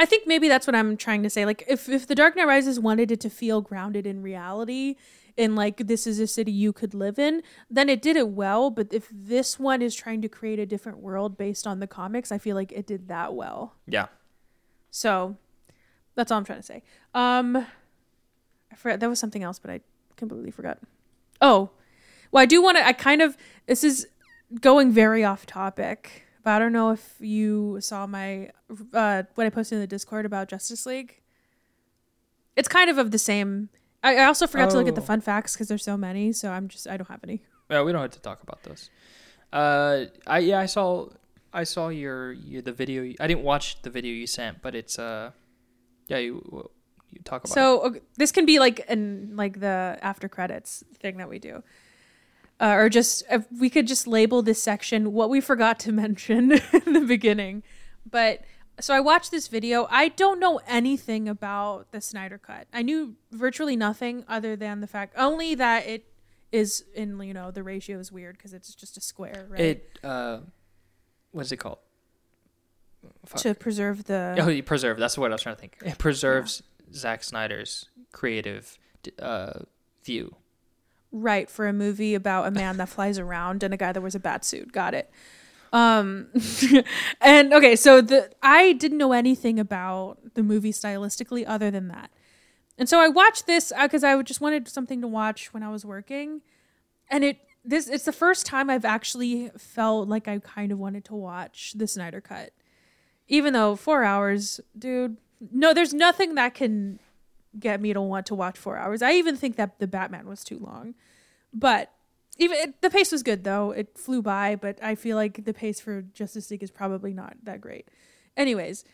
I 0.00 0.04
think 0.04 0.28
maybe 0.28 0.48
that's 0.48 0.64
what 0.64 0.76
I'm 0.76 0.96
trying 0.96 1.24
to 1.24 1.30
say. 1.30 1.44
Like 1.44 1.64
if 1.66 1.88
if 1.88 2.06
The 2.06 2.14
Dark 2.14 2.36
Knight 2.36 2.46
Rises 2.46 2.78
wanted 2.78 3.10
it 3.10 3.18
to 3.20 3.28
feel 3.30 3.60
grounded 3.60 4.06
in 4.06 4.22
reality 4.22 4.94
and 5.36 5.56
like 5.56 5.88
this 5.88 6.06
is 6.06 6.20
a 6.20 6.26
city 6.28 6.52
you 6.52 6.72
could 6.72 6.94
live 6.94 7.18
in, 7.18 7.42
then 7.68 7.88
it 7.88 8.00
did 8.00 8.16
it 8.16 8.28
well, 8.28 8.70
but 8.70 8.92
if 8.92 9.08
this 9.12 9.58
one 9.58 9.82
is 9.82 9.96
trying 9.96 10.22
to 10.22 10.28
create 10.28 10.60
a 10.60 10.66
different 10.66 10.98
world 10.98 11.36
based 11.36 11.66
on 11.66 11.80
the 11.80 11.88
comics, 11.88 12.30
I 12.30 12.38
feel 12.38 12.54
like 12.54 12.70
it 12.70 12.86
did 12.86 13.08
that 13.08 13.34
well. 13.34 13.74
yeah 13.88 14.06
So 14.92 15.36
that's 16.14 16.30
all 16.30 16.38
I'm 16.38 16.44
trying 16.44 16.60
to 16.60 16.66
say. 16.66 16.84
Um 17.12 17.56
I 18.70 18.76
forgot 18.76 19.00
there 19.00 19.08
was 19.08 19.18
something 19.18 19.42
else, 19.42 19.58
but 19.58 19.70
I 19.72 19.80
completely 20.16 20.52
forgot. 20.52 20.78
Oh. 21.40 21.70
Well, 22.30 22.42
I 22.42 22.46
do 22.46 22.62
want 22.62 22.76
to 22.76 22.86
I 22.86 22.92
kind 22.92 23.20
of 23.20 23.36
this 23.66 23.82
is 23.82 24.06
going 24.60 24.92
very 24.92 25.24
off 25.24 25.44
topic, 25.44 26.24
but 26.42 26.50
I 26.50 26.58
don't 26.58 26.72
know 26.72 26.90
if 26.90 27.14
you 27.20 27.78
saw 27.80 28.06
my 28.06 28.50
uh 28.92 29.22
what 29.34 29.46
I 29.46 29.50
posted 29.50 29.76
in 29.76 29.80
the 29.80 29.86
Discord 29.86 30.24
about 30.26 30.48
Justice 30.48 30.86
League. 30.86 31.20
It's 32.56 32.68
kind 32.68 32.90
of 32.90 32.98
of 32.98 33.10
the 33.10 33.18
same 33.18 33.68
I, 34.02 34.16
I 34.18 34.24
also 34.26 34.46
forgot 34.46 34.70
to 34.70 34.76
look 34.76 34.86
at 34.88 34.94
the 34.94 35.00
Oh. 35.00 35.04
fun 35.04 35.20
facts 35.20 35.54
because 35.54 35.66
there's 35.68 35.82
so 35.82 35.96
many, 35.96 36.32
so 36.32 36.50
I'm 36.50 36.68
just 36.68 36.86
I 36.88 36.96
don't 36.96 37.08
have 37.08 37.20
any. 37.24 37.42
yeah 37.70 37.82
we 37.82 37.92
don't 37.92 38.00
have 38.02 38.12
to 38.12 38.20
talk 38.20 38.42
about 38.42 38.62
those 38.62 38.90
uh 39.52 40.04
i 40.26 40.38
yeah 40.40 40.58
i 40.60 40.66
saw 40.66 41.08
i 41.54 41.64
saw 41.64 41.88
your, 41.88 42.32
your 42.32 42.60
the 42.62 42.72
video 42.72 43.02
you- 43.02 43.16
i 43.18 43.26
didn't 43.26 43.42
watch 43.42 43.80
the 43.82 43.88
video 43.90 44.12
you 44.12 44.26
sent 44.26 44.60
but 44.60 44.74
it's 44.74 44.98
uh 44.98 45.30
yeah 46.06 46.18
you 46.18 46.34
you 47.10 47.20
talk 47.24 47.40
about 47.44 47.52
it. 47.52 47.54
So 47.54 47.80
okay, 47.86 48.00
this 48.18 48.30
can 48.32 48.44
be 48.44 48.58
like 48.58 48.84
an 48.88 49.32
like 49.42 49.60
the 49.60 49.98
after 50.02 50.28
credits 50.28 50.84
thing 51.00 51.16
that 51.16 51.28
we 51.30 51.38
do, 51.38 51.62
uh, 52.60 52.74
or 52.76 52.88
just 52.88 53.22
if 53.30 53.46
we 53.52 53.70
could 53.70 53.86
just 53.86 54.06
label 54.06 54.42
this 54.42 54.62
section 54.62 55.12
what 55.12 55.30
we 55.30 55.40
forgot 55.40 55.78
to 55.80 55.92
mention 56.04 56.52
in 56.52 56.92
the 56.92 57.04
beginning. 57.06 57.62
But 58.08 58.42
so 58.80 58.94
I 58.94 59.00
watched 59.00 59.30
this 59.30 59.48
video. 59.48 59.86
I 59.90 60.08
don't 60.08 60.38
know 60.38 60.60
anything 60.66 61.28
about 61.28 61.90
the 61.92 62.00
Snyder 62.00 62.38
Cut. 62.38 62.66
I 62.72 62.82
knew 62.82 63.16
virtually 63.32 63.76
nothing 63.76 64.24
other 64.28 64.56
than 64.56 64.80
the 64.80 64.86
fact 64.86 65.14
only 65.16 65.54
that 65.56 65.86
it 65.86 66.04
is 66.50 66.84
in 66.94 67.20
you 67.20 67.34
know 67.34 67.50
the 67.50 67.62
ratio 67.62 67.98
is 67.98 68.10
weird 68.10 68.36
because 68.36 68.54
it's 68.54 68.74
just 68.74 68.96
a 68.96 69.00
square, 69.00 69.46
right? 69.50 69.60
it 69.60 69.98
uh 70.02 70.38
what's 71.32 71.52
it 71.52 71.58
called 71.58 71.78
Fuck. 73.26 73.40
to 73.42 73.54
preserve 73.54 74.04
the 74.04 74.36
Oh, 74.40 74.48
you 74.48 74.62
preserve. 74.62 74.98
That's 74.98 75.18
what 75.18 75.30
I 75.30 75.34
was 75.34 75.42
trying 75.42 75.56
to 75.56 75.60
think. 75.60 75.76
It 75.84 75.98
preserves 75.98 76.62
Zack 76.94 77.22
Snyder's 77.22 77.86
creative 78.12 78.78
uh, 79.18 79.60
view. 80.04 80.34
Right, 81.10 81.48
for 81.48 81.66
a 81.66 81.72
movie 81.72 82.14
about 82.14 82.46
a 82.46 82.50
man 82.50 82.76
that 82.76 82.88
flies 82.88 83.18
around 83.18 83.62
and 83.62 83.72
a 83.72 83.76
guy 83.76 83.92
that 83.92 84.00
wears 84.00 84.14
a 84.14 84.20
bat 84.20 84.44
suit. 84.44 84.72
Got 84.72 84.94
it. 84.94 85.10
Um 85.72 86.28
and 87.20 87.52
okay, 87.52 87.76
so 87.76 88.00
the 88.00 88.30
I 88.42 88.72
didn't 88.72 88.98
know 88.98 89.12
anything 89.12 89.58
about 89.58 90.34
the 90.34 90.42
movie 90.42 90.72
stylistically 90.72 91.44
other 91.46 91.70
than 91.70 91.88
that. 91.88 92.10
And 92.78 92.88
so 92.88 93.00
I 93.00 93.08
watched 93.08 93.46
this 93.46 93.72
because 93.82 94.04
I 94.04 94.20
just 94.22 94.40
wanted 94.40 94.68
something 94.68 95.00
to 95.00 95.08
watch 95.08 95.52
when 95.52 95.62
I 95.62 95.70
was 95.70 95.84
working. 95.84 96.42
And 97.10 97.24
it 97.24 97.38
this 97.64 97.88
it's 97.88 98.04
the 98.04 98.12
first 98.12 98.46
time 98.46 98.70
I've 98.70 98.84
actually 98.84 99.50
felt 99.58 100.08
like 100.08 100.28
I 100.28 100.38
kind 100.38 100.72
of 100.72 100.78
wanted 100.78 101.04
to 101.06 101.14
watch 101.14 101.74
the 101.76 101.86
Snyder 101.86 102.20
cut. 102.20 102.52
Even 103.26 103.52
though 103.52 103.76
4 103.76 104.04
hours, 104.04 104.60
dude, 104.78 105.16
no 105.52 105.74
there's 105.74 105.92
nothing 105.92 106.34
that 106.36 106.54
can 106.54 106.98
get 107.58 107.80
me 107.80 107.92
to 107.92 108.00
want 108.00 108.26
to 108.26 108.34
watch 108.34 108.58
4 108.58 108.76
hours. 108.76 109.02
I 109.02 109.12
even 109.12 109.36
think 109.36 109.56
that 109.56 109.78
the 109.78 109.86
Batman 109.86 110.26
was 110.26 110.42
too 110.42 110.58
long. 110.58 110.94
But 111.52 111.92
even 112.36 112.58
it, 112.58 112.82
the 112.82 112.90
pace 112.90 113.12
was 113.12 113.22
good 113.22 113.44
though. 113.44 113.70
It 113.72 113.98
flew 113.98 114.22
by, 114.22 114.56
but 114.56 114.78
I 114.82 114.94
feel 114.94 115.16
like 115.16 115.44
the 115.44 115.54
pace 115.54 115.80
for 115.80 116.02
Justice 116.02 116.50
League 116.50 116.62
is 116.62 116.70
probably 116.70 117.12
not 117.12 117.36
that 117.42 117.60
great. 117.60 117.88
Anyways, 118.36 118.84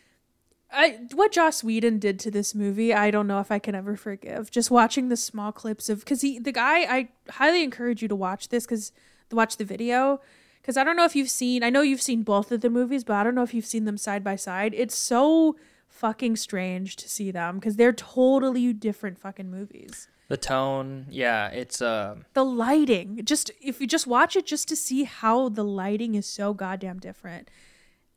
I 0.72 1.00
what 1.12 1.32
Joss 1.32 1.62
Whedon 1.62 1.98
did 1.98 2.18
to 2.20 2.30
this 2.30 2.54
movie, 2.54 2.94
I 2.94 3.10
don't 3.10 3.26
know 3.26 3.40
if 3.40 3.52
I 3.52 3.58
can 3.58 3.74
ever 3.74 3.96
forgive. 3.96 4.50
Just 4.50 4.70
watching 4.70 5.08
the 5.08 5.16
small 5.16 5.52
clips 5.52 5.88
of 5.88 6.00
because 6.00 6.22
he 6.22 6.38
the 6.38 6.52
guy, 6.52 6.84
I 6.84 7.08
highly 7.30 7.62
encourage 7.62 8.02
you 8.02 8.08
to 8.08 8.16
watch 8.16 8.48
this 8.48 8.64
because 8.64 8.92
watch 9.30 9.56
the 9.56 9.64
video 9.64 10.20
because 10.62 10.76
I 10.76 10.84
don't 10.84 10.96
know 10.96 11.04
if 11.04 11.16
you've 11.16 11.28
seen. 11.28 11.62
I 11.62 11.70
know 11.70 11.82
you've 11.82 12.00
seen 12.00 12.22
both 12.22 12.52
of 12.52 12.60
the 12.60 12.70
movies, 12.70 13.04
but 13.04 13.14
I 13.14 13.24
don't 13.24 13.34
know 13.34 13.42
if 13.42 13.52
you've 13.52 13.66
seen 13.66 13.84
them 13.84 13.98
side 13.98 14.24
by 14.24 14.36
side. 14.36 14.72
It's 14.74 14.96
so 14.96 15.56
fucking 15.94 16.36
strange 16.36 16.96
to 16.96 17.08
see 17.08 17.30
them 17.30 17.58
because 17.58 17.76
they're 17.76 17.92
totally 17.92 18.72
different 18.72 19.18
fucking 19.18 19.50
movies. 19.50 20.08
The 20.28 20.36
tone, 20.36 21.06
yeah, 21.10 21.48
it's 21.48 21.80
uh, 21.80 22.16
the 22.32 22.44
lighting 22.44 23.20
just 23.24 23.50
if 23.60 23.80
you 23.80 23.86
just 23.86 24.06
watch 24.06 24.36
it 24.36 24.46
just 24.46 24.68
to 24.68 24.76
see 24.76 25.04
how 25.04 25.48
the 25.48 25.64
lighting 25.64 26.14
is 26.14 26.26
so 26.26 26.52
goddamn 26.52 26.98
different. 26.98 27.48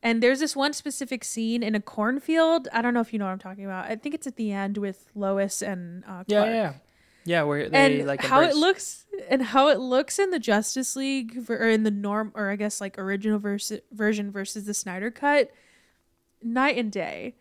And 0.02 0.22
there's 0.22 0.40
this 0.40 0.54
one 0.54 0.72
specific 0.72 1.24
scene 1.24 1.62
in 1.64 1.74
a 1.74 1.80
cornfield 1.80 2.68
i 2.72 2.80
don't 2.80 2.94
know 2.94 3.00
if 3.00 3.12
you 3.12 3.18
know 3.18 3.24
what 3.24 3.32
i'm 3.32 3.38
talking 3.40 3.64
about 3.64 3.86
i 3.86 3.96
think 3.96 4.14
it's 4.14 4.28
at 4.28 4.36
the 4.36 4.52
end 4.52 4.78
with 4.78 5.10
lois 5.16 5.60
and 5.60 6.04
uh, 6.04 6.22
yeah, 6.28 6.38
Clark. 6.38 6.50
yeah, 6.54 6.72
yeah, 7.24 7.42
where 7.42 7.68
they 7.68 7.98
and 7.98 8.06
like 8.06 8.22
how 8.22 8.40
it 8.42 8.54
looks 8.54 9.06
and 9.28 9.42
how 9.42 9.68
it 9.68 9.80
looks 9.80 10.20
in 10.20 10.30
the 10.30 10.38
justice 10.38 10.94
league 10.94 11.50
or 11.50 11.68
in 11.68 11.82
the 11.82 11.90
norm 11.90 12.30
or 12.36 12.48
i 12.48 12.54
guess 12.54 12.80
like 12.80 12.96
original 12.96 13.40
vers- 13.40 13.72
version 13.90 14.30
versus 14.30 14.66
the 14.66 14.72
snyder 14.72 15.10
cut 15.10 15.50
night 16.42 16.78
and 16.78 16.92
day 16.92 17.34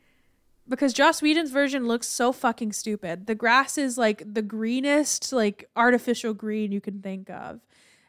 because 0.69 0.93
Joss 0.93 1.21
Whedon's 1.21 1.51
version 1.51 1.87
looks 1.87 2.07
so 2.07 2.31
fucking 2.31 2.71
stupid. 2.73 3.27
The 3.27 3.35
grass 3.35 3.77
is 3.77 3.97
like 3.97 4.23
the 4.33 4.41
greenest, 4.41 5.31
like 5.33 5.69
artificial 5.75 6.33
green 6.33 6.71
you 6.71 6.81
can 6.81 7.01
think 7.01 7.29
of. 7.29 7.61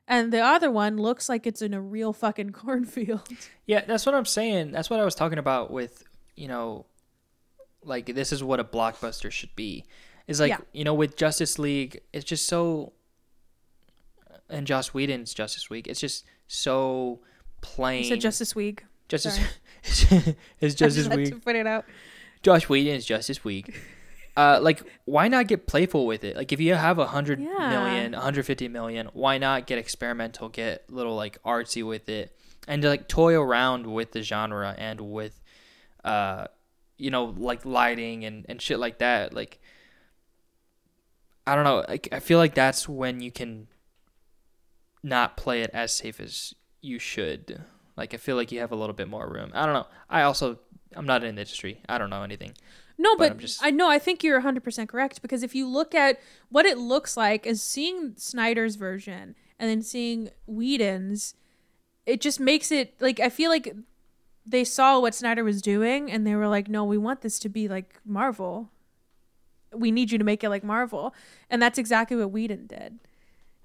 And 0.06 0.32
the 0.32 0.40
other 0.40 0.70
one 0.70 0.96
looks 0.96 1.28
like 1.28 1.46
it's 1.46 1.60
in 1.62 1.74
a 1.74 1.80
real 1.80 2.12
fucking 2.12 2.50
cornfield. 2.52 3.28
Yeah, 3.66 3.84
that's 3.84 4.06
what 4.06 4.14
I'm 4.14 4.24
saying. 4.24 4.72
That's 4.72 4.88
what 4.90 5.00
I 5.00 5.04
was 5.04 5.14
talking 5.14 5.38
about 5.38 5.70
with, 5.70 6.02
you 6.34 6.48
know, 6.48 6.86
like 7.84 8.06
this 8.14 8.32
is 8.32 8.42
what 8.42 8.58
a 8.60 8.64
blockbuster 8.64 9.30
should 9.30 9.54
be. 9.54 9.84
Is 10.26 10.40
like, 10.40 10.50
Yeah. 10.50 10.58
you 10.72 10.84
know, 10.84 10.94
with 10.94 11.16
Justice 11.16 11.58
League, 11.58 12.00
it's 12.12 12.24
just 12.24 12.46
so 12.46 12.92
and 14.50 14.66
Joss 14.66 14.94
Whedon's 14.94 15.34
Justice 15.34 15.70
League, 15.70 15.86
it's 15.88 16.00
just 16.00 16.24
so 16.46 17.20
plain. 17.60 18.02
You 18.04 18.08
said 18.08 18.20
Justice 18.20 18.56
League. 18.56 18.84
Justice 19.08 19.38
it's 20.60 20.74
Justice 20.74 21.06
League. 21.14 21.32
to 21.34 21.38
put 21.40 21.54
it 21.56 21.66
out. 21.66 21.84
Josh 22.42 22.68
Whedon's 22.68 23.04
Justice 23.04 23.44
League. 23.44 23.74
Uh, 24.36 24.60
like, 24.62 24.80
why 25.04 25.26
not 25.26 25.48
get 25.48 25.66
playful 25.66 26.06
with 26.06 26.22
it? 26.22 26.36
Like, 26.36 26.52
if 26.52 26.60
you 26.60 26.74
have 26.74 26.98
a 26.98 27.06
hundred 27.06 27.40
Yeah. 27.40 27.68
million, 27.70 28.12
150 28.12 28.68
million, 28.68 29.08
why 29.12 29.36
not 29.38 29.66
get 29.66 29.78
experimental, 29.78 30.48
get 30.48 30.84
a 30.88 30.94
little 30.94 31.16
like 31.16 31.42
artsy 31.42 31.84
with 31.86 32.08
it, 32.08 32.36
and 32.68 32.82
to, 32.82 32.88
like 32.88 33.08
toy 33.08 33.34
around 33.34 33.86
with 33.86 34.12
the 34.12 34.22
genre 34.22 34.74
and 34.78 35.00
with, 35.00 35.40
uh, 36.04 36.46
you 36.98 37.10
know, 37.10 37.24
like 37.36 37.64
lighting 37.64 38.24
and 38.24 38.46
and 38.48 38.62
shit 38.62 38.78
like 38.78 38.98
that. 38.98 39.32
Like, 39.34 39.58
I 41.46 41.54
don't 41.54 41.64
know. 41.64 41.84
Like, 41.88 42.08
I 42.12 42.20
feel 42.20 42.38
like 42.38 42.54
that's 42.54 42.88
when 42.88 43.20
you 43.20 43.32
can 43.32 43.66
not 45.02 45.36
play 45.36 45.62
it 45.62 45.70
as 45.72 45.92
safe 45.94 46.20
as 46.20 46.54
you 46.80 46.98
should. 46.98 47.62
Like, 47.96 48.14
I 48.14 48.16
feel 48.18 48.36
like 48.36 48.52
you 48.52 48.60
have 48.60 48.70
a 48.70 48.76
little 48.76 48.94
bit 48.94 49.08
more 49.08 49.28
room. 49.28 49.50
I 49.54 49.64
don't 49.64 49.74
know. 49.74 49.86
I 50.08 50.22
also 50.22 50.58
I'm 50.96 51.06
not 51.06 51.22
in 51.24 51.34
the 51.34 51.40
industry. 51.42 51.80
I 51.88 51.98
don't 51.98 52.10
know 52.10 52.22
anything. 52.22 52.52
No, 52.96 53.14
But 53.16 53.34
but, 53.34 53.38
just- 53.38 53.62
I 53.62 53.70
know 53.70 53.88
I 53.88 53.98
think 53.98 54.24
you're 54.24 54.40
100% 54.42 54.88
correct 54.88 55.22
because 55.22 55.42
if 55.42 55.54
you 55.54 55.68
look 55.68 55.94
at 55.94 56.20
what 56.48 56.66
it 56.66 56.78
looks 56.78 57.16
like 57.16 57.46
as 57.46 57.62
seeing 57.62 58.14
Snyder's 58.16 58.74
version 58.76 59.36
and 59.58 59.70
then 59.70 59.82
seeing 59.82 60.30
Whedon's, 60.46 61.34
it 62.06 62.20
just 62.20 62.40
makes 62.40 62.72
it 62.72 62.94
like 63.00 63.20
I 63.20 63.28
feel 63.28 63.50
like 63.50 63.74
they 64.44 64.64
saw 64.64 64.98
what 64.98 65.14
Snyder 65.14 65.44
was 65.44 65.60
doing 65.62 66.10
and 66.10 66.26
they 66.26 66.34
were 66.34 66.48
like, 66.48 66.68
"No, 66.68 66.84
we 66.84 66.96
want 66.98 67.20
this 67.20 67.38
to 67.40 67.48
be 67.48 67.68
like 67.68 68.00
Marvel. 68.04 68.70
We 69.72 69.90
need 69.90 70.10
you 70.10 70.18
to 70.18 70.24
make 70.24 70.42
it 70.42 70.48
like 70.48 70.64
Marvel." 70.64 71.14
And 71.50 71.60
that's 71.60 71.78
exactly 71.78 72.16
what 72.16 72.30
Whedon 72.32 72.66
did. 72.66 72.98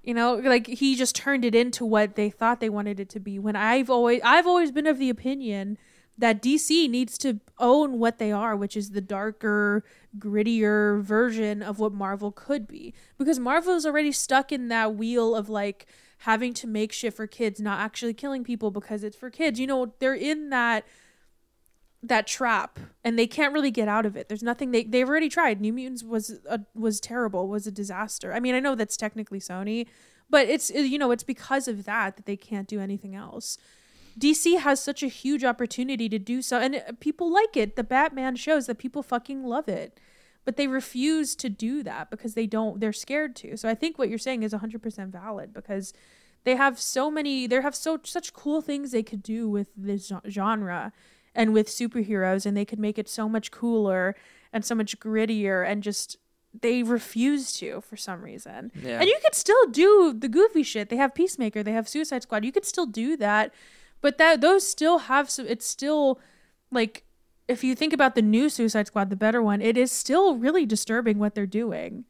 You 0.02 0.12
know, 0.14 0.34
like 0.34 0.66
he 0.66 0.94
just 0.94 1.16
turned 1.16 1.44
it 1.44 1.54
into 1.54 1.84
what 1.86 2.14
they 2.16 2.28
thought 2.28 2.60
they 2.60 2.68
wanted 2.68 3.00
it 3.00 3.08
to 3.10 3.20
be. 3.20 3.38
When 3.38 3.56
I've 3.56 3.88
always 3.88 4.20
I've 4.22 4.46
always 4.46 4.70
been 4.70 4.86
of 4.86 4.98
the 4.98 5.08
opinion 5.08 5.78
that 6.16 6.42
DC 6.42 6.88
needs 6.88 7.18
to 7.18 7.40
own 7.58 7.98
what 7.98 8.18
they 8.18 8.30
are, 8.30 8.54
which 8.54 8.76
is 8.76 8.90
the 8.90 9.00
darker, 9.00 9.84
grittier 10.18 11.02
version 11.02 11.62
of 11.62 11.78
what 11.78 11.92
Marvel 11.92 12.30
could 12.30 12.68
be. 12.68 12.94
Because 13.18 13.38
Marvel 13.38 13.74
is 13.74 13.84
already 13.84 14.12
stuck 14.12 14.52
in 14.52 14.68
that 14.68 14.94
wheel 14.94 15.34
of 15.34 15.48
like 15.48 15.86
having 16.18 16.54
to 16.54 16.66
make 16.66 16.92
shit 16.92 17.14
for 17.14 17.26
kids, 17.26 17.60
not 17.60 17.80
actually 17.80 18.14
killing 18.14 18.44
people 18.44 18.70
because 18.70 19.02
it's 19.02 19.16
for 19.16 19.28
kids. 19.28 19.58
You 19.58 19.66
know, 19.66 19.94
they're 19.98 20.14
in 20.14 20.50
that 20.50 20.84
that 22.02 22.26
trap 22.26 22.78
and 23.02 23.18
they 23.18 23.26
can't 23.26 23.54
really 23.54 23.70
get 23.70 23.88
out 23.88 24.04
of 24.04 24.14
it. 24.14 24.28
There's 24.28 24.42
nothing 24.42 24.70
they 24.70 24.84
they've 24.84 25.08
already 25.08 25.28
tried. 25.28 25.60
New 25.60 25.72
Mutants 25.72 26.04
was 26.04 26.40
a, 26.48 26.60
was 26.74 27.00
terrible, 27.00 27.48
was 27.48 27.66
a 27.66 27.72
disaster. 27.72 28.32
I 28.32 28.40
mean, 28.40 28.54
I 28.54 28.60
know 28.60 28.74
that's 28.74 28.96
technically 28.96 29.40
Sony, 29.40 29.86
but 30.30 30.48
it's 30.48 30.70
you 30.70 30.98
know, 30.98 31.10
it's 31.10 31.24
because 31.24 31.66
of 31.66 31.84
that 31.84 32.16
that 32.16 32.26
they 32.26 32.36
can't 32.36 32.68
do 32.68 32.78
anything 32.78 33.14
else. 33.14 33.58
DC 34.18 34.58
has 34.58 34.82
such 34.82 35.02
a 35.02 35.08
huge 35.08 35.44
opportunity 35.44 36.08
to 36.08 36.18
do 36.18 36.42
so 36.42 36.58
and 36.58 36.76
uh, 36.76 36.92
people 37.00 37.32
like 37.32 37.56
it. 37.56 37.76
The 37.76 37.84
Batman 37.84 38.36
shows 38.36 38.66
that 38.66 38.78
people 38.78 39.02
fucking 39.02 39.44
love 39.44 39.68
it. 39.68 39.98
But 40.44 40.58
they 40.58 40.66
refuse 40.66 41.34
to 41.36 41.48
do 41.48 41.82
that 41.84 42.10
because 42.10 42.34
they 42.34 42.46
don't 42.46 42.78
they're 42.78 42.92
scared 42.92 43.34
to. 43.36 43.56
So 43.56 43.66
I 43.66 43.74
think 43.74 43.98
what 43.98 44.10
you're 44.10 44.18
saying 44.18 44.42
is 44.42 44.52
100% 44.52 45.08
valid 45.08 45.54
because 45.54 45.94
they 46.44 46.56
have 46.56 46.78
so 46.78 47.10
many 47.10 47.46
they 47.46 47.62
have 47.62 47.74
so 47.74 47.98
such 48.04 48.34
cool 48.34 48.60
things 48.60 48.90
they 48.90 49.02
could 49.02 49.22
do 49.22 49.48
with 49.48 49.68
this 49.74 50.12
genre 50.28 50.92
and 51.34 51.54
with 51.54 51.68
superheroes 51.68 52.44
and 52.44 52.54
they 52.56 52.66
could 52.66 52.78
make 52.78 52.98
it 52.98 53.08
so 53.08 53.26
much 53.26 53.50
cooler 53.50 54.14
and 54.52 54.64
so 54.64 54.74
much 54.74 55.00
grittier 55.00 55.66
and 55.66 55.82
just 55.82 56.18
they 56.60 56.82
refuse 56.82 57.52
to 57.54 57.80
for 57.80 57.96
some 57.96 58.22
reason. 58.22 58.70
Yeah. 58.80 59.00
And 59.00 59.08
you 59.08 59.18
could 59.24 59.34
still 59.34 59.66
do 59.70 60.14
the 60.16 60.28
goofy 60.28 60.62
shit. 60.62 60.88
They 60.88 60.96
have 60.96 61.14
Peacemaker, 61.14 61.62
they 61.62 61.72
have 61.72 61.88
Suicide 61.88 62.22
Squad. 62.22 62.44
You 62.44 62.52
could 62.52 62.64
still 62.64 62.86
do 62.86 63.16
that. 63.16 63.52
But 64.04 64.18
that 64.18 64.42
those 64.42 64.68
still 64.68 64.98
have 65.08 65.30
some 65.30 65.46
it's 65.48 65.64
still 65.66 66.20
like 66.70 67.04
if 67.48 67.64
you 67.64 67.74
think 67.74 67.94
about 67.94 68.14
the 68.14 68.20
new 68.20 68.50
Suicide 68.50 68.86
Squad, 68.86 69.08
the 69.08 69.16
better 69.16 69.40
one, 69.40 69.62
it 69.62 69.78
is 69.78 69.90
still 69.90 70.36
really 70.36 70.66
disturbing 70.66 71.18
what 71.18 71.34
they're 71.34 71.46
doing. 71.46 72.04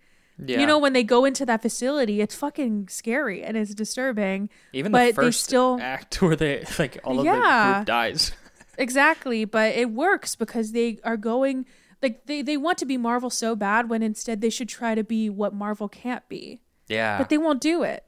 Yeah. 0.44 0.58
You 0.58 0.66
know, 0.66 0.76
when 0.80 0.92
they 0.92 1.04
go 1.04 1.24
into 1.24 1.46
that 1.46 1.62
facility, 1.62 2.20
it's 2.20 2.34
fucking 2.34 2.88
scary 2.88 3.44
and 3.44 3.56
it's 3.56 3.72
disturbing. 3.76 4.50
even 4.72 4.90
but 4.90 4.98
the 4.98 5.04
they 5.06 5.12
first 5.12 5.44
still- 5.44 5.78
act 5.80 6.20
where 6.22 6.34
they 6.34 6.64
like 6.80 6.98
all 7.04 7.20
of 7.20 7.24
the 7.26 7.30
Yeah. 7.30 7.74
group 7.76 7.86
dies. 7.86 8.32
Exactly, 8.76 9.44
but 9.44 9.72
it 9.76 9.90
works 9.90 10.34
because 10.34 10.72
they 10.72 10.98
are 11.04 11.16
going 11.16 11.64
like 12.02 12.26
they, 12.26 12.42
they 12.42 12.56
want 12.56 12.76
to 12.78 12.84
be 12.84 12.96
Marvel 12.96 13.30
so 13.30 13.54
bad 13.54 13.88
when 13.88 14.02
instead 14.02 14.40
they 14.40 14.50
should 14.50 14.68
try 14.68 14.96
to 14.96 15.04
be 15.04 15.30
what 15.30 15.54
Marvel 15.54 15.88
can't 15.88 16.28
be. 16.28 16.60
Yeah. 16.88 17.16
But 17.18 17.28
they 17.28 17.38
won't 17.38 17.60
do 17.60 17.84
it. 17.84 18.02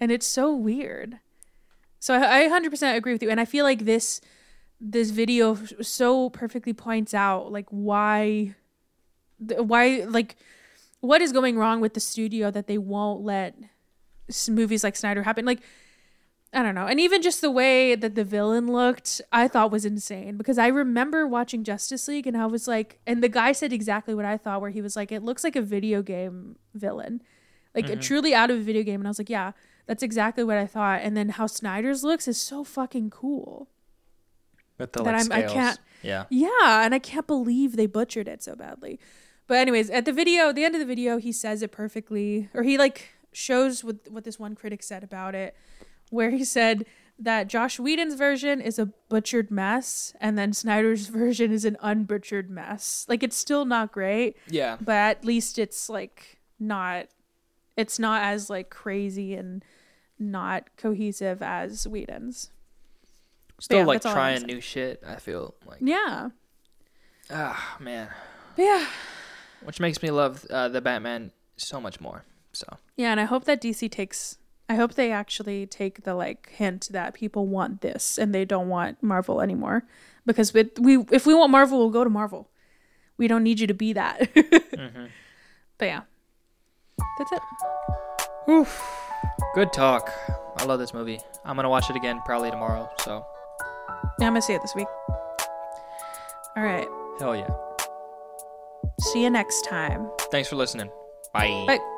And 0.00 0.10
it's 0.10 0.26
so 0.26 0.54
weird. 0.54 1.18
So 2.00 2.14
I, 2.14 2.44
I 2.44 2.48
100% 2.48 2.96
agree 2.96 3.12
with 3.12 3.22
you 3.22 3.30
and 3.30 3.40
I 3.40 3.44
feel 3.44 3.64
like 3.64 3.84
this 3.84 4.20
this 4.80 5.10
video 5.10 5.58
so 5.80 6.30
perfectly 6.30 6.72
points 6.72 7.12
out 7.12 7.50
like 7.50 7.66
why 7.70 8.54
why 9.38 10.04
like 10.08 10.36
what 11.00 11.20
is 11.20 11.32
going 11.32 11.58
wrong 11.58 11.80
with 11.80 11.94
the 11.94 12.00
studio 12.00 12.48
that 12.50 12.68
they 12.68 12.78
won't 12.78 13.22
let 13.22 13.56
movies 14.48 14.84
like 14.84 14.94
Snyder 14.94 15.24
happen 15.24 15.44
like 15.44 15.60
I 16.52 16.62
don't 16.62 16.74
know. 16.74 16.86
And 16.86 16.98
even 16.98 17.20
just 17.20 17.42
the 17.42 17.50
way 17.50 17.94
that 17.94 18.14
the 18.14 18.24
villain 18.24 18.72
looked, 18.72 19.20
I 19.30 19.48
thought 19.48 19.70
was 19.70 19.84
insane 19.84 20.38
because 20.38 20.56
I 20.56 20.68
remember 20.68 21.26
watching 21.26 21.62
Justice 21.62 22.08
League 22.08 22.26
and 22.26 22.36
I 22.36 22.46
was 22.46 22.66
like, 22.66 23.00
and 23.06 23.22
the 23.22 23.28
guy 23.28 23.52
said 23.52 23.70
exactly 23.70 24.14
what 24.14 24.24
I 24.24 24.38
thought, 24.38 24.62
where 24.62 24.70
he 24.70 24.80
was 24.80 24.96
like, 24.96 25.12
it 25.12 25.22
looks 25.22 25.44
like 25.44 25.56
a 25.56 25.62
video 25.62 26.00
game 26.00 26.56
villain, 26.72 27.20
like 27.74 27.86
mm-hmm. 27.86 28.00
truly 28.00 28.34
out 28.34 28.50
of 28.50 28.56
a 28.56 28.62
video 28.62 28.82
game. 28.82 29.00
And 29.00 29.06
I 29.06 29.10
was 29.10 29.18
like, 29.18 29.28
yeah, 29.28 29.52
that's 29.88 30.02
exactly 30.04 30.44
what 30.44 30.56
I 30.58 30.66
thought. 30.66 31.00
And 31.02 31.16
then 31.16 31.30
how 31.30 31.46
Snyder's 31.48 32.04
looks 32.04 32.28
is 32.28 32.40
so 32.40 32.62
fucking 32.62 33.10
cool. 33.10 33.68
With 34.78 34.92
the 34.92 35.02
that 35.02 35.12
like, 35.12 35.16
I 35.16 35.22
scales. 35.40 35.52
can't- 35.52 35.80
Yeah. 36.02 36.24
Yeah, 36.30 36.84
and 36.84 36.94
I 36.94 37.00
can't 37.00 37.26
believe 37.26 37.74
they 37.74 37.86
butchered 37.86 38.28
it 38.28 38.40
so 38.44 38.54
badly. 38.54 39.00
But 39.48 39.56
anyways, 39.56 39.90
at 39.90 40.04
the 40.04 40.12
video, 40.12 40.52
the 40.52 40.62
end 40.64 40.76
of 40.76 40.78
the 40.78 40.86
video, 40.86 41.16
he 41.18 41.32
says 41.32 41.62
it 41.62 41.72
perfectly, 41.72 42.48
or 42.54 42.62
he 42.62 42.78
like 42.78 43.08
shows 43.32 43.82
what 43.82 43.96
what 44.10 44.22
this 44.24 44.38
one 44.38 44.54
critic 44.54 44.82
said 44.84 45.02
about 45.02 45.34
it, 45.34 45.56
where 46.10 46.30
he 46.30 46.44
said 46.44 46.84
that 47.18 47.48
Josh 47.48 47.80
Whedon's 47.80 48.14
version 48.14 48.60
is 48.60 48.78
a 48.78 48.86
butchered 49.08 49.50
mess, 49.50 50.14
and 50.20 50.38
then 50.38 50.52
Snyder's 50.52 51.08
version 51.22 51.50
is 51.50 51.64
an 51.64 51.76
unbutchered 51.82 52.48
mess. 52.50 53.04
Like 53.08 53.22
it's 53.24 53.36
still 53.36 53.64
not 53.64 53.90
great, 53.90 54.36
Yeah. 54.48 54.76
but 54.80 54.94
at 54.94 55.24
least 55.24 55.58
it's 55.58 55.88
like 55.88 56.38
not, 56.60 57.06
it's 57.76 57.98
not 57.98 58.22
as 58.22 58.48
like 58.48 58.70
crazy 58.70 59.34
and 59.34 59.64
not 60.18 60.64
cohesive 60.76 61.42
as 61.42 61.86
Whedon's. 61.86 62.50
Still 63.60 63.78
yeah, 63.78 63.84
like 63.84 64.02
that's 64.02 64.06
all 64.06 64.12
I 64.12 64.14
wanna 64.14 64.36
trying 64.38 64.46
new 64.46 64.60
shit. 64.60 65.02
I 65.06 65.16
feel 65.16 65.54
like 65.66 65.78
Yeah, 65.80 66.30
ah 67.30 67.76
man, 67.80 68.08
but 68.56 68.62
yeah. 68.62 68.86
which 69.64 69.80
makes 69.80 70.02
me 70.02 70.10
love 70.10 70.44
uh, 70.50 70.68
the 70.68 70.80
Batman 70.80 71.32
so 71.56 71.80
much 71.80 72.00
more. 72.00 72.24
So 72.52 72.76
Yeah, 72.96 73.10
and 73.10 73.20
I 73.20 73.24
hope 73.24 73.44
that 73.44 73.60
DC 73.60 73.90
takes 73.90 74.38
I 74.68 74.74
hope 74.74 74.94
they 74.94 75.10
actually 75.10 75.66
take 75.66 76.04
the 76.04 76.14
like 76.14 76.50
hint 76.50 76.88
that 76.92 77.14
people 77.14 77.46
want 77.46 77.80
this 77.80 78.18
and 78.18 78.34
they 78.34 78.44
don't 78.44 78.68
want 78.68 79.02
Marvel 79.02 79.40
anymore. 79.40 79.84
Because 80.24 80.54
with 80.54 80.78
we 80.78 80.98
if 81.10 81.26
we 81.26 81.34
want 81.34 81.50
Marvel, 81.50 81.78
we'll 81.78 81.90
go 81.90 82.04
to 82.04 82.10
Marvel. 82.10 82.50
We 83.16 83.26
don't 83.26 83.42
need 83.42 83.58
you 83.58 83.66
to 83.66 83.74
be 83.74 83.92
that. 83.94 84.28
But 85.78 85.86
yeah. 85.86 86.02
That's 87.18 87.32
it. 87.32 88.68
Good 89.54 89.72
talk. 89.72 90.10
I 90.58 90.64
love 90.64 90.78
this 90.78 90.92
movie. 90.94 91.20
I'm 91.44 91.56
gonna 91.56 91.68
watch 91.70 91.88
it 91.90 91.96
again 91.96 92.20
probably 92.24 92.50
tomorrow. 92.50 92.88
So 93.04 93.24
Yeah, 94.20 94.26
I'm 94.26 94.32
gonna 94.32 94.42
see 94.42 94.54
it 94.54 94.62
this 94.62 94.74
week. 94.74 94.88
All 96.56 96.62
right. 96.64 96.88
hell 97.20 97.36
yeah. 97.36 97.48
See 99.00 99.22
you 99.22 99.30
next 99.30 99.62
time. 99.62 100.10
Thanks 100.30 100.48
for 100.48 100.56
listening. 100.56 100.90
Bye. 101.32 101.64
Bye. 101.66 101.97